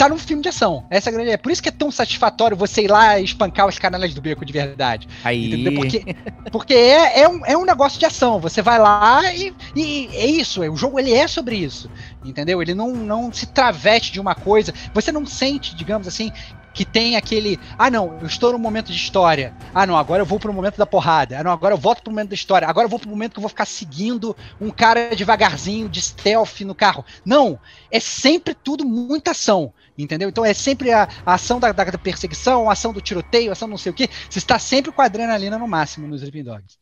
tá 0.00 0.08
num 0.08 0.16
filme 0.16 0.42
de 0.42 0.48
ação. 0.48 0.86
Essa 0.88 1.10
é 1.10 1.12
a 1.12 1.14
grande. 1.14 1.30
É 1.30 1.36
por 1.36 1.52
isso 1.52 1.62
que 1.62 1.68
é 1.68 1.72
tão 1.72 1.90
satisfatório 1.90 2.56
você 2.56 2.84
ir 2.84 2.90
lá 2.90 3.20
e 3.20 3.24
espancar 3.24 3.66
os 3.66 3.78
canalhas 3.78 4.14
do 4.14 4.22
beco 4.22 4.46
de 4.46 4.52
verdade. 4.52 5.06
Aí. 5.22 5.48
Entendeu? 5.48 5.74
Porque, 5.74 6.16
porque 6.50 6.72
é, 6.72 7.20
é, 7.20 7.28
um, 7.28 7.44
é 7.44 7.54
um 7.54 7.66
negócio 7.66 8.00
de 8.00 8.06
ação. 8.06 8.40
Você 8.40 8.62
vai 8.62 8.78
lá 8.78 9.20
e, 9.34 9.54
e 9.76 10.08
é 10.14 10.24
isso. 10.24 10.62
É, 10.62 10.70
o 10.70 10.76
jogo 10.76 10.98
ele 10.98 11.12
é 11.12 11.28
sobre 11.28 11.56
isso. 11.56 11.90
Entendeu? 12.24 12.62
Ele 12.62 12.72
não, 12.72 12.92
não 12.92 13.30
se 13.30 13.44
traveste 13.44 14.10
de 14.10 14.18
uma 14.18 14.34
coisa. 14.34 14.72
Você 14.94 15.12
não 15.12 15.26
sente, 15.26 15.76
digamos 15.76 16.08
assim, 16.08 16.32
que 16.80 16.84
tem 16.86 17.14
aquele. 17.14 17.60
Ah, 17.76 17.90
não, 17.90 18.18
eu 18.22 18.26
estou 18.26 18.52
no 18.52 18.58
momento 18.58 18.86
de 18.86 18.96
história. 18.96 19.54
Ah, 19.74 19.86
não, 19.86 19.98
agora 19.98 20.22
eu 20.22 20.24
vou 20.24 20.40
pro 20.40 20.50
momento 20.50 20.78
da 20.78 20.86
porrada. 20.86 21.38
Ah, 21.38 21.44
não, 21.44 21.50
agora 21.50 21.74
eu 21.74 21.78
volto 21.78 22.02
pro 22.02 22.10
momento 22.10 22.30
da 22.30 22.34
história. 22.34 22.66
Agora 22.66 22.86
eu 22.86 22.88
vou 22.88 22.98
pro 22.98 23.10
momento 23.10 23.32
que 23.32 23.38
eu 23.38 23.42
vou 23.42 23.50
ficar 23.50 23.66
seguindo 23.66 24.34
um 24.58 24.70
cara 24.70 25.14
devagarzinho, 25.14 25.90
de 25.90 26.00
stealth 26.00 26.62
no 26.62 26.74
carro. 26.74 27.04
Não, 27.22 27.60
é 27.90 28.00
sempre 28.00 28.54
tudo 28.54 28.82
muita 28.82 29.32
ação. 29.32 29.74
Entendeu? 29.98 30.30
Então 30.30 30.42
é 30.42 30.54
sempre 30.54 30.90
a, 30.90 31.06
a 31.26 31.34
ação 31.34 31.60
da, 31.60 31.70
da, 31.70 31.98
perseguição, 31.98 32.70
a 32.70 32.72
ação 32.72 32.94
do 32.94 33.00
tiroteio, 33.02 33.50
a 33.50 33.52
ação 33.52 33.68
não 33.68 33.76
sei 33.76 33.92
o 33.92 33.94
que. 33.94 34.08
Você 34.30 34.38
está 34.38 34.58
sempre 34.58 34.90
com 34.90 35.02
a 35.02 35.04
adrenalina 35.04 35.58
no 35.58 35.68
máximo 35.68 36.08
nos 36.08 36.22
Sleeping 36.22 36.44
Dogs. 36.44 36.79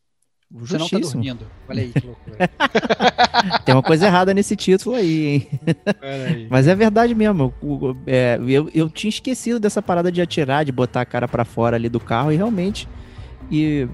Você 0.51 0.77
não 0.79 0.89
tá 0.89 0.97
dormindo. 0.97 1.45
Olha 1.67 1.83
aí 1.83 1.89
que 1.89 2.05
loucura. 2.05 2.49
Tem 3.63 3.75
uma 3.75 3.83
coisa 3.83 4.07
errada 4.07 4.33
nesse 4.33 4.55
título 4.55 4.95
aí, 4.95 5.27
hein? 5.27 5.47
Aí. 6.01 6.47
Mas 6.49 6.67
é 6.67 6.73
verdade 6.73 7.13
mesmo. 7.13 7.53
Eu, 7.61 7.97
é, 8.07 8.39
eu, 8.47 8.69
eu 8.73 8.89
tinha 8.89 9.09
esquecido 9.09 9.59
dessa 9.59 9.79
parada 9.79 10.11
de 10.11 10.21
atirar, 10.21 10.65
de 10.65 10.71
botar 10.71 11.01
a 11.01 11.05
cara 11.05 11.27
para 11.27 11.45
fora 11.45 11.75
ali 11.75 11.87
do 11.87 11.99
carro 11.99 12.31
e 12.31 12.35
realmente. 12.35 12.87
E 13.51 13.87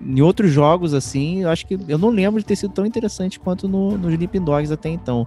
em 0.00 0.20
outros 0.20 0.52
jogos, 0.52 0.94
assim, 0.94 1.42
eu 1.42 1.50
acho 1.50 1.66
que 1.66 1.76
eu 1.88 1.98
não 1.98 2.10
lembro 2.10 2.40
de 2.40 2.46
ter 2.46 2.54
sido 2.54 2.72
tão 2.72 2.86
interessante 2.86 3.40
quanto 3.40 3.68
no, 3.68 3.98
no 3.98 4.08
Sleeping 4.08 4.44
Dogs 4.44 4.72
até 4.72 4.88
então. 4.88 5.26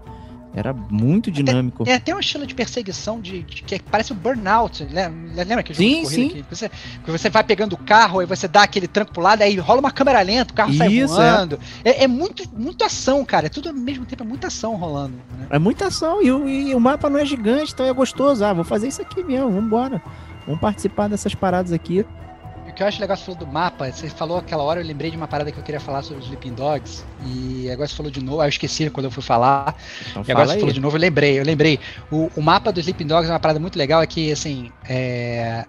Era 0.53 0.73
muito 0.73 1.31
dinâmico. 1.31 1.83
É, 1.87 1.91
é 1.91 1.95
até 1.95 2.13
um 2.13 2.19
estilo 2.19 2.45
de 2.45 2.53
perseguição 2.53 3.21
de, 3.21 3.41
de 3.43 3.63
que 3.63 3.79
parece 3.79 4.11
o 4.11 4.15
Burnout. 4.15 4.83
Lembra, 4.83 5.43
lembra 5.43 5.63
que 5.63 5.73
sim, 5.73 6.03
sim. 6.05 6.29
Que 6.29 6.43
você, 6.49 6.69
que 6.69 7.11
você 7.11 7.29
vai 7.29 7.43
pegando 7.43 7.73
o 7.73 7.77
carro, 7.77 8.19
aí 8.19 8.25
você 8.25 8.47
dá 8.49 8.63
aquele 8.63 8.87
tranco 8.87 9.13
pro 9.13 9.21
lado, 9.21 9.41
aí 9.41 9.55
rola 9.57 9.79
uma 9.79 9.91
câmera 9.91 10.21
lenta, 10.21 10.51
o 10.51 10.55
carro 10.55 10.73
sai 10.73 10.91
Isso, 10.91 11.19
é. 11.19 11.31
voando. 11.31 11.59
É. 11.85 11.91
É, 11.91 12.03
é, 12.03 12.07
muito, 12.07 12.43
muito 12.53 12.83
ação, 12.83 13.23
cara. 13.23 13.45
É 13.45 13.49
tudo 13.49 13.69
ao 13.69 13.75
mesmo 13.75 14.05
tempo, 14.05 14.23
é 14.23 14.25
muita 14.25 14.47
ação 14.47 14.75
rolando. 14.75 15.13
Né? 15.37 15.47
É 15.49 15.59
muita 15.59 15.87
ação 15.87 16.21
e 16.21 16.29
o, 16.29 16.47
e 16.47 16.75
o 16.75 16.79
mapa 16.79 17.09
não 17.09 17.19
é 17.19 17.25
gigante, 17.25 17.71
então 17.73 17.85
é 17.85 17.93
gostoso. 17.93 18.43
Ah, 18.43 18.51
vou 18.51 18.65
fazer 18.65 18.89
isso 18.89 19.01
aqui 19.01 19.23
mesmo, 19.23 19.49
vambora. 19.49 20.01
Vamos 20.45 20.59
participar 20.59 21.07
dessas 21.07 21.33
paradas 21.33 21.71
aqui. 21.71 22.05
O 22.71 22.73
que 22.73 22.81
eu 22.81 22.87
acho 22.87 23.01
legal 23.01 23.17
você 23.17 23.25
falou 23.25 23.39
do 23.39 23.47
mapa, 23.47 23.91
você 23.91 24.09
falou 24.09 24.37
aquela 24.37 24.63
hora, 24.63 24.79
eu 24.79 24.85
lembrei 24.85 25.11
de 25.11 25.17
uma 25.17 25.27
parada 25.27 25.51
que 25.51 25.59
eu 25.59 25.63
queria 25.63 25.79
falar 25.79 26.01
sobre 26.03 26.19
os 26.19 26.25
Sleeping 26.25 26.53
Dogs, 26.53 27.03
e 27.25 27.69
agora 27.69 27.85
você 27.85 27.95
falou 27.95 28.09
de 28.09 28.23
novo, 28.23 28.39
ah, 28.39 28.45
eu 28.45 28.49
esqueci 28.49 28.89
quando 28.89 29.07
eu 29.07 29.11
fui 29.11 29.21
falar, 29.21 29.75
então 30.09 30.23
e 30.25 30.31
agora 30.31 30.47
você 30.47 30.53
aí. 30.53 30.59
falou 30.61 30.73
de 30.73 30.79
novo, 30.79 30.95
eu 30.95 31.01
lembrei, 31.01 31.37
eu 31.37 31.43
lembrei. 31.43 31.79
O, 32.09 32.31
o 32.33 32.41
mapa 32.41 32.71
dos 32.71 32.79
Sleeping 32.79 33.07
Dogs 33.07 33.29
é 33.29 33.33
uma 33.33 33.39
parada 33.41 33.59
muito 33.59 33.77
legal, 33.77 34.01
é 34.01 34.07
que, 34.07 34.31
assim, 34.31 34.71
é, 34.87 35.65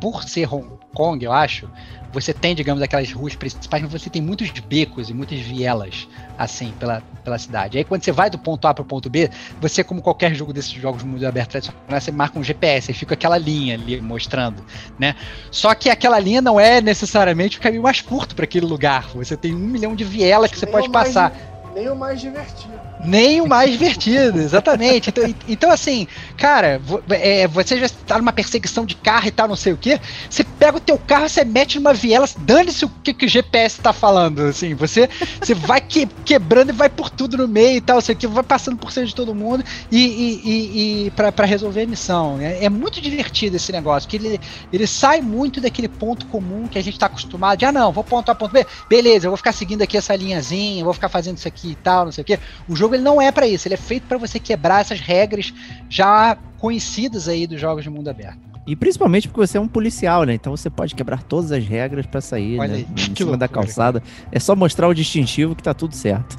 por 0.00 0.24
ser 0.24 0.52
Hong 0.52 0.78
Kong, 0.92 1.24
eu 1.24 1.32
acho, 1.32 1.68
você 2.12 2.32
tem, 2.32 2.54
digamos, 2.54 2.82
aquelas 2.82 3.10
ruas 3.10 3.34
principais, 3.34 3.82
mas 3.82 3.90
você 3.90 4.08
tem 4.08 4.22
muitos 4.22 4.48
becos 4.50 5.10
e 5.10 5.14
muitas 5.14 5.40
vielas, 5.40 6.08
assim, 6.38 6.72
pela, 6.78 7.02
pela 7.24 7.36
cidade. 7.38 7.78
Aí 7.78 7.84
quando 7.84 8.04
você 8.04 8.12
vai 8.12 8.30
do 8.30 8.38
ponto 8.38 8.66
A 8.66 8.72
para 8.72 8.82
o 8.82 8.84
ponto 8.84 9.10
B, 9.10 9.28
você, 9.60 9.82
como 9.82 10.00
qualquer 10.00 10.34
jogo 10.34 10.52
desses 10.52 10.70
jogos 10.70 11.02
do 11.02 11.08
mundo 11.08 11.26
aberto 11.26 11.50
tradicional, 11.50 11.80
você 11.88 12.12
marca 12.12 12.38
um 12.38 12.44
GPS, 12.44 12.90
e 12.90 12.94
fica 12.94 13.14
aquela 13.14 13.36
linha 13.36 13.74
ali 13.74 14.00
mostrando, 14.00 14.64
né? 14.98 15.16
Só 15.50 15.74
que 15.74 15.90
aquela 15.90 16.18
linha 16.18 16.40
não 16.40 16.58
é 16.60 16.80
necessariamente 16.80 17.58
o 17.58 17.60
caminho 17.60 17.82
mais 17.82 18.00
curto 18.00 18.36
para 18.36 18.44
aquele 18.44 18.66
lugar. 18.66 19.08
Você 19.14 19.36
tem 19.36 19.54
um 19.54 19.58
milhão 19.58 19.94
de 19.96 20.04
vielas 20.04 20.50
que 20.50 20.58
você 20.58 20.66
pode 20.66 20.88
passar. 20.90 21.32
Nem 21.74 21.88
o 21.88 21.96
mais 21.96 22.20
divertido. 22.20 22.73
Nem 23.04 23.40
o 23.40 23.46
mais 23.46 23.70
divertido, 23.72 24.38
exatamente. 24.38 25.10
Então, 25.10 25.34
então, 25.48 25.70
assim, 25.70 26.06
cara, 26.36 26.80
é, 27.10 27.46
você 27.46 27.78
já 27.78 27.86
está 27.86 28.18
numa 28.18 28.32
perseguição 28.32 28.84
de 28.84 28.94
carro 28.94 29.26
e 29.26 29.30
tal, 29.30 29.48
não 29.48 29.56
sei 29.56 29.72
o 29.72 29.76
que. 29.76 30.00
Você 30.28 30.44
pega 30.44 30.76
o 30.76 30.80
teu 30.80 30.98
carro, 30.98 31.28
você 31.28 31.44
mete 31.44 31.76
numa 31.76 31.92
viela, 31.92 32.28
dane-se 32.38 32.84
o 32.84 32.88
que, 32.88 33.12
que 33.12 33.26
o 33.26 33.28
GPS 33.28 33.78
está 33.78 33.92
falando. 33.92 34.40
Assim, 34.40 34.74
você, 34.74 35.08
você 35.40 35.54
vai 35.54 35.80
que, 35.80 36.06
quebrando 36.24 36.70
e 36.70 36.72
vai 36.72 36.88
por 36.88 37.10
tudo 37.10 37.36
no 37.36 37.48
meio 37.48 37.76
e 37.76 37.80
tal, 37.80 38.00
sei 38.00 38.14
que, 38.14 38.26
vai 38.26 38.42
passando 38.42 38.76
por 38.76 38.90
cima 38.90 39.06
de 39.06 39.14
todo 39.14 39.34
mundo 39.34 39.64
e, 39.90 39.98
e, 39.98 40.40
e, 40.44 41.06
e 41.06 41.10
para 41.10 41.46
resolver 41.46 41.82
a 41.82 41.86
missão. 41.86 42.38
É, 42.40 42.64
é, 42.64 42.68
muito 42.68 43.00
divertido 43.00 43.56
esse 43.56 43.72
negócio, 43.72 44.08
que 44.08 44.16
ele, 44.16 44.40
ele 44.72 44.86
sai 44.86 45.20
muito 45.20 45.60
daquele 45.60 45.88
ponto 45.88 46.26
comum 46.26 46.66
que 46.66 46.78
a 46.78 46.82
gente 46.82 46.94
está 46.94 47.06
acostumado 47.06 47.58
de, 47.58 47.64
ah, 47.64 47.72
não, 47.72 47.92
vou 47.92 48.04
ponto 48.04 48.30
A, 48.30 48.34
ponto 48.34 48.52
B, 48.52 48.66
beleza, 48.88 49.26
eu 49.26 49.30
vou 49.30 49.36
ficar 49.36 49.52
seguindo 49.52 49.82
aqui 49.82 49.96
essa 49.96 50.14
linhazinha, 50.14 50.84
vou 50.84 50.94
ficar 50.94 51.08
fazendo 51.08 51.36
isso 51.36 51.48
aqui 51.48 51.70
e 51.70 51.74
tal, 51.76 52.06
não 52.06 52.12
sei 52.12 52.22
o 52.22 52.24
quê. 52.24 52.38
O 52.68 52.74
jogo 52.74 52.93
ele 52.94 53.04
não 53.04 53.20
é 53.20 53.30
para 53.30 53.46
isso, 53.46 53.68
ele 53.68 53.74
é 53.74 53.78
feito 53.78 54.06
para 54.06 54.18
você 54.18 54.38
quebrar 54.38 54.80
essas 54.80 55.00
regras 55.00 55.52
já 55.88 56.36
conhecidas 56.58 57.28
aí 57.28 57.46
dos 57.46 57.60
jogos 57.60 57.84
de 57.84 57.90
mundo 57.90 58.08
aberto. 58.08 58.54
E 58.66 58.74
principalmente 58.74 59.28
porque 59.28 59.46
você 59.46 59.58
é 59.58 59.60
um 59.60 59.68
policial, 59.68 60.24
né? 60.24 60.32
Então 60.34 60.56
você 60.56 60.70
pode 60.70 60.94
quebrar 60.94 61.22
todas 61.22 61.52
as 61.52 61.66
regras 61.66 62.06
para 62.06 62.20
sair 62.20 62.58
Olha 62.58 62.72
né? 62.72 62.76
aí, 62.76 62.82
em 62.82 62.96
cima 62.96 63.12
loucura. 63.18 63.36
da 63.36 63.48
calçada. 63.48 64.02
É 64.32 64.40
só 64.40 64.56
mostrar 64.56 64.88
o 64.88 64.94
distintivo 64.94 65.54
que 65.54 65.62
tá 65.62 65.74
tudo 65.74 65.94
certo. 65.94 66.38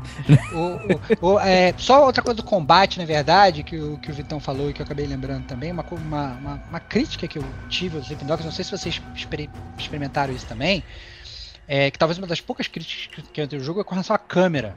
O, 0.51 1.27
o, 1.27 1.33
o, 1.33 1.39
é, 1.39 1.73
só 1.77 2.03
outra 2.03 2.23
coisa 2.23 2.37
do 2.37 2.43
combate, 2.43 2.97
na 2.97 3.05
verdade, 3.05 3.61
que 3.61 3.77
o, 3.77 3.97
que 3.97 4.09
o 4.09 4.13
Vitão 4.13 4.39
falou 4.39 4.69
e 4.69 4.73
que 4.73 4.81
eu 4.81 4.85
acabei 4.85 5.05
lembrando 5.05 5.45
também, 5.45 5.71
uma, 5.71 5.85
uma, 5.91 6.31
uma, 6.33 6.63
uma 6.69 6.79
crítica 6.79 7.27
que 7.27 7.37
eu 7.37 7.43
tive 7.69 7.97
aos 7.97 8.05
Sleeping 8.05 8.25
Dogs, 8.25 8.43
não 8.43 8.51
sei 8.51 8.65
se 8.65 8.71
vocês 8.71 9.01
experimentaram 9.77 10.33
isso 10.33 10.47
também, 10.47 10.83
é, 11.67 11.91
que 11.91 11.99
talvez 11.99 12.17
uma 12.17 12.27
das 12.27 12.41
poucas 12.41 12.67
críticas 12.67 13.23
que 13.31 13.41
eu 13.41 13.47
tenho 13.47 13.59
no 13.59 13.65
jogo 13.65 13.81
é 13.81 13.83
com 13.83 13.91
relação 13.91 14.15
à 14.15 14.19
câmera. 14.19 14.75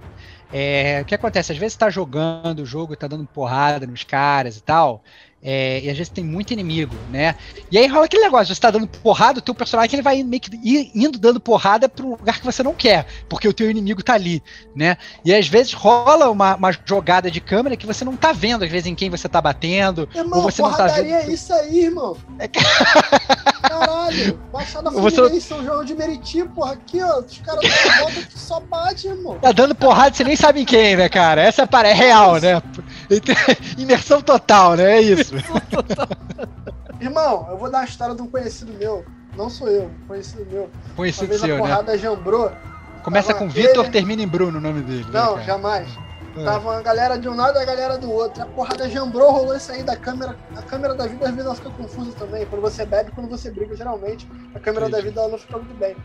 É, 0.51 1.01
o 1.03 1.05
que 1.05 1.15
acontece? 1.15 1.53
Às 1.53 1.59
vezes 1.59 1.75
está 1.75 1.91
jogando 1.91 2.61
o 2.61 2.67
jogo, 2.67 2.95
está 2.95 3.07
dando 3.07 3.27
porrada 3.27 3.87
nos 3.87 4.03
caras 4.05 4.57
e 4.57 4.63
tal, 4.63 5.03
É, 5.41 5.81
e 5.85 5.91
às 5.91 5.97
vezes 5.97 6.13
tem 6.13 6.25
muito 6.25 6.53
inimigo, 6.53 6.97
né? 7.11 7.37
E 7.71 7.79
aí 7.79 7.87
rola 7.87 8.07
aquele 8.07 8.25
negócio, 8.25 8.53
você 8.53 8.61
tá 8.61 8.73
dando 8.73 8.89
porrada, 8.89 9.39
o 9.39 9.43
teu 9.43 9.55
personagem 9.55 9.95
ele 9.95 10.03
vai 10.03 10.21
meio 10.25 10.41
que 10.41 10.51
indo 10.93 11.17
dando 11.17 11.39
porrada 11.39 11.91
um 12.01 12.11
lugar 12.11 12.41
que 12.41 12.45
você 12.45 12.61
não 12.61 12.75
quer, 12.75 13.07
porque 13.29 13.47
o 13.47 13.53
teu 13.53 13.71
inimigo 13.71 14.03
tá 14.03 14.15
ali, 14.15 14.43
né? 14.75 14.97
E 15.25 15.33
às 15.33 15.47
vezes 15.47 15.73
rola 15.73 16.29
uma, 16.29 16.57
uma 16.57 16.73
jogada 16.85 17.31
de 17.31 17.41
câmera 17.41 17.77
que 17.77 17.87
você 17.87 18.05
não 18.05 18.17
tá 18.17 18.33
vendo, 18.33 18.65
às 18.65 18.71
vezes, 18.71 18.89
em 18.89 18.97
quem 18.97 19.11
você 19.11 19.29
tá 19.29 19.41
batendo. 19.41 20.09
Irmão, 20.13 20.41
ou 20.41 20.51
você 20.51 20.61
não 20.61 20.73
tá 20.73 20.89
vendo. 20.89 21.07
é 21.07 21.29
isso 21.29 21.53
aí, 21.53 21.85
irmão. 21.85 22.17
É... 22.39 22.49
Caralho, 23.69 24.41
Baixada 24.53 24.91
Fluminense, 24.91 25.41
São 25.41 25.65
João 25.65 25.85
de 25.85 25.95
Meriti, 25.95 26.45
porra, 26.45 26.73
aqui, 26.73 27.01
ó, 27.03 27.21
os 27.21 27.39
caras 27.39 27.65
volta 28.01 28.23
que 28.23 28.39
só 28.39 28.61
bate, 28.61 29.07
irmão. 29.07 29.39
Tá 29.39 29.53
dando 29.53 29.75
porrada, 29.75 30.15
você 30.15 30.25
nem 30.25 30.37
sabe 30.37 30.63
em 30.63 30.65
quem, 30.65 30.97
né, 30.97 31.09
cara? 31.09 31.43
Essa 31.43 31.63
é, 31.63 31.91
é 31.91 31.93
real, 31.93 32.41
né? 32.41 32.61
Imersão 33.79 34.21
total, 34.21 34.75
né? 34.75 34.99
É 34.99 35.01
isso. 35.01 35.35
Irmão, 37.01 37.47
eu 37.51 37.57
vou 37.57 37.71
dar 37.71 37.81
a 37.81 37.85
história 37.85 38.15
de 38.15 38.23
um 38.23 38.27
conhecido 38.27 38.73
meu. 38.73 39.05
Não 39.37 39.49
sou 39.49 39.69
eu, 39.69 39.91
conhecido 40.07 40.47
meu. 40.51 40.69
Conhecido 40.97 41.27
Uma 41.27 41.29
vez 41.31 41.41
seu, 41.41 41.57
a 41.57 41.59
porrada 41.59 41.93
né? 41.93 41.99
jambrou. 41.99 42.51
Começa 43.05 43.33
com 43.33 43.49
Vitor, 43.49 43.85
ele... 43.85 43.93
termina 43.93 44.23
em 44.23 44.27
Bruno 44.27 44.59
o 44.59 44.61
nome 44.61 44.83
dele. 44.83 45.05
Né, 45.05 45.11
não, 45.13 45.37
né, 45.37 45.45
jamais. 45.45 45.89
É. 46.37 46.45
Tava 46.45 46.77
a 46.77 46.83
galera 46.83 47.19
de 47.19 47.29
um 47.29 47.35
lado 47.35 47.59
e 47.59 47.63
a 47.63 47.65
galera 47.65 47.97
do 47.97 48.11
outro. 48.11 48.43
A 48.43 48.47
porrada 48.47 48.89
jambrou, 48.89 49.31
rolou 49.31 49.57
isso 49.57 49.73
aí 49.73 49.83
da 49.83 49.97
câmera. 49.97 50.37
A 50.57 50.63
câmera 50.63 50.95
da 50.95 51.07
vida 51.07 51.25
às 51.25 51.31
vezes 51.31 51.47
ela 51.47 51.55
fica 51.55 51.71
confusa 51.71 52.13
também. 52.19 52.47
Quando 52.47 52.63
você 52.63 52.85
bebe, 52.85 53.11
quando 53.13 53.29
você 53.29 53.51
briga, 53.51 53.75
geralmente, 53.77 54.29
a 54.55 54.59
câmera 54.59 54.89
Entendi. 54.89 55.03
da 55.03 55.09
vida 55.09 55.21
ela 55.21 55.31
não 55.31 55.39
fica 55.39 55.57
muito 55.57 55.75
bem. 55.75 55.97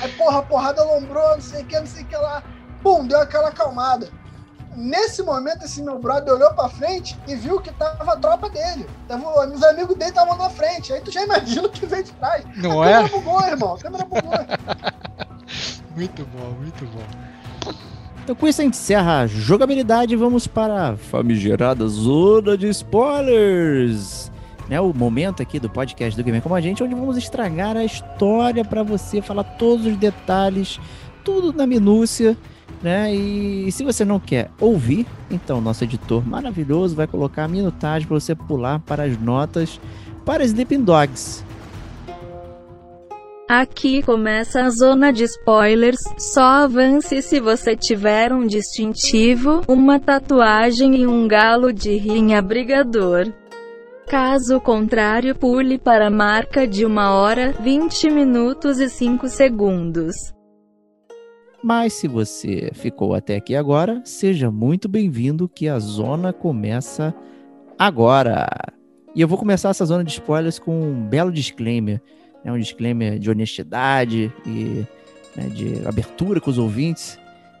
Aí, 0.00 0.12
porra, 0.12 0.38
a 0.38 0.42
porrada 0.42 0.84
lombrou, 0.84 1.34
não 1.34 1.40
sei 1.40 1.62
o 1.62 1.66
que, 1.66 1.78
não 1.78 1.86
sei 1.86 2.02
o 2.02 2.06
que 2.06 2.16
lá. 2.16 2.42
Pum, 2.82 3.06
deu 3.06 3.20
aquela 3.20 3.48
acalmada. 3.48 4.08
Nesse 4.76 5.22
momento, 5.22 5.64
esse 5.64 5.82
meu 5.82 5.98
brother 5.98 6.34
olhou 6.34 6.52
pra 6.52 6.68
frente 6.68 7.16
e 7.26 7.34
viu 7.34 7.58
que 7.58 7.72
tava 7.72 8.12
a 8.12 8.16
tropa 8.16 8.50
dele. 8.50 8.86
Tava, 9.08 9.46
os 9.46 9.62
amigos 9.62 9.96
dele 9.96 10.10
estavam 10.10 10.36
na 10.36 10.50
frente. 10.50 10.92
Aí 10.92 11.00
tu 11.00 11.10
já 11.10 11.22
imagina 11.24 11.66
o 11.66 11.70
que 11.70 11.86
veio 11.86 12.04
de 12.04 12.12
trás. 12.12 12.44
Não 12.56 12.82
a 12.82 12.88
é? 12.88 12.92
câmera 12.92 13.16
bugou, 13.16 13.40
irmão. 13.40 13.74
A 13.74 13.78
câmera 13.78 14.04
bugou. 14.04 14.32
muito 15.96 16.26
bom, 16.26 16.50
muito 16.60 16.84
bom. 16.84 17.74
Então 18.22 18.36
com 18.36 18.46
isso 18.46 18.60
a 18.60 18.64
gente 18.64 18.74
encerra 18.74 19.20
a 19.20 19.26
jogabilidade 19.26 20.12
e 20.12 20.16
vamos 20.16 20.46
para 20.46 20.90
a 20.90 20.96
famigerada 20.96 21.88
zona 21.88 22.58
de 22.58 22.68
spoilers. 22.68 24.30
Né, 24.68 24.80
o 24.80 24.92
momento 24.92 25.40
aqui 25.40 25.60
do 25.60 25.70
podcast 25.70 26.16
do 26.20 26.24
Gamer 26.24 26.42
Como 26.42 26.54
a 26.54 26.60
Gente, 26.60 26.82
onde 26.82 26.94
vamos 26.94 27.16
estragar 27.16 27.76
a 27.76 27.84
história 27.84 28.64
para 28.64 28.82
você, 28.82 29.22
falar 29.22 29.44
todos 29.44 29.86
os 29.86 29.96
detalhes, 29.96 30.80
tudo 31.24 31.56
na 31.56 31.68
minúcia 31.68 32.36
né? 32.82 33.14
E, 33.14 33.68
e, 33.68 33.72
se 33.72 33.84
você 33.84 34.04
não 34.04 34.20
quer 34.20 34.50
ouvir, 34.60 35.06
então 35.30 35.60
nosso 35.60 35.84
editor 35.84 36.26
maravilhoso 36.26 36.94
vai 36.94 37.06
colocar 37.06 37.44
a 37.44 37.48
minutagem 37.48 38.06
para 38.06 38.18
você 38.18 38.34
pular 38.34 38.78
para 38.80 39.04
as 39.04 39.18
notas 39.20 39.80
para 40.24 40.44
Sleeping 40.44 40.82
Dogs. 40.82 41.44
Aqui 43.48 44.02
começa 44.02 44.62
a 44.62 44.70
zona 44.70 45.12
de 45.12 45.22
spoilers. 45.22 46.02
Só 46.18 46.64
avance 46.64 47.22
se 47.22 47.38
você 47.38 47.76
tiver 47.76 48.32
um 48.32 48.44
distintivo, 48.44 49.62
uma 49.68 50.00
tatuagem 50.00 50.96
e 50.96 51.06
um 51.06 51.28
galo 51.28 51.72
de 51.72 51.96
rinha 51.96 52.42
brigador. 52.42 53.32
Caso 54.08 54.60
contrário, 54.60 55.34
pule 55.34 55.78
para 55.78 56.08
a 56.08 56.10
marca 56.10 56.66
de 56.66 56.84
1 56.84 56.96
hora, 56.96 57.52
20 57.60 58.10
minutos 58.10 58.80
e 58.80 58.88
5 58.88 59.28
segundos. 59.28 60.35
Mas 61.62 61.94
se 61.94 62.06
você 62.06 62.70
ficou 62.72 63.14
até 63.14 63.36
aqui 63.36 63.56
agora, 63.56 64.00
seja 64.04 64.50
muito 64.50 64.88
bem-vindo 64.88 65.48
que 65.48 65.68
a 65.68 65.78
zona 65.78 66.32
começa 66.32 67.14
agora. 67.78 68.46
E 69.14 69.20
eu 69.20 69.28
vou 69.28 69.38
começar 69.38 69.70
essa 69.70 69.84
zona 69.84 70.04
de 70.04 70.10
spoilers 70.10 70.58
com 70.58 70.78
um 70.78 71.08
belo 71.08 71.32
disclaimer, 71.32 72.00
né? 72.44 72.52
um 72.52 72.58
disclaimer 72.58 73.18
de 73.18 73.30
honestidade 73.30 74.32
e 74.46 74.86
né, 75.34 75.48
de 75.48 75.86
abertura 75.86 76.40
com 76.40 76.50
os 76.50 76.58
ouvintes, 76.58 77.18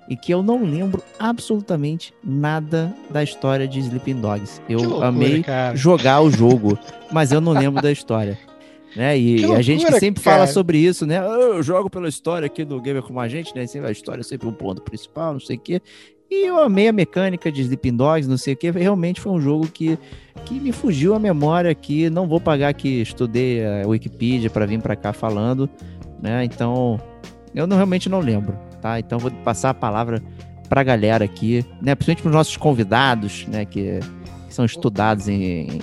e 0.08 0.16
que 0.16 0.32
eu 0.32 0.42
não 0.42 0.62
lembro 0.64 1.02
absolutamente 1.18 2.14
nada 2.22 2.94
da 3.10 3.22
história 3.22 3.66
de 3.66 3.80
Sleeping 3.80 4.20
Dogs. 4.20 4.62
Eu 4.68 4.80
loucura, 4.80 5.08
amei 5.08 5.42
cara. 5.42 5.74
jogar 5.74 6.20
o 6.20 6.30
jogo, 6.30 6.78
mas 7.10 7.32
eu 7.32 7.40
não 7.40 7.52
lembro 7.52 7.82
da 7.82 7.90
história. 7.90 8.38
Né? 8.96 9.18
E 9.18 9.36
loucura, 9.36 9.58
a 9.58 9.62
gente 9.62 9.84
que 9.84 10.00
sempre 10.00 10.24
cara. 10.24 10.36
fala 10.36 10.46
sobre 10.46 10.78
isso, 10.78 11.04
né? 11.04 11.18
Ah, 11.20 11.24
eu 11.24 11.62
jogo 11.62 11.90
pela 11.90 12.08
história 12.08 12.46
aqui 12.46 12.64
do 12.64 12.80
Gamer 12.80 13.02
como 13.02 13.20
a 13.20 13.28
gente, 13.28 13.54
né? 13.54 13.66
A 13.86 13.90
história 13.90 14.22
é 14.22 14.24
sempre 14.24 14.48
um 14.48 14.52
ponto 14.52 14.80
principal, 14.80 15.34
não 15.34 15.40
sei 15.40 15.56
o 15.56 15.60
quê. 15.60 15.82
E 16.30 16.46
eu 16.46 16.58
amei 16.58 16.88
a 16.88 16.92
mecânica 16.92 17.52
de 17.52 17.60
Sleeping 17.60 17.94
Dogs, 17.94 18.28
não 18.28 18.38
sei 18.38 18.54
o 18.54 18.56
que. 18.56 18.70
Realmente 18.70 19.20
foi 19.20 19.32
um 19.32 19.40
jogo 19.40 19.68
que, 19.68 19.98
que 20.46 20.54
me 20.54 20.72
fugiu 20.72 21.14
a 21.14 21.18
memória 21.18 21.70
aqui. 21.70 22.08
Não 22.08 22.26
vou 22.26 22.40
pagar 22.40 22.72
que 22.72 23.02
estudei 23.02 23.64
a 23.64 23.86
Wikipedia 23.86 24.48
para 24.48 24.64
vir 24.64 24.80
para 24.80 24.96
cá 24.96 25.12
falando, 25.12 25.68
né? 26.20 26.42
Então, 26.44 26.98
eu 27.54 27.66
não, 27.66 27.76
realmente 27.76 28.08
não 28.08 28.20
lembro, 28.20 28.58
tá? 28.80 28.98
Então 28.98 29.18
vou 29.18 29.30
passar 29.44 29.70
a 29.70 29.74
palavra 29.74 30.22
para 30.70 30.80
a 30.80 30.84
galera 30.84 31.24
aqui, 31.24 31.64
né? 31.82 31.94
Principalmente 31.94 32.22
para 32.22 32.28
os 32.30 32.34
nossos 32.34 32.56
convidados, 32.56 33.46
né? 33.46 33.66
Que, 33.66 34.00
que 34.48 34.54
são 34.54 34.64
estudados 34.64 35.28
em, 35.28 35.42
em, 35.42 35.80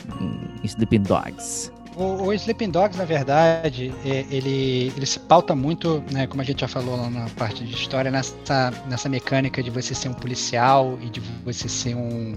em 0.63 0.65
Sleeping 0.65 1.03
Dogs. 1.03 1.72
O, 1.95 2.23
o, 2.23 2.33
Sleeping 2.33 2.71
Dogs, 2.71 2.97
na 2.97 3.05
verdade, 3.05 3.93
é, 4.03 4.25
ele, 4.31 4.91
ele 4.95 5.05
se 5.05 5.19
pauta 5.19 5.55
muito, 5.55 6.03
né, 6.11 6.25
como 6.25 6.41
a 6.41 6.45
gente 6.45 6.61
já 6.61 6.67
falou 6.67 6.95
lá 6.95 7.09
na 7.09 7.29
parte 7.31 7.63
de 7.63 7.73
história, 7.73 8.09
nessa, 8.09 8.73
nessa 8.89 9.07
mecânica 9.07 9.61
de 9.61 9.69
você 9.69 9.93
ser 9.93 10.09
um 10.09 10.13
policial 10.13 10.97
e 11.01 11.09
de 11.09 11.19
você 11.45 11.69
ser 11.69 11.95
um, 11.95 12.35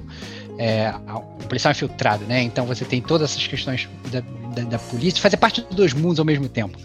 é, 0.59 0.93
um 1.09 1.47
policial 1.47 1.73
infiltrado, 1.73 2.25
né? 2.25 2.43
Então 2.43 2.67
você 2.67 2.85
tem 2.85 3.01
todas 3.01 3.31
essas 3.31 3.47
questões 3.47 3.89
da, 4.11 4.21
da, 4.55 4.63
da 4.63 4.79
polícia, 4.79 5.21
fazer 5.21 5.37
parte 5.37 5.61
dos 5.61 5.75
dois 5.75 5.93
mundos 5.93 6.19
ao 6.19 6.25
mesmo 6.25 6.49
tempo, 6.49 6.79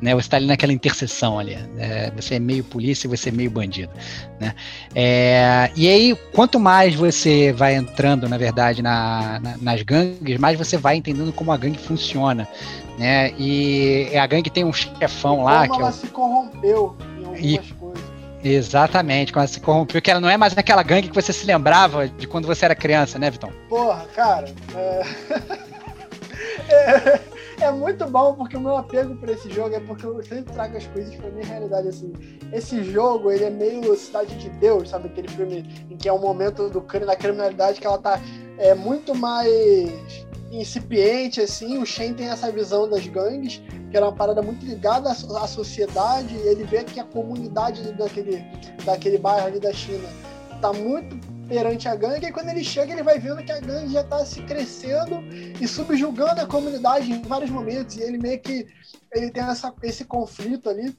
né? 0.00 0.14
Você 0.14 0.20
está 0.20 0.36
ali 0.36 0.46
naquela 0.46 0.72
interseção 0.72 1.38
ali, 1.38 1.58
é, 1.78 2.10
você 2.14 2.36
é 2.36 2.38
meio 2.38 2.64
polícia 2.64 3.06
e 3.06 3.10
você 3.10 3.28
é 3.28 3.32
meio 3.32 3.50
bandido, 3.50 3.92
né? 4.40 4.54
É, 4.94 5.70
e 5.76 5.88
aí, 5.88 6.16
quanto 6.32 6.58
mais 6.58 6.94
você 6.94 7.52
vai 7.52 7.74
entrando, 7.74 8.28
na 8.28 8.38
verdade, 8.38 8.82
na, 8.82 9.38
na, 9.40 9.56
nas 9.58 9.82
gangues, 9.82 10.38
mais 10.38 10.58
você 10.58 10.76
vai 10.76 10.96
entendendo 10.96 11.32
como 11.32 11.52
a 11.52 11.56
gangue 11.56 11.78
funciona, 11.78 12.48
né? 12.98 13.32
E 13.38 14.10
a 14.16 14.26
gangue 14.26 14.50
tem 14.50 14.64
um 14.64 14.72
chefão 14.72 15.44
lá 15.44 15.68
como 15.68 15.74
que 15.74 15.80
ela 15.80 15.90
é 15.90 15.92
o... 15.92 15.94
se 15.94 16.06
corrompeu 16.08 16.96
em 17.36 17.54
e... 17.54 17.60
Exatamente, 18.42 19.32
quando 19.32 19.44
ela 19.44 19.48
se 19.48 19.60
corrompeu, 19.60 20.00
que 20.00 20.10
ela 20.10 20.20
não 20.20 20.28
é 20.28 20.36
mais 20.36 20.56
aquela 20.56 20.82
gangue 20.82 21.08
que 21.08 21.14
você 21.14 21.32
se 21.32 21.46
lembrava 21.46 22.08
de 22.08 22.26
quando 22.26 22.46
você 22.46 22.64
era 22.64 22.74
criança, 22.74 23.18
né, 23.18 23.30
Vitão? 23.30 23.50
Porra, 23.68 24.06
cara. 24.14 24.48
É... 24.76 25.02
é, 26.72 27.20
é, 27.60 27.70
muito 27.72 28.06
bom 28.06 28.34
porque 28.34 28.56
o 28.56 28.60
meu 28.60 28.76
apego 28.76 29.16
por 29.16 29.28
esse 29.28 29.50
jogo 29.50 29.74
é 29.74 29.80
porque 29.80 30.06
eu 30.06 30.22
sempre 30.22 30.52
trago 30.52 30.76
as 30.76 30.86
coisas 30.86 31.14
pra 31.16 31.30
minha 31.30 31.46
realidade. 31.46 31.88
Assim, 31.88 32.12
esse 32.52 32.84
jogo, 32.84 33.30
ele 33.30 33.44
é 33.44 33.50
meio 33.50 33.96
Cidade 33.96 34.36
de 34.36 34.48
Deus, 34.50 34.90
sabe? 34.90 35.08
Aquele 35.08 35.28
filme 35.28 35.86
em 35.90 35.96
que 35.96 36.08
é 36.08 36.12
um 36.12 36.20
momento 36.20 36.68
do 36.68 36.80
crime, 36.80 37.06
da 37.06 37.16
criminalidade 37.16 37.80
que 37.80 37.86
ela 37.86 37.98
tá 37.98 38.20
é, 38.58 38.74
muito 38.74 39.14
mais 39.14 40.26
incipiente, 40.50 41.40
assim. 41.40 41.78
O 41.78 41.86
Shen 41.86 42.14
tem 42.14 42.28
essa 42.28 42.50
visão 42.50 42.88
das 42.88 43.06
gangues, 43.06 43.60
que 43.90 43.96
era 43.96 44.06
uma 44.06 44.14
parada 44.14 44.42
muito 44.42 44.64
ligada 44.64 45.10
à, 45.10 45.46
sociedade. 45.46 46.34
Ele 46.36 46.64
vê 46.64 46.84
que 46.84 47.00
a 47.00 47.04
comunidade 47.04 47.92
daquele, 47.92 48.44
daquele 48.84 49.18
bairro 49.18 49.46
ali 49.46 49.60
da 49.60 49.72
China 49.72 50.08
tá 50.60 50.72
muito 50.72 51.16
perante 51.48 51.88
a 51.88 51.96
gangue, 51.96 52.26
e 52.26 52.32
quando 52.32 52.50
ele 52.50 52.62
chega, 52.62 52.92
ele 52.92 53.02
vai 53.02 53.18
vendo 53.18 53.42
que 53.42 53.50
a 53.50 53.58
gangue 53.58 53.90
já 53.90 54.02
está 54.02 54.22
se 54.24 54.42
crescendo 54.42 55.22
e 55.58 55.66
subjugando 55.66 56.42
a 56.42 56.46
comunidade 56.46 57.10
em 57.10 57.22
vários 57.22 57.50
momentos. 57.50 57.96
E 57.96 58.02
ele 58.02 58.18
meio 58.18 58.38
que 58.38 58.66
ele 59.14 59.30
tem 59.30 59.42
essa, 59.42 59.72
esse 59.82 60.04
conflito 60.04 60.68
ali. 60.68 60.94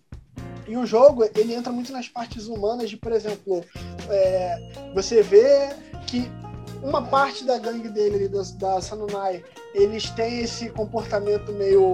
E 0.68 0.76
o 0.76 0.86
jogo, 0.86 1.24
ele 1.36 1.54
entra 1.54 1.72
muito 1.72 1.92
nas 1.92 2.08
partes 2.08 2.48
humanas 2.48 2.90
de, 2.90 2.98
por 2.98 3.12
exemplo, 3.12 3.64
é, 4.10 4.92
você 4.94 5.22
vê 5.22 5.70
que 6.08 6.30
uma 6.82 7.02
parte 7.02 7.44
da 7.44 7.58
gangue 7.58 7.90
dele, 7.90 8.28
da, 8.28 8.42
da 8.56 8.82
Sanunai, 8.82 9.44
eles 9.74 10.10
têm 10.12 10.40
esse 10.40 10.70
comportamento 10.70 11.52
meio 11.52 11.94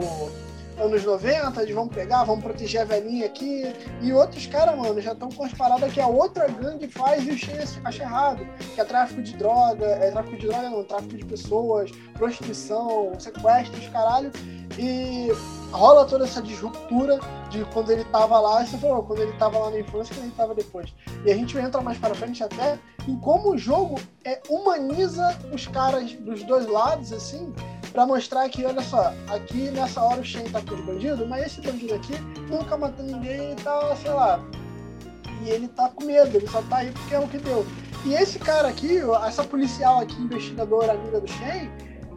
anos 0.79 1.03
90, 1.03 1.65
de 1.65 1.73
vamos 1.73 1.93
pegar, 1.93 2.23
vamos 2.23 2.43
proteger 2.43 2.81
a 2.81 2.85
velhinha 2.85 3.25
aqui. 3.25 3.73
E 4.01 4.11
outros 4.11 4.45
caras, 4.47 4.77
mano, 4.77 4.99
já 5.01 5.13
estão 5.13 5.29
com 5.29 5.43
as 5.43 5.53
paradas 5.53 5.91
que 5.93 6.01
a 6.01 6.07
outra 6.07 6.47
gangue 6.47 6.87
faz 6.87 7.25
e 7.25 7.31
o 7.31 7.37
Shen 7.37 7.55
acha 7.83 8.03
errado. 8.03 8.45
Que 8.73 8.81
é 8.81 8.85
tráfico 8.85 9.21
de 9.21 9.33
droga, 9.35 9.85
é 9.85 10.11
tráfico 10.11 10.37
de 10.37 10.47
droga 10.47 10.69
não, 10.69 10.83
tráfico 10.83 11.17
de 11.17 11.25
pessoas, 11.25 11.91
prostituição, 12.13 13.13
sequestros, 13.19 13.87
caralho. 13.89 14.31
E 14.77 15.29
rola 15.75 16.05
toda 16.05 16.23
essa 16.23 16.41
disruptura 16.41 17.19
de 17.49 17.63
quando 17.65 17.91
ele 17.91 18.03
tava 18.05 18.39
lá, 18.39 18.65
você 18.65 18.77
falou, 18.77 19.03
quando 19.03 19.21
ele 19.21 19.33
tava 19.33 19.59
lá 19.59 19.69
na 19.69 19.79
infância 19.79 20.13
e 20.13 20.15
quando 20.15 20.25
ele 20.25 20.35
tava 20.35 20.55
depois. 20.55 20.93
E 21.25 21.31
a 21.31 21.35
gente 21.35 21.57
entra 21.57 21.81
mais 21.81 21.97
para 21.97 22.15
frente 22.15 22.43
até 22.43 22.79
em 23.07 23.17
como 23.17 23.51
o 23.51 23.57
jogo 23.57 23.99
é, 24.23 24.41
humaniza 24.49 25.37
os 25.53 25.67
caras 25.67 26.13
dos 26.13 26.43
dois 26.43 26.65
lados, 26.67 27.11
assim, 27.11 27.53
para 27.91 28.05
mostrar 28.05 28.47
que, 28.49 28.65
olha 28.65 28.81
só, 28.81 29.13
aqui 29.27 29.69
nessa 29.71 30.01
hora 30.01 30.21
o 30.21 30.23
Shen 30.23 30.49
tá 30.49 30.61
com 30.61 30.75
os 30.75 30.81
bandidos, 30.81 31.27
mas 31.27 31.45
esse 31.45 31.61
bandido 31.61 31.93
aqui 31.93 32.13
nunca 32.49 32.75
matou 32.77 33.05
ninguém 33.05 33.53
e 33.53 33.55
tá, 33.55 33.95
sei 33.95 34.11
lá. 34.11 34.39
E 35.43 35.49
ele 35.49 35.67
tá 35.67 35.89
com 35.89 36.05
medo, 36.05 36.35
ele 36.35 36.47
só 36.47 36.61
tá 36.63 36.77
aí 36.77 36.91
porque 36.91 37.13
é 37.13 37.19
o 37.19 37.27
que 37.27 37.37
deu. 37.37 37.65
E 38.05 38.13
esse 38.13 38.37
cara 38.37 38.67
aqui, 38.67 38.99
essa 39.25 39.43
policial 39.43 39.99
aqui, 39.99 40.15
investigadora 40.21 40.93
amiga 40.93 41.19
do 41.19 41.27
Shen, 41.27 41.71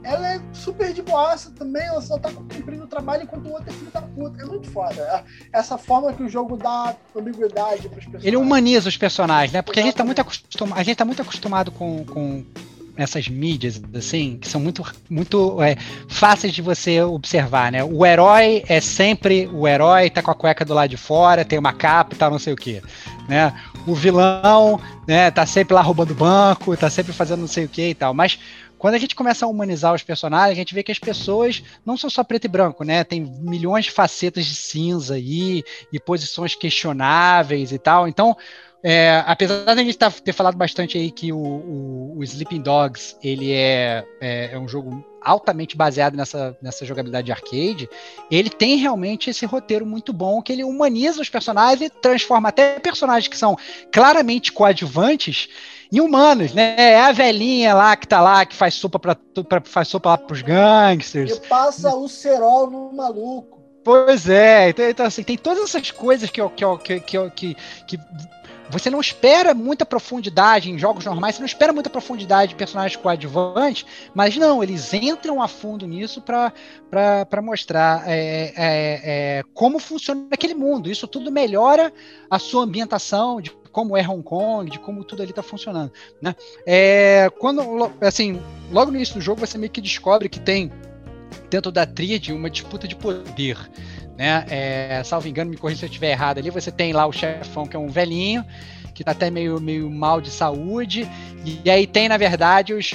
ela 0.08 0.34
é 0.34 0.40
super 0.54 0.92
de 0.92 1.02
boaça 1.02 1.50
também, 1.50 1.82
ela 1.82 2.00
só 2.00 2.18
tá 2.18 2.30
cumprindo 2.32 2.84
o 2.84 2.86
trabalho 2.86 3.24
enquanto 3.24 3.46
o 3.46 3.52
outro 3.52 3.68
é 3.68 3.72
filho 3.72 3.90
da 3.90 4.00
puta. 4.00 4.42
É 4.42 4.46
muito 4.46 4.70
foda. 4.70 5.24
Essa 5.52 5.76
forma 5.76 6.12
que 6.14 6.22
o 6.22 6.28
jogo 6.28 6.56
dá 6.56 6.96
ambiguidade 7.14 7.82
pros 7.82 8.04
personagens. 8.04 8.24
Ele 8.24 8.36
humaniza 8.36 8.88
os 8.88 8.96
personagens, 8.96 9.52
né? 9.52 9.60
Porque 9.60 9.80
a 9.80 9.82
gente 9.82 9.94
tá 9.94 10.04
muito 10.04 10.20
acostumado, 10.20 10.78
a 10.78 10.82
gente 10.82 10.96
tá 10.96 11.04
muito 11.04 11.20
acostumado 11.20 11.70
com, 11.70 12.06
com 12.06 12.42
essas 12.96 13.28
mídias, 13.28 13.80
assim, 13.94 14.38
que 14.40 14.48
são 14.48 14.60
muito, 14.60 14.82
muito 15.10 15.62
é, 15.62 15.76
fáceis 16.08 16.54
de 16.54 16.62
você 16.62 17.02
observar, 17.02 17.70
né? 17.70 17.84
O 17.84 18.04
herói 18.04 18.64
é 18.66 18.80
sempre 18.80 19.46
o 19.52 19.68
herói, 19.68 20.08
tá 20.08 20.22
com 20.22 20.30
a 20.30 20.34
cueca 20.34 20.64
do 20.64 20.72
lado 20.72 20.88
de 20.88 20.96
fora, 20.96 21.44
tem 21.44 21.58
uma 21.58 21.74
capa 21.74 22.14
e 22.14 22.18
tal, 22.18 22.30
não 22.30 22.38
sei 22.38 22.54
o 22.54 22.56
quê. 22.56 22.82
Né? 23.28 23.52
O 23.86 23.94
vilão, 23.94 24.80
né, 25.06 25.30
tá 25.30 25.44
sempre 25.44 25.74
lá 25.74 25.82
roubando 25.82 26.14
banco, 26.14 26.74
tá 26.76 26.88
sempre 26.88 27.12
fazendo 27.12 27.40
não 27.40 27.46
sei 27.46 27.66
o 27.66 27.68
que 27.68 27.90
e 27.90 27.94
tal. 27.94 28.14
Mas 28.14 28.38
quando 28.78 28.94
a 28.94 28.98
gente 28.98 29.14
começa 29.14 29.44
a 29.44 29.48
humanizar 29.48 29.92
os 29.94 30.02
personagens, 30.02 30.52
a 30.52 30.60
gente 30.60 30.74
vê 30.74 30.82
que 30.82 30.92
as 30.92 30.98
pessoas 30.98 31.62
não 31.84 31.96
são 31.96 32.08
só 32.08 32.22
preto 32.22 32.44
e 32.44 32.48
branco, 32.48 32.84
né? 32.84 33.02
Tem 33.04 33.20
milhões 33.20 33.86
de 33.86 33.90
facetas 33.90 34.46
de 34.46 34.54
cinza 34.54 35.14
aí, 35.14 35.64
e 35.92 35.98
posições 35.98 36.54
questionáveis 36.54 37.72
e 37.72 37.78
tal. 37.78 38.06
Então, 38.06 38.36
é, 38.82 39.24
apesar 39.26 39.64
da 39.64 39.82
gente 39.82 39.98
tá, 39.98 40.08
ter 40.10 40.32
falado 40.32 40.56
bastante 40.56 40.96
aí 40.96 41.10
que 41.10 41.32
o, 41.32 41.36
o, 41.36 42.18
o 42.18 42.22
Sleeping 42.22 42.62
Dogs 42.62 43.16
ele 43.22 43.52
é, 43.52 44.04
é, 44.20 44.50
é, 44.52 44.58
um 44.58 44.68
jogo 44.68 45.04
altamente 45.20 45.76
baseado 45.76 46.16
nessa, 46.16 46.56
nessa 46.62 46.86
jogabilidade 46.86 47.26
de 47.26 47.32
arcade, 47.32 47.90
ele 48.30 48.48
tem 48.48 48.76
realmente 48.76 49.30
esse 49.30 49.44
roteiro 49.44 49.84
muito 49.84 50.12
bom 50.12 50.40
que 50.40 50.52
ele 50.52 50.62
humaniza 50.62 51.20
os 51.20 51.28
personagens 51.28 51.90
e 51.90 51.90
transforma 51.90 52.50
até 52.50 52.78
personagens 52.78 53.26
que 53.26 53.36
são 53.36 53.56
claramente 53.92 54.52
coadjuvantes 54.52 55.48
em 55.90 56.00
humanos, 56.00 56.52
né? 56.52 56.74
É 56.76 57.00
a 57.00 57.12
velhinha 57.12 57.74
lá 57.74 57.96
que 57.96 58.06
tá 58.06 58.20
lá, 58.20 58.44
que 58.44 58.54
faz 58.54 58.74
sopa 58.74 58.98
para 58.98 59.16
faz 59.64 59.88
sopa 59.88 60.10
lá 60.10 60.18
pros 60.18 60.42
gangsters. 60.42 61.36
E 61.36 61.40
passa 61.40 61.94
o 61.94 62.08
cerol 62.08 62.70
no 62.70 62.92
maluco. 62.92 63.58
Pois 63.84 64.28
é, 64.28 64.68
então, 64.68 64.88
então, 64.88 65.06
assim, 65.06 65.22
tem 65.22 65.38
todas 65.38 65.64
essas 65.64 65.90
coisas 65.90 66.28
que, 66.28 66.42
que, 66.50 67.00
que, 67.00 67.30
que, 67.30 67.56
que 67.86 68.00
você 68.70 68.90
não 68.90 69.00
espera 69.00 69.54
muita 69.54 69.86
profundidade 69.86 70.70
em 70.70 70.78
jogos 70.78 71.04
normais, 71.04 71.36
você 71.36 71.40
não 71.40 71.46
espera 71.46 71.72
muita 71.72 71.88
profundidade 71.88 72.50
de 72.50 72.54
personagens 72.54 73.00
coadjuvantes, 73.00 73.86
mas 74.14 74.36
não, 74.36 74.62
eles 74.62 74.92
entram 74.92 75.40
a 75.40 75.48
fundo 75.48 75.86
nisso 75.86 76.20
para 76.20 77.42
mostrar 77.42 78.02
é, 78.06 78.52
é, 78.56 79.00
é, 79.04 79.42
como 79.54 79.78
funciona 79.78 80.26
aquele 80.30 80.54
mundo. 80.54 80.90
Isso 80.90 81.06
tudo 81.06 81.32
melhora 81.32 81.92
a 82.30 82.38
sua 82.38 82.64
ambientação, 82.64 83.40
de 83.40 83.50
como 83.70 83.96
é 83.96 84.06
Hong 84.06 84.22
Kong, 84.22 84.70
de 84.70 84.78
como 84.78 85.04
tudo 85.04 85.22
ali 85.22 85.30
está 85.30 85.42
funcionando. 85.42 85.92
Né? 86.20 86.34
É, 86.66 87.30
quando, 87.38 87.62
assim, 88.00 88.40
logo 88.72 88.90
no 88.90 88.96
início 88.96 89.14
do 89.14 89.20
jogo, 89.20 89.40
você 89.40 89.56
meio 89.58 89.70
que 89.70 89.80
descobre 89.80 90.28
que 90.28 90.40
tem 90.40 90.72
dentro 91.50 91.70
da 91.70 91.86
tríade 91.86 92.32
uma 92.32 92.50
disputa 92.50 92.88
de 92.88 92.96
poder 92.96 93.56
né? 94.18 94.44
É, 94.50 95.02
salvo 95.04 95.28
engano, 95.28 95.48
me 95.48 95.56
corrija 95.56 95.78
se 95.78 95.84
eu 95.84 95.88
estiver 95.88 96.10
errado 96.10 96.38
ali, 96.38 96.50
você 96.50 96.72
tem 96.72 96.92
lá 96.92 97.06
o 97.06 97.12
chefão 97.12 97.64
que 97.64 97.76
é 97.76 97.78
um 97.78 97.86
velhinho, 97.86 98.44
que 98.92 99.04
tá 99.04 99.12
até 99.12 99.30
meio, 99.30 99.60
meio 99.60 99.88
mal 99.88 100.20
de 100.20 100.28
saúde, 100.28 101.08
e 101.64 101.70
aí 101.70 101.86
tem, 101.86 102.08
na 102.08 102.16
verdade, 102.16 102.74
os, 102.74 102.94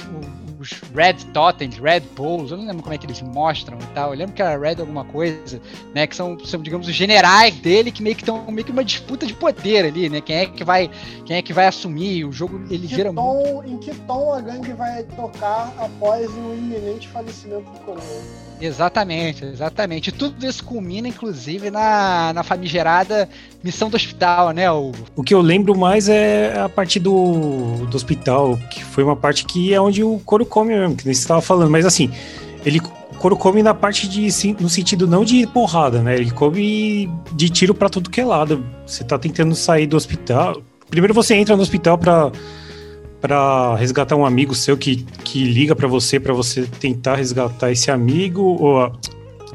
os 0.64 0.72
Red 0.94 1.16
Totems, 1.32 1.76
Red 1.78 2.00
Bulls, 2.16 2.50
eu 2.50 2.56
não 2.56 2.66
lembro 2.66 2.82
como 2.82 2.94
é 2.94 2.98
que 2.98 3.06
eles 3.06 3.20
mostram 3.20 3.78
e 3.78 3.86
tal, 3.94 4.12
eu 4.12 4.18
lembro 4.18 4.34
que 4.34 4.40
era 4.40 4.58
Red 4.58 4.80
alguma 4.80 5.04
coisa, 5.04 5.60
né, 5.94 6.06
que 6.06 6.16
são, 6.16 6.38
são 6.40 6.60
digamos, 6.62 6.88
os 6.88 6.94
generais 6.94 7.54
dele 7.56 7.92
que 7.92 8.02
meio 8.02 8.16
que 8.16 8.22
estão 8.22 8.44
meio 8.50 8.64
que 8.64 8.72
uma 8.72 8.84
disputa 8.84 9.26
de 9.26 9.34
poder 9.34 9.84
ali, 9.84 10.08
né, 10.08 10.20
quem 10.20 10.36
é 10.36 10.46
que 10.46 10.64
vai, 10.64 10.90
quem 11.26 11.36
é 11.36 11.42
que 11.42 11.52
vai 11.52 11.66
assumir, 11.66 12.24
o 12.24 12.32
jogo 12.32 12.60
ele 12.70 12.88
que 12.88 12.96
gera 12.96 13.12
tom, 13.12 13.62
muito... 13.62 13.68
Em 13.68 13.78
que 13.78 13.94
tom 14.00 14.32
a 14.32 14.40
gangue 14.40 14.72
vai 14.72 15.02
tocar 15.02 15.72
após 15.78 16.30
o 16.30 16.54
iminente 16.54 17.08
falecimento 17.08 17.70
do 17.70 17.78
coroa? 17.80 18.53
Exatamente, 18.60 19.44
exatamente. 19.44 20.12
Tudo 20.12 20.46
isso 20.46 20.64
culmina, 20.64 21.08
inclusive, 21.08 21.70
na, 21.70 22.32
na 22.32 22.42
famigerada 22.42 23.28
missão 23.62 23.90
do 23.90 23.96
hospital, 23.96 24.52
né, 24.52 24.70
Hugo? 24.70 24.98
O 25.16 25.22
que 25.22 25.34
eu 25.34 25.40
lembro 25.40 25.76
mais 25.76 26.08
é 26.08 26.58
a 26.58 26.68
parte 26.68 26.98
do, 26.98 27.86
do 27.86 27.96
hospital, 27.96 28.58
que 28.70 28.84
foi 28.84 29.04
uma 29.04 29.16
parte 29.16 29.44
que 29.44 29.74
é 29.74 29.80
onde 29.80 30.02
o 30.02 30.18
couro 30.20 30.46
come 30.46 30.74
mesmo, 30.74 30.96
que 30.96 31.04
você 31.04 31.10
estava 31.10 31.40
falando, 31.40 31.70
mas 31.70 31.84
assim, 31.84 32.10
ele 32.64 32.80
couro 33.18 33.36
come 33.36 33.62
na 33.62 33.72
parte 33.72 34.06
de 34.06 34.28
no 34.60 34.68
sentido 34.68 35.06
não 35.06 35.24
de 35.24 35.46
porrada, 35.46 36.02
né? 36.02 36.14
Ele 36.14 36.30
come 36.30 37.10
de 37.32 37.48
tiro 37.48 37.74
para 37.74 37.88
tudo 37.88 38.10
que 38.10 38.20
é 38.20 38.24
lado. 38.24 38.64
Você 38.86 39.02
tá 39.02 39.18
tentando 39.18 39.54
sair 39.54 39.86
do 39.86 39.96
hospital. 39.96 40.62
Primeiro 40.90 41.14
você 41.14 41.34
entra 41.34 41.56
no 41.56 41.62
hospital 41.62 41.96
para 41.96 42.30
para 43.24 43.74
resgatar 43.76 44.16
um 44.16 44.26
amigo 44.26 44.54
seu 44.54 44.76
que, 44.76 44.96
que 45.24 45.44
liga 45.44 45.74
para 45.74 45.88
você 45.88 46.20
para 46.20 46.34
você 46.34 46.66
tentar 46.78 47.16
resgatar 47.16 47.72
esse 47.72 47.90
amigo 47.90 48.42
ou 48.42 48.92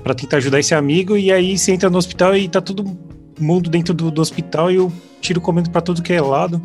para 0.02 0.16
tentar 0.16 0.38
ajudar 0.38 0.60
esse 0.60 0.74
amigo 0.74 1.16
e 1.16 1.32
aí 1.32 1.56
você 1.56 1.72
entra 1.72 1.88
no 1.88 2.00
hospital 2.00 2.36
e 2.36 2.50
tá 2.50 2.62
todo 2.62 2.98
mundo 3.40 3.70
dentro 3.70 3.94
do, 3.94 4.10
do 4.10 4.22
hospital 4.22 4.72
e 4.72 4.80
o 4.80 4.92
tiro 5.22 5.40
comendo 5.40 5.70
para 5.70 5.82
tudo 5.82 6.02
que 6.02 6.12
é 6.12 6.20
lado. 6.20 6.60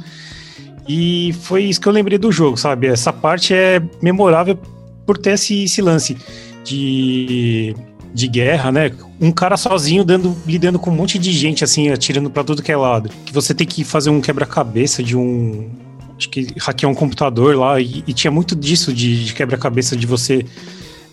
E 0.89 1.35
foi 1.43 1.65
isso 1.65 1.79
que 1.79 1.87
eu 1.87 1.93
lembrei 1.93 2.17
do 2.17 2.33
jogo, 2.33 2.57
sabe? 2.57 2.87
Essa 2.87 3.13
parte 3.13 3.53
é 3.53 3.83
memorável 4.01 4.59
por 5.05 5.19
ter 5.19 5.33
esse, 5.33 5.65
esse 5.65 5.83
lance 5.83 6.17
de, 6.65 7.77
de 8.15 8.29
guerra, 8.29 8.73
né? 8.73 8.91
Um 9.21 9.31
cara 9.31 9.59
sozinho 9.59 10.05
dando, 10.05 10.35
lidando 10.47 10.79
com 10.79 10.91
um 10.91 10.95
monte 10.95 11.19
de 11.19 11.33
gente, 11.33 11.65
assim, 11.65 11.91
atirando 11.91 12.31
para 12.31 12.45
tudo 12.45 12.63
que 12.63 12.73
é 12.73 12.77
lado. 12.77 13.11
Que 13.27 13.33
você 13.33 13.53
tem 13.53 13.67
que 13.67 13.85
fazer 13.85 14.09
um 14.09 14.23
quebra-cabeça 14.23 15.03
de 15.03 15.17
um, 15.17 15.71
acho 16.17 16.29
que 16.29 16.55
hackear 16.59 16.91
um 16.91 16.95
computador 16.95 17.57
lá, 17.57 17.81
e, 17.81 18.05
e 18.07 18.13
tinha 18.13 18.31
muito 18.31 18.55
disso 18.55 18.93
de, 18.93 19.25
de 19.25 19.35
quebra-cabeça 19.35 19.97
de 19.97 20.07
você 20.07 20.47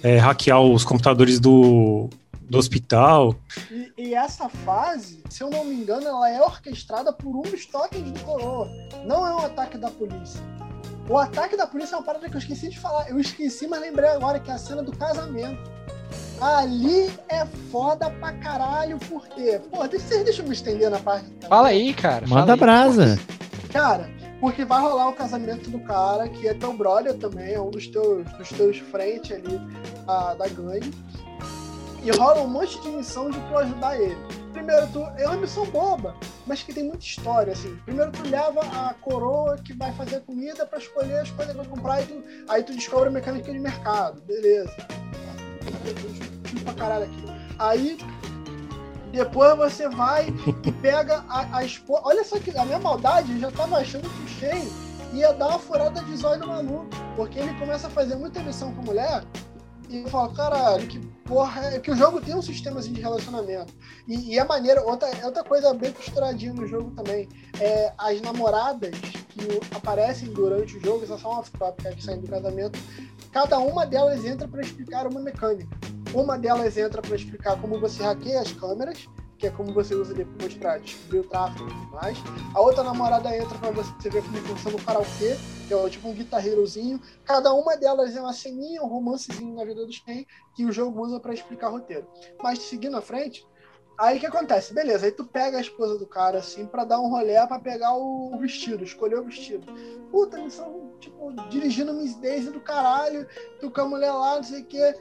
é, 0.03 0.17
hackear 0.17 0.61
os 0.61 0.83
computadores 0.83 1.39
do, 1.39 2.09
do 2.49 2.57
hospital. 2.57 3.35
E, 3.71 3.91
e, 3.97 4.13
essa 4.13 4.49
fase, 4.49 5.23
se 5.29 5.43
eu 5.43 5.49
não 5.49 5.65
me 5.65 5.75
engano, 5.75 6.07
ela 6.07 6.29
é 6.29 6.41
orquestrada 6.41 7.13
por 7.13 7.35
um 7.35 7.41
dos 7.41 7.65
toques 7.65 8.01
do 8.01 8.19
coroa. 8.21 8.69
Não 9.05 9.25
é 9.25 9.33
um 9.35 9.45
ataque 9.45 9.77
da 9.77 9.89
polícia. 9.89 10.41
O 11.09 11.17
ataque 11.17 11.57
da 11.57 11.67
polícia 11.67 11.95
é 11.95 11.97
uma 11.97 12.05
parada 12.05 12.29
que 12.29 12.35
eu 12.35 12.39
esqueci 12.39 12.69
de 12.69 12.79
falar. 12.79 13.09
Eu 13.09 13.19
esqueci, 13.19 13.67
mas 13.67 13.81
lembrei 13.81 14.09
agora 14.09 14.39
que 14.39 14.49
é 14.49 14.53
a 14.53 14.57
cena 14.57 14.83
do 14.83 14.91
casamento. 14.91 15.59
Ali 16.39 17.11
é 17.29 17.45
foda 17.71 18.09
pra 18.09 18.33
caralho, 18.33 18.97
por 18.97 19.27
quê? 19.27 19.61
Pô, 19.69 19.87
deixa, 19.87 20.23
deixa 20.23 20.41
eu 20.41 20.47
me 20.47 20.53
estender 20.53 20.89
na 20.89 20.99
parte. 20.99 21.27
Fala 21.47 21.67
aí, 21.67 21.93
cara. 21.93 22.25
Manda 22.27 22.55
brasa. 22.55 23.19
Cara, 23.71 24.09
porque 24.41 24.65
vai 24.65 24.81
rolar 24.81 25.09
o 25.09 25.13
casamento 25.13 25.69
do 25.69 25.79
cara, 25.81 26.27
que 26.27 26.47
é 26.47 26.53
teu 26.55 26.73
brother 26.73 27.15
também, 27.15 27.53
é 27.53 27.61
um 27.61 27.69
dos 27.69 27.85
teus, 27.85 28.25
dos 28.33 28.49
teus 28.49 28.79
frentes 28.79 29.31
ali 29.31 29.61
a, 30.07 30.33
da 30.33 30.47
gangue. 30.47 30.91
E 32.03 32.09
rola 32.09 32.41
um 32.41 32.47
monte 32.47 32.81
de 32.81 32.89
missão 32.89 33.29
de 33.29 33.39
tu 33.39 33.55
ajudar 33.55 34.01
ele. 34.01 34.17
Primeiro, 34.51 34.87
tu, 34.87 34.99
é 35.19 35.27
uma 35.27 35.37
missão 35.37 35.63
boba, 35.67 36.15
mas 36.47 36.63
que 36.63 36.73
tem 36.73 36.85
muita 36.85 37.05
história, 37.05 37.53
assim. 37.53 37.75
Primeiro, 37.85 38.11
tu 38.11 38.27
leva 38.27 38.61
a 38.61 38.95
coroa 38.95 39.57
que 39.59 39.73
vai 39.73 39.93
fazer 39.93 40.15
a 40.15 40.21
comida 40.21 40.65
para 40.65 40.79
escolher 40.79 41.19
as 41.19 41.29
coisas 41.29 41.55
que 41.55 41.61
vai 41.61 41.67
comprar, 41.67 42.01
e 42.01 42.05
tu, 42.07 42.23
aí 42.49 42.63
tu 42.63 42.73
descobre 42.73 43.09
a 43.09 43.11
mecânica 43.11 43.53
de 43.53 43.59
mercado. 43.59 44.19
Beleza. 44.23 44.75
Pra 46.63 46.73
caralho 46.73 47.05
aqui. 47.05 47.25
Aí 47.59 47.97
depois 49.11 49.57
você 49.57 49.89
vai 49.89 50.33
e 50.65 50.71
pega 50.71 51.23
a, 51.27 51.57
a 51.57 51.63
esposa. 51.63 52.01
Olha 52.05 52.23
só 52.23 52.39
que 52.39 52.55
a 52.57 52.65
minha 52.65 52.79
maldade, 52.79 53.39
já 53.39 53.51
tava 53.51 53.77
achando 53.77 54.09
que 54.09 54.23
o 54.23 54.27
Shane 54.27 54.71
ia 55.13 55.33
dar 55.33 55.49
uma 55.49 55.59
furada 55.59 56.01
de 56.01 56.15
zóio 56.17 56.39
no 56.39 56.47
maluco. 56.47 56.87
Porque 57.15 57.39
ele 57.39 57.53
começa 57.59 57.87
a 57.87 57.89
fazer 57.89 58.15
muita 58.15 58.41
missão 58.41 58.73
com 58.73 58.81
a 58.81 58.85
mulher 58.85 59.23
e 59.91 60.03
eu 60.03 60.07
falo, 60.07 60.33
caralho, 60.33 60.87
que 60.87 60.99
porra 61.25 61.65
é. 61.65 61.79
Que 61.79 61.91
o 61.91 61.95
jogo 61.95 62.21
tem 62.21 62.33
um 62.33 62.41
sistema 62.41 62.79
assim, 62.79 62.93
de 62.93 63.01
relacionamento. 63.01 63.73
E, 64.07 64.33
e 64.33 64.39
a 64.39 64.45
maneira, 64.45 64.81
outra, 64.83 65.09
outra 65.25 65.43
coisa 65.43 65.73
bem 65.73 65.91
costuradinha 65.91 66.53
no 66.53 66.65
jogo 66.65 66.91
também, 66.91 67.27
é 67.59 67.91
as 67.97 68.21
namoradas 68.21 68.91
que 68.91 69.59
aparecem 69.75 70.29
durante 70.29 70.77
o 70.77 70.81
jogo, 70.81 71.03
essas 71.03 71.19
são 71.19 71.31
off-top, 71.31 71.83
que 71.93 72.03
saem 72.03 72.21
do 72.21 72.27
casamento, 72.27 72.79
cada 73.33 73.59
uma 73.59 73.85
delas 73.85 74.23
entra 74.23 74.47
para 74.47 74.61
explicar 74.61 75.07
uma 75.07 75.19
mecânica. 75.19 75.77
Uma 76.13 76.37
delas 76.37 76.77
entra 76.77 77.01
para 77.01 77.15
explicar 77.15 77.59
como 77.61 77.79
você 77.79 78.03
hackeia 78.03 78.41
as 78.41 78.51
câmeras, 78.51 79.07
que 79.37 79.47
é 79.47 79.49
como 79.49 79.73
você 79.73 79.95
usa 79.95 80.13
depois 80.13 80.53
para 80.53 80.77
descobrir 80.77 81.19
o 81.19 81.23
tráfego 81.23 81.69
e 81.69 81.73
tudo 81.73 81.91
mais. 81.91 82.17
A 82.53 82.59
outra 82.59 82.83
namorada 82.83 83.35
entra 83.35 83.57
para 83.57 83.71
você 83.71 84.09
ver 84.09 84.21
como 84.21 84.37
funciona 84.39 84.75
o 84.75 84.83
karaokê, 84.83 85.37
que 85.67 85.73
é 85.73 85.89
tipo 85.89 86.09
um 86.09 86.13
guitarreirozinho. 86.13 87.01
Cada 87.23 87.53
uma 87.53 87.77
delas 87.77 88.13
é 88.15 88.19
uma 88.21 88.33
ceninha, 88.33 88.83
um 88.83 88.87
romancezinho 88.87 89.55
na 89.55 89.63
vida 89.63 89.85
dos 89.85 89.99
Ken, 89.99 90.25
que 90.53 90.65
o 90.65 90.71
jogo 90.71 91.01
usa 91.01 91.17
para 91.17 91.33
explicar 91.33 91.69
roteiro. 91.69 92.05
Mas 92.43 92.59
seguindo 92.59 92.97
à 92.97 93.01
frente, 93.01 93.47
Aí 94.01 94.17
o 94.17 94.19
que 94.19 94.25
acontece? 94.25 94.73
Beleza, 94.73 95.05
aí 95.05 95.11
tu 95.11 95.23
pega 95.23 95.59
a 95.59 95.61
esposa 95.61 95.95
do 95.95 96.07
cara, 96.07 96.39
assim, 96.39 96.65
pra 96.65 96.83
dar 96.83 96.99
um 96.99 97.07
rolê 97.07 97.35
pra 97.45 97.59
pegar 97.59 97.93
o 97.93 98.35
vestido, 98.39 98.83
escolher 98.83 99.19
o 99.19 99.23
vestido. 99.23 99.71
Puta, 100.09 100.39
eles 100.39 100.53
são, 100.53 100.93
tipo, 100.99 101.31
dirigindo 101.49 101.93
Miss 101.93 102.15
Daisy 102.15 102.49
do 102.49 102.59
caralho, 102.59 103.27
tu 103.59 103.69
com 103.69 103.81
a 103.81 103.87
mulher 103.87 104.11
lá, 104.11 104.37
não 104.37 104.43
sei 104.43 104.61
o 104.61 104.65
quê. 104.65 104.95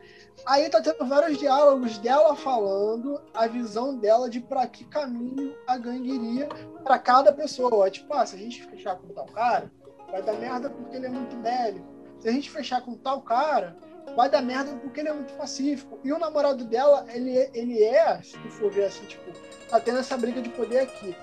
Aí 0.46 0.68
tá 0.68 0.80
tendo 0.80 1.06
vários 1.06 1.38
diálogos 1.38 1.98
dela 1.98 2.34
falando 2.34 3.20
a 3.34 3.46
visão 3.46 3.96
dela 3.96 4.28
de 4.28 4.40
pra 4.40 4.66
que 4.66 4.84
caminho 4.84 5.54
a 5.66 5.76
gangue 5.76 6.14
iria 6.14 6.48
pra 6.82 6.98
cada 6.98 7.32
pessoa. 7.32 7.90
Tipo, 7.90 8.14
ah, 8.14 8.26
se 8.26 8.36
a 8.36 8.38
gente 8.38 8.64
fechar 8.64 8.96
com 8.96 9.08
tal 9.08 9.26
cara, 9.26 9.70
vai 10.10 10.22
dar 10.22 10.34
merda 10.34 10.70
porque 10.70 10.96
ele 10.96 11.06
é 11.06 11.10
muito 11.10 11.36
velho. 11.40 11.84
Se 12.18 12.28
a 12.28 12.32
gente 12.32 12.50
fechar 12.50 12.80
com 12.82 12.94
tal 12.94 13.22
cara, 13.22 13.76
vai 14.16 14.28
dar 14.28 14.42
merda 14.42 14.72
porque 14.76 15.00
ele 15.00 15.08
é 15.08 15.12
muito 15.12 15.32
pacífico. 15.34 15.98
E 16.02 16.12
o 16.12 16.18
namorado 16.18 16.64
dela, 16.64 17.04
ele, 17.08 17.50
ele 17.54 17.82
é, 17.82 18.20
se 18.22 18.38
tu 18.38 18.50
for 18.50 18.70
ver 18.70 18.84
assim, 18.84 19.04
tipo, 19.06 19.30
tá 19.68 19.78
tendo 19.80 19.98
essa 19.98 20.16
briga 20.16 20.40
de 20.40 20.48
poder 20.50 20.80
aqui. 20.80 21.16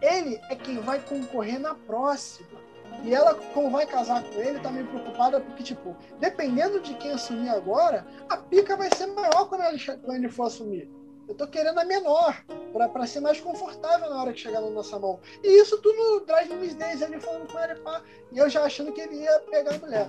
Ele 0.00 0.40
é 0.48 0.54
quem 0.54 0.78
vai 0.80 0.98
concorrer 1.00 1.58
na 1.58 1.74
próxima. 1.74 2.58
E 3.02 3.14
ela, 3.14 3.34
como 3.54 3.70
vai 3.70 3.86
casar 3.86 4.22
com 4.22 4.40
ele, 4.40 4.60
tá 4.60 4.70
meio 4.70 4.86
preocupada 4.86 5.40
porque, 5.40 5.62
tipo, 5.62 5.96
dependendo 6.18 6.80
de 6.80 6.94
quem 6.94 7.12
assumir 7.12 7.48
agora, 7.48 8.06
a 8.28 8.36
pica 8.36 8.76
vai 8.76 8.90
ser 8.94 9.06
maior 9.06 9.48
quando 9.48 9.62
ele, 9.64 9.78
quando 9.78 10.16
ele 10.16 10.28
for 10.28 10.46
assumir. 10.46 10.90
Eu 11.26 11.34
tô 11.34 11.46
querendo 11.46 11.78
a 11.78 11.84
menor, 11.84 12.44
para 12.72 13.06
ser 13.06 13.20
mais 13.20 13.40
confortável 13.40 14.10
na 14.10 14.20
hora 14.20 14.32
que 14.32 14.40
chegar 14.40 14.60
na 14.60 14.68
nossa 14.68 14.98
mão. 14.98 15.20
E 15.44 15.60
isso 15.62 15.80
tudo 15.80 16.26
Drive 16.26 16.52
Miss 16.54 16.74
Days, 16.74 17.00
ele 17.00 17.20
falando 17.20 17.50
com 17.50 17.58
ele, 17.60 17.76
pá, 17.76 18.02
e 18.32 18.38
eu 18.38 18.50
já 18.50 18.64
achando 18.64 18.92
que 18.92 19.00
ele 19.00 19.14
ia 19.22 19.38
pegar 19.50 19.76
a 19.76 19.78
mulher. 19.78 20.08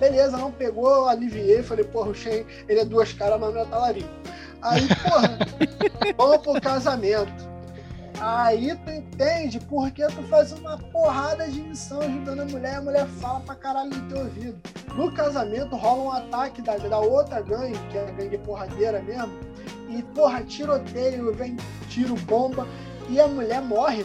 Beleza, 0.00 0.36
não 0.36 0.50
pegou, 0.52 1.08
aliviei, 1.08 1.62
falei, 1.62 1.84
porra, 1.84 2.10
o 2.10 2.14
Shane, 2.14 2.44
ele 2.68 2.80
é 2.80 2.84
duas 2.84 3.12
caras, 3.12 3.38
mas 3.40 3.54
não 3.54 3.60
é 3.60 3.64
talarico. 3.66 4.08
Aí, 4.62 4.88
porra, 4.88 5.38
vamos 6.16 6.38
pro 6.38 6.60
casamento. 6.60 7.57
Aí 8.20 8.74
tu 8.84 8.90
entende 8.90 9.60
porque 9.60 10.04
tu 10.06 10.22
faz 10.24 10.50
uma 10.52 10.76
porrada 10.76 11.48
de 11.48 11.60
missão 11.60 12.00
ajudando 12.00 12.40
a 12.40 12.44
mulher, 12.46 12.74
a 12.76 12.82
mulher 12.82 13.06
fala 13.06 13.40
pra 13.40 13.54
caralho 13.54 13.90
no 13.90 14.08
teu 14.08 14.18
ouvido. 14.18 14.60
No 14.96 15.12
casamento 15.12 15.76
rola 15.76 16.02
um 16.02 16.12
ataque 16.12 16.60
da, 16.60 16.76
da 16.76 16.98
outra 16.98 17.40
gangue, 17.40 17.78
que 17.90 17.96
é 17.96 18.08
a 18.08 18.10
gangue 18.10 18.38
porradeira 18.38 19.00
mesmo, 19.02 19.38
e 19.88 20.02
porra, 20.02 20.42
tiroteio, 20.42 21.32
vem 21.32 21.56
tiro, 21.88 22.16
bomba, 22.22 22.66
e 23.08 23.20
a 23.20 23.28
mulher 23.28 23.62
morre 23.62 24.04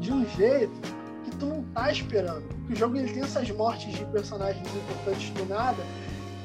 de 0.00 0.12
um 0.12 0.28
jeito 0.36 0.94
que 1.24 1.30
tu 1.36 1.46
não 1.46 1.62
tá 1.74 1.90
esperando. 1.90 2.44
o 2.68 2.74
jogo 2.74 2.96
ele 2.96 3.10
tem 3.10 3.22
essas 3.22 3.50
mortes 3.50 3.94
de 3.94 4.04
personagens 4.06 4.68
importantes 4.68 5.30
do 5.30 5.46
nada, 5.46 5.82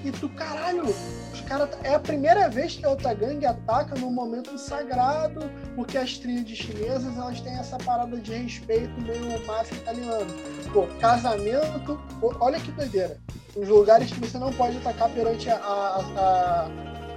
e 0.03 0.11
tu, 0.11 0.29
caralho, 0.29 0.83
os 0.85 1.41
caras. 1.41 1.69
É 1.83 1.93
a 1.93 1.99
primeira 1.99 2.49
vez 2.49 2.75
que 2.75 2.85
a 2.85 2.89
outra 2.89 3.13
gangue 3.13 3.45
ataca 3.45 3.95
num 3.95 4.11
momento 4.11 4.57
sagrado, 4.57 5.41
porque 5.75 5.97
as 5.97 6.17
tríades 6.17 6.57
chinesas 6.57 7.15
elas 7.17 7.39
têm 7.41 7.53
essa 7.53 7.77
parada 7.77 8.17
de 8.17 8.33
respeito 8.33 8.99
meio 9.01 9.45
máfia 9.45 9.75
italiano. 9.75 10.33
Pô, 10.73 10.87
casamento. 10.99 12.01
Pô, 12.19 12.35
olha 12.39 12.59
que 12.59 12.71
doideira. 12.71 13.17
Os 13.55 13.67
lugares 13.67 14.11
que 14.11 14.19
você 14.19 14.37
não 14.37 14.51
pode 14.53 14.77
atacar 14.77 15.09
perante 15.09 15.49
a, 15.49 15.57
a, 15.57 15.99
a 16.17 16.69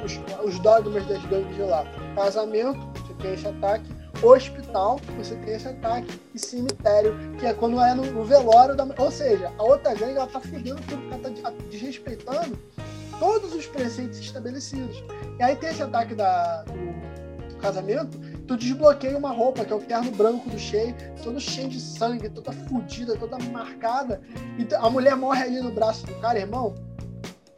os, 0.05 0.20
os 0.45 0.59
dogmas 0.59 1.07
das 1.07 1.24
gangues 1.26 1.55
de 1.55 1.62
lá. 1.62 1.85
Casamento, 2.14 2.78
você 2.95 3.14
tem 3.14 3.35
esse 3.35 3.47
ataque 3.47 4.04
hospital, 4.23 5.01
você 5.17 5.35
tem 5.37 5.55
esse 5.55 5.69
ataque, 5.69 6.21
e 6.35 6.39
cemitério, 6.39 7.15
que 7.39 7.47
é 7.47 7.53
quando 7.53 7.81
é 7.81 7.95
no, 7.95 8.05
no 8.05 8.25
velório 8.25 8.75
da. 8.75 8.87
Ou 8.99 9.11
seja, 9.11 9.53
a 9.59 9.62
outra 9.62 9.95
gangue 9.95 10.17
ela 10.17 10.27
tá 10.27 10.41
fudendo 10.41 10.81
tudo, 10.89 11.03
ela 11.12 11.19
tá 11.19 11.53
desrespeitando 11.71 12.59
todos 13.19 13.55
os 13.55 13.67
preceitos 13.67 14.19
estabelecidos. 14.19 15.03
E 15.39 15.43
aí 15.43 15.57
tem 15.57 15.71
esse 15.71 15.83
ataque 15.83 16.15
da, 16.15 16.62
do, 16.62 17.15
casamento, 17.65 18.19
tu 18.47 18.57
desbloqueia 18.57 19.17
uma 19.17 19.31
roupa, 19.31 19.65
que 19.65 19.73
é 19.73 19.77
o 19.77 19.81
terno 19.81 20.11
branco 20.11 20.51
do 20.51 20.59
Shea, 20.59 20.95
todo 21.23 21.41
cheio 21.41 21.69
de 21.69 21.81
sangue, 21.81 22.29
toda 22.29 22.53
fodida, 22.53 23.17
toda 23.17 23.39
marcada. 23.39 24.21
E 24.59 24.75
a 24.75 24.91
mulher 24.91 25.17
morre 25.17 25.43
ali 25.43 25.61
no 25.61 25.73
braço 25.73 26.05
do 26.05 26.15
cara, 26.17 26.39
irmão. 26.39 26.75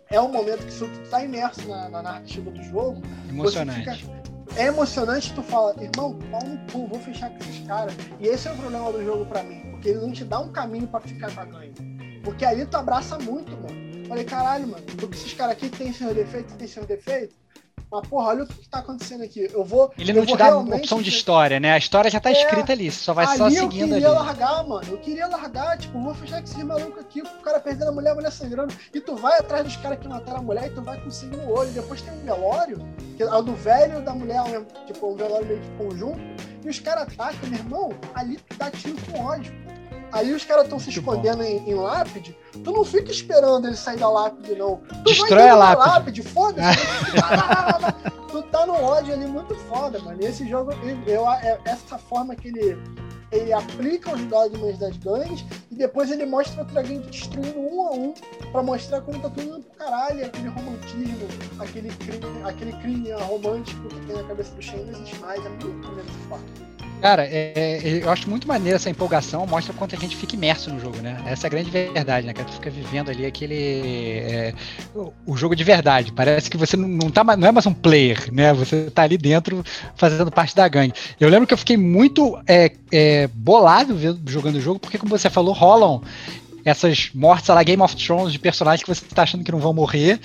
É 0.08 0.20
um 0.20 0.30
momento 0.30 0.64
que 0.64 0.72
se 0.72 0.86
tu 0.86 1.10
tá 1.10 1.24
imerso 1.24 1.66
na, 1.68 1.88
na 1.88 2.02
narrativa 2.02 2.48
do 2.48 2.62
jogo, 2.62 3.02
Emocionante. 3.28 3.96
Fica, 3.96 4.16
é 4.56 4.66
emocionante 4.66 5.34
tu 5.34 5.42
fala, 5.42 5.74
irmão, 5.82 6.18
pau 6.30 6.40
no 6.42 6.72
cu, 6.72 6.86
vou 6.86 6.98
fechar 6.98 7.30
com 7.30 7.38
esses 7.38 7.66
caras. 7.66 7.94
E 8.18 8.26
esse 8.26 8.48
é 8.48 8.52
o 8.52 8.56
problema 8.56 8.90
do 8.90 9.04
jogo 9.04 9.26
para 9.26 9.42
mim, 9.42 9.60
porque 9.70 9.90
ele 9.90 10.00
não 10.00 10.12
te 10.12 10.24
dá 10.24 10.40
um 10.40 10.50
caminho 10.50 10.86
para 10.88 11.00
ficar 11.00 11.34
com 11.34 11.40
a 11.40 11.44
gangue. 11.44 12.20
Porque 12.24 12.44
ali 12.44 12.64
tu 12.64 12.76
abraça 12.76 13.18
muito, 13.18 13.50
mano. 13.52 14.06
Falei, 14.08 14.24
caralho, 14.24 14.68
mano, 14.68 14.82
porque 14.98 15.16
esses 15.16 15.34
caras 15.34 15.52
aqui 15.52 15.68
tem 15.68 15.92
seus 15.92 16.14
defeitos, 16.14 16.54
tem 16.54 16.66
seus 16.66 16.86
defeitos. 16.86 17.36
Mas, 17.90 18.08
porra, 18.08 18.28
olha 18.28 18.44
o 18.44 18.46
que 18.46 18.68
tá 18.68 18.78
acontecendo 18.78 19.22
aqui. 19.22 19.48
Eu 19.52 19.64
vou. 19.64 19.92
Ele 19.96 20.12
não 20.12 20.26
te 20.26 20.36
dá 20.36 20.56
opção 20.58 21.00
de 21.00 21.08
história, 21.08 21.60
né? 21.60 21.72
A 21.72 21.78
história 21.78 22.10
já 22.10 22.18
tá 22.18 22.30
é, 22.30 22.32
escrita 22.32 22.72
ali, 22.72 22.90
você 22.90 22.98
só 22.98 23.12
vai 23.12 23.26
só 23.36 23.48
seguindo 23.48 23.94
ali. 23.94 24.04
Eu 24.04 24.10
queria 24.10 24.10
largar, 24.10 24.66
mano. 24.66 24.86
Eu 24.88 24.98
queria 24.98 25.26
largar, 25.28 25.78
tipo, 25.78 26.00
vou 26.00 26.14
fechar 26.14 26.38
com 26.38 26.44
esses 26.44 26.62
malucos 26.62 27.00
aqui, 27.00 27.22
o 27.22 27.42
cara 27.42 27.60
perdendo 27.60 27.88
a 27.88 27.92
mulher, 27.92 28.10
a 28.10 28.14
mulher 28.14 28.32
sangrando. 28.32 28.74
E 28.92 29.00
tu 29.00 29.14
vai 29.16 29.38
atrás 29.38 29.64
dos 29.64 29.76
caras 29.76 29.98
que 29.98 30.08
mataram 30.08 30.38
a 30.38 30.42
mulher 30.42 30.66
e 30.66 30.70
tu 30.70 30.82
vai 30.82 31.00
conseguir 31.00 31.36
no 31.36 31.50
olho. 31.50 31.70
Depois 31.70 32.02
tem 32.02 32.12
um 32.12 32.24
velório, 32.24 32.78
que 33.16 33.22
é 33.22 33.32
o 33.32 33.42
do 33.42 33.54
velho 33.54 34.02
da 34.02 34.12
mulher, 34.12 34.42
tipo, 34.86 35.12
um 35.12 35.16
velório 35.16 35.46
meio 35.46 35.60
de 35.60 35.70
conjunto. 35.70 36.20
E 36.64 36.68
os 36.68 36.80
caras 36.80 37.04
atacam, 37.04 37.48
meu 37.48 37.58
irmão, 37.58 37.92
ali 38.14 38.36
tu 38.36 38.56
dá 38.58 38.70
tiro 38.70 38.96
com 39.10 39.24
ódio. 39.24 39.65
Aí 40.16 40.32
os 40.32 40.46
caras 40.46 40.64
estão 40.64 40.78
se 40.78 40.88
escondendo 40.88 41.42
em, 41.42 41.68
em, 41.68 41.74
lápide. 41.74 42.34
Tu 42.64 42.72
não 42.72 42.82
fica 42.82 43.10
esperando 43.10 43.66
ele 43.66 43.76
sair 43.76 43.98
da 43.98 44.08
lápide, 44.08 44.54
não. 44.54 44.78
Tu 44.78 45.10
Destrói 45.10 45.46
a 45.46 45.54
lápide. 45.54 45.88
lápide 45.88 46.22
foda-se. 46.22 46.86
tu 48.32 48.42
tá 48.44 48.64
no 48.64 48.72
ódio 48.72 49.12
ali 49.12 49.26
muito 49.26 49.54
foda, 49.68 49.98
mano. 49.98 50.18
E 50.22 50.24
esse 50.24 50.48
jogo, 50.48 50.72
eu, 51.06 51.30
é, 51.30 51.60
essa 51.66 51.98
forma 51.98 52.34
que 52.34 52.48
ele, 52.48 52.78
ele 53.30 53.52
aplica 53.52 54.14
os 54.14 54.22
dogmas 54.22 54.78
das 54.78 54.96
gangues 54.96 55.44
e 55.70 55.74
depois 55.74 56.10
ele 56.10 56.24
mostra 56.24 56.62
outra 56.62 56.80
gangue 56.80 57.10
destruindo 57.10 57.60
um 57.60 57.86
a 57.86 57.90
um 57.90 58.14
pra 58.50 58.62
mostrar 58.62 59.02
como 59.02 59.20
tá 59.20 59.28
tudo 59.28 59.42
indo 59.42 59.60
pro 59.64 59.86
caralho. 59.86 60.24
Aquele 60.24 60.48
romantismo, 60.48 61.28
aquele 61.58 61.90
crime, 61.90 62.42
aquele 62.42 62.72
crime 62.80 63.12
romântico 63.12 63.86
que 63.86 64.06
tem 64.06 64.16
na 64.16 64.24
cabeça 64.24 64.54
do 64.54 64.62
Shane 64.62 64.84
não 64.84 64.92
existe 64.92 65.18
mais. 65.18 65.44
É 65.44 65.48
muito 65.50 66.00
essa 66.00 66.28
parte. 66.30 66.75
Cara, 67.00 67.24
é, 67.24 67.52
é, 67.56 68.02
eu 68.02 68.10
acho 68.10 68.28
muito 68.28 68.48
maneiro 68.48 68.76
essa 68.76 68.88
empolgação, 68.88 69.46
mostra 69.46 69.74
quanto 69.74 69.94
a 69.94 69.98
gente 69.98 70.16
fica 70.16 70.34
imerso 70.34 70.72
no 70.72 70.80
jogo, 70.80 70.96
né? 70.98 71.20
Essa 71.26 71.46
é 71.46 71.48
a 71.48 71.50
grande 71.50 71.70
verdade, 71.70 72.26
né? 72.26 72.32
Que 72.32 72.42
tu 72.42 72.52
fica 72.52 72.70
vivendo 72.70 73.10
ali 73.10 73.26
aquele. 73.26 73.54
É, 73.54 74.54
o 75.26 75.36
jogo 75.36 75.54
de 75.54 75.62
verdade. 75.62 76.12
Parece 76.12 76.50
que 76.50 76.56
você 76.56 76.76
não, 76.76 76.88
não, 76.88 77.10
tá, 77.10 77.22
não 77.22 77.46
é 77.46 77.52
mais 77.52 77.66
um 77.66 77.74
player, 77.74 78.32
né? 78.32 78.52
Você 78.54 78.90
tá 78.90 79.02
ali 79.02 79.18
dentro 79.18 79.64
fazendo 79.94 80.30
parte 80.30 80.56
da 80.56 80.66
gangue. 80.66 80.94
Eu 81.20 81.28
lembro 81.28 81.46
que 81.46 81.54
eu 81.54 81.58
fiquei 81.58 81.76
muito 81.76 82.38
é, 82.46 82.72
é, 82.90 83.28
bolado 83.28 83.96
jogando 84.26 84.56
o 84.56 84.60
jogo, 84.60 84.80
porque, 84.80 84.98
como 84.98 85.16
você 85.16 85.28
falou, 85.28 85.52
rolam 85.52 86.02
essas 86.64 87.10
mortes 87.14 87.48
lá 87.48 87.62
Game 87.62 87.80
of 87.80 87.94
Thrones 87.94 88.32
de 88.32 88.40
personagens 88.40 88.82
que 88.82 88.92
você 88.92 89.04
tá 89.14 89.22
achando 89.22 89.44
que 89.44 89.52
não 89.52 89.60
vão 89.60 89.72
morrer 89.72 90.18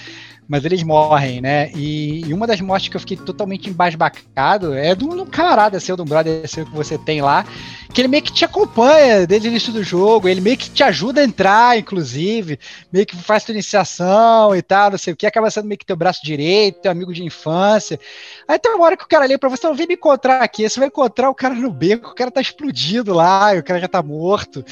mas 0.51 0.65
eles 0.65 0.83
morrem, 0.83 1.39
né? 1.39 1.71
E, 1.73 2.25
e, 2.27 2.33
uma 2.33 2.45
das 2.45 2.59
mortes 2.59 2.89
que 2.89 2.97
eu 2.97 2.99
fiquei 2.99 3.15
totalmente 3.15 3.69
embasbacado 3.69 4.73
é 4.73 4.93
de 4.93 5.05
um, 5.05 5.25
camarada 5.25 5.79
seu, 5.79 5.95
de 5.95 6.01
um 6.01 6.05
brother 6.05 6.45
seu 6.45 6.65
que 6.65 6.75
você 6.75 6.97
tem 6.97 7.21
lá, 7.21 7.45
que 7.93 8.01
ele 8.01 8.09
meio 8.09 8.21
que 8.21 8.33
te 8.33 8.43
acompanha 8.43 9.25
desde 9.25 9.47
o 9.47 9.49
início 9.49 9.71
do 9.71 9.81
jogo, 9.81 10.27
ele 10.27 10.41
meio 10.41 10.57
que 10.57 10.69
te 10.69 10.83
ajuda 10.83 11.21
a 11.21 11.23
entrar, 11.23 11.79
inclusive, 11.79 12.59
meio 12.91 13.05
que 13.05 13.15
faz 13.15 13.45
tua 13.45 13.53
iniciação 13.53 14.53
e 14.53 14.61
tal, 14.61 14.91
não 14.91 14.97
sei 14.97 15.13
o 15.13 15.15
que, 15.15 15.25
acaba 15.25 15.49
sendo 15.49 15.69
meio 15.69 15.77
que 15.77 15.85
teu 15.85 15.95
braço 15.95 16.19
direito, 16.21 16.81
teu 16.81 16.91
amigo 16.91 17.13
de 17.13 17.23
infância. 17.23 17.97
Aí 18.45 18.59
tem 18.59 18.73
uma 18.73 18.83
hora 18.83 18.97
que 18.97 19.05
o 19.05 19.07
cara 19.07 19.23
ali 19.23 19.37
pra 19.37 19.47
você, 19.47 19.65
não 19.65 19.73
vem 19.73 19.87
me 19.87 19.93
encontrar 19.93 20.43
aqui, 20.43 20.67
você 20.67 20.81
vai 20.81 20.89
encontrar 20.89 21.29
o 21.29 21.35
cara 21.35 21.55
no 21.55 21.71
beco, 21.71 22.09
o 22.09 22.15
cara 22.15 22.29
tá 22.29 22.41
explodido 22.41 23.13
lá, 23.13 23.53
o 23.57 23.63
cara 23.63 23.79
já 23.79 23.87
tá 23.87 24.03
morto. 24.03 24.65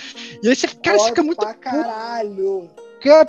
E 0.43 0.49
aí 0.49 0.53
você, 0.57 0.67
cara, 0.67 0.99
você 0.99 1.07
fica 1.07 1.23
muito. 1.23 1.39
Pra 1.39 1.53
caralho! 1.53 2.69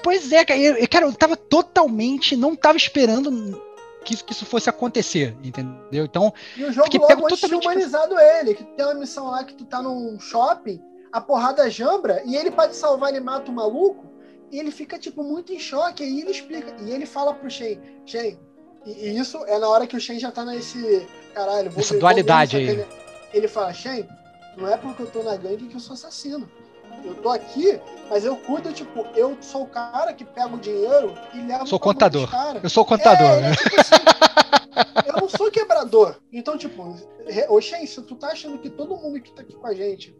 Pois 0.03 0.33
é, 0.33 0.45
cara, 0.45 0.87
cara, 0.89 1.07
eu 1.07 1.13
tava 1.13 1.37
totalmente, 1.37 2.37
não 2.37 2.57
tava 2.57 2.77
esperando 2.77 3.61
que 4.05 4.15
isso, 4.15 4.25
que 4.25 4.33
isso 4.33 4.47
fosse 4.47 4.69
acontecer, 4.69 5.37
entendeu? 5.43 6.05
Então, 6.05 6.33
e 6.57 6.65
o 6.65 6.73
jogo 6.73 6.89
logo 6.93 7.07
pego 7.07 7.29
totalmente 7.29 7.67
humanizado 7.67 8.19
ele, 8.19 8.55
que 8.55 8.65
tem 8.65 8.85
uma 8.85 8.95
missão 8.95 9.31
lá 9.31 9.45
que 9.45 9.55
tu 9.55 9.65
tá 9.65 9.83
num 9.83 10.19
shopping, 10.19 10.83
a 11.13 11.21
porrada 11.21 11.69
jambra, 11.71 12.23
e 12.25 12.37
ele 12.37 12.51
pode 12.51 12.75
salvar, 12.75 13.11
ele 13.11 13.21
mata 13.21 13.51
o 13.51 13.55
maluco, 13.55 14.07
e 14.51 14.59
ele 14.59 14.71
fica, 14.71 14.99
tipo, 14.99 15.23
muito 15.23 15.53
em 15.53 15.59
choque, 15.59 16.03
aí 16.03 16.21
ele 16.21 16.31
explica, 16.31 16.75
e 16.83 16.91
ele 16.91 17.07
fala 17.07 17.35
pro 17.35 17.51
Shen, 17.51 17.79
Shen, 18.05 18.39
e, 18.87 19.19
isso 19.19 19.45
é 19.47 19.59
na 19.59 19.69
hora 19.69 19.87
que 19.87 19.97
o 19.97 20.01
Shen 20.01 20.19
já 20.19 20.33
tá 20.33 20.45
nesse, 20.45 21.07
caralho, 21.35 21.71
vou 21.71 21.81
Essa 21.81 21.99
dualidade 21.99 22.57
vou 22.57 22.61
aí. 22.61 22.71
Ele, 22.71 22.87
ele 23.33 23.49
fala, 23.49 23.73
Shen, 23.73 24.09
não 24.57 24.69
é 24.69 24.77
porque 24.77 25.03
eu 25.03 25.11
tô 25.11 25.23
na 25.23 25.37
gangue 25.37 25.69
que 25.69 25.77
eu 25.77 25.81
sou 25.81 25.95
assassino 25.95 26.51
eu 27.05 27.15
tô 27.17 27.29
aqui, 27.29 27.81
mas 28.09 28.25
eu 28.25 28.37
cuido, 28.37 28.73
tipo, 28.73 29.07
eu 29.15 29.37
sou 29.41 29.63
o 29.63 29.67
cara 29.67 30.13
que 30.13 30.25
pega 30.25 30.55
o 30.55 30.59
dinheiro 30.59 31.15
e 31.35 31.41
leva 31.41 31.67
Sou 31.67 31.79
contador. 31.79 32.29
Eu 32.63 32.71
sou 32.71 32.85
contador, 32.85 33.31
é, 33.31 33.41
né? 33.41 33.51
É, 33.53 33.57
tipo 33.57 33.81
assim, 33.81 35.07
eu 35.07 35.21
não 35.21 35.29
sou 35.29 35.51
quebrador. 35.51 36.17
Então, 36.33 36.57
tipo, 36.57 36.97
oxê, 37.49 37.87
se 37.87 38.03
tu 38.03 38.15
tá 38.17 38.29
achando 38.29 38.59
que 38.59 38.71
todo 38.71 38.97
mundo 38.97 39.21
que 39.21 39.33
tá 39.33 39.43
aqui 39.43 39.55
com 39.55 39.67
a 39.67 39.75
gente 39.75 40.17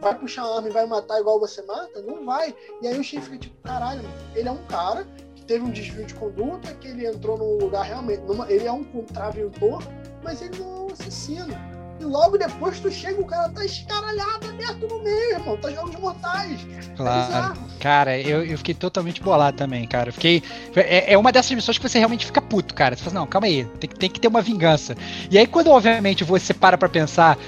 vai 0.00 0.18
puxar 0.18 0.42
arma 0.42 0.68
e 0.68 0.72
vai 0.72 0.84
matar 0.84 1.20
igual 1.20 1.38
você 1.38 1.62
mata, 1.62 2.02
não 2.02 2.24
vai. 2.24 2.54
E 2.82 2.88
aí 2.88 2.98
o 2.98 3.04
Shen 3.04 3.20
fica 3.20 3.38
tipo, 3.38 3.56
caralho, 3.62 4.02
ele 4.34 4.48
é 4.48 4.52
um 4.52 4.64
cara 4.64 5.06
que 5.36 5.44
teve 5.44 5.64
um 5.64 5.70
desvio 5.70 6.04
de 6.04 6.14
conduta, 6.14 6.74
que 6.74 6.88
ele 6.88 7.06
entrou 7.06 7.38
num 7.38 7.58
lugar 7.58 7.84
realmente. 7.84 8.20
Numa, 8.22 8.50
ele 8.50 8.66
é 8.66 8.72
um 8.72 8.82
contraventor, 8.82 9.82
mas 10.22 10.42
ele 10.42 10.58
não 10.58 10.76
é 10.76 10.80
um 10.80 10.92
assassino. 10.92 11.71
E 12.02 12.04
logo 12.04 12.36
depois 12.36 12.80
tu 12.80 12.90
chega, 12.90 13.20
o 13.20 13.24
cara 13.24 13.48
tá 13.48 13.64
escaralhado, 13.64 14.48
aberto 14.48 14.88
no 14.88 15.04
meio, 15.04 15.34
irmão. 15.34 15.56
Tá 15.56 15.70
jogos 15.70 15.94
mortais. 15.94 16.58
É 16.76 16.96
claro. 16.96 17.54
É 17.54 17.82
cara, 17.82 18.18
eu, 18.18 18.44
eu 18.44 18.58
fiquei 18.58 18.74
totalmente 18.74 19.22
bolado 19.22 19.56
também, 19.56 19.86
cara. 19.86 20.08
Eu 20.08 20.12
fiquei. 20.12 20.42
É, 20.74 21.12
é 21.12 21.18
uma 21.18 21.30
dessas 21.30 21.52
missões 21.52 21.78
que 21.78 21.88
você 21.88 21.98
realmente 21.98 22.26
fica 22.26 22.42
puto, 22.42 22.74
cara. 22.74 22.96
Você 22.96 23.04
fala, 23.04 23.20
não, 23.20 23.26
calma 23.28 23.46
aí, 23.46 23.64
tem, 23.78 23.88
tem 23.88 24.10
que 24.10 24.18
ter 24.18 24.26
uma 24.26 24.42
vingança. 24.42 24.96
E 25.30 25.38
aí, 25.38 25.46
quando 25.46 25.70
obviamente 25.70 26.24
você 26.24 26.52
para 26.52 26.76
pra 26.76 26.88
pensar 26.88 27.38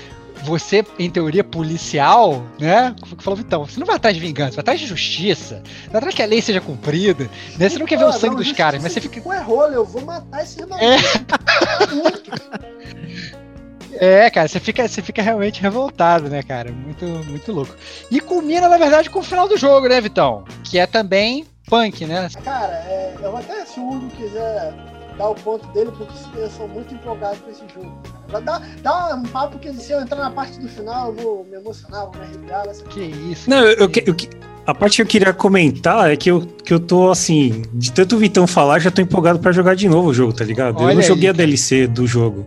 você, 0.45 0.85
em 0.99 1.11
teoria 1.11 1.43
policial, 1.43 2.45
né? 2.59 2.95
Como 3.01 3.21
falou 3.21 3.37
Vitão, 3.37 3.67
você 3.67 3.81
não 3.81 3.87
vai 3.87 3.97
atrás 3.97 4.15
de 4.15 4.21
vingança, 4.21 4.53
vai 4.53 4.61
atrás 4.61 4.79
de 4.79 4.87
justiça, 4.87 5.63
vai 5.89 5.97
atrás 5.97 6.15
que 6.15 6.23
a 6.23 6.27
lei 6.27 6.41
seja 6.41 6.61
cumprida. 6.61 7.29
Né? 7.59 7.69
Você 7.69 7.79
não 7.79 7.87
quer 7.87 7.99
ver 7.99 8.05
o 8.05 8.13
sangue 8.13 8.37
dos 8.37 8.53
caras, 8.53 8.81
mas 8.83 8.93
você 8.93 9.01
fica. 9.01 9.27
Ué, 9.27 9.41
rola, 9.41 9.73
eu 9.73 9.85
vou 9.85 10.03
matar 10.03 10.45
esse 10.45 10.61
é. 10.63 10.65
É, 14.01 14.31
cara, 14.31 14.49
você 14.49 14.61
fica, 14.61 14.87
você 14.87 15.03
fica 15.03 15.23
realmente 15.23 15.61
revoltado, 15.61 16.29
né, 16.29 16.43
cara? 16.43 16.73
Muito, 16.73 17.05
muito 17.05 17.53
louco. 17.53 17.75
E 18.11 18.21
culmina, 18.21 18.69
na 18.69 18.79
verdade, 18.79 19.11
com 19.11 19.21
o 19.21 19.23
final 19.23 19.49
do 19.49 19.57
jogo, 19.57 19.89
né, 19.89 20.01
Vitão? 20.01 20.45
Que 20.65 20.79
é 20.79 20.87
também 20.87 21.47
punk, 21.69 22.05
né? 22.07 22.29
Cara, 22.45 22.73
é, 22.73 23.15
eu 23.23 23.37
até 23.37 23.65
se 23.65 23.81
o 23.81 23.89
Hugo 23.89 24.11
quiser 24.11 24.75
dar 25.17 25.29
o 25.29 25.35
ponto 25.35 25.67
dele, 25.69 25.91
porque 25.97 26.13
eu 26.37 26.51
sou 26.51 26.69
muito 26.69 26.95
empolgado 26.95 27.39
com 27.39 27.51
esse 27.51 27.63
jogo. 27.73 27.93
Dá, 28.45 28.61
dá 28.83 29.15
um 29.15 29.23
papo 29.25 29.59
que 29.59 29.73
se 29.75 29.93
eu 29.93 30.01
entrar 30.01 30.19
na 30.19 30.31
parte 30.31 30.59
do 30.59 30.69
final, 30.69 31.09
eu 31.09 31.15
vou 31.15 31.45
me 31.45 31.57
emocionar, 31.57 32.07
vou 32.07 32.17
me 32.17 32.23
arrepiar. 32.23 32.67
Essa... 32.67 32.85
Que 32.85 33.01
isso. 33.01 33.49
Não, 33.49 33.59
eu, 33.59 33.89
eu, 33.89 33.91
eu, 34.07 34.17
a 34.67 34.75
parte 34.75 34.97
que 34.97 35.03
eu 35.03 35.07
queria 35.07 35.33
comentar 35.33 36.11
é 36.11 36.17
que 36.17 36.31
eu, 36.31 36.41
que 36.41 36.73
eu 36.73 36.81
tô 36.81 37.11
assim, 37.11 37.63
de 37.73 37.93
tanto 37.93 38.17
o 38.17 38.19
Vitão 38.19 38.47
falar, 38.47 38.79
já 38.79 38.91
tô 38.91 39.03
empolgado 39.03 39.39
para 39.39 39.53
jogar 39.53 39.75
de 39.75 39.89
novo 39.89 40.09
o 40.09 40.15
jogo, 40.15 40.33
tá 40.33 40.45
ligado? 40.45 40.81
Olha 40.81 40.93
eu 40.93 40.97
não 40.97 41.03
joguei 41.03 41.29
aí, 41.29 41.31
a 41.31 41.33
DLC 41.33 41.87
do 41.87 42.07
jogo. 42.07 42.47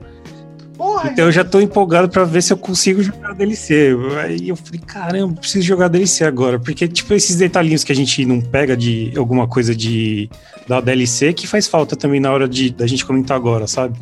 Porra, 0.97 1.11
então 1.11 1.25
eu 1.25 1.31
já 1.31 1.43
tô 1.43 1.61
empolgado 1.61 2.09
para 2.09 2.23
ver 2.23 2.41
se 2.41 2.51
eu 2.51 2.57
consigo 2.57 3.03
jogar 3.03 3.29
a 3.29 3.33
DLC. 3.33 3.95
Aí 4.19 4.49
eu 4.49 4.55
falei, 4.55 4.81
caramba, 4.85 5.39
preciso 5.39 5.63
jogar 5.63 5.85
a 5.85 5.89
DLC 5.89 6.25
agora. 6.25 6.57
Porque, 6.59 6.87
tipo, 6.87 7.13
esses 7.13 7.35
detalhinhos 7.35 7.83
que 7.83 7.91
a 7.91 7.95
gente 7.95 8.25
não 8.25 8.41
pega 8.41 8.75
de 8.75 9.13
alguma 9.15 9.47
coisa 9.47 9.75
de 9.75 10.29
da 10.67 10.81
DLC 10.81 11.31
que 11.33 11.47
faz 11.47 11.67
falta 11.67 11.95
também 11.95 12.19
na 12.19 12.31
hora 12.31 12.47
de 12.47 12.71
da 12.71 12.87
gente 12.87 13.05
comentar 13.05 13.37
agora, 13.37 13.67
sabe? 13.67 13.97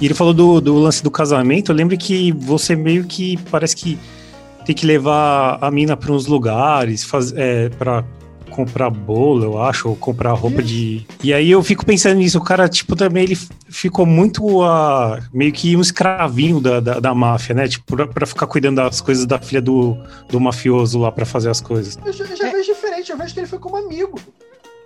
E 0.00 0.06
ele 0.06 0.14
falou 0.14 0.32
do, 0.32 0.60
do 0.60 0.74
lance 0.76 1.02
do 1.02 1.10
casamento. 1.10 1.70
Eu 1.70 1.76
lembro 1.76 1.96
que 1.96 2.32
você 2.32 2.74
meio 2.74 3.04
que 3.04 3.36
parece 3.50 3.76
que 3.76 3.98
tem 4.64 4.74
que 4.74 4.86
levar 4.86 5.58
a 5.60 5.70
mina 5.70 5.96
para 5.96 6.10
uns 6.10 6.26
lugares, 6.26 7.04
faz, 7.04 7.32
é, 7.36 7.68
para 7.68 8.02
comprar 8.54 8.88
bolo, 8.88 9.44
eu 9.44 9.62
acho, 9.62 9.88
ou 9.88 9.96
comprar 9.96 10.32
roupa 10.32 10.62
de. 10.62 11.04
E 11.22 11.34
aí 11.34 11.50
eu 11.50 11.62
fico 11.62 11.84
pensando 11.84 12.18
nisso, 12.18 12.38
o 12.38 12.44
cara, 12.44 12.68
tipo, 12.68 12.94
também 12.94 13.24
ele 13.24 13.36
ficou 13.68 14.06
muito 14.06 14.62
uh, 14.62 15.20
meio 15.32 15.52
que 15.52 15.76
um 15.76 15.80
escravinho 15.80 16.60
da, 16.60 16.78
da, 16.78 17.00
da 17.00 17.14
máfia, 17.14 17.54
né? 17.54 17.66
Tipo, 17.66 17.96
pra, 17.96 18.06
pra, 18.06 18.26
ficar 18.26 18.46
cuidando 18.46 18.76
das 18.76 19.00
coisas 19.00 19.26
da 19.26 19.40
filha 19.40 19.60
do, 19.60 19.98
do 20.28 20.38
mafioso 20.38 21.00
lá 21.00 21.10
para 21.10 21.26
fazer 21.26 21.50
as 21.50 21.60
coisas. 21.60 21.98
Eu 22.04 22.12
já, 22.12 22.24
eu 22.24 22.36
já 22.36 22.48
é. 22.48 22.52
vejo 22.52 22.72
diferente, 22.72 23.10
eu 23.10 23.18
vejo 23.18 23.34
que 23.34 23.40
ele 23.40 23.46
foi 23.48 23.58
como 23.58 23.76
amigo. 23.76 24.20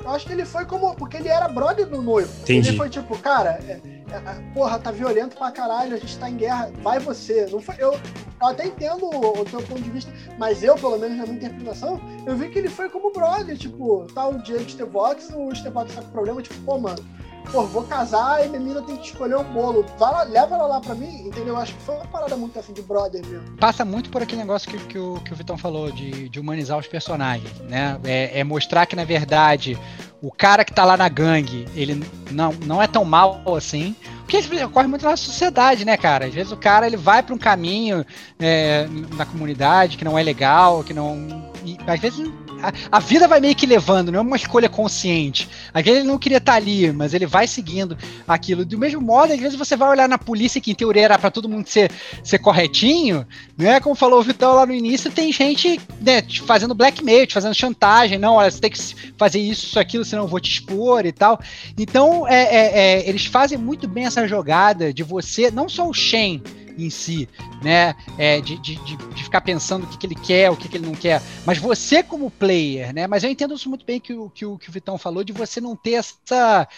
Eu 0.03 0.11
acho 0.11 0.27
que 0.27 0.33
ele 0.33 0.45
foi 0.45 0.65
como. 0.65 0.95
Porque 0.95 1.16
ele 1.16 1.29
era 1.29 1.49
brother 1.49 1.87
do 1.87 2.01
noivo. 2.01 2.33
Entendi. 2.43 2.69
Ele 2.69 2.77
foi 2.77 2.89
tipo, 2.89 3.19
cara, 3.19 3.61
é, 3.66 3.81
é, 4.11 4.53
porra, 4.55 4.79
tá 4.79 4.91
violento 4.91 5.37
pra 5.37 5.51
caralho, 5.51 5.95
a 5.95 5.99
gente 5.99 6.16
tá 6.19 6.31
em 6.31 6.37
guerra, 6.37 6.70
vai 6.83 6.99
você. 6.99 7.47
Não 7.47 7.61
foi, 7.61 7.75
eu, 7.79 7.93
eu 7.93 8.47
até 8.47 8.66
entendo 8.66 9.05
o, 9.05 9.41
o 9.41 9.45
teu 9.45 9.62
ponto 9.62 9.83
de 9.83 9.91
vista, 9.91 10.11
mas 10.39 10.62
eu, 10.62 10.77
pelo 10.77 10.99
menos 10.99 11.19
na 11.19 11.25
minha 11.25 11.37
interpretação, 11.37 12.01
eu 12.27 12.37
vi 12.37 12.49
que 12.49 12.59
ele 12.59 12.69
foi 12.69 12.89
como 12.89 13.12
brother, 13.12 13.57
tipo, 13.57 14.07
tá 14.15 14.29
o 14.29 14.39
Diego 14.39 14.69
Stevox, 14.69 15.31
o 15.35 15.55
Stevox 15.55 15.95
tá 15.95 16.03
com 16.03 16.11
problema, 16.11 16.41
tipo, 16.41 16.59
pô, 16.62 16.79
mano, 16.79 17.05
pô, 17.51 17.65
vou 17.65 17.85
casar 17.85 18.44
e 18.44 18.48
minha 18.48 18.60
menina 18.60 18.82
tem 18.82 18.97
que 18.97 19.06
escolher 19.06 19.36
um 19.36 19.44
bolo. 19.44 19.85
Lá, 19.98 20.23
leva 20.23 20.55
ela 20.55 20.66
lá 20.66 20.81
pra 20.81 20.94
mim, 20.94 21.27
entendeu? 21.27 21.56
Acho 21.56 21.74
que 21.74 21.82
foi 21.82 21.94
uma 21.94 22.06
parada 22.06 22.36
muito 22.36 22.59
assim 22.59 22.73
de 22.73 22.82
brother 22.82 23.24
mesmo. 23.27 23.56
Passa 23.56 23.85
muito 23.85 24.10
por 24.10 24.23
aquele 24.23 24.40
negócio 24.40 24.70
que, 24.70 24.78
que, 24.86 24.98
o, 24.98 25.20
que 25.20 25.32
o 25.32 25.36
Vitão 25.36 25.56
falou, 25.56 25.90
de, 25.90 26.28
de 26.28 26.40
humanizar 26.40 26.78
os 26.78 26.86
personagens, 26.86 27.52
né? 27.60 27.98
É, 28.05 28.40
é, 28.40 28.44
mostrar 28.44 28.86
que, 28.86 28.97
na 28.97 29.05
verdade, 29.05 29.78
o 30.20 30.31
cara 30.31 30.65
que 30.65 30.73
tá 30.73 30.85
lá 30.85 30.97
na 30.97 31.09
gangue, 31.09 31.66
ele 31.74 32.02
não, 32.31 32.52
não 32.65 32.82
é 32.82 32.86
tão 32.86 33.05
mal 33.05 33.43
assim. 33.56 33.94
Porque 34.29 34.63
ocorre 34.63 34.87
muito 34.87 35.05
na 35.07 35.17
sociedade, 35.17 35.85
né, 35.85 35.97
cara? 35.97 36.27
Às 36.27 36.35
vezes 36.35 36.53
o 36.53 36.57
cara 36.57 36.87
ele 36.87 36.99
vai 36.99 37.23
para 37.23 37.35
um 37.35 37.39
caminho 37.39 38.05
é, 38.39 38.87
na 39.17 39.25
comunidade 39.25 39.97
que 39.97 40.05
não 40.05 40.19
é 40.19 40.23
legal, 40.23 40.85
que 40.85 40.93
não. 40.93 41.51
E, 41.65 41.79
às 41.87 41.99
vezes 41.99 42.31
a, 42.63 42.99
a, 42.99 43.01
vida 43.01 43.27
vai 43.27 43.41
meio 43.41 43.55
que 43.55 43.67
levando, 43.67 44.13
não 44.13 44.19
é 44.19 44.23
uma 44.23 44.37
escolha 44.37 44.69
consciente. 44.69 45.49
Às 45.73 45.83
vezes 45.83 46.01
ele 46.01 46.09
não 46.09 46.19
queria 46.19 46.39
estar 46.39 46.53
tá 46.53 46.59
ali, 46.59 46.93
mas 46.93 47.15
ele 47.15 47.27
vai 47.27 47.47
seguindo 47.47 47.97
aquilo. 48.27 48.65
Do 48.65 48.79
mesmo 48.79 49.01
modo, 49.01 49.33
às 49.33 49.41
vezes 49.41 49.57
você 49.57 49.77
vai 49.77 49.89
olhar 49.89 50.09
na 50.09 50.19
polícia, 50.19 50.61
que 50.61 50.71
em 50.71 50.75
teoria 50.75 51.05
era 51.05 51.19
para 51.19 51.31
todo 51.31 51.49
mundo 51.49 51.67
ser, 51.67 51.91
ser 52.23 52.39
corretinho, 52.39 53.27
né? 53.57 53.81
Como 53.81 53.95
falou 53.95 54.21
o 54.21 54.23
Vitão 54.23 54.55
lá 54.55 54.67
no 54.67 54.75
início, 54.75 55.11
tem 55.11 55.33
gente 55.33 55.81
né, 56.01 56.23
fazendo 56.47 56.75
blackmail, 56.75 57.27
fazendo 57.31 57.55
chantagem. 57.55 58.19
Não, 58.19 58.35
olha, 58.35 58.51
você 58.51 58.61
tem 58.61 58.71
que 58.71 58.79
fazer 59.17 59.41
isso, 59.41 59.67
isso, 59.67 59.79
aquilo, 59.79 60.05
senão 60.05 60.25
eu 60.25 60.29
vou 60.29 60.41
te 60.41 60.51
expor 60.51 61.07
e 61.07 61.13
tal. 61.13 61.41
Então, 61.79 62.27
é, 62.29 62.43
é, 62.43 62.79
é, 62.79 63.09
eles 63.09 63.25
fazem 63.25 63.57
muito 63.57 63.89
bem 63.89 64.05
essa 64.05 64.18
jogada 64.27 64.93
de 64.93 65.03
você, 65.03 65.51
não 65.51 65.69
só 65.69 65.89
o 65.89 65.95
Shen 65.95 66.43
em 66.78 66.90
si, 66.90 67.28
né? 67.62 67.95
É, 68.16 68.40
de, 68.40 68.57
de, 68.59 68.77
de, 68.77 69.24
ficar 69.24 69.40
pensando 69.40 69.85
o 69.85 69.86
que, 69.89 69.99
que 69.99 70.07
ele 70.07 70.15
quer, 70.15 70.51
o 70.51 70.57
que, 70.57 70.69
que 70.69 70.77
ele 70.77 70.86
não 70.86 70.95
quer. 70.95 71.20
Mas 71.45 71.59
você 71.59 72.03
como 72.03 72.31
player, 72.31 72.95
né? 72.95 73.07
Mas 73.07 73.24
eu 73.24 73.31
entendo 73.31 73.55
isso 73.55 73.69
muito 73.69 73.85
bem 73.85 74.01
que 74.01 74.12
o, 74.15 74.31
que 74.31 74.47
o, 74.47 74.57
que 74.57 74.69
o 74.69 74.73
Vitão 74.73 74.97
falou, 74.97 75.24
de 75.24 75.32
você 75.32 75.61
não 75.61 75.74
ter 75.74 75.95
essa 75.95 76.69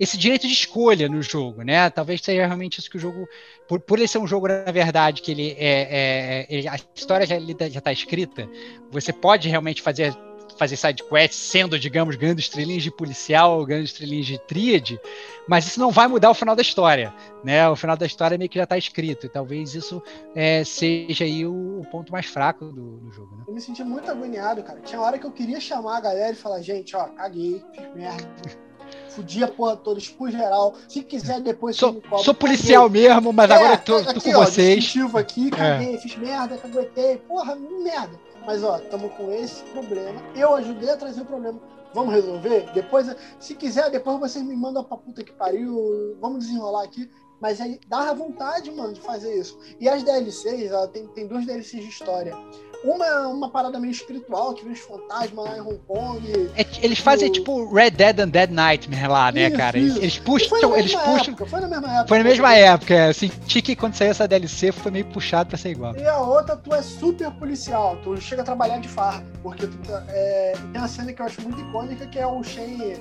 esse 0.00 0.16
direito 0.18 0.48
de 0.48 0.52
escolha 0.52 1.08
no 1.08 1.22
jogo, 1.22 1.62
né? 1.62 1.88
Talvez 1.90 2.20
seja 2.20 2.44
realmente 2.44 2.78
isso 2.78 2.90
que 2.90 2.96
o 2.96 3.00
jogo, 3.00 3.28
por, 3.68 3.78
por 3.78 3.98
ele 3.98 4.08
ser 4.08 4.18
um 4.18 4.26
jogo 4.26 4.48
na 4.48 4.72
verdade 4.72 5.22
que 5.22 5.30
ele 5.30 5.54
é, 5.56 5.56
é 5.60 6.46
ele, 6.48 6.66
a 6.66 6.76
história 6.94 7.24
já 7.24 7.36
está 7.38 7.92
escrita, 7.92 8.48
você 8.90 9.12
pode 9.12 9.48
realmente 9.48 9.80
fazer 9.80 10.12
fazer 10.56 10.76
side 10.76 11.02
quests 11.02 11.36
sendo, 11.36 11.78
digamos, 11.78 12.16
ganhando 12.16 12.38
estrelinhas 12.38 12.82
de 12.82 12.90
policial, 12.90 13.64
ganhando 13.64 13.84
estrelinhas 13.84 14.26
de 14.26 14.38
tríade, 14.38 15.00
mas 15.46 15.66
isso 15.66 15.80
não 15.80 15.90
vai 15.90 16.06
mudar 16.06 16.30
o 16.30 16.34
final 16.34 16.54
da 16.54 16.62
história, 16.62 17.12
né? 17.42 17.68
O 17.68 17.76
final 17.76 17.96
da 17.96 18.06
história 18.06 18.38
meio 18.38 18.48
que 18.50 18.58
já 18.58 18.64
está 18.64 18.78
escrito, 18.78 19.26
e 19.26 19.28
talvez 19.28 19.74
isso 19.74 20.02
é, 20.34 20.64
seja 20.64 21.24
aí 21.24 21.46
o, 21.46 21.80
o, 21.80 21.86
ponto 21.90 22.12
mais 22.12 22.26
fraco 22.26 22.66
do, 22.66 22.98
do 22.98 23.12
jogo, 23.12 23.36
né? 23.36 23.44
Eu 23.48 23.54
me 23.54 23.60
senti 23.60 23.82
muito 23.82 24.10
agoniado, 24.10 24.62
cara. 24.62 24.80
Tinha 24.80 25.00
hora 25.00 25.18
que 25.18 25.26
eu 25.26 25.32
queria 25.32 25.60
chamar 25.60 25.98
a 25.98 26.00
galera 26.00 26.32
e 26.32 26.36
falar, 26.36 26.60
gente, 26.62 26.96
ó, 26.96 27.04
caguei, 27.04 27.62
fiz 27.74 27.94
merda. 27.94 28.28
Fudi 29.08 29.44
a 29.44 29.48
porra 29.48 29.76
toda, 29.76 29.98
expus 29.98 30.32
geral. 30.32 30.74
Se 30.88 31.02
quiser, 31.02 31.40
depois 31.40 31.76
sou, 31.76 32.00
cobra, 32.00 32.24
Sou 32.24 32.34
policial 32.34 32.84
caguei. 32.84 33.08
mesmo, 33.08 33.32
mas 33.32 33.50
é, 33.50 33.54
agora 33.54 33.74
eu 33.74 33.78
tô, 33.78 33.96
aqui, 33.96 34.14
tô 34.14 34.20
com 34.20 34.30
ó, 34.30 34.44
vocês. 34.44 34.94
aqui, 35.16 35.50
caguei, 35.50 35.94
é. 35.94 35.98
fiz 35.98 36.16
merda, 36.16 36.56
caguetei. 36.56 37.18
Porra, 37.18 37.54
merda. 37.56 38.18
Mas 38.46 38.62
ó, 38.62 38.78
estamos 38.78 39.12
com 39.14 39.30
esse 39.32 39.62
problema. 39.64 40.20
Eu 40.34 40.54
ajudei 40.54 40.90
a 40.90 40.96
trazer 40.96 41.22
o 41.22 41.26
problema. 41.26 41.60
Vamos 41.94 42.14
resolver? 42.14 42.70
Depois, 42.72 43.14
se 43.38 43.54
quiser, 43.54 43.90
depois 43.90 44.18
vocês 44.18 44.44
me 44.44 44.56
mandam 44.56 44.82
pra 44.82 44.96
puta 44.96 45.22
que 45.22 45.32
pariu. 45.32 46.16
Vamos 46.20 46.46
desenrolar 46.46 46.84
aqui. 46.84 47.08
Mas 47.42 47.60
aí 47.60 47.80
dá 47.88 48.14
vontade, 48.14 48.70
mano, 48.70 48.92
de 48.92 49.00
fazer 49.00 49.34
isso. 49.34 49.58
E 49.80 49.88
as 49.88 50.04
DLCs, 50.04 50.70
ela 50.70 50.86
tem, 50.86 51.08
tem 51.08 51.26
duas 51.26 51.44
DLCs 51.44 51.82
de 51.82 51.88
história. 51.88 52.36
Uma 52.84 53.06
é 53.06 53.26
uma 53.26 53.48
parada 53.48 53.78
meio 53.78 53.92
espiritual, 53.92 54.54
que 54.54 54.64
vem 54.64 54.72
os 54.72 54.80
fantasmas 54.80 55.44
lá 55.44 55.56
em 55.56 55.60
Hong 55.60 55.78
Kong. 55.86 56.50
É, 56.56 56.66
eles 56.84 56.98
fazem 56.98 57.28
o... 57.28 57.32
tipo 57.32 57.72
Red 57.72 57.90
Dead 57.90 58.18
and 58.18 58.28
Dead 58.28 58.50
Nightmare 58.50 59.08
lá, 59.08 59.30
né, 59.30 59.46
isso, 59.46 59.56
cara? 59.56 59.78
Eles, 59.78 59.96
eles 59.96 60.18
puxam. 60.18 60.76
Eles 60.76 60.92
puxam. 60.92 61.34
Época, 61.34 61.46
foi 61.46 61.60
na 61.60 61.68
mesma 61.68 61.88
época. 61.88 62.08
Foi 62.08 62.18
na 62.18 62.24
mesma 62.24 62.54
época. 62.54 62.94
É. 62.94 63.12
Senti 63.12 63.62
que 63.62 63.76
quando 63.76 63.94
saiu 63.94 64.10
essa 64.10 64.26
DLC 64.26 64.72
foi 64.72 64.90
meio 64.90 65.06
puxado 65.06 65.48
pra 65.48 65.58
ser 65.58 65.70
igual. 65.70 65.96
E 65.96 66.04
a 66.04 66.18
outra, 66.18 66.56
tu 66.56 66.74
é 66.74 66.82
super 66.82 67.30
policial. 67.32 67.96
Tu 68.02 68.20
chega 68.20 68.42
a 68.42 68.44
trabalhar 68.44 68.78
de 68.78 68.88
farra. 68.88 69.24
Porque 69.44 69.66
tu, 69.66 69.78
tá, 69.78 70.04
é, 70.08 70.52
tem 70.72 70.80
uma 70.80 70.88
cena 70.88 71.12
que 71.12 71.22
eu 71.22 71.26
acho 71.26 71.40
muito 71.42 71.60
icônica, 71.60 72.06
que 72.06 72.18
é 72.18 72.26
o 72.26 72.42
Shane, 72.42 72.96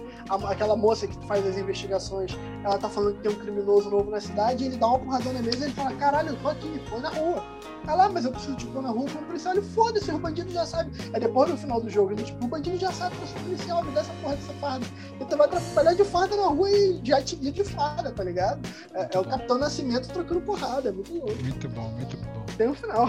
aquela 0.48 0.76
moça 0.76 1.08
que 1.08 1.28
faz 1.28 1.46
as 1.46 1.58
investigações. 1.58 2.38
Ela 2.64 2.78
tá 2.78 2.88
falando 2.88 3.16
que 3.16 3.22
tem 3.22 3.32
um 3.32 3.40
criminoso 3.40 3.90
novo 3.90 4.12
na 4.12 4.20
cidade, 4.20 4.31
e 4.60 4.66
ele 4.66 4.78
dá 4.78 4.88
uma 4.88 5.00
porradão 5.00 5.34
na 5.34 5.42
mesa 5.42 5.60
e 5.60 5.64
ele 5.64 5.74
fala: 5.74 5.94
caralho, 5.96 6.30
eu 6.30 6.38
tô 6.38 6.50
aqui, 6.50 6.82
foi 6.90 7.00
na 7.00 7.10
rua. 7.10 7.44
Ah 7.88 7.96
lá, 7.96 8.10
mas 8.10 8.26
eu 8.26 8.32
preciso 8.32 8.56
te 8.56 8.68
pôr 8.68 8.82
na 8.82 8.90
rua 8.90 9.10
como 9.10 9.26
policial. 9.26 9.56
Ele 9.56 9.64
foda-se, 9.64 10.12
o 10.12 10.20
bandido 10.20 10.52
já 10.52 10.66
sabe. 10.66 10.92
É 11.14 11.20
depois 11.20 11.50
no 11.50 11.58
final 11.58 11.82
do 11.82 11.90
jogo, 11.90 12.12
ele, 12.12 12.24
tipo, 12.24 12.46
o 12.46 12.48
bandido 12.48 12.78
já 12.78 12.92
sabe 12.92 13.16
que 13.16 13.24
eu 13.24 13.28
sou 13.28 13.42
policial, 13.42 13.84
me 13.84 13.92
dá 13.92 14.02
essa 14.02 14.14
porra 14.22 14.36
dessa 14.36 14.54
farda. 14.54 14.86
Então 15.20 15.38
vai 15.38 15.48
trabalhar 15.48 15.94
de 15.94 16.04
farda 16.04 16.36
na 16.36 16.48
rua 16.48 16.70
e 16.70 17.02
já 17.04 17.22
te 17.22 17.36
de 17.36 17.64
farda, 17.64 18.12
tá 18.12 18.24
ligado? 18.24 18.62
É, 18.94 19.10
é, 19.12 19.20
o 19.20 19.26
Capitão 19.26 19.58
Nascimento 19.58 20.08
trocando 20.10 20.42
porrada, 20.42 20.90
é 20.90 20.92
muito 20.92 21.12
louco. 21.14 21.44
Muito 21.44 21.70
bom, 21.70 21.90
muito 21.90 22.18
bom. 22.18 22.46
Tem 22.58 22.68
o 22.68 22.72
um 22.72 22.76
final. 22.76 23.08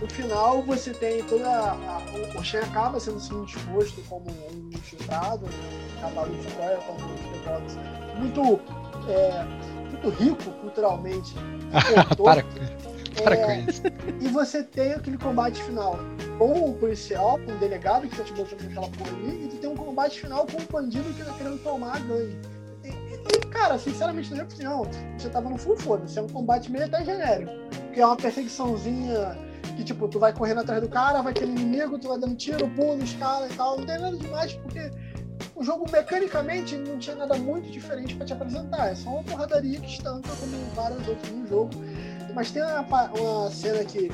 No 0.00 0.10
final 0.10 0.62
você 0.62 0.92
tem 0.92 1.22
toda. 1.24 1.48
A, 1.48 1.98
o 2.36 2.42
Shen 2.42 2.60
acaba 2.60 3.00
sendo 3.00 3.16
assim, 3.16 3.44
disposto 3.44 4.02
como 4.08 4.26
um 4.30 4.68
infiltrado, 4.70 5.46
um 5.46 6.00
cavalo 6.00 6.34
de 6.34 6.46
Troia, 6.48 6.76
como 6.78 6.98
um 6.98 8.18
muito, 8.18 8.60
é, 9.08 9.44
muito 9.92 10.08
rico 10.10 10.50
culturalmente. 10.60 11.34
Para 12.22 12.44
para 13.22 13.36
é, 13.36 13.44
com 13.44 13.70
isso. 13.70 13.82
E 14.20 14.28
você 14.28 14.62
tem 14.62 14.92
aquele 14.92 15.18
combate 15.18 15.62
final 15.62 15.98
com 16.38 16.70
o 16.70 16.74
policial, 16.74 17.38
com 17.38 17.52
o 17.52 17.58
delegado 17.58 18.08
que 18.08 18.16
tá 18.16 18.24
te 18.24 18.32
botando 18.32 18.62
naquela 18.62 18.88
porra 18.88 19.10
ali, 19.10 19.44
e 19.44 19.48
tu 19.48 19.56
tem 19.56 19.70
um 19.70 19.76
combate 19.76 20.20
final 20.20 20.46
com 20.46 20.58
o 20.58 20.66
bandido 20.70 21.12
que 21.14 21.24
tá 21.24 21.32
querendo 21.32 21.62
tomar 21.62 21.96
a 21.96 21.98
gangue. 22.00 22.38
E, 22.84 22.88
e, 22.88 23.46
cara, 23.48 23.78
sinceramente, 23.78 24.30
na 24.30 24.36
minha 24.36 24.46
opinião, 24.46 24.82
você 25.16 25.28
tava 25.28 25.48
no 25.48 25.56
full 25.56 25.76
foda-se. 25.76 26.18
É 26.18 26.22
um 26.22 26.28
combate 26.28 26.70
meio 26.70 26.86
até 26.86 27.04
genérico. 27.04 27.52
Que 27.92 28.00
é 28.00 28.06
uma 28.06 28.16
perseguiçãozinha 28.16 29.38
que, 29.76 29.84
tipo, 29.84 30.08
tu 30.08 30.18
vai 30.18 30.32
correndo 30.32 30.60
atrás 30.60 30.82
do 30.82 30.88
cara, 30.88 31.22
vai 31.22 31.32
ter 31.32 31.44
inimigo, 31.44 31.98
tu 31.98 32.08
vai 32.08 32.18
dando 32.18 32.34
tiro, 32.34 32.68
pulo, 32.70 33.02
escala 33.02 33.46
e 33.48 33.54
tal. 33.54 33.78
Não 33.78 33.86
tem 33.86 34.00
nada 34.00 34.16
demais, 34.16 34.54
porque 34.54 34.90
o 35.54 35.62
jogo 35.62 35.90
mecanicamente 35.90 36.76
não 36.76 36.98
tinha 36.98 37.16
nada 37.16 37.34
muito 37.36 37.70
diferente 37.70 38.14
para 38.14 38.26
te 38.26 38.32
apresentar. 38.32 38.88
É 38.88 38.94
só 38.94 39.10
uma 39.10 39.24
porradaria 39.24 39.80
que 39.80 39.86
estanca 39.86 40.28
como 40.36 40.56
vários 40.74 41.06
outros 41.06 41.30
no 41.30 41.46
jogo. 41.46 41.70
Mas 42.34 42.50
tem 42.50 42.62
uma, 42.62 43.10
uma 43.12 43.50
cena 43.50 43.84
que 43.84 44.10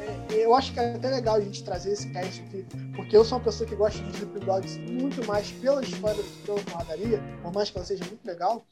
é, 0.00 0.44
eu 0.44 0.54
acho 0.54 0.72
que 0.72 0.80
é 0.80 0.94
até 0.94 1.08
legal 1.08 1.36
a 1.36 1.40
gente 1.40 1.62
trazer 1.62 1.92
esse 1.92 2.08
cast 2.10 2.42
aqui, 2.42 2.66
porque 2.96 3.16
eu 3.16 3.24
sou 3.24 3.38
uma 3.38 3.44
pessoa 3.44 3.68
que 3.68 3.76
gosta 3.76 4.02
de 4.02 4.10
Sleeping 4.10 4.44
Dogs 4.44 4.78
muito 4.78 5.24
mais 5.26 5.50
pela 5.52 5.82
história 5.82 6.16
do 6.16 6.22
que 6.22 6.46
pela 6.46 6.60
porradaria, 6.60 7.22
por 7.42 7.52
mais 7.52 7.70
que 7.70 7.78
ela 7.78 7.86
seja 7.86 8.04
muito 8.04 8.24
legal. 8.24 8.64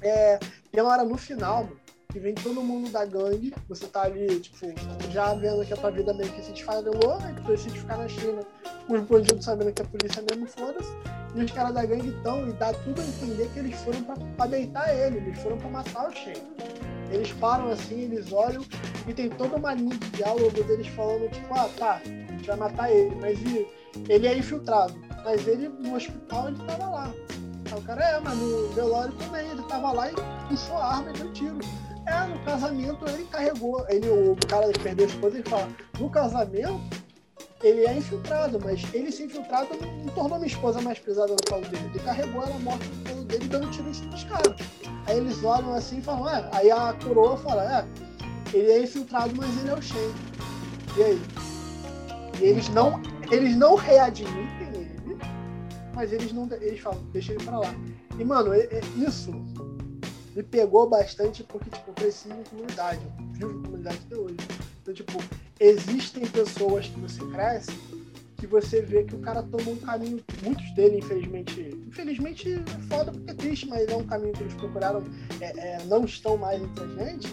É, 0.00 0.38
tem 0.70 0.82
uma 0.82 0.92
hora 0.92 1.04
no 1.04 1.16
final, 1.18 1.64
mano, 1.64 1.80
que 2.10 2.18
vem 2.18 2.34
todo 2.34 2.62
mundo 2.62 2.90
da 2.90 3.04
gangue, 3.04 3.52
você 3.68 3.86
tá 3.86 4.04
ali, 4.04 4.40
tipo, 4.40 4.66
já 5.10 5.34
vendo 5.34 5.64
que 5.66 5.74
a 5.74 5.76
tua 5.76 5.90
vida 5.90 6.14
meio 6.14 6.32
que 6.32 6.42
se 6.42 6.52
desfadelou, 6.52 7.20
né, 7.20 7.34
que 7.36 7.42
tu 7.42 7.48
decide 7.48 7.78
ficar 7.78 7.98
na 7.98 8.08
China, 8.08 8.40
os 8.88 9.00
bandidos 9.02 9.44
sabendo 9.44 9.72
que 9.72 9.82
a 9.82 9.84
polícia 9.84 10.22
mesmo 10.22 10.46
foda-se, 10.46 10.90
e 11.34 11.44
os 11.44 11.50
caras 11.52 11.74
da 11.74 11.84
gangue 11.84 12.08
estão, 12.08 12.48
e 12.48 12.52
dá 12.52 12.72
tudo 12.72 13.02
a 13.02 13.04
entender 13.04 13.50
que 13.52 13.58
eles 13.58 13.78
foram 13.82 14.02
pra, 14.04 14.16
pra 14.16 14.46
deitar 14.46 14.88
ele, 14.94 15.18
eles 15.18 15.38
foram 15.38 15.58
pra 15.58 15.68
matar 15.68 16.08
o 16.08 16.12
Shane. 16.12 16.42
Eles 17.10 17.30
param 17.32 17.68
assim, 17.68 18.00
eles 18.00 18.32
olham, 18.32 18.64
e 19.06 19.12
tem 19.12 19.28
toda 19.28 19.56
uma 19.56 19.74
linha 19.74 19.94
de 19.94 20.08
diálogo 20.10 20.64
deles 20.64 20.86
falando, 20.88 21.30
tipo, 21.30 21.54
ah, 21.54 21.68
tá, 21.76 22.00
a 22.02 22.08
gente 22.08 22.46
vai 22.46 22.56
matar 22.56 22.90
ele, 22.90 23.14
mas 23.16 23.38
e, 23.42 23.68
ele 24.08 24.26
é 24.26 24.38
infiltrado, 24.38 24.94
mas 25.22 25.46
ele, 25.46 25.68
no 25.68 25.94
hospital, 25.94 26.48
ele 26.48 26.56
tava 26.66 26.88
lá. 26.88 27.14
Aí 27.70 27.78
o 27.78 27.82
cara, 27.82 28.02
é, 28.02 28.18
mas 28.18 28.38
no 28.38 28.68
velório 28.70 29.12
também, 29.12 29.46
ele 29.50 29.62
tava 29.64 29.92
lá 29.92 30.10
e 30.10 30.14
puxou 30.48 30.78
a 30.78 30.96
arma 30.96 31.10
e 31.10 31.12
deu 31.12 31.32
tiro. 31.34 31.58
É, 32.08 32.26
no 32.26 32.38
casamento 32.40 33.04
ele 33.08 33.24
carregou. 33.24 33.84
Ele, 33.88 34.08
o 34.08 34.36
cara 34.48 34.72
que 34.72 34.80
perdeu 34.80 35.06
a 35.06 35.08
esposa, 35.08 35.36
ele 35.36 35.48
fala, 35.48 35.68
no 35.98 36.10
casamento 36.10 36.80
ele 37.62 37.84
é 37.84 37.96
infiltrado, 37.96 38.60
mas 38.62 38.82
ele 38.94 39.10
se 39.10 39.24
infiltrado 39.24 39.68
não, 39.80 40.14
tornou 40.14 40.38
minha 40.38 40.46
esposa 40.46 40.80
mais 40.80 40.98
pesada 40.98 41.32
no 41.32 41.48
colo 41.48 41.62
dele. 41.62 41.90
Ele 41.92 41.98
carregou 42.04 42.42
ela 42.42 42.58
morta 42.60 42.84
no 42.84 43.10
colo 43.10 43.24
dele 43.24 43.48
dando 43.48 43.70
tiro 43.70 43.88
nos 43.88 44.24
caras. 44.24 44.56
Aí 45.06 45.16
eles 45.16 45.42
olham 45.42 45.74
assim 45.74 45.98
e 45.98 46.02
falam, 46.02 46.28
é, 46.28 46.48
aí 46.52 46.70
a 46.70 46.94
coroa 47.04 47.36
fala, 47.36 47.78
é, 47.78 48.56
ele 48.56 48.70
é 48.70 48.82
infiltrado, 48.82 49.34
mas 49.36 49.48
ele 49.58 49.70
é 49.70 49.74
o 49.74 49.82
Shen. 49.82 50.12
E 50.96 51.02
aí? 51.02 51.22
E 52.40 52.44
eles 52.44 52.68
não, 52.68 53.02
eles 53.30 53.56
não 53.56 53.74
readmitem 53.74 54.68
ele, 54.68 55.18
mas 55.94 56.12
eles 56.12 56.32
não 56.32 56.48
eles 56.60 56.80
falam, 56.80 57.02
deixa 57.12 57.32
ele 57.32 57.42
pra 57.42 57.58
lá. 57.58 57.74
E, 58.18 58.24
mano, 58.24 58.52
isso 58.96 59.32
me 60.38 60.44
pegou 60.44 60.88
bastante 60.88 61.42
porque, 61.42 61.68
tipo, 61.68 61.90
eu 61.90 61.94
cresci 61.94 62.28
em 62.28 62.44
comunidade, 62.44 63.00
eu 63.04 63.26
vivo 63.32 63.58
em 63.58 63.62
comunidade 63.64 63.98
até 64.06 64.16
hoje. 64.16 64.36
Então, 64.80 64.94
tipo, 64.94 65.18
existem 65.58 66.24
pessoas 66.26 66.86
que 66.86 67.00
você 67.00 67.24
cresce 67.32 67.72
que 68.36 68.46
você 68.46 68.80
vê 68.80 69.02
que 69.02 69.16
o 69.16 69.18
cara 69.18 69.42
toma 69.42 69.68
um 69.68 69.76
caminho, 69.78 70.22
muitos 70.44 70.72
dele, 70.76 70.98
infelizmente, 70.98 71.76
infelizmente 71.88 72.54
é 72.54 72.88
foda 72.88 73.10
porque 73.10 73.32
é 73.32 73.34
triste, 73.34 73.66
mas 73.66 73.88
é 73.88 73.96
um 73.96 74.06
caminho 74.06 74.32
que 74.32 74.44
eles 74.44 74.54
procuraram, 74.54 75.02
é, 75.40 75.46
é, 75.46 75.84
não 75.86 76.04
estão 76.04 76.36
mais 76.36 76.62
entre 76.62 76.84
a 76.84 77.04
gente. 77.04 77.28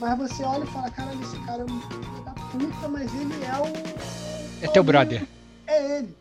Mas 0.00 0.18
você 0.18 0.42
olha 0.42 0.64
e 0.64 0.66
fala, 0.66 0.90
cara, 0.90 1.14
esse 1.22 1.38
cara 1.46 1.62
é 1.62 1.64
um 1.64 1.80
filho 1.82 2.24
da 2.24 2.32
puta, 2.32 2.88
mas 2.88 3.14
ele 3.14 3.44
é 3.44 3.62
o. 3.62 4.64
É 4.64 4.68
teu 4.72 4.82
brother. 4.82 5.24
É 5.68 5.98
ele. 5.98 6.16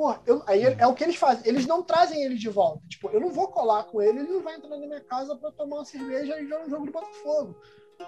Pô, 0.00 0.14
eu, 0.24 0.42
aí 0.46 0.62
é 0.62 0.86
o 0.86 0.94
que 0.94 1.04
eles 1.04 1.16
fazem. 1.16 1.46
Eles 1.46 1.66
não 1.66 1.82
trazem 1.82 2.22
ele 2.24 2.34
de 2.34 2.48
volta. 2.48 2.80
Tipo, 2.88 3.10
eu 3.10 3.20
não 3.20 3.28
vou 3.28 3.48
colar 3.48 3.84
com 3.84 4.00
ele, 4.00 4.20
ele 4.20 4.32
não 4.32 4.42
vai 4.42 4.56
entrar 4.56 4.70
na 4.70 4.78
minha 4.78 5.02
casa 5.02 5.36
para 5.36 5.52
tomar 5.52 5.76
uma 5.76 5.84
cerveja 5.84 6.40
e 6.40 6.46
jogar 6.46 6.64
um 6.64 6.70
jogo 6.70 6.86
de 6.86 6.90
Botafogo. 6.90 7.54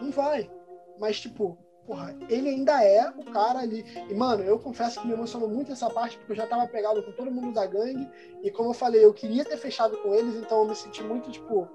Não 0.01 0.10
vai. 0.10 0.51
Mas, 0.98 1.20
tipo, 1.20 1.59
porra, 1.86 2.16
ele 2.31 2.48
ainda 2.48 2.82
é 2.82 3.10
o 3.10 3.31
cara 3.31 3.59
ali. 3.59 3.85
E, 4.09 4.14
mano, 4.14 4.43
eu 4.43 4.59
confesso 4.59 5.02
que 5.02 5.06
me 5.06 5.12
emocionou 5.12 5.51
muito 5.51 5.70
essa 5.70 5.90
parte, 5.90 6.16
porque 6.16 6.32
eu 6.32 6.36
já 6.36 6.47
tava 6.47 6.66
pegado 6.66 7.02
com 7.02 7.12
todo 7.12 7.31
mundo 7.31 7.52
da 7.52 7.66
gangue. 7.66 8.09
E 8.43 8.51
como 8.51 8.70
eu 8.70 8.74
falei, 8.74 9.05
eu 9.05 9.12
queria 9.12 9.44
ter 9.44 9.59
fechado 9.59 9.98
com 9.98 10.14
eles, 10.14 10.35
então 10.36 10.62
eu 10.62 10.69
me 10.69 10.74
senti 10.74 11.02
muito, 11.02 11.31
tipo, 11.31 11.69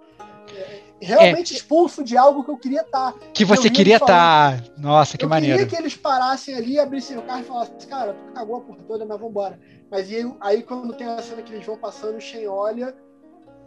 é, 0.55 0.81
realmente 0.99 1.53
é, 1.53 1.57
expulso 1.57 2.03
de 2.03 2.17
algo 2.17 2.43
que 2.43 2.49
eu 2.49 2.57
queria 2.57 2.81
estar. 2.81 3.11
Tá. 3.11 3.19
Que 3.33 3.45
você 3.45 3.69
queria 3.69 3.97
estar. 3.97 4.61
Tá. 4.61 4.63
Nossa, 4.77 5.17
que 5.17 5.25
eu 5.25 5.29
maneiro. 5.29 5.55
Eu 5.55 5.65
queria 5.65 5.77
que 5.77 5.83
eles 5.83 5.95
parassem 5.95 6.55
ali, 6.55 6.79
abrissem 6.79 7.17
o 7.17 7.21
carro 7.21 7.41
e 7.41 7.43
falassem, 7.43 7.75
cara, 7.87 8.13
tu 8.13 8.33
cagou 8.33 8.57
a 8.57 8.61
porra 8.61 8.79
toda, 8.87 9.05
mas 9.05 9.19
vambora. 9.19 9.59
Mas 9.89 10.09
aí, 10.09 10.33
aí 10.39 10.63
quando 10.63 10.93
tem 10.93 11.07
a 11.07 11.21
cena 11.21 11.41
que 11.41 11.53
eles 11.53 11.65
vão 11.65 11.77
passando, 11.77 12.17
o 12.17 12.21
Shen 12.21 12.47
olha. 12.47 12.95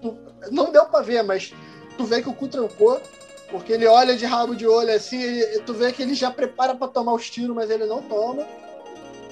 Tu, 0.00 0.16
não 0.50 0.72
deu 0.72 0.86
pra 0.86 1.00
ver, 1.02 1.22
mas 1.22 1.54
tu 1.96 2.04
vê 2.04 2.22
que 2.22 2.28
o 2.28 2.34
cu 2.34 2.48
trancou. 2.48 3.00
Porque 3.50 3.72
ele 3.72 3.86
olha 3.86 4.16
de 4.16 4.24
rabo 4.24 4.54
de 4.54 4.66
olho 4.66 4.94
assim, 4.94 5.20
ele, 5.20 5.60
tu 5.62 5.74
vê 5.74 5.92
que 5.92 6.02
ele 6.02 6.14
já 6.14 6.30
prepara 6.30 6.72
para 6.72 6.86
tomar 6.86 7.14
os 7.14 7.28
tiros, 7.28 7.54
mas 7.54 7.68
ele 7.68 7.84
não 7.84 8.00
toma. 8.02 8.46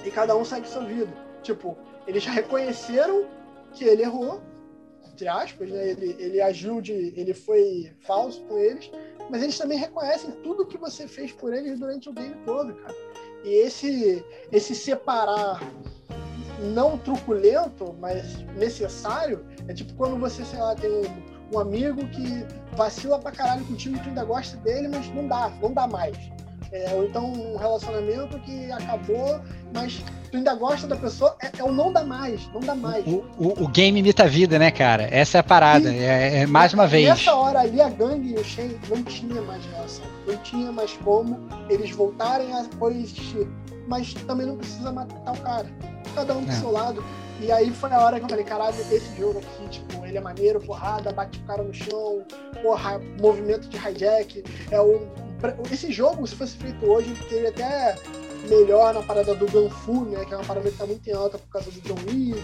E 0.04 0.10
cada 0.10 0.36
um 0.36 0.44
segue 0.44 0.68
sua 0.68 0.82
vida. 0.82 1.12
Tipo, 1.42 1.78
eles 2.06 2.22
já 2.22 2.32
reconheceram 2.32 3.28
que 3.72 3.84
ele 3.84 4.02
errou, 4.02 4.40
entre 5.06 5.28
aspas, 5.28 5.70
né? 5.70 5.90
Ele, 5.90 6.16
ele 6.18 6.40
agiu 6.40 6.80
de. 6.80 7.12
ele 7.16 7.32
foi 7.32 7.92
falso 8.00 8.42
com 8.46 8.58
eles, 8.58 8.90
mas 9.30 9.42
eles 9.42 9.56
também 9.56 9.78
reconhecem 9.78 10.32
tudo 10.42 10.66
que 10.66 10.78
você 10.78 11.06
fez 11.06 11.30
por 11.30 11.52
eles 11.52 11.78
durante 11.78 12.08
o 12.08 12.12
game 12.12 12.34
todo, 12.44 12.74
cara. 12.74 12.94
E 13.44 13.54
esse, 13.54 14.24
esse 14.50 14.74
separar 14.74 15.60
não 16.58 16.98
truculento, 16.98 17.94
mas 18.00 18.38
necessário, 18.56 19.44
é 19.66 19.74
tipo 19.74 19.94
quando 19.94 20.18
você, 20.18 20.44
sei 20.44 20.58
lá, 20.58 20.74
tem 20.74 20.90
um, 20.90 21.56
um 21.56 21.58
amigo 21.58 22.06
que 22.08 22.44
vacila 22.76 23.18
pra 23.18 23.32
caralho 23.32 23.64
contigo 23.64 23.96
e 23.96 24.00
tu 24.00 24.08
ainda 24.08 24.24
gosta 24.24 24.56
dele, 24.58 24.88
mas 24.88 25.08
não 25.14 25.26
dá, 25.26 25.50
não 25.60 25.72
dá 25.72 25.86
mais. 25.86 26.16
É, 26.70 26.92
ou 26.94 27.04
então 27.04 27.32
um 27.32 27.56
relacionamento 27.56 28.38
que 28.40 28.70
acabou, 28.70 29.40
mas 29.72 30.02
tu 30.30 30.36
ainda 30.36 30.54
gosta 30.54 30.86
da 30.86 30.96
pessoa, 30.96 31.34
é, 31.40 31.50
é 31.58 31.64
o 31.64 31.72
não 31.72 31.92
dá 31.92 32.04
mais, 32.04 32.46
não 32.52 32.60
dá 32.60 32.74
mais. 32.74 33.06
O, 33.06 33.24
o, 33.38 33.64
o 33.64 33.68
game 33.68 34.00
imita 34.00 34.24
a 34.24 34.26
vida, 34.26 34.58
né, 34.58 34.70
cara? 34.70 35.08
Essa 35.10 35.38
é 35.38 35.40
a 35.40 35.44
parada. 35.44 35.92
é, 35.92 36.40
é, 36.40 36.46
mais 36.46 36.74
uma 36.74 36.86
vez. 36.86 37.08
Nessa 37.08 37.34
hora 37.34 37.60
ali, 37.60 37.80
a 37.80 37.88
gangue 37.88 38.32
e 38.32 38.34
o 38.34 38.44
Shen 38.44 38.78
não 38.88 39.02
tinha 39.02 39.40
mais 39.42 39.64
relação. 39.66 40.04
Não 40.26 40.36
tinha 40.38 40.70
mais 40.70 40.92
como 41.04 41.48
eles 41.70 41.90
voltarem 41.90 42.52
a 42.52 42.64
coexistir. 42.78 43.48
Mas 43.86 44.12
também 44.12 44.46
não 44.46 44.58
precisa 44.58 44.92
matar 44.92 45.32
o 45.32 45.40
cara 45.40 45.66
cada 46.14 46.34
um 46.34 46.44
do 46.44 46.50
é. 46.50 46.54
seu 46.54 46.70
lado. 46.70 47.04
E 47.40 47.52
aí 47.52 47.70
foi 47.70 47.92
a 47.92 48.00
hora 48.00 48.18
que 48.18 48.24
eu 48.24 48.28
falei, 48.28 48.44
caralho, 48.44 48.74
esse 48.74 49.16
jogo 49.16 49.38
aqui, 49.38 49.68
tipo, 49.68 50.04
ele 50.04 50.18
é 50.18 50.20
maneiro, 50.20 50.60
porrada, 50.60 51.12
bate 51.12 51.38
o 51.38 51.42
cara 51.44 51.62
no 51.62 51.72
chão, 51.72 52.24
porra, 52.62 53.00
movimento 53.20 53.68
de 53.68 53.76
hijack. 53.76 54.42
É 54.70 54.80
o, 54.80 55.06
esse 55.70 55.92
jogo, 55.92 56.26
se 56.26 56.34
fosse 56.34 56.56
feito 56.56 56.84
hoje, 56.84 57.10
ele 57.10 57.24
teria 57.24 57.48
até 57.50 57.96
melhor 58.48 58.94
na 58.94 59.02
parada 59.02 59.34
do 59.34 59.46
Gunfu, 59.50 60.04
né? 60.04 60.24
Que 60.24 60.34
é 60.34 60.36
uma 60.36 60.44
parada 60.44 60.70
que 60.70 60.76
tá 60.76 60.86
muito 60.86 61.08
em 61.08 61.12
alta 61.12 61.38
por 61.38 61.48
causa 61.48 61.70
do 61.70 61.80
John 61.80 61.96
Wick, 62.08 62.42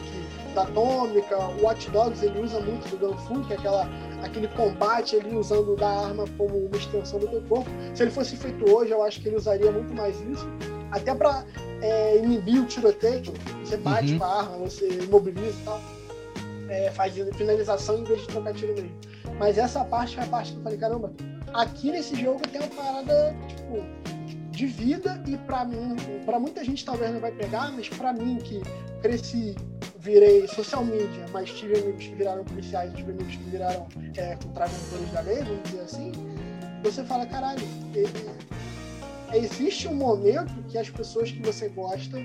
da 0.54 0.62
Atômica. 0.62 1.36
O 1.38 1.62
Watch 1.62 1.90
Dogs 1.90 2.24
ele 2.24 2.40
usa 2.40 2.60
muito 2.60 2.88
do 2.88 2.96
Gunfu, 2.96 3.44
que 3.46 3.52
é 3.52 3.56
aquela, 3.56 3.88
aquele 4.22 4.48
combate 4.48 5.16
ali 5.16 5.34
usando 5.36 5.76
da 5.76 5.88
arma 5.88 6.24
como 6.36 6.66
uma 6.66 6.76
extensão 6.76 7.18
do 7.18 7.28
teu 7.28 7.42
corpo. 7.42 7.70
Se 7.94 8.02
ele 8.02 8.10
fosse 8.10 8.36
feito 8.36 8.68
hoje, 8.70 8.90
eu 8.90 9.02
acho 9.02 9.20
que 9.20 9.28
ele 9.28 9.36
usaria 9.36 9.70
muito 9.70 9.94
mais 9.94 10.20
isso. 10.20 10.46
Até 10.90 11.14
para 11.14 11.44
é, 11.80 12.18
inibir 12.18 12.62
o 12.62 12.66
tiroteio, 12.66 13.22
você 13.64 13.76
bate 13.76 14.12
uhum. 14.12 14.18
com 14.18 14.24
a 14.24 14.38
arma, 14.40 14.58
você 14.58 14.88
imobiliza 14.88 15.58
e 15.60 15.64
tal. 15.64 15.80
É, 16.68 16.90
faz 16.92 17.14
finalização 17.34 17.98
em 17.98 18.04
vez 18.04 18.20
de 18.22 18.28
trocar 18.28 18.54
tiro 18.54 18.74
mesmo. 18.74 18.92
Mas 19.38 19.58
essa 19.58 19.84
parte 19.84 20.14
foi 20.14 20.24
a 20.24 20.26
parte 20.26 20.52
que 20.52 20.58
eu 20.58 20.62
falei, 20.62 20.78
caramba, 20.78 21.12
aqui 21.54 21.90
nesse 21.90 22.20
jogo 22.20 22.40
tem 22.48 22.60
uma 22.60 22.70
parada, 22.70 23.34
tipo, 23.48 23.82
de 24.50 24.66
vida 24.66 25.22
e 25.26 25.36
para 25.36 25.64
mim, 25.64 25.96
para 26.26 26.38
muita 26.38 26.64
gente 26.64 26.84
talvez 26.84 27.12
não 27.12 27.20
vai 27.20 27.32
pegar, 27.32 27.72
mas 27.72 27.88
para 27.88 28.12
mim 28.12 28.38
que 28.38 28.60
cresci, 29.00 29.54
virei 29.98 30.46
social 30.48 30.84
media, 30.84 31.24
mas 31.32 31.50
tive 31.50 31.78
amigos 31.78 32.04
que 32.04 32.14
viraram 32.14 32.44
policiais, 32.44 32.92
tive 32.94 33.12
amigos 33.12 33.34
que 33.34 33.44
viraram 33.44 33.86
é, 34.16 34.36
contraventores 34.36 35.10
da 35.12 35.20
lei, 35.20 35.42
vamos 35.42 35.62
dizer 35.64 35.80
assim, 35.80 36.12
você 36.82 37.04
fala, 37.04 37.26
caralho, 37.26 37.66
ele, 37.94 38.30
existe 39.32 39.88
um 39.88 39.94
momento 39.94 40.52
que 40.68 40.76
as 40.76 40.90
pessoas 40.90 41.30
que 41.30 41.40
você 41.40 41.68
gosta 41.68 42.18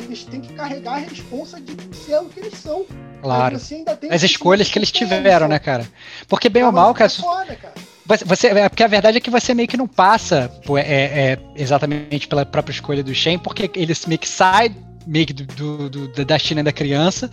eles 0.00 0.24
têm 0.24 0.40
que 0.40 0.52
carregar 0.54 0.94
a 0.94 0.98
responsa 0.98 1.60
de 1.60 1.74
ser 1.96 2.18
o 2.18 2.26
que 2.26 2.38
eles 2.40 2.54
são. 2.54 2.86
Claro. 3.20 3.56
As 4.10 4.22
escolhas 4.22 4.70
que 4.70 4.78
eles 4.78 4.92
tiveram, 4.92 5.48
né, 5.48 5.58
cara? 5.58 5.86
Porque 6.28 6.48
bem 6.48 6.62
ou 6.62 6.70
mal, 6.70 6.94
cara, 6.94 7.10
é 7.10 7.14
foda, 7.14 7.56
cara. 7.56 7.74
Você, 8.24 8.46
é, 8.46 8.68
porque 8.70 8.82
a 8.82 8.88
verdade 8.88 9.18
é 9.18 9.20
que 9.20 9.30
você 9.30 9.52
meio 9.52 9.68
que 9.68 9.76
não 9.76 9.86
passa 9.86 10.50
é, 10.78 10.80
é, 10.80 11.38
exatamente 11.54 12.26
pela 12.26 12.46
própria 12.46 12.72
escolha 12.72 13.02
do 13.02 13.14
Shen, 13.14 13.38
porque 13.38 13.70
ele 13.74 13.92
meio 14.06 14.18
que 14.18 14.28
sai 14.28 14.74
meio 15.08 15.24
que 15.24 15.32
do, 15.32 15.88
do, 15.88 16.08
do, 16.08 16.24
da 16.24 16.38
China 16.38 16.62
da 16.62 16.70
criança, 16.70 17.30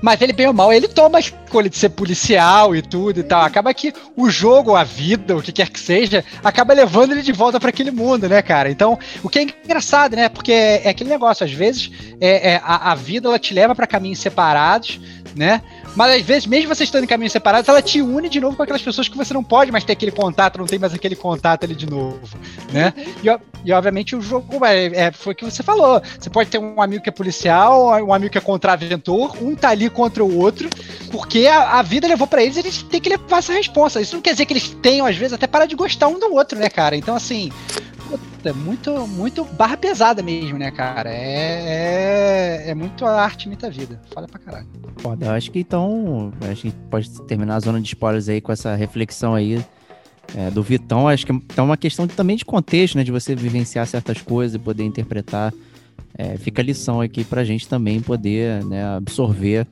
mas 0.00 0.20
ele, 0.22 0.32
bem 0.32 0.46
ou 0.46 0.54
mal, 0.54 0.72
ele 0.72 0.88
toma 0.88 1.18
a 1.18 1.20
escolha 1.20 1.68
de 1.68 1.76
ser 1.76 1.90
policial 1.90 2.74
e 2.74 2.80
tudo 2.80 3.20
e 3.20 3.22
tal. 3.22 3.42
Acaba 3.42 3.72
que 3.74 3.92
o 4.16 4.30
jogo, 4.30 4.74
a 4.74 4.82
vida, 4.82 5.36
o 5.36 5.42
que 5.42 5.52
quer 5.52 5.68
que 5.68 5.78
seja, 5.78 6.24
acaba 6.42 6.72
levando 6.72 7.12
ele 7.12 7.22
de 7.22 7.32
volta 7.32 7.60
para 7.60 7.68
aquele 7.68 7.90
mundo, 7.90 8.28
né, 8.28 8.40
cara? 8.40 8.70
Então, 8.70 8.98
o 9.22 9.28
que 9.28 9.38
é 9.38 9.42
engraçado, 9.42 10.16
né? 10.16 10.30
Porque 10.30 10.52
é, 10.52 10.88
aquele 10.88 11.10
negócio, 11.10 11.44
às 11.44 11.52
vezes, 11.52 11.90
é, 12.18 12.52
é 12.52 12.62
a, 12.64 12.92
a, 12.92 12.94
vida 12.94 13.28
ela 13.28 13.38
te 13.38 13.52
leva 13.52 13.74
para 13.74 13.86
caminhos 13.86 14.20
separados, 14.20 14.98
né? 15.36 15.60
Mas 15.96 16.16
às 16.16 16.22
vezes, 16.22 16.46
mesmo 16.46 16.74
vocês 16.74 16.88
estando 16.88 17.04
em 17.04 17.06
caminhos 17.06 17.32
separados, 17.32 17.68
ela 17.68 17.82
te 17.82 18.00
une 18.00 18.28
de 18.28 18.40
novo 18.40 18.56
com 18.56 18.62
aquelas 18.62 18.82
pessoas 18.82 19.08
que 19.08 19.16
você 19.16 19.34
não 19.34 19.42
pode 19.42 19.72
mais 19.72 19.84
ter 19.84 19.92
aquele 19.92 20.12
contato, 20.12 20.58
não 20.58 20.66
tem 20.66 20.78
mais 20.78 20.94
aquele 20.94 21.16
contato 21.16 21.64
ali 21.64 21.74
de 21.74 21.88
novo, 21.88 22.20
né? 22.72 22.92
E, 23.22 23.28
e 23.68 23.72
obviamente 23.72 24.14
o 24.14 24.20
jogo 24.20 24.64
é, 24.64 24.86
é, 24.86 25.12
foi 25.12 25.32
o 25.32 25.36
que 25.36 25.44
você 25.44 25.62
falou. 25.62 26.00
Você 26.18 26.30
pode 26.30 26.50
ter 26.50 26.58
um 26.58 26.80
amigo 26.80 27.02
que 27.02 27.08
é 27.08 27.12
policial, 27.12 27.88
um 28.04 28.12
amigo 28.12 28.30
que 28.30 28.38
é 28.38 28.40
contraventor, 28.40 29.36
um 29.42 29.54
tá 29.54 29.70
ali 29.70 29.90
contra 29.90 30.24
o 30.24 30.38
outro, 30.38 30.68
porque 31.10 31.46
a, 31.46 31.78
a 31.78 31.82
vida 31.82 32.06
levou 32.06 32.26
para 32.26 32.42
eles, 32.42 32.56
eles 32.56 32.82
têm 32.82 33.00
que 33.00 33.08
levar 33.08 33.38
essa 33.38 33.52
resposta. 33.52 34.00
Isso 34.00 34.14
não 34.14 34.22
quer 34.22 34.32
dizer 34.32 34.46
que 34.46 34.52
eles 34.52 34.68
tenham, 34.82 35.06
às 35.06 35.16
vezes, 35.16 35.32
até 35.32 35.46
parar 35.46 35.66
de 35.66 35.74
gostar 35.74 36.08
um 36.08 36.18
do 36.18 36.32
outro, 36.32 36.58
né, 36.58 36.68
cara? 36.68 36.96
Então, 36.96 37.16
assim, 37.16 37.50
é 38.44 38.52
muito, 38.52 39.06
muito 39.06 39.44
barra 39.44 39.76
pesada 39.76 40.22
mesmo, 40.22 40.58
né, 40.58 40.70
cara? 40.70 41.10
É, 41.10 42.64
é, 42.66 42.70
é 42.70 42.74
muito 42.74 43.04
a 43.04 43.20
arte 43.22 43.46
imita 43.46 43.66
a 43.66 43.70
vida. 43.70 44.00
Fala 44.12 44.28
pra 44.28 44.38
caralho. 44.38 44.66
Foda, 44.98 45.26
eu 45.26 45.32
acho 45.32 45.50
que 45.50 45.60
então. 45.60 46.32
Acho 46.50 46.62
que 46.62 46.70
pode 46.90 47.10
terminar 47.22 47.56
a 47.56 47.60
zona 47.60 47.80
de 47.80 47.88
spoilers 47.88 48.28
aí 48.28 48.40
com 48.40 48.52
essa 48.52 48.74
reflexão 48.74 49.34
aí 49.34 49.64
é, 50.36 50.50
do 50.50 50.62
Vitão. 50.62 51.08
Acho 51.08 51.26
que 51.26 51.32
é 51.56 51.62
uma 51.62 51.76
questão 51.76 52.06
também 52.06 52.36
de 52.36 52.44
contexto, 52.44 52.96
né? 52.96 53.04
De 53.04 53.10
você 53.10 53.34
vivenciar 53.34 53.86
certas 53.86 54.20
coisas 54.20 54.54
e 54.54 54.58
poder 54.58 54.84
interpretar. 54.84 55.52
É, 56.16 56.36
fica 56.36 56.62
a 56.62 56.64
lição 56.64 57.00
aqui 57.00 57.24
pra 57.24 57.44
gente 57.44 57.68
também 57.68 58.00
poder 58.00 58.64
né, 58.64 58.84
absorver 58.96 59.66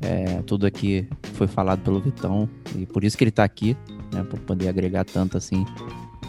é, 0.00 0.42
tudo 0.42 0.66
aqui 0.66 1.08
que 1.22 1.30
foi 1.30 1.46
falado 1.46 1.80
pelo 1.80 2.00
Vitão. 2.00 2.48
E 2.76 2.86
por 2.86 3.04
isso 3.04 3.16
que 3.16 3.24
ele 3.24 3.30
tá 3.30 3.44
aqui, 3.44 3.76
né? 4.12 4.22
Pra 4.24 4.38
poder 4.40 4.68
agregar 4.68 5.04
tanto 5.04 5.36
assim 5.36 5.64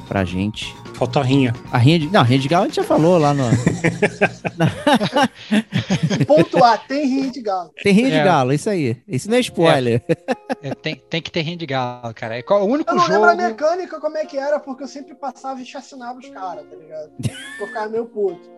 pra 0.08 0.24
gente. 0.24 0.76
Falta 0.94 1.20
a 1.20 1.24
rinha. 1.24 1.54
A 1.72 1.78
rinha 1.78 2.00
de. 2.00 2.08
Não, 2.10 2.22
a 2.22 2.24
rinha 2.24 2.40
de 2.40 2.48
galo 2.48 2.64
a 2.64 2.68
gente 2.68 2.78
já 2.78 2.84
falou 2.84 3.18
lá 3.18 3.34
no. 3.34 3.44
Ponto 6.26 6.64
A, 6.64 6.78
tem 6.78 7.06
rinha 7.06 7.32
de 7.32 7.42
galo. 7.42 7.72
Tem 7.84 7.94
rinha 7.94 8.10
de 8.10 8.16
é. 8.16 8.24
galo, 8.24 8.54
isso 8.54 8.70
aí. 8.70 8.98
Isso 9.08 9.30
não 9.30 9.38
é 9.38 9.42
spoiler. 9.42 10.02
É. 10.62 10.70
É, 10.70 10.76
tem, 10.76 10.96
tem 10.96 11.22
que 11.22 11.30
ter 11.30 11.42
rinha 11.42 11.58
de 11.58 11.66
galo, 11.66 12.14
cara. 12.14 12.40
É 12.40 12.44
o 12.48 12.64
único 12.64 12.90
eu 12.90 12.96
não 12.96 13.04
jogo. 13.04 13.14
lembro 13.14 13.30
a 13.30 13.36
mecânica 13.36 14.00
como 14.00 14.18
é 14.18 14.26
que 14.26 14.38
era, 14.38 14.60
porque 14.60 14.84
eu 14.84 14.88
sempre 14.88 15.14
passava 15.16 15.62
e 15.62 15.66
chacinava 15.66 16.18
os 16.18 16.30
caras, 16.30 16.66
tá 16.70 16.76
ligado? 16.76 17.12
Eu 17.60 17.68
ficava 17.68 17.90
meio 17.90 18.06
puto. 18.06 18.50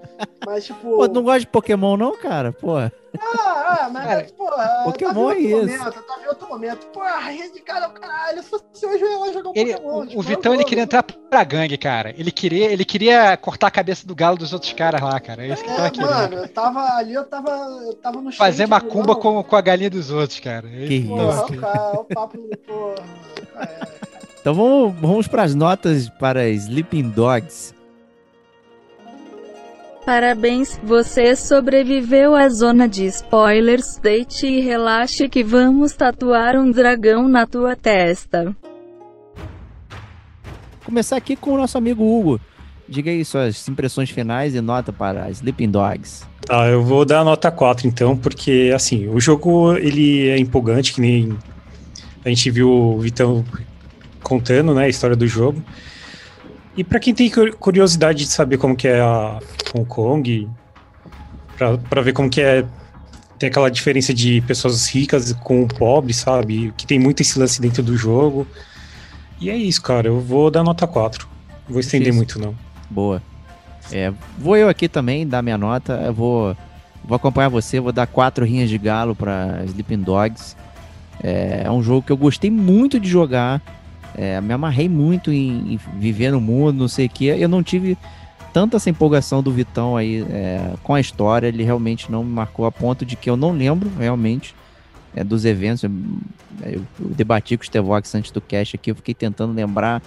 Mas, 0.45 0.65
tipo. 0.65 0.98
Pô, 0.98 1.07
tu 1.07 1.14
não 1.15 1.24
gosta 1.24 1.41
de 1.41 1.48
Pokémon, 1.48 1.98
não, 1.98 2.18
cara? 2.18 2.52
Pô. 2.52 2.76
Ah, 3.22 3.80
ah 3.81 3.89
mas, 3.91 4.06
cara, 4.06 4.27
porra. 4.38 4.81
Pokémon 4.85 5.31
é 5.31 5.39
isso. 5.39 5.57
Momento, 5.57 6.03
tava 6.03 6.22
em 6.23 6.27
outro 6.27 6.48
momento. 6.48 6.88
Porra, 6.88 7.31
de 7.53 7.61
cara, 7.61 7.89
caralho. 7.89 8.44
Se 8.44 8.49
fosse 8.49 8.85
hoje 8.85 9.03
eu 9.03 9.26
ia 9.26 9.34
jogar 9.34 9.49
um 9.49 9.53
ele, 9.56 9.73
Pokémon. 9.73 9.99
O, 9.99 10.07
tipo, 10.07 10.19
o 10.19 10.23
Vitão, 10.23 10.53
ele 10.53 10.64
queria 10.64 10.84
entrar 10.84 11.03
pra 11.03 11.44
gangue, 11.44 11.77
cara. 11.77 12.14
Ele 12.18 12.31
queria, 12.31 12.72
ele 12.72 12.85
queria 12.85 13.35
cortar 13.38 13.68
a 13.68 13.72
cabeça 13.72 14.07
do 14.07 14.15
galo 14.15 14.38
dos 14.38 14.53
outros 14.53 14.73
caras 14.73 15.02
lá, 15.02 15.19
cara. 15.19 15.45
É 15.45 15.53
isso 15.53 15.64
que 15.64 15.69
é, 15.69 15.76
tava 15.76 15.89
querendo. 15.89 16.11
Mano, 16.11 16.35
eu 16.38 16.48
tava 16.49 16.80
ali, 16.95 17.14
eu 17.14 17.26
tava, 17.26 17.49
eu 17.85 17.94
tava 17.95 18.22
no 18.22 18.31
Fazer 18.31 18.68
macumba 18.68 19.15
com, 19.15 19.44
com 19.44 19.56
a 19.56 19.61
galinha 19.61 19.89
dos 19.89 20.11
outros, 20.11 20.39
cara. 20.39 20.68
É 20.68 20.88
que 20.88 21.07
porra, 21.07 21.34
isso. 21.34 21.61
Cara, 21.61 21.99
o 21.99 22.03
papo 22.06 22.38
do 22.38 22.57
porra. 22.57 22.95
É. 23.60 23.88
Então 24.39 24.56
vamos, 24.56 24.95
vamos 25.02 25.27
para 25.27 25.44
as 25.44 25.53
notas 25.53 26.07
para 26.10 26.48
Sleeping 26.49 27.10
Dogs. 27.10 27.77
Parabéns, 30.08 30.80
você 30.82 31.36
sobreviveu 31.36 32.34
à 32.34 32.48
zona 32.48 32.88
de 32.88 33.04
spoilers. 33.08 34.00
Deite 34.02 34.48
e 34.48 34.62
relaxe 34.62 35.28
que 35.28 35.44
vamos 35.44 35.92
tatuar 35.92 36.56
um 36.56 36.72
dragão 36.72 37.28
na 37.28 37.46
tua 37.46 37.76
testa. 37.76 38.56
Começar 40.86 41.18
aqui 41.18 41.36
com 41.36 41.52
o 41.52 41.58
nosso 41.58 41.78
amigo 41.78 42.06
Hugo. 42.06 42.40
Diga 42.88 43.12
aí 43.12 43.26
suas 43.26 43.68
impressões 43.68 44.10
finais 44.10 44.56
e 44.56 44.62
nota 44.62 44.94
para 44.94 45.30
Sleeping 45.30 45.72
Dogs. 45.72 46.26
Tá, 46.40 46.70
eu 46.70 46.82
vou 46.82 47.04
dar 47.04 47.26
nota 47.26 47.52
4 47.52 47.86
então, 47.86 48.16
porque 48.16 48.72
assim, 48.74 49.10
o 49.10 49.20
jogo 49.20 49.76
ele 49.76 50.30
é 50.30 50.40
empolgante, 50.40 50.94
que 50.94 51.02
nem 51.02 51.38
a 52.24 52.30
gente 52.30 52.50
viu 52.50 52.72
o 52.72 52.98
Vitão 52.98 53.44
contando, 54.24 54.74
né, 54.74 54.86
a 54.86 54.90
história 54.90 55.18
do 55.18 55.28
jogo. 55.28 55.62
E 56.78 56.84
para 56.84 56.99
quem 56.99 57.14
tem 57.14 57.30
curiosidade 57.60 58.20
de 58.20 58.30
saber 58.30 58.58
como 58.58 58.76
que 58.76 58.88
é 58.88 59.02
a 59.02 59.40
Hong 59.74 59.86
Kong, 59.86 60.48
para 61.90 62.02
ver 62.02 62.14
como 62.14 62.30
que 62.30 62.40
é 62.40 62.64
tem 63.38 63.49
aquela 63.49 63.70
diferença 63.70 64.14
de 64.14 64.41
pessoas 64.41 64.88
ricas 64.88 65.32
com 65.34 65.68
pobres, 65.68 66.18
sabe? 66.18 66.74
Que 66.76 66.88
tem 66.88 66.99
muito 66.99 67.22
esse 67.22 67.38
lance 67.38 67.62
dentro 67.62 67.84
do 67.84 67.95
jogo. 67.95 68.48
E 69.40 69.49
é 69.49 69.56
isso, 69.56 69.82
cara. 69.82 70.08
Eu 70.08 70.20
vou 70.20 70.49
dar 70.49 70.64
nota 70.64 70.88
4. 70.88 71.28
Não 71.66 71.74
vou 71.74 71.80
estender 71.80 72.12
muito, 72.12 72.40
não. 72.40 72.56
Boa. 72.90 73.22
É, 73.91 74.12
vou 74.38 74.58
eu 74.58 74.68
aqui 74.68 74.90
também 74.90 75.28
dar 75.28 75.41
minha 75.44 75.58
nota. 75.58 76.02
Eu 76.04 76.14
vou, 76.14 76.58
vou 77.04 77.16
acompanhar 77.16 77.49
você. 77.49 77.80
Vou 77.80 77.91
dar 77.91 78.08
quatro 78.08 78.44
rinhas 78.44 78.70
de 78.70 78.78
galo 78.78 79.16
para 79.16 79.64
Sleeping 79.66 80.02
Dogs. 80.02 80.56
É, 81.24 81.62
é 81.66 81.72
um 81.72 81.84
jogo 81.84 82.02
que 82.02 82.12
eu 82.12 82.18
gostei 82.18 82.49
muito 82.49 82.99
de 82.99 83.08
jogar. 83.08 83.62
É, 84.18 84.41
me 84.41 84.52
amarrei 84.52 84.89
muito 84.89 85.31
em, 85.31 85.73
em, 85.73 85.80
viver 85.99 86.31
no 86.31 86.41
mundo, 86.41 86.77
não 86.77 86.88
sei 86.88 87.06
o 87.06 87.10
que. 87.10 87.27
Eu 87.27 87.48
não 87.48 87.61
tive 87.61 87.95
tanta 88.52 88.77
essa 88.77 88.89
empolgação 88.89 89.44
do 89.44 89.52
Vitão 89.52 89.95
aí 89.95 90.26
é, 90.30 90.73
com 90.81 90.95
a 90.95 90.99
história. 90.99 91.48
Ele 91.48 91.64
realmente 91.64 92.11
não 92.11 92.23
me 92.23 92.31
marcou 92.31 92.65
a 92.65 92.72
ponto 92.72 93.06
de 93.06 93.15
que 93.15 93.30
eu 93.30 93.38
não 93.38 93.52
lembro 93.52 93.91
realmente 93.99 94.56
é, 95.15 95.23
dos 95.23 95.45
eventos. 95.45 95.84
Eu, 95.84 95.91
eu, 96.64 96.81
debati 96.99 97.56
com 97.56 97.61
o 97.61 97.65
Stevox 97.65 98.14
antes 98.15 98.31
do 98.31 98.41
cast 98.41 98.76
aqui, 98.76 98.89
eu 98.89 98.95
fiquei 98.95 99.14
tentando 99.14 99.53
lembrar 99.53 100.02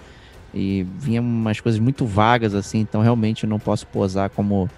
e 0.52 0.84
vinha 0.98 1.20
umas 1.20 1.60
coisas 1.60 1.80
muito 1.80 2.04
vagas 2.04 2.54
assim, 2.54 2.80
então 2.80 3.00
realmente 3.00 3.44
eu 3.44 3.50
não 3.50 3.60
posso 3.60 3.86
posar 3.86 4.28
como 4.30 4.68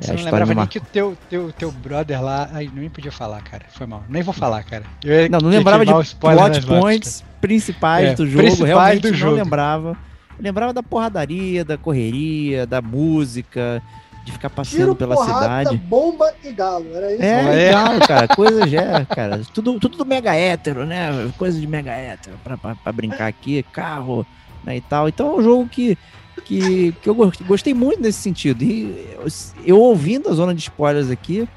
você 0.00 0.12
não 0.12 0.24
lembrava 0.24 0.54
nem 0.54 0.66
que 0.66 0.78
o 0.78 0.80
teu, 0.80 1.16
teu, 1.28 1.52
teu 1.52 1.70
brother 1.70 2.22
lá. 2.22 2.48
Ai, 2.52 2.70
nem 2.72 2.88
podia 2.88 3.12
falar, 3.12 3.42
cara. 3.42 3.64
Foi 3.70 3.86
mal. 3.86 4.02
Nem 4.08 4.22
vou 4.22 4.32
falar, 4.34 4.62
cara. 4.64 4.84
Eu 5.04 5.28
não, 5.28 5.38
não 5.40 5.50
lembrava 5.50 5.84
de 5.84 5.92
plot 5.92 6.66
points 6.66 7.24
principais 7.40 8.10
é, 8.10 8.14
do 8.14 8.26
jogo. 8.26 8.44
Principais 8.44 8.68
realmente 8.68 9.02
do 9.02 9.10
não 9.10 9.16
jogo. 9.16 9.36
lembrava. 9.36 9.96
Eu 10.38 10.44
lembrava 10.44 10.72
da 10.72 10.82
porradaria, 10.82 11.64
da 11.64 11.76
correria, 11.76 12.66
da 12.66 12.80
música, 12.80 13.82
de 14.24 14.32
ficar 14.32 14.48
passeando 14.48 14.84
Tiro, 14.84 14.96
pela 14.96 15.14
porrada, 15.14 15.70
cidade. 15.70 15.76
bomba 15.76 16.32
e 16.42 16.52
galo, 16.52 16.86
era 16.94 17.12
isso? 17.12 17.22
É, 17.22 17.66
é. 17.66 17.72
galo, 17.72 18.00
cara. 18.00 18.28
Coisa 18.28 18.66
já, 18.66 19.04
cara. 19.04 19.42
Tudo, 19.52 19.78
tudo 19.78 19.98
do 19.98 20.06
mega 20.06 20.34
hétero, 20.34 20.86
né? 20.86 21.30
Coisa 21.36 21.60
de 21.60 21.66
mega 21.66 21.92
hétero 21.92 22.36
pra, 22.42 22.56
pra, 22.56 22.74
pra 22.74 22.92
brincar 22.92 23.26
aqui, 23.26 23.62
carro 23.72 24.26
né, 24.64 24.76
e 24.76 24.80
tal. 24.80 25.08
Então 25.08 25.30
é 25.30 25.34
um 25.36 25.42
jogo 25.42 25.68
que 25.68 25.96
que, 26.40 26.92
que 27.02 27.08
eu 27.08 27.32
gostei 27.46 27.74
muito 27.74 28.00
nesse 28.00 28.18
sentido. 28.18 28.62
E 28.62 29.06
eu, 29.14 29.26
eu 29.64 29.78
ouvindo 29.78 30.28
a 30.28 30.32
zona 30.32 30.54
de 30.54 30.60
spoilers 30.60 31.10
aqui, 31.10 31.48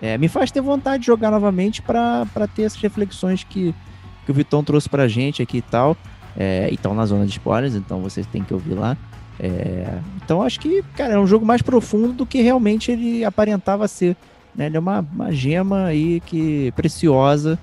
é, 0.00 0.18
me 0.18 0.28
faz 0.28 0.50
ter 0.50 0.60
vontade 0.60 1.02
de 1.02 1.06
jogar 1.06 1.30
novamente 1.30 1.80
para 1.80 2.26
ter 2.54 2.62
essas 2.62 2.80
reflexões 2.80 3.44
que, 3.44 3.74
que 4.24 4.30
o 4.30 4.34
Vitão 4.34 4.64
trouxe 4.64 4.88
pra 4.88 5.06
gente 5.06 5.42
aqui 5.42 5.58
e 5.58 5.62
tal. 5.62 5.96
É, 6.36 6.68
então 6.72 6.94
na 6.94 7.04
zona 7.04 7.26
de 7.26 7.32
spoilers, 7.32 7.74
então 7.74 8.00
vocês 8.00 8.26
têm 8.26 8.42
que 8.42 8.52
ouvir 8.52 8.74
lá. 8.74 8.96
É, 9.38 9.98
então 10.16 10.42
acho 10.42 10.58
que, 10.60 10.82
cara, 10.96 11.14
é 11.14 11.18
um 11.18 11.26
jogo 11.26 11.46
mais 11.46 11.62
profundo 11.62 12.12
do 12.12 12.26
que 12.26 12.40
realmente 12.40 12.90
ele 12.90 13.24
aparentava 13.24 13.86
ser. 13.86 14.16
Né? 14.54 14.66
Ele 14.66 14.76
é 14.76 14.80
uma, 14.80 15.06
uma 15.12 15.32
gema 15.32 15.84
aí 15.84 16.20
que 16.20 16.72
preciosa 16.72 17.58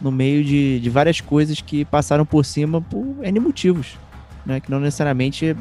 no 0.00 0.10
meio 0.10 0.42
de, 0.42 0.80
de 0.80 0.90
várias 0.90 1.20
coisas 1.20 1.60
que 1.60 1.84
passaram 1.84 2.24
por 2.24 2.44
cima 2.44 2.80
por 2.80 3.16
N 3.22 3.38
motivos 3.38 3.96
né, 4.44 4.60
que 4.60 4.70
não 4.70 4.80
necessariamente 4.80 5.56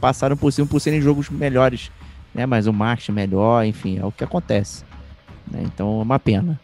passaram 0.00 0.36
por 0.36 0.52
cima 0.52 0.66
por 0.66 0.80
serem 0.80 1.00
jogos 1.00 1.28
melhores, 1.28 1.90
né, 2.34 2.46
mas 2.46 2.66
o 2.66 2.72
marketing 2.72 3.12
melhor, 3.12 3.64
enfim, 3.64 3.98
é 3.98 4.04
o 4.04 4.12
que 4.12 4.24
acontece. 4.24 4.84
Né, 5.50 5.62
então 5.64 6.00
é 6.00 6.02
uma 6.02 6.18
pena. 6.18 6.58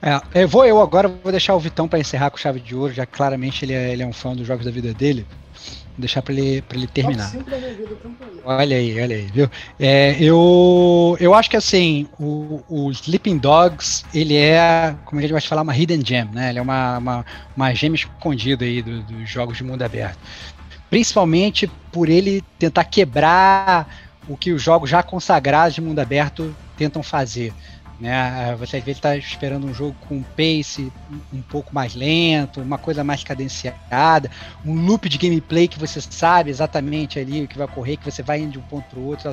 É, 0.00 0.42
eu 0.42 0.48
vou 0.48 0.64
eu 0.64 0.80
agora 0.80 1.08
vou 1.08 1.32
deixar 1.32 1.54
o 1.56 1.60
Vitão 1.60 1.88
para 1.88 1.98
encerrar 1.98 2.30
com 2.30 2.36
chave 2.36 2.60
de 2.60 2.74
ouro, 2.74 2.92
já 2.92 3.04
que 3.04 3.12
claramente 3.12 3.64
ele 3.64 3.72
é, 3.72 3.92
ele 3.92 4.02
é 4.02 4.06
um 4.06 4.12
fã 4.12 4.34
dos 4.34 4.46
jogos 4.46 4.64
da 4.64 4.70
vida 4.70 4.94
dele. 4.94 5.26
Vou 5.98 6.02
deixar 6.02 6.22
para 6.22 6.32
ele, 6.32 6.62
pra 6.62 6.78
ele 6.78 6.86
terminar. 6.86 7.32
Olha 8.44 8.76
aí, 8.76 9.00
olha 9.00 9.16
aí, 9.16 9.26
viu? 9.26 9.50
É, 9.80 10.16
eu, 10.20 11.16
eu 11.18 11.34
acho 11.34 11.50
que 11.50 11.56
assim, 11.56 12.06
o, 12.20 12.62
o 12.68 12.90
Sleeping 12.92 13.38
Dogs, 13.38 14.04
ele 14.14 14.36
é, 14.36 14.94
como 15.04 15.18
a 15.18 15.22
gente 15.22 15.32
vai 15.32 15.40
falar, 15.40 15.62
uma 15.62 15.76
hidden 15.76 16.04
gem, 16.06 16.26
né? 16.26 16.50
Ele 16.50 16.60
é 16.60 16.62
uma, 16.62 16.98
uma, 16.98 17.26
uma 17.56 17.74
gema 17.74 17.96
escondida 17.96 18.64
aí 18.64 18.80
dos 18.80 19.04
do 19.04 19.26
jogos 19.26 19.56
de 19.56 19.64
mundo 19.64 19.82
aberto 19.82 20.20
principalmente 20.90 21.70
por 21.92 22.08
ele 22.08 22.42
tentar 22.58 22.84
quebrar 22.84 23.88
o 24.28 24.36
que 24.36 24.52
os 24.52 24.62
jogos 24.62 24.90
já 24.90 25.02
consagrados 25.02 25.74
de 25.74 25.80
mundo 25.80 25.98
aberto 25.98 26.54
tentam 26.76 27.02
fazer. 27.02 27.52
Né? 27.98 28.54
Você 28.60 28.76
às 28.76 28.84
vezes 28.84 28.98
está 28.98 29.16
esperando 29.16 29.66
um 29.66 29.74
jogo 29.74 29.96
com 30.06 30.16
um 30.16 30.22
pace 30.22 30.92
um 31.32 31.42
pouco 31.42 31.74
mais 31.74 31.94
lento, 31.94 32.60
uma 32.60 32.78
coisa 32.78 33.02
mais 33.02 33.24
cadenciada, 33.24 34.30
um 34.64 34.74
loop 34.86 35.08
de 35.08 35.18
gameplay 35.18 35.66
que 35.66 35.78
você 35.78 36.00
sabe 36.00 36.50
exatamente 36.50 37.18
ali 37.18 37.42
o 37.42 37.48
que 37.48 37.58
vai 37.58 37.66
ocorrer, 37.66 37.98
que 37.98 38.04
você 38.04 38.22
vai 38.22 38.40
indo 38.40 38.52
de 38.52 38.58
um 38.58 38.62
ponto 38.62 38.84
para 38.88 38.98
o 39.00 39.06
outro. 39.06 39.28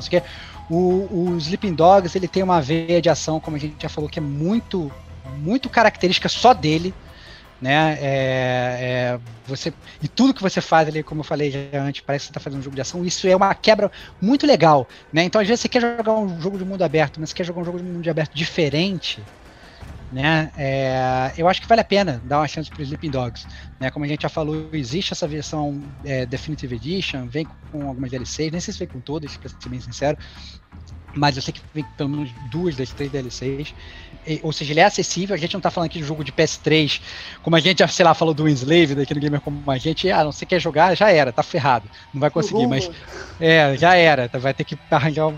O, 0.68 1.30
o 1.30 1.36
Sleeping 1.38 1.74
Dogs 1.74 2.16
ele 2.16 2.26
tem 2.26 2.42
uma 2.42 2.60
veia 2.60 3.00
de 3.00 3.08
ação, 3.08 3.38
como 3.38 3.56
a 3.56 3.60
gente 3.60 3.76
já 3.80 3.88
falou, 3.88 4.10
que 4.10 4.18
é 4.18 4.22
muito, 4.22 4.90
muito 5.38 5.70
característica 5.70 6.28
só 6.28 6.52
dele 6.52 6.92
né? 7.60 7.96
É, 8.00 9.14
é, 9.16 9.20
você 9.44 9.74
e 10.02 10.08
tudo 10.08 10.34
que 10.34 10.42
você 10.42 10.60
faz 10.60 10.88
ali, 10.88 11.02
como 11.02 11.20
eu 11.20 11.24
falei 11.24 11.50
já 11.50 11.82
antes, 11.82 12.02
parece 12.02 12.24
que 12.24 12.26
você 12.28 12.32
está 12.32 12.40
fazendo 12.40 12.60
um 12.60 12.62
jogo 12.62 12.76
de 12.76 12.82
ação. 12.82 13.04
Isso 13.04 13.26
é 13.28 13.36
uma 13.36 13.54
quebra 13.54 13.90
muito 14.20 14.46
legal, 14.46 14.88
né? 15.12 15.24
Então 15.24 15.40
às 15.40 15.46
vezes 15.48 15.62
você 15.62 15.68
quer 15.68 15.80
jogar 15.80 16.14
um 16.18 16.40
jogo 16.40 16.58
de 16.58 16.64
mundo 16.64 16.82
aberto, 16.82 17.20
mas 17.20 17.30
você 17.30 17.36
quer 17.36 17.44
jogar 17.44 17.62
um 17.62 17.64
jogo 17.64 17.78
de 17.78 17.84
mundo 17.84 18.08
aberto 18.10 18.34
diferente. 18.34 19.28
né? 20.10 20.52
É, 20.56 21.32
eu 21.36 21.48
acho 21.48 21.60
que 21.60 21.66
vale 21.68 21.80
a 21.80 21.84
pena 21.84 22.20
dar 22.24 22.38
uma 22.40 22.48
chance 22.48 22.70
para 22.70 22.82
Sleeping 22.82 23.10
Dogs. 23.10 23.46
Né? 23.80 23.90
Como 23.90 24.04
a 24.04 24.08
gente 24.08 24.22
já 24.22 24.28
falou, 24.28 24.70
existe 24.72 25.12
essa 25.12 25.26
versão 25.26 25.92
é, 26.04 26.24
Definitive 26.26 26.76
Edition, 26.76 27.28
vem 27.28 27.50
com 27.70 27.88
algumas 27.88 28.10
DLCs, 28.10 28.52
nem 28.52 28.60
sei 28.60 28.72
se 28.72 28.78
vem 28.78 28.88
com 28.88 29.00
todas, 29.00 29.36
para 29.36 29.50
ser 29.50 29.68
bem 29.68 29.80
sincero, 29.80 30.16
mas 31.16 31.36
eu 31.36 31.42
sei 31.42 31.54
que 31.54 31.62
vem 31.72 31.84
pelo 31.84 32.10
menos 32.10 32.32
duas 32.38 32.76
das 32.76 32.92
três 32.92 33.10
DLCs. 33.10 33.74
Ou 34.42 34.52
seja, 34.52 34.72
ele 34.72 34.80
é 34.80 34.84
acessível. 34.84 35.34
A 35.34 35.38
gente 35.38 35.54
não 35.54 35.58
está 35.58 35.70
falando 35.70 35.86
aqui 35.86 35.98
de 35.98 36.04
jogo 36.04 36.24
de 36.24 36.32
PS3, 36.32 37.00
como 37.42 37.56
a 37.56 37.60
gente 37.60 37.78
já, 37.78 37.88
sei 37.88 38.04
lá, 38.04 38.14
falou 38.14 38.34
do 38.34 38.48
Enslave 38.48 38.94
daqui 38.94 39.14
no 39.14 39.20
Gamer 39.20 39.40
como 39.40 39.70
a 39.70 39.78
gente. 39.78 40.10
Ah, 40.10 40.24
não 40.24 40.32
sei 40.32 40.46
quer 40.46 40.60
jogar, 40.60 40.96
já 40.96 41.10
era, 41.10 41.32
tá 41.32 41.42
ferrado. 41.42 41.88
Não 42.12 42.20
vai 42.20 42.30
conseguir, 42.30 42.66
mas. 42.66 42.90
É, 43.40 43.76
já 43.76 43.94
era. 43.94 44.30
Vai 44.38 44.54
ter 44.54 44.64
que 44.64 44.78
arranjar 44.90 45.28
um 45.28 45.36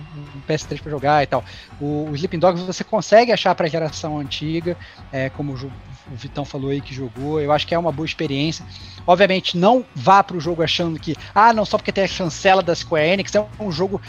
PS3 0.49 0.81
para 0.81 0.91
jogar 0.91 1.23
e 1.23 1.27
tal. 1.27 1.45
O, 1.81 2.09
o 2.11 2.15
Sleeping 2.15 2.39
Dogs 2.39 2.65
você 2.65 2.85
consegue 2.85 3.33
achar 3.33 3.55
para 3.55 3.67
a 3.67 3.71
geração 3.71 4.19
antiga, 4.19 4.77
é, 5.13 5.29
como 5.31 5.53
o, 5.53 5.67
o 6.13 6.15
Vitão 6.15 6.45
falou 6.45 6.71
aí 6.71 6.81
que 6.81 6.95
jogou. 6.95 7.41
Eu 7.41 7.53
acho 7.53 7.67
que 7.67 7.75
é 7.75 7.79
uma 7.79 7.93
boa 7.93 8.07
experiência. 8.07 8.65
Obviamente, 9.07 9.57
não 9.57 9.85
vá 9.95 10.23
para 10.23 10.37
o 10.37 10.41
jogo 10.41 10.63
achando 10.63 10.99
que, 10.99 11.17
ah, 11.35 11.53
não, 11.53 11.65
só 11.65 11.79
porque 11.79 11.93
tem 11.93 12.05
a 12.05 12.09
chancela 12.09 12.63
da 12.63 12.75
Square 12.75 13.09
Enix, 13.09 13.35
é 13.35 13.45
um 13.59 13.73
jogo 13.73 14.01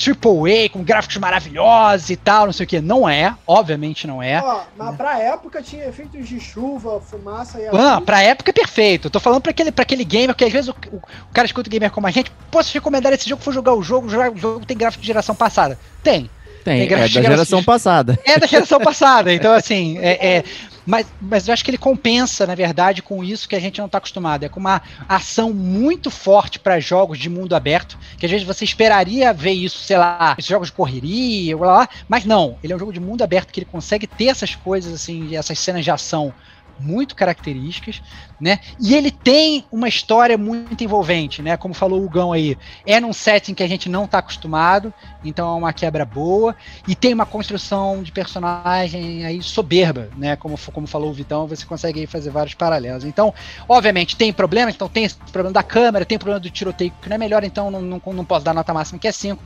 Triple 0.00 0.64
A, 0.64 0.70
com 0.70 0.82
gráficos 0.82 1.18
maravilhosos 1.18 2.08
e 2.08 2.16
tal, 2.16 2.46
não 2.46 2.52
sei 2.54 2.64
o 2.64 2.66
que. 2.66 2.80
Não 2.80 3.06
é, 3.06 3.36
obviamente 3.46 4.06
não 4.06 4.22
é. 4.22 4.40
Ó, 4.42 4.62
mas 4.74 4.96
pra 4.96 5.18
época 5.18 5.60
tinha 5.60 5.84
efeitos 5.86 6.26
de 6.26 6.40
chuva, 6.40 6.98
fumaça 7.02 7.60
e 7.60 7.68
Ah, 7.68 8.00
pra 8.00 8.22
época 8.22 8.50
é 8.50 8.54
perfeito. 8.54 9.08
Eu 9.08 9.10
tô 9.10 9.20
falando 9.20 9.42
pra 9.42 9.50
aquele, 9.50 9.70
pra 9.70 9.82
aquele 9.82 10.02
gamer, 10.02 10.28
porque 10.28 10.46
às 10.46 10.52
vezes 10.52 10.68
o, 10.68 10.74
o, 10.90 10.96
o 10.96 11.32
cara 11.34 11.44
escuta 11.44 11.68
o 11.68 11.70
gamer 11.70 11.90
como 11.90 12.06
a 12.06 12.10
gente, 12.10 12.32
se 12.62 12.72
recomendar 12.72 13.12
esse 13.12 13.28
jogo, 13.28 13.42
for 13.42 13.52
jogar 13.52 13.74
o 13.74 13.82
jogo, 13.82 14.06
o 14.06 14.36
jogo 14.36 14.64
tem 14.64 14.76
gráfico 14.76 15.02
de 15.02 15.06
geração 15.06 15.34
passada. 15.34 15.78
Tem. 16.02 16.30
Tem, 16.64 16.86
tem 16.86 16.96
é 16.96 17.00
da 17.00 17.06
geração 17.06 17.62
passada. 17.62 18.18
É 18.24 18.38
da 18.38 18.46
geração 18.46 18.80
passada. 18.80 19.32
Então, 19.32 19.52
assim, 19.54 19.98
é, 19.98 20.36
é, 20.36 20.44
mas, 20.86 21.06
mas 21.20 21.46
eu 21.46 21.54
acho 21.54 21.64
que 21.64 21.70
ele 21.70 21.78
compensa, 21.78 22.46
na 22.46 22.54
verdade, 22.54 23.02
com 23.02 23.22
isso 23.22 23.48
que 23.48 23.56
a 23.56 23.60
gente 23.60 23.78
não 23.78 23.86
está 23.86 23.98
acostumado. 23.98 24.44
É 24.44 24.48
com 24.48 24.60
uma 24.60 24.82
ação 25.08 25.52
muito 25.52 26.10
forte 26.10 26.58
para 26.58 26.80
jogos 26.80 27.18
de 27.18 27.28
mundo 27.28 27.54
aberto, 27.54 27.98
que 28.18 28.26
às 28.26 28.32
vezes 28.32 28.46
você 28.46 28.64
esperaria 28.64 29.32
ver 29.32 29.52
isso, 29.52 29.78
sei 29.78 29.98
lá, 29.98 30.34
esses 30.38 30.48
jogos 30.48 30.68
de 30.68 30.74
correria, 30.74 31.56
blá, 31.56 31.66
blá, 31.66 31.88
mas 32.08 32.24
não. 32.24 32.58
Ele 32.62 32.72
é 32.72 32.76
um 32.76 32.78
jogo 32.78 32.92
de 32.92 33.00
mundo 33.00 33.22
aberto 33.22 33.52
que 33.52 33.60
ele 33.60 33.66
consegue 33.66 34.06
ter 34.06 34.26
essas 34.26 34.54
coisas, 34.54 34.92
assim, 34.92 35.34
essas 35.36 35.58
cenas 35.58 35.84
de 35.84 35.90
ação 35.90 36.34
muito 36.80 37.14
características, 37.14 38.02
né? 38.40 38.58
E 38.80 38.94
ele 38.94 39.10
tem 39.10 39.64
uma 39.70 39.88
história 39.88 40.36
muito 40.38 40.82
envolvente, 40.82 41.42
né? 41.42 41.56
Como 41.56 41.74
falou 41.74 42.04
o 42.04 42.08
Gão 42.08 42.32
aí, 42.32 42.56
é 42.86 42.98
num 42.98 43.12
setting 43.12 43.54
que 43.54 43.62
a 43.62 43.68
gente 43.68 43.88
não 43.88 44.04
está 44.04 44.18
acostumado, 44.18 44.92
então 45.24 45.48
é 45.54 45.58
uma 45.58 45.72
quebra 45.72 46.04
boa 46.04 46.56
e 46.88 46.94
tem 46.94 47.12
uma 47.12 47.26
construção 47.26 48.02
de 48.02 48.10
personagem 48.10 49.24
aí 49.24 49.42
soberba, 49.42 50.08
né? 50.16 50.36
Como, 50.36 50.58
como 50.72 50.86
falou 50.86 51.10
o 51.10 51.14
Vitão, 51.14 51.46
você 51.46 51.66
consegue 51.66 52.06
fazer 52.06 52.30
vários 52.30 52.54
paralelos. 52.54 53.04
Então, 53.04 53.34
obviamente 53.68 54.16
tem 54.16 54.32
problemas, 54.32 54.74
então 54.74 54.88
tem 54.88 55.04
esse 55.04 55.16
problema 55.16 55.52
da 55.52 55.62
câmera, 55.62 56.04
tem 56.04 56.18
problema 56.18 56.40
do 56.40 56.50
tiroteio 56.50 56.92
que 57.00 57.08
não 57.08 57.16
é 57.16 57.18
melhor, 57.18 57.44
então 57.44 57.70
não, 57.70 57.82
não, 57.82 58.02
não 58.06 58.24
posso 58.24 58.44
dar 58.44 58.54
nota 58.54 58.72
máxima 58.72 58.98
que 58.98 59.08
é 59.08 59.12
5, 59.12 59.42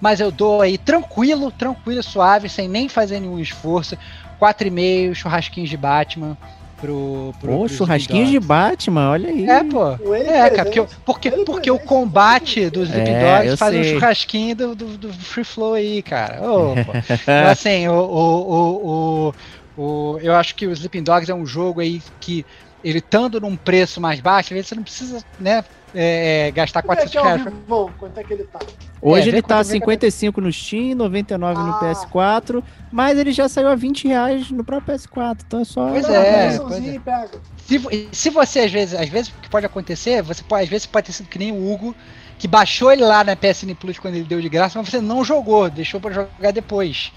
mas 0.00 0.20
eu 0.20 0.30
dou 0.30 0.60
aí 0.60 0.76
tranquilo, 0.76 1.50
tranquilo, 1.50 2.02
suave, 2.02 2.48
sem 2.48 2.68
nem 2.68 2.88
fazer 2.88 3.20
nenhum 3.20 3.38
esforço. 3.38 3.96
4,5 4.40 5.14
churrasquinhos 5.14 5.70
de 5.70 5.76
Batman 5.76 6.36
pro. 6.84 7.34
pro 7.40 7.50
Pô, 7.50 7.68
churrasquinhos 7.68 8.30
de 8.30 8.38
Batman, 8.38 9.10
olha 9.10 9.30
aí. 9.30 9.48
É, 9.48 9.64
pô. 9.64 9.92
É, 10.14 10.50
cara, 10.50 10.64
porque, 10.64 10.86
porque, 11.04 11.30
porque 11.44 11.70
o 11.70 11.78
combate 11.78 12.68
dos 12.68 12.88
Sleeping 12.88 13.12
é, 13.12 13.38
Dogs 13.38 13.56
faz 13.56 13.72
sei. 13.72 13.80
um 13.80 13.94
churrasquinho 13.94 14.56
do, 14.56 14.74
do, 14.74 14.98
do, 14.98 15.12
Free 15.12 15.44
Flow 15.44 15.74
aí, 15.74 16.02
cara. 16.02 16.40
Oh, 16.42 16.74
então, 17.12 17.46
assim, 17.50 17.88
o, 17.88 17.94
o, 17.94 19.32
o, 19.76 19.82
o, 19.82 20.18
eu 20.20 20.34
acho 20.34 20.54
que 20.54 20.66
o 20.66 20.72
Sleeping 20.72 21.02
Dogs 21.02 21.30
é 21.30 21.34
um 21.34 21.46
jogo 21.46 21.80
aí 21.80 22.02
que 22.20 22.44
ele 22.82 22.98
estando 22.98 23.40
num 23.40 23.56
preço 23.56 24.00
mais 24.00 24.20
baixo, 24.20 24.48
às 24.48 24.56
vezes 24.56 24.68
você 24.68 24.74
não 24.74 24.82
precisa, 24.82 25.24
né, 25.40 25.64
é, 25.94 26.50
gastar 26.50 26.82
400 26.82 27.14
é 27.14 27.22
reais. 27.22 27.46
É 27.46 27.50
bom, 27.68 27.90
quanto 27.98 28.18
é 28.18 28.24
que 28.24 28.32
ele 28.32 28.44
tá? 28.44 28.58
Hoje 29.00 29.28
é, 29.28 29.32
ele 29.32 29.42
tá 29.42 29.62
55 29.62 30.40
no 30.40 30.52
Steam, 30.52 30.94
99 30.94 31.60
ah. 31.60 31.64
no 31.64 31.72
PS4, 31.74 32.62
mas 32.90 33.18
ele 33.18 33.32
já 33.32 33.48
saiu 33.48 33.68
a 33.68 33.74
20 33.74 34.08
reais 34.08 34.50
no 34.50 34.64
próprio 34.64 34.96
PS4, 34.96 35.38
então 35.46 35.60
é 35.60 35.64
só... 35.64 35.88
Pois 35.88 36.08
é, 36.08 36.58
pois 36.58 36.86
é. 36.86 37.28
Se, 37.58 38.08
se 38.12 38.30
você, 38.30 38.60
às 38.60 38.72
vezes, 38.72 38.98
às 38.98 39.08
vezes, 39.08 39.30
o 39.30 39.40
que 39.40 39.48
pode 39.48 39.66
acontecer, 39.66 40.22
você 40.22 40.42
pode, 40.42 40.64
às 40.64 40.68
vezes 40.68 40.86
pode 40.86 41.06
ter 41.06 41.12
sido 41.12 41.28
que 41.28 41.38
nem 41.38 41.52
o 41.52 41.72
Hugo, 41.72 41.94
que 42.38 42.48
baixou 42.48 42.92
ele 42.92 43.04
lá 43.04 43.22
na 43.22 43.36
PSN 43.36 43.74
Plus 43.78 43.98
quando 43.98 44.14
ele 44.14 44.24
deu 44.24 44.40
de 44.40 44.48
graça, 44.48 44.78
mas 44.78 44.88
você 44.88 45.00
não 45.00 45.24
jogou, 45.24 45.70
deixou 45.70 46.00
para 46.00 46.12
jogar 46.12 46.50
depois. 46.52 47.12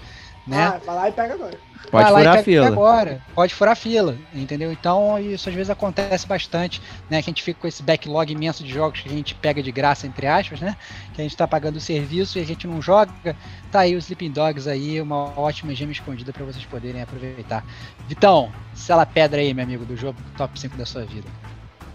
Né? 0.48 0.64
Ah, 0.64 0.80
vai 0.84 0.96
lá 0.96 1.08
e 1.08 1.12
pega 1.12 1.34
agora. 1.34 1.58
Pode 1.90 2.08
furar 2.08 2.38
a 2.38 2.42
fila. 2.42 2.66
Agora, 2.66 3.22
pode 3.34 3.54
furar 3.54 3.72
a 3.72 3.76
fila, 3.76 4.16
entendeu? 4.34 4.72
Então 4.72 5.18
isso 5.18 5.48
às 5.48 5.54
vezes 5.54 5.70
acontece 5.70 6.26
bastante, 6.26 6.82
né? 7.08 7.22
Que 7.22 7.30
a 7.30 7.32
gente 7.32 7.42
fica 7.42 7.60
com 7.60 7.66
esse 7.68 7.82
backlog 7.82 8.32
imenso 8.32 8.64
de 8.64 8.72
jogos 8.72 9.00
que 9.00 9.08
a 9.08 9.12
gente 9.12 9.34
pega 9.34 9.62
de 9.62 9.70
graça, 9.70 10.06
entre 10.06 10.26
aspas, 10.26 10.60
né? 10.60 10.76
Que 11.14 11.20
a 11.20 11.24
gente 11.24 11.36
tá 11.36 11.46
pagando 11.46 11.76
o 11.76 11.80
serviço 11.80 12.38
e 12.38 12.42
a 12.42 12.46
gente 12.46 12.66
não 12.66 12.82
joga. 12.82 13.36
Tá 13.70 13.80
aí 13.80 13.94
os 13.94 14.04
Sleeping 14.04 14.30
Dogs 14.30 14.68
aí, 14.68 15.00
uma 15.00 15.38
ótima 15.38 15.74
gema 15.74 15.92
escondida 15.92 16.32
para 16.32 16.44
vocês 16.44 16.64
poderem 16.64 17.02
aproveitar. 17.02 17.64
Vitão, 18.06 18.50
sela 18.74 19.06
pedra 19.06 19.40
aí, 19.40 19.54
meu 19.54 19.64
amigo, 19.64 19.84
do 19.84 19.96
jogo 19.96 20.18
top 20.36 20.58
5 20.58 20.76
da 20.76 20.84
sua 20.84 21.04
vida. 21.04 21.28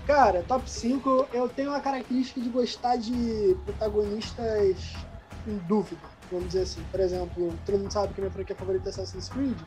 Cara, 0.07 0.43
top 0.47 0.69
5, 0.69 1.27
eu 1.33 1.47
tenho 1.47 1.73
a 1.73 1.79
característica 1.79 2.41
de 2.41 2.49
gostar 2.49 2.97
de 2.97 3.55
protagonistas 3.65 4.95
em 5.47 5.57
dúvida 5.67 6.12
vamos 6.33 6.47
dizer 6.47 6.63
assim. 6.63 6.83
Por 6.91 6.99
exemplo, 6.99 7.53
todo 7.65 7.77
mundo 7.77 7.91
sabe 7.91 8.13
que 8.13 8.21
minha 8.21 8.31
franquia 8.31 8.55
favorita 8.55 8.89
é 8.89 8.91
Assassin's 8.91 9.29
Creed. 9.29 9.57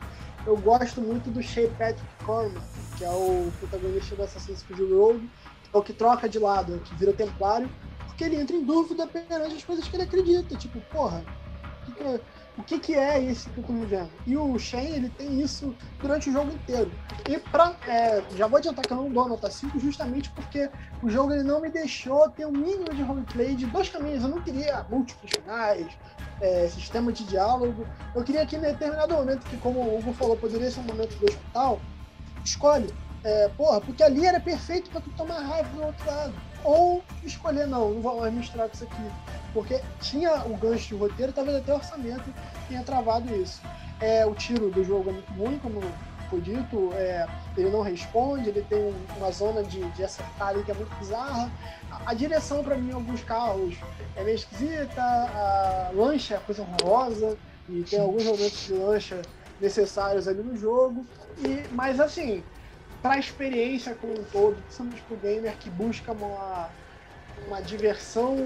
Eu 0.45 0.57
gosto 0.57 1.01
muito 1.01 1.29
do 1.31 1.41
Shea 1.41 1.69
Patrick 1.71 2.23
Corman, 2.25 2.61
que 2.97 3.03
é 3.03 3.09
o 3.09 3.51
protagonista 3.59 4.15
do 4.15 4.23
Assassin's 4.23 4.63
Creed 4.63 4.91
Rogue, 4.91 5.29
que 5.63 5.75
é 5.75 5.79
o 5.79 5.81
que 5.81 5.93
troca 5.93 6.29
de 6.29 6.39
lado, 6.39 6.79
que 6.79 6.95
vira 6.95 7.13
templário, 7.13 7.69
porque 8.05 8.23
ele 8.23 8.35
entra 8.35 8.55
em 8.55 8.63
dúvida 8.63 9.07
perante 9.07 9.55
as 9.55 9.63
coisas 9.63 9.87
que 9.87 9.95
ele 9.95 10.03
acredita. 10.03 10.55
Tipo, 10.55 10.79
porra, 10.91 11.23
que 11.85 11.91
que 11.93 12.03
é? 12.03 12.19
O 12.57 12.63
que, 12.63 12.79
que 12.79 12.95
é 12.95 13.23
esse 13.23 13.49
que 13.49 13.59
eu 13.59 13.63
tô 13.63 13.73
vivendo. 13.73 14.09
E 14.25 14.35
o 14.35 14.57
Shen, 14.57 14.95
ele 14.95 15.09
tem 15.09 15.39
isso 15.39 15.75
durante 16.01 16.29
o 16.29 16.33
jogo 16.33 16.51
inteiro. 16.51 16.91
E 17.27 17.37
pra, 17.37 17.75
é, 17.87 18.23
já 18.35 18.47
vou 18.47 18.57
adiantar 18.57 18.85
que 18.85 18.91
eu 18.91 18.97
não 18.97 19.09
dou 19.09 19.29
nota 19.29 19.49
5 19.49 19.79
justamente 19.79 20.29
porque 20.31 20.69
o 21.03 21.09
jogo 21.09 21.33
ele 21.33 21.43
não 21.43 21.61
me 21.61 21.69
deixou 21.69 22.27
ter 22.29 22.47
um 22.47 22.51
mínimo 22.51 22.93
de 22.93 23.03
roleplay 23.03 23.53
de 23.53 23.67
dois 23.67 23.89
caminhos. 23.89 24.23
Eu 24.23 24.29
não 24.29 24.41
queria 24.41 24.85
múltiplos 24.89 25.31
finais, 25.31 25.87
é, 26.41 26.67
sistema 26.67 27.11
de 27.11 27.23
diálogo. 27.25 27.85
Eu 28.15 28.23
queria 28.23 28.45
que 28.45 28.55
em 28.55 28.61
determinado 28.61 29.13
momento, 29.13 29.45
que 29.45 29.57
como 29.57 29.79
o 29.79 29.99
Hugo 29.99 30.13
falou, 30.13 30.35
poderia 30.35 30.71
ser 30.71 30.79
um 30.79 30.83
momento 30.83 31.15
do 31.19 31.25
hospital, 31.25 31.79
escolhe. 32.43 32.91
É, 33.23 33.49
porra, 33.49 33.81
porque 33.81 34.01
ali 34.01 34.25
era 34.25 34.39
perfeito 34.39 34.89
para 34.89 35.01
tu 35.01 35.09
tomar 35.11 35.39
raiva 35.39 35.69
do 35.69 35.83
outro 35.83 36.07
lado. 36.07 36.33
Ou 36.63 37.03
escolher, 37.23 37.67
não, 37.67 37.91
não 37.91 38.01
vou 38.01 38.19
mais 38.19 38.33
misturar 38.33 38.67
com 38.67 38.75
isso 38.75 38.83
aqui. 38.83 39.11
Porque 39.53 39.81
tinha 40.01 40.43
o 40.45 40.57
gancho 40.57 40.89
de 40.89 40.95
roteiro, 40.95 41.33
talvez 41.33 41.57
até 41.57 41.71
o 41.71 41.75
orçamento 41.75 42.33
tenha 42.67 42.83
travado 42.83 43.33
isso. 43.35 43.61
É, 43.99 44.25
o 44.25 44.35
tiro 44.35 44.69
do 44.69 44.83
jogo 44.83 45.09
é 45.09 45.13
muito 45.13 45.33
ruim, 45.33 45.59
como 45.59 45.81
foi 46.29 46.41
dito, 46.41 46.91
é, 46.93 47.25
ele 47.55 47.69
não 47.69 47.81
responde, 47.81 48.49
ele 48.49 48.61
tem 48.61 48.93
uma 49.17 49.31
zona 49.31 49.63
de, 49.63 49.81
de 49.91 50.03
acertar 50.03 50.49
ali 50.49 50.63
que 50.63 50.71
é 50.71 50.73
muito 50.73 50.93
bizarra. 50.95 51.51
A, 51.89 52.11
a 52.11 52.13
direção, 52.13 52.63
para 52.63 52.75
mim, 52.75 52.89
em 52.89 52.93
alguns 52.93 53.23
carros 53.23 53.75
é 54.15 54.23
meio 54.23 54.35
esquisita, 54.35 55.01
a 55.01 55.91
lancha 55.93 56.35
é 56.35 56.37
coisa 56.39 56.61
horrorosa, 56.61 57.37
e 57.69 57.83
tem 57.83 57.99
alguns 57.99 58.23
momentos 58.23 58.65
de 58.65 58.73
lancha 58.73 59.21
necessários 59.59 60.27
ali 60.27 60.43
no 60.43 60.55
jogo. 60.55 61.05
E, 61.39 61.65
mas 61.71 61.99
assim, 61.99 62.43
para 63.01 63.15
a 63.15 63.19
experiência 63.19 63.95
como 63.95 64.13
um 64.13 64.23
todo, 64.23 64.61
principalmente 64.61 65.01
para 65.01 65.15
o 65.15 65.19
gamer 65.19 65.57
que 65.57 65.69
busca 65.69 66.11
uma, 66.11 66.69
uma 67.47 67.61
diversão, 67.61 68.37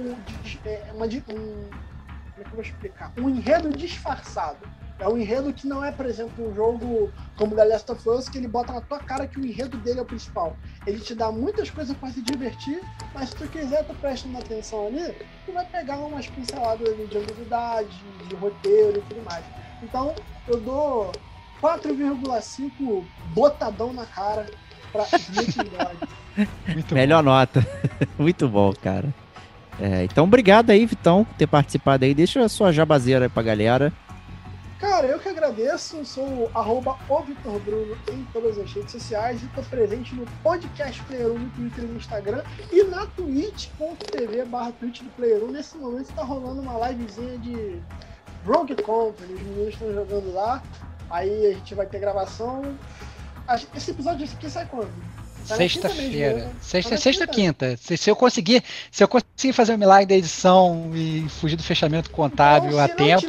é, 0.66 0.92
uma, 0.94 1.06
um, 1.06 1.70
como 1.70 2.40
é 2.40 2.44
que 2.44 2.48
eu 2.48 2.52
vou 2.52 2.62
explicar? 2.62 3.12
Um 3.18 3.30
enredo 3.30 3.70
disfarçado 3.70 4.68
é 5.02 5.10
um 5.10 5.18
enredo 5.18 5.52
que 5.52 5.68
não 5.68 5.84
é, 5.84 5.92
por 5.92 6.06
exemplo, 6.06 6.48
um 6.48 6.54
jogo 6.54 7.12
como 7.36 7.56
The 7.56 7.66
Last 7.66 7.92
of 7.92 8.08
Us, 8.08 8.30
que 8.30 8.38
ele 8.38 8.48
bota 8.48 8.72
na 8.72 8.82
tua 8.82 9.00
cara 9.00 9.26
que 9.26 9.40
o 9.40 9.46
enredo 9.46 9.76
dele 9.78 9.98
é 9.98 10.02
o 10.04 10.06
principal. 10.06 10.56
Ele 10.86 11.00
te 11.00 11.16
dá 11.16 11.32
muitas 11.32 11.72
coisas 11.72 11.98
para 11.98 12.12
se 12.12 12.22
divertir, 12.22 12.80
mas 13.14 13.30
se 13.30 13.36
tu 13.36 13.48
quiser, 13.48 13.84
tu 13.84 13.96
prestando 13.96 14.38
atenção 14.38 14.88
ali, 14.88 15.12
tu 15.44 15.54
vai 15.54 15.66
pegar 15.66 15.98
umas 15.98 16.28
pinceladas 16.28 16.88
de 17.10 17.18
ambiguidade, 17.18 18.04
de 18.28 18.36
roteiro 18.36 19.00
e 19.00 19.02
tudo 19.02 19.24
mais. 19.24 19.44
Então, 19.82 20.14
eu 20.48 20.62
dou 20.62 21.12
4,5 21.62 23.04
botadão 23.34 23.94
na 23.94 24.06
cara 24.06 24.48
pra 24.92 25.06
Melhor 26.92 27.24
nota. 27.24 27.66
Muito 28.18 28.48
bom, 28.48 28.74
cara. 28.74 29.14
É, 29.80 30.04
então, 30.04 30.26
obrigado 30.26 30.70
aí, 30.70 30.86
Vitão, 30.86 31.24
por 31.24 31.36
ter 31.36 31.48
participado 31.48 32.06
aí. 32.06 32.14
Deixa 32.14 32.44
a 32.44 32.50
sua 32.50 32.72
jabazeira 32.72 33.26
aí 33.26 33.30
pra 33.30 33.44
galera. 33.44 33.94
Cara, 34.82 35.06
eu 35.06 35.20
que 35.20 35.30
agradeço, 35.30 36.04
sou 36.04 36.50
arroba 36.56 36.98
o 37.08 37.22
Vitor 37.22 37.60
Bruno 37.60 37.96
em 38.12 38.26
todas 38.34 38.58
as 38.58 38.74
redes 38.74 38.92
sociais 38.92 39.40
e 39.44 39.46
estou 39.46 39.64
presente 39.66 40.16
no 40.16 40.26
Podcast 40.42 41.00
Player 41.04 41.28
1 41.28 41.38
no 41.38 41.50
Twitter 41.52 41.84
e 41.84 41.88
no 41.88 41.98
Instagram 41.98 42.44
e 42.72 42.84
na 42.86 43.06
twitch.tv 43.06 44.46
barra 44.46 44.72
Twitch 44.72 45.04
do 45.04 45.10
Player 45.12 45.44
1. 45.44 45.52
Nesse 45.52 45.78
momento 45.78 46.10
está 46.10 46.24
rolando 46.24 46.62
uma 46.62 46.90
livezinha 46.90 47.38
de 47.38 47.80
Rogue 48.44 48.76
Company, 48.82 49.36
os 49.36 49.42
meninos 49.42 49.74
estão 49.76 49.94
jogando 49.94 50.34
lá. 50.34 50.64
Aí 51.12 51.48
a 51.48 51.54
gente 51.54 51.76
vai 51.76 51.86
ter 51.86 52.00
gravação. 52.00 52.78
Esse 53.76 53.92
episódio 53.92 54.26
aqui 54.26 54.50
sai 54.50 54.66
quando? 54.66 54.92
Sexta-feira. 55.46 56.46
Né? 56.46 56.52
Sexta, 56.62 56.98
sexta 56.98 57.28
quinta. 57.28 57.76
Se, 57.78 57.98
se, 57.98 58.10
eu 58.10 58.16
conseguir, 58.16 58.64
se 58.92 59.04
eu 59.04 59.08
conseguir 59.08 59.54
fazer 59.54 59.74
o 59.74 59.78
milagre 59.78 60.06
da 60.06 60.16
edição 60.16 60.92
e 60.94 61.28
fugir 61.30 61.56
do 61.56 61.64
fechamento 61.64 62.10
contábil 62.12 62.72
então, 62.72 62.84
a 62.84 62.88
tempo, 62.88 63.28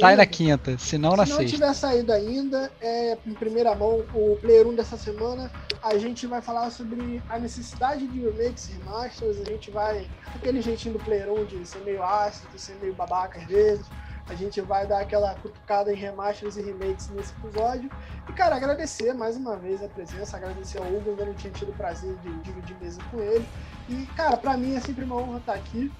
tá 0.00 0.08
aí 0.08 0.16
na 0.16 0.26
quinta, 0.26 0.76
se 0.78 0.98
não 0.98 1.14
na 1.16 1.26
se 1.26 1.32
sexta. 1.32 1.46
Se 1.46 1.52
não 1.52 1.68
tiver 1.68 1.74
saído 1.74 2.12
ainda, 2.12 2.72
é, 2.80 3.16
em 3.26 3.34
primeira 3.34 3.74
mão, 3.74 4.02
o 4.14 4.36
Player 4.40 4.66
1 4.66 4.74
dessa 4.74 4.96
semana, 4.96 5.50
a 5.82 5.96
gente 5.98 6.26
vai 6.26 6.40
falar 6.40 6.70
sobre 6.70 7.22
a 7.28 7.38
necessidade 7.38 8.06
de 8.06 8.20
remakes, 8.20 8.68
remasters, 8.68 9.38
a 9.40 9.44
gente 9.44 9.70
vai, 9.70 10.06
aquele 10.34 10.60
jeitinho 10.62 10.94
do 10.94 11.04
Player 11.04 11.30
1 11.30 11.44
de 11.44 11.66
ser 11.66 11.80
meio 11.80 12.02
ácido, 12.02 12.58
ser 12.58 12.76
meio 12.80 12.94
babaca 12.94 13.38
às 13.38 13.46
vezes, 13.46 13.86
a 14.28 14.34
gente 14.34 14.60
vai 14.60 14.86
dar 14.86 15.00
aquela 15.00 15.34
cutucada 15.36 15.92
em 15.92 15.96
remasters 15.96 16.56
e 16.56 16.62
remakes 16.62 17.08
nesse 17.10 17.32
episódio. 17.34 17.90
E, 18.28 18.32
cara, 18.32 18.56
agradecer 18.56 19.12
mais 19.14 19.36
uma 19.36 19.56
vez 19.56 19.82
a 19.82 19.88
presença, 19.88 20.36
agradecer 20.36 20.78
ao 20.78 20.84
Hugo, 20.84 21.10
ainda 21.10 21.26
não 21.26 21.34
tinha 21.34 21.52
tido 21.52 21.70
o 21.70 21.74
prazer 21.74 22.14
de 22.16 22.32
dividir 22.40 22.76
mesa 22.80 23.00
com 23.10 23.20
ele. 23.20 23.46
E, 23.88 24.06
cara, 24.16 24.36
para 24.36 24.56
mim 24.56 24.74
é 24.74 24.80
sempre 24.80 25.04
uma 25.04 25.16
honra 25.16 25.38
estar 25.38 25.54
aqui. 25.54 25.92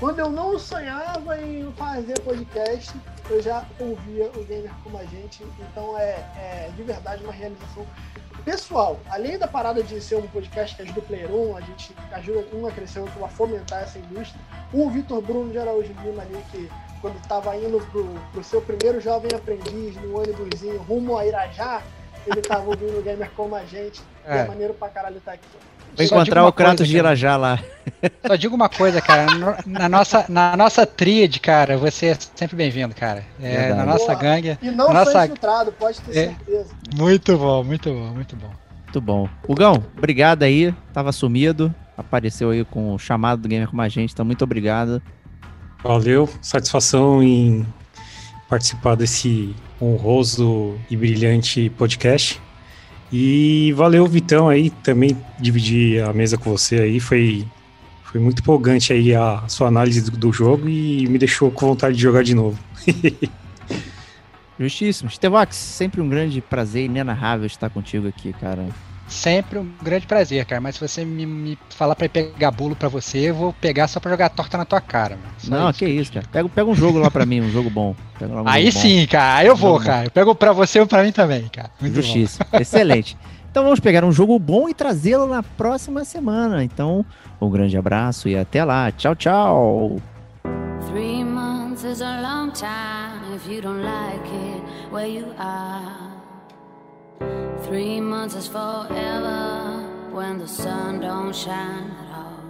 Quando 0.00 0.18
eu 0.18 0.28
não 0.28 0.58
sonhava 0.58 1.40
em 1.40 1.72
fazer 1.74 2.18
podcast, 2.22 2.92
eu 3.28 3.40
já 3.40 3.64
ouvia 3.78 4.28
o 4.34 4.44
Gamer 4.44 4.72
como 4.82 4.98
a 4.98 5.04
gente. 5.04 5.44
Então 5.60 5.96
é, 5.96 6.16
é 6.36 6.72
de 6.74 6.82
verdade 6.82 7.22
uma 7.22 7.32
realização 7.32 7.86
pessoal. 8.44 8.98
Além 9.08 9.38
da 9.38 9.46
parada 9.46 9.82
de 9.82 10.00
ser 10.00 10.16
um 10.16 10.26
podcast 10.26 10.76
que 10.76 10.82
ajuda 10.82 11.00
o 11.00 11.02
Player 11.02 11.30
1, 11.30 11.56
a 11.56 11.60
gente 11.60 11.94
ajuda 12.12 12.44
um 12.54 12.66
a 12.66 12.72
crescer, 12.72 13.00
outro 13.00 13.24
a 13.24 13.28
fomentar 13.28 13.82
essa 13.82 13.98
indústria. 13.98 14.40
O 14.72 14.90
Vitor 14.90 15.20
Bruno 15.20 15.50
de 15.50 15.58
Araújo 15.58 15.92
Lima 16.02 16.22
ali, 16.22 16.42
que 16.50 16.70
quando 17.00 17.16
estava 17.16 17.56
indo 17.56 17.80
pro, 17.86 18.06
pro 18.32 18.44
seu 18.44 18.60
primeiro 18.60 19.00
jovem 19.00 19.30
aprendiz 19.34 19.96
no 19.96 20.18
ônibusinho 20.18 20.78
rumo 20.82 21.16
a 21.16 21.26
Irajá, 21.26 21.82
ele 22.26 22.40
estava 22.40 22.68
ouvindo 22.68 22.98
o 22.98 23.02
gamer 23.02 23.30
como 23.32 23.54
a 23.54 23.64
gente. 23.64 24.02
É. 24.24 24.36
E 24.36 24.38
é 24.38 24.44
maneiro 24.44 24.74
pra 24.74 24.88
caralho 24.88 25.16
estar 25.18 25.32
tá 25.32 25.34
aqui. 25.36 25.48
Vou 25.96 26.06
encontrar 26.06 26.46
o 26.46 26.52
Kratos 26.52 26.88
de 26.88 26.96
Irajá 26.96 27.36
lá. 27.36 27.58
Só 28.26 28.36
digo 28.36 28.54
uma 28.54 28.68
coisa, 28.68 29.00
cara. 29.00 29.26
Na 29.66 29.88
nossa, 29.88 30.24
na 30.28 30.56
nossa 30.56 30.86
tríade, 30.86 31.40
cara, 31.40 31.76
você 31.76 32.06
é 32.06 32.18
sempre 32.34 32.56
bem-vindo, 32.56 32.94
cara. 32.94 33.24
É, 33.40 33.74
na 33.74 33.84
nossa 33.84 34.06
Boa. 34.06 34.14
gangue. 34.16 34.58
E 34.62 34.70
não 34.70 34.92
nossa... 34.92 35.12
foi 35.12 35.24
infiltrado, 35.24 35.72
pode 35.72 36.00
ter 36.00 36.10
é. 36.10 36.26
certeza. 36.28 36.70
Muito 36.96 37.36
bom, 37.36 37.64
muito 37.64 37.90
bom, 37.90 38.14
muito 38.14 38.36
bom. 38.36 38.50
Muito 38.84 39.00
bom. 39.00 39.28
Hugão, 39.46 39.84
obrigado 39.96 40.42
aí. 40.42 40.74
Tava 40.92 41.12
sumido. 41.12 41.72
Apareceu 41.96 42.50
aí 42.50 42.64
com 42.64 42.94
o 42.94 42.98
chamado 42.98 43.42
do 43.42 43.48
Gamer 43.48 43.68
com 43.68 43.80
a 43.80 43.88
gente. 43.88 44.12
Então, 44.12 44.24
muito 44.24 44.42
obrigado. 44.42 45.02
Valeu, 45.82 46.28
satisfação 46.42 47.22
em 47.22 47.66
participar 48.48 48.96
desse 48.96 49.54
honroso 49.80 50.76
e 50.90 50.96
brilhante 50.96 51.70
podcast. 51.70 52.40
E 53.12 53.72
valeu, 53.72 54.06
Vitão, 54.06 54.48
aí 54.48 54.70
também 54.70 55.16
dividir 55.38 56.02
a 56.04 56.12
mesa 56.12 56.38
com 56.38 56.50
você 56.50 56.80
aí. 56.80 57.00
Foi, 57.00 57.44
foi 58.04 58.20
muito 58.20 58.40
empolgante 58.40 58.92
aí 58.92 59.14
a 59.14 59.42
sua 59.48 59.68
análise 59.68 60.00
do, 60.00 60.16
do 60.16 60.32
jogo 60.32 60.68
e 60.68 61.06
me 61.08 61.18
deixou 61.18 61.50
com 61.50 61.66
vontade 61.66 61.96
de 61.96 62.02
jogar 62.02 62.22
de 62.22 62.34
novo. 62.34 62.58
Justíssimo. 64.58 65.10
Stevox, 65.10 65.56
sempre 65.56 66.00
um 66.02 66.08
grande 66.08 66.40
prazer 66.40 66.84
inenarrável 66.84 67.46
estar 67.46 67.70
contigo 67.70 68.06
aqui, 68.06 68.32
cara. 68.34 68.68
Sempre 69.10 69.58
um 69.58 69.68
grande 69.82 70.06
prazer, 70.06 70.44
cara. 70.46 70.60
Mas 70.60 70.76
se 70.76 70.80
você 70.80 71.04
me, 71.04 71.26
me 71.26 71.58
falar 71.70 71.96
pra 71.96 72.06
ir 72.06 72.10
pegar 72.10 72.52
bolo 72.52 72.76
pra 72.76 72.88
você, 72.88 73.18
eu 73.30 73.34
vou 73.34 73.52
pegar 73.52 73.88
só 73.88 73.98
pra 73.98 74.10
jogar 74.12 74.28
torta 74.28 74.56
na 74.56 74.64
tua 74.64 74.80
cara, 74.80 75.16
mano. 75.16 75.34
Só 75.36 75.50
Não, 75.50 75.70
isso, 75.70 75.78
que 75.80 75.84
isso, 75.86 76.12
cara. 76.12 76.26
Pega, 76.30 76.48
pega 76.48 76.70
um 76.70 76.74
jogo 76.74 76.98
lá 76.98 77.10
pra 77.10 77.26
mim, 77.26 77.40
um 77.40 77.50
jogo 77.50 77.68
bom. 77.68 77.94
Um 78.22 78.48
Aí 78.48 78.70
sim, 78.70 79.00
bom. 79.00 79.10
cara. 79.10 79.38
Aí 79.38 79.46
eu 79.48 79.56
vou, 79.56 79.80
cara. 79.80 80.06
Eu 80.06 80.10
pego 80.12 80.34
pra 80.34 80.52
você 80.52 80.78
ou 80.78 80.86
pra 80.86 81.02
mim 81.02 81.10
também, 81.10 81.48
cara. 81.48 81.70
Muito 81.80 81.94
Justiça. 81.96 82.46
Excelente. 82.52 83.18
Então 83.50 83.64
vamos 83.64 83.80
pegar 83.80 84.04
um 84.04 84.12
jogo 84.12 84.38
bom 84.38 84.68
e 84.68 84.74
trazê-lo 84.74 85.26
na 85.26 85.42
próxima 85.42 86.04
semana. 86.04 86.62
Então, 86.62 87.04
um 87.40 87.50
grande 87.50 87.76
abraço 87.76 88.28
e 88.28 88.38
até 88.38 88.64
lá. 88.64 88.92
Tchau, 88.92 89.16
tchau. 89.16 89.96
Three 90.86 91.24
months 91.24 91.82
is 91.82 92.00
a 92.00 92.20
long 92.20 92.52
time 92.52 93.34
if 93.34 93.48
you 93.50 93.60
don't 93.60 93.82
like 93.82 94.24
it 94.24 94.62
where 94.92 95.08
you 95.10 95.26
are. 95.36 96.09
Three 97.20 98.00
months 98.00 98.34
is 98.34 98.46
forever 98.46 99.86
when 100.10 100.38
the 100.38 100.48
sun 100.48 101.00
don't 101.00 101.34
shine 101.34 101.90
at 102.02 102.10
all. 102.22 102.42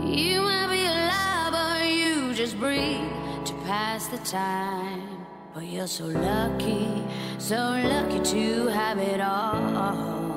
You 0.00 0.40
might 0.42 0.68
be 0.70 0.84
alive, 0.86 1.52
but 1.52 1.86
you 1.92 2.34
just 2.34 2.58
breathe 2.58 3.10
to 3.44 3.52
pass 3.64 4.06
the 4.06 4.18
time. 4.18 5.26
But 5.54 5.64
you're 5.64 5.86
so 5.86 6.06
lucky, 6.06 6.88
so 7.38 7.56
lucky 7.56 8.20
to 8.30 8.68
have 8.68 8.98
it 8.98 9.20
all. 9.20 10.31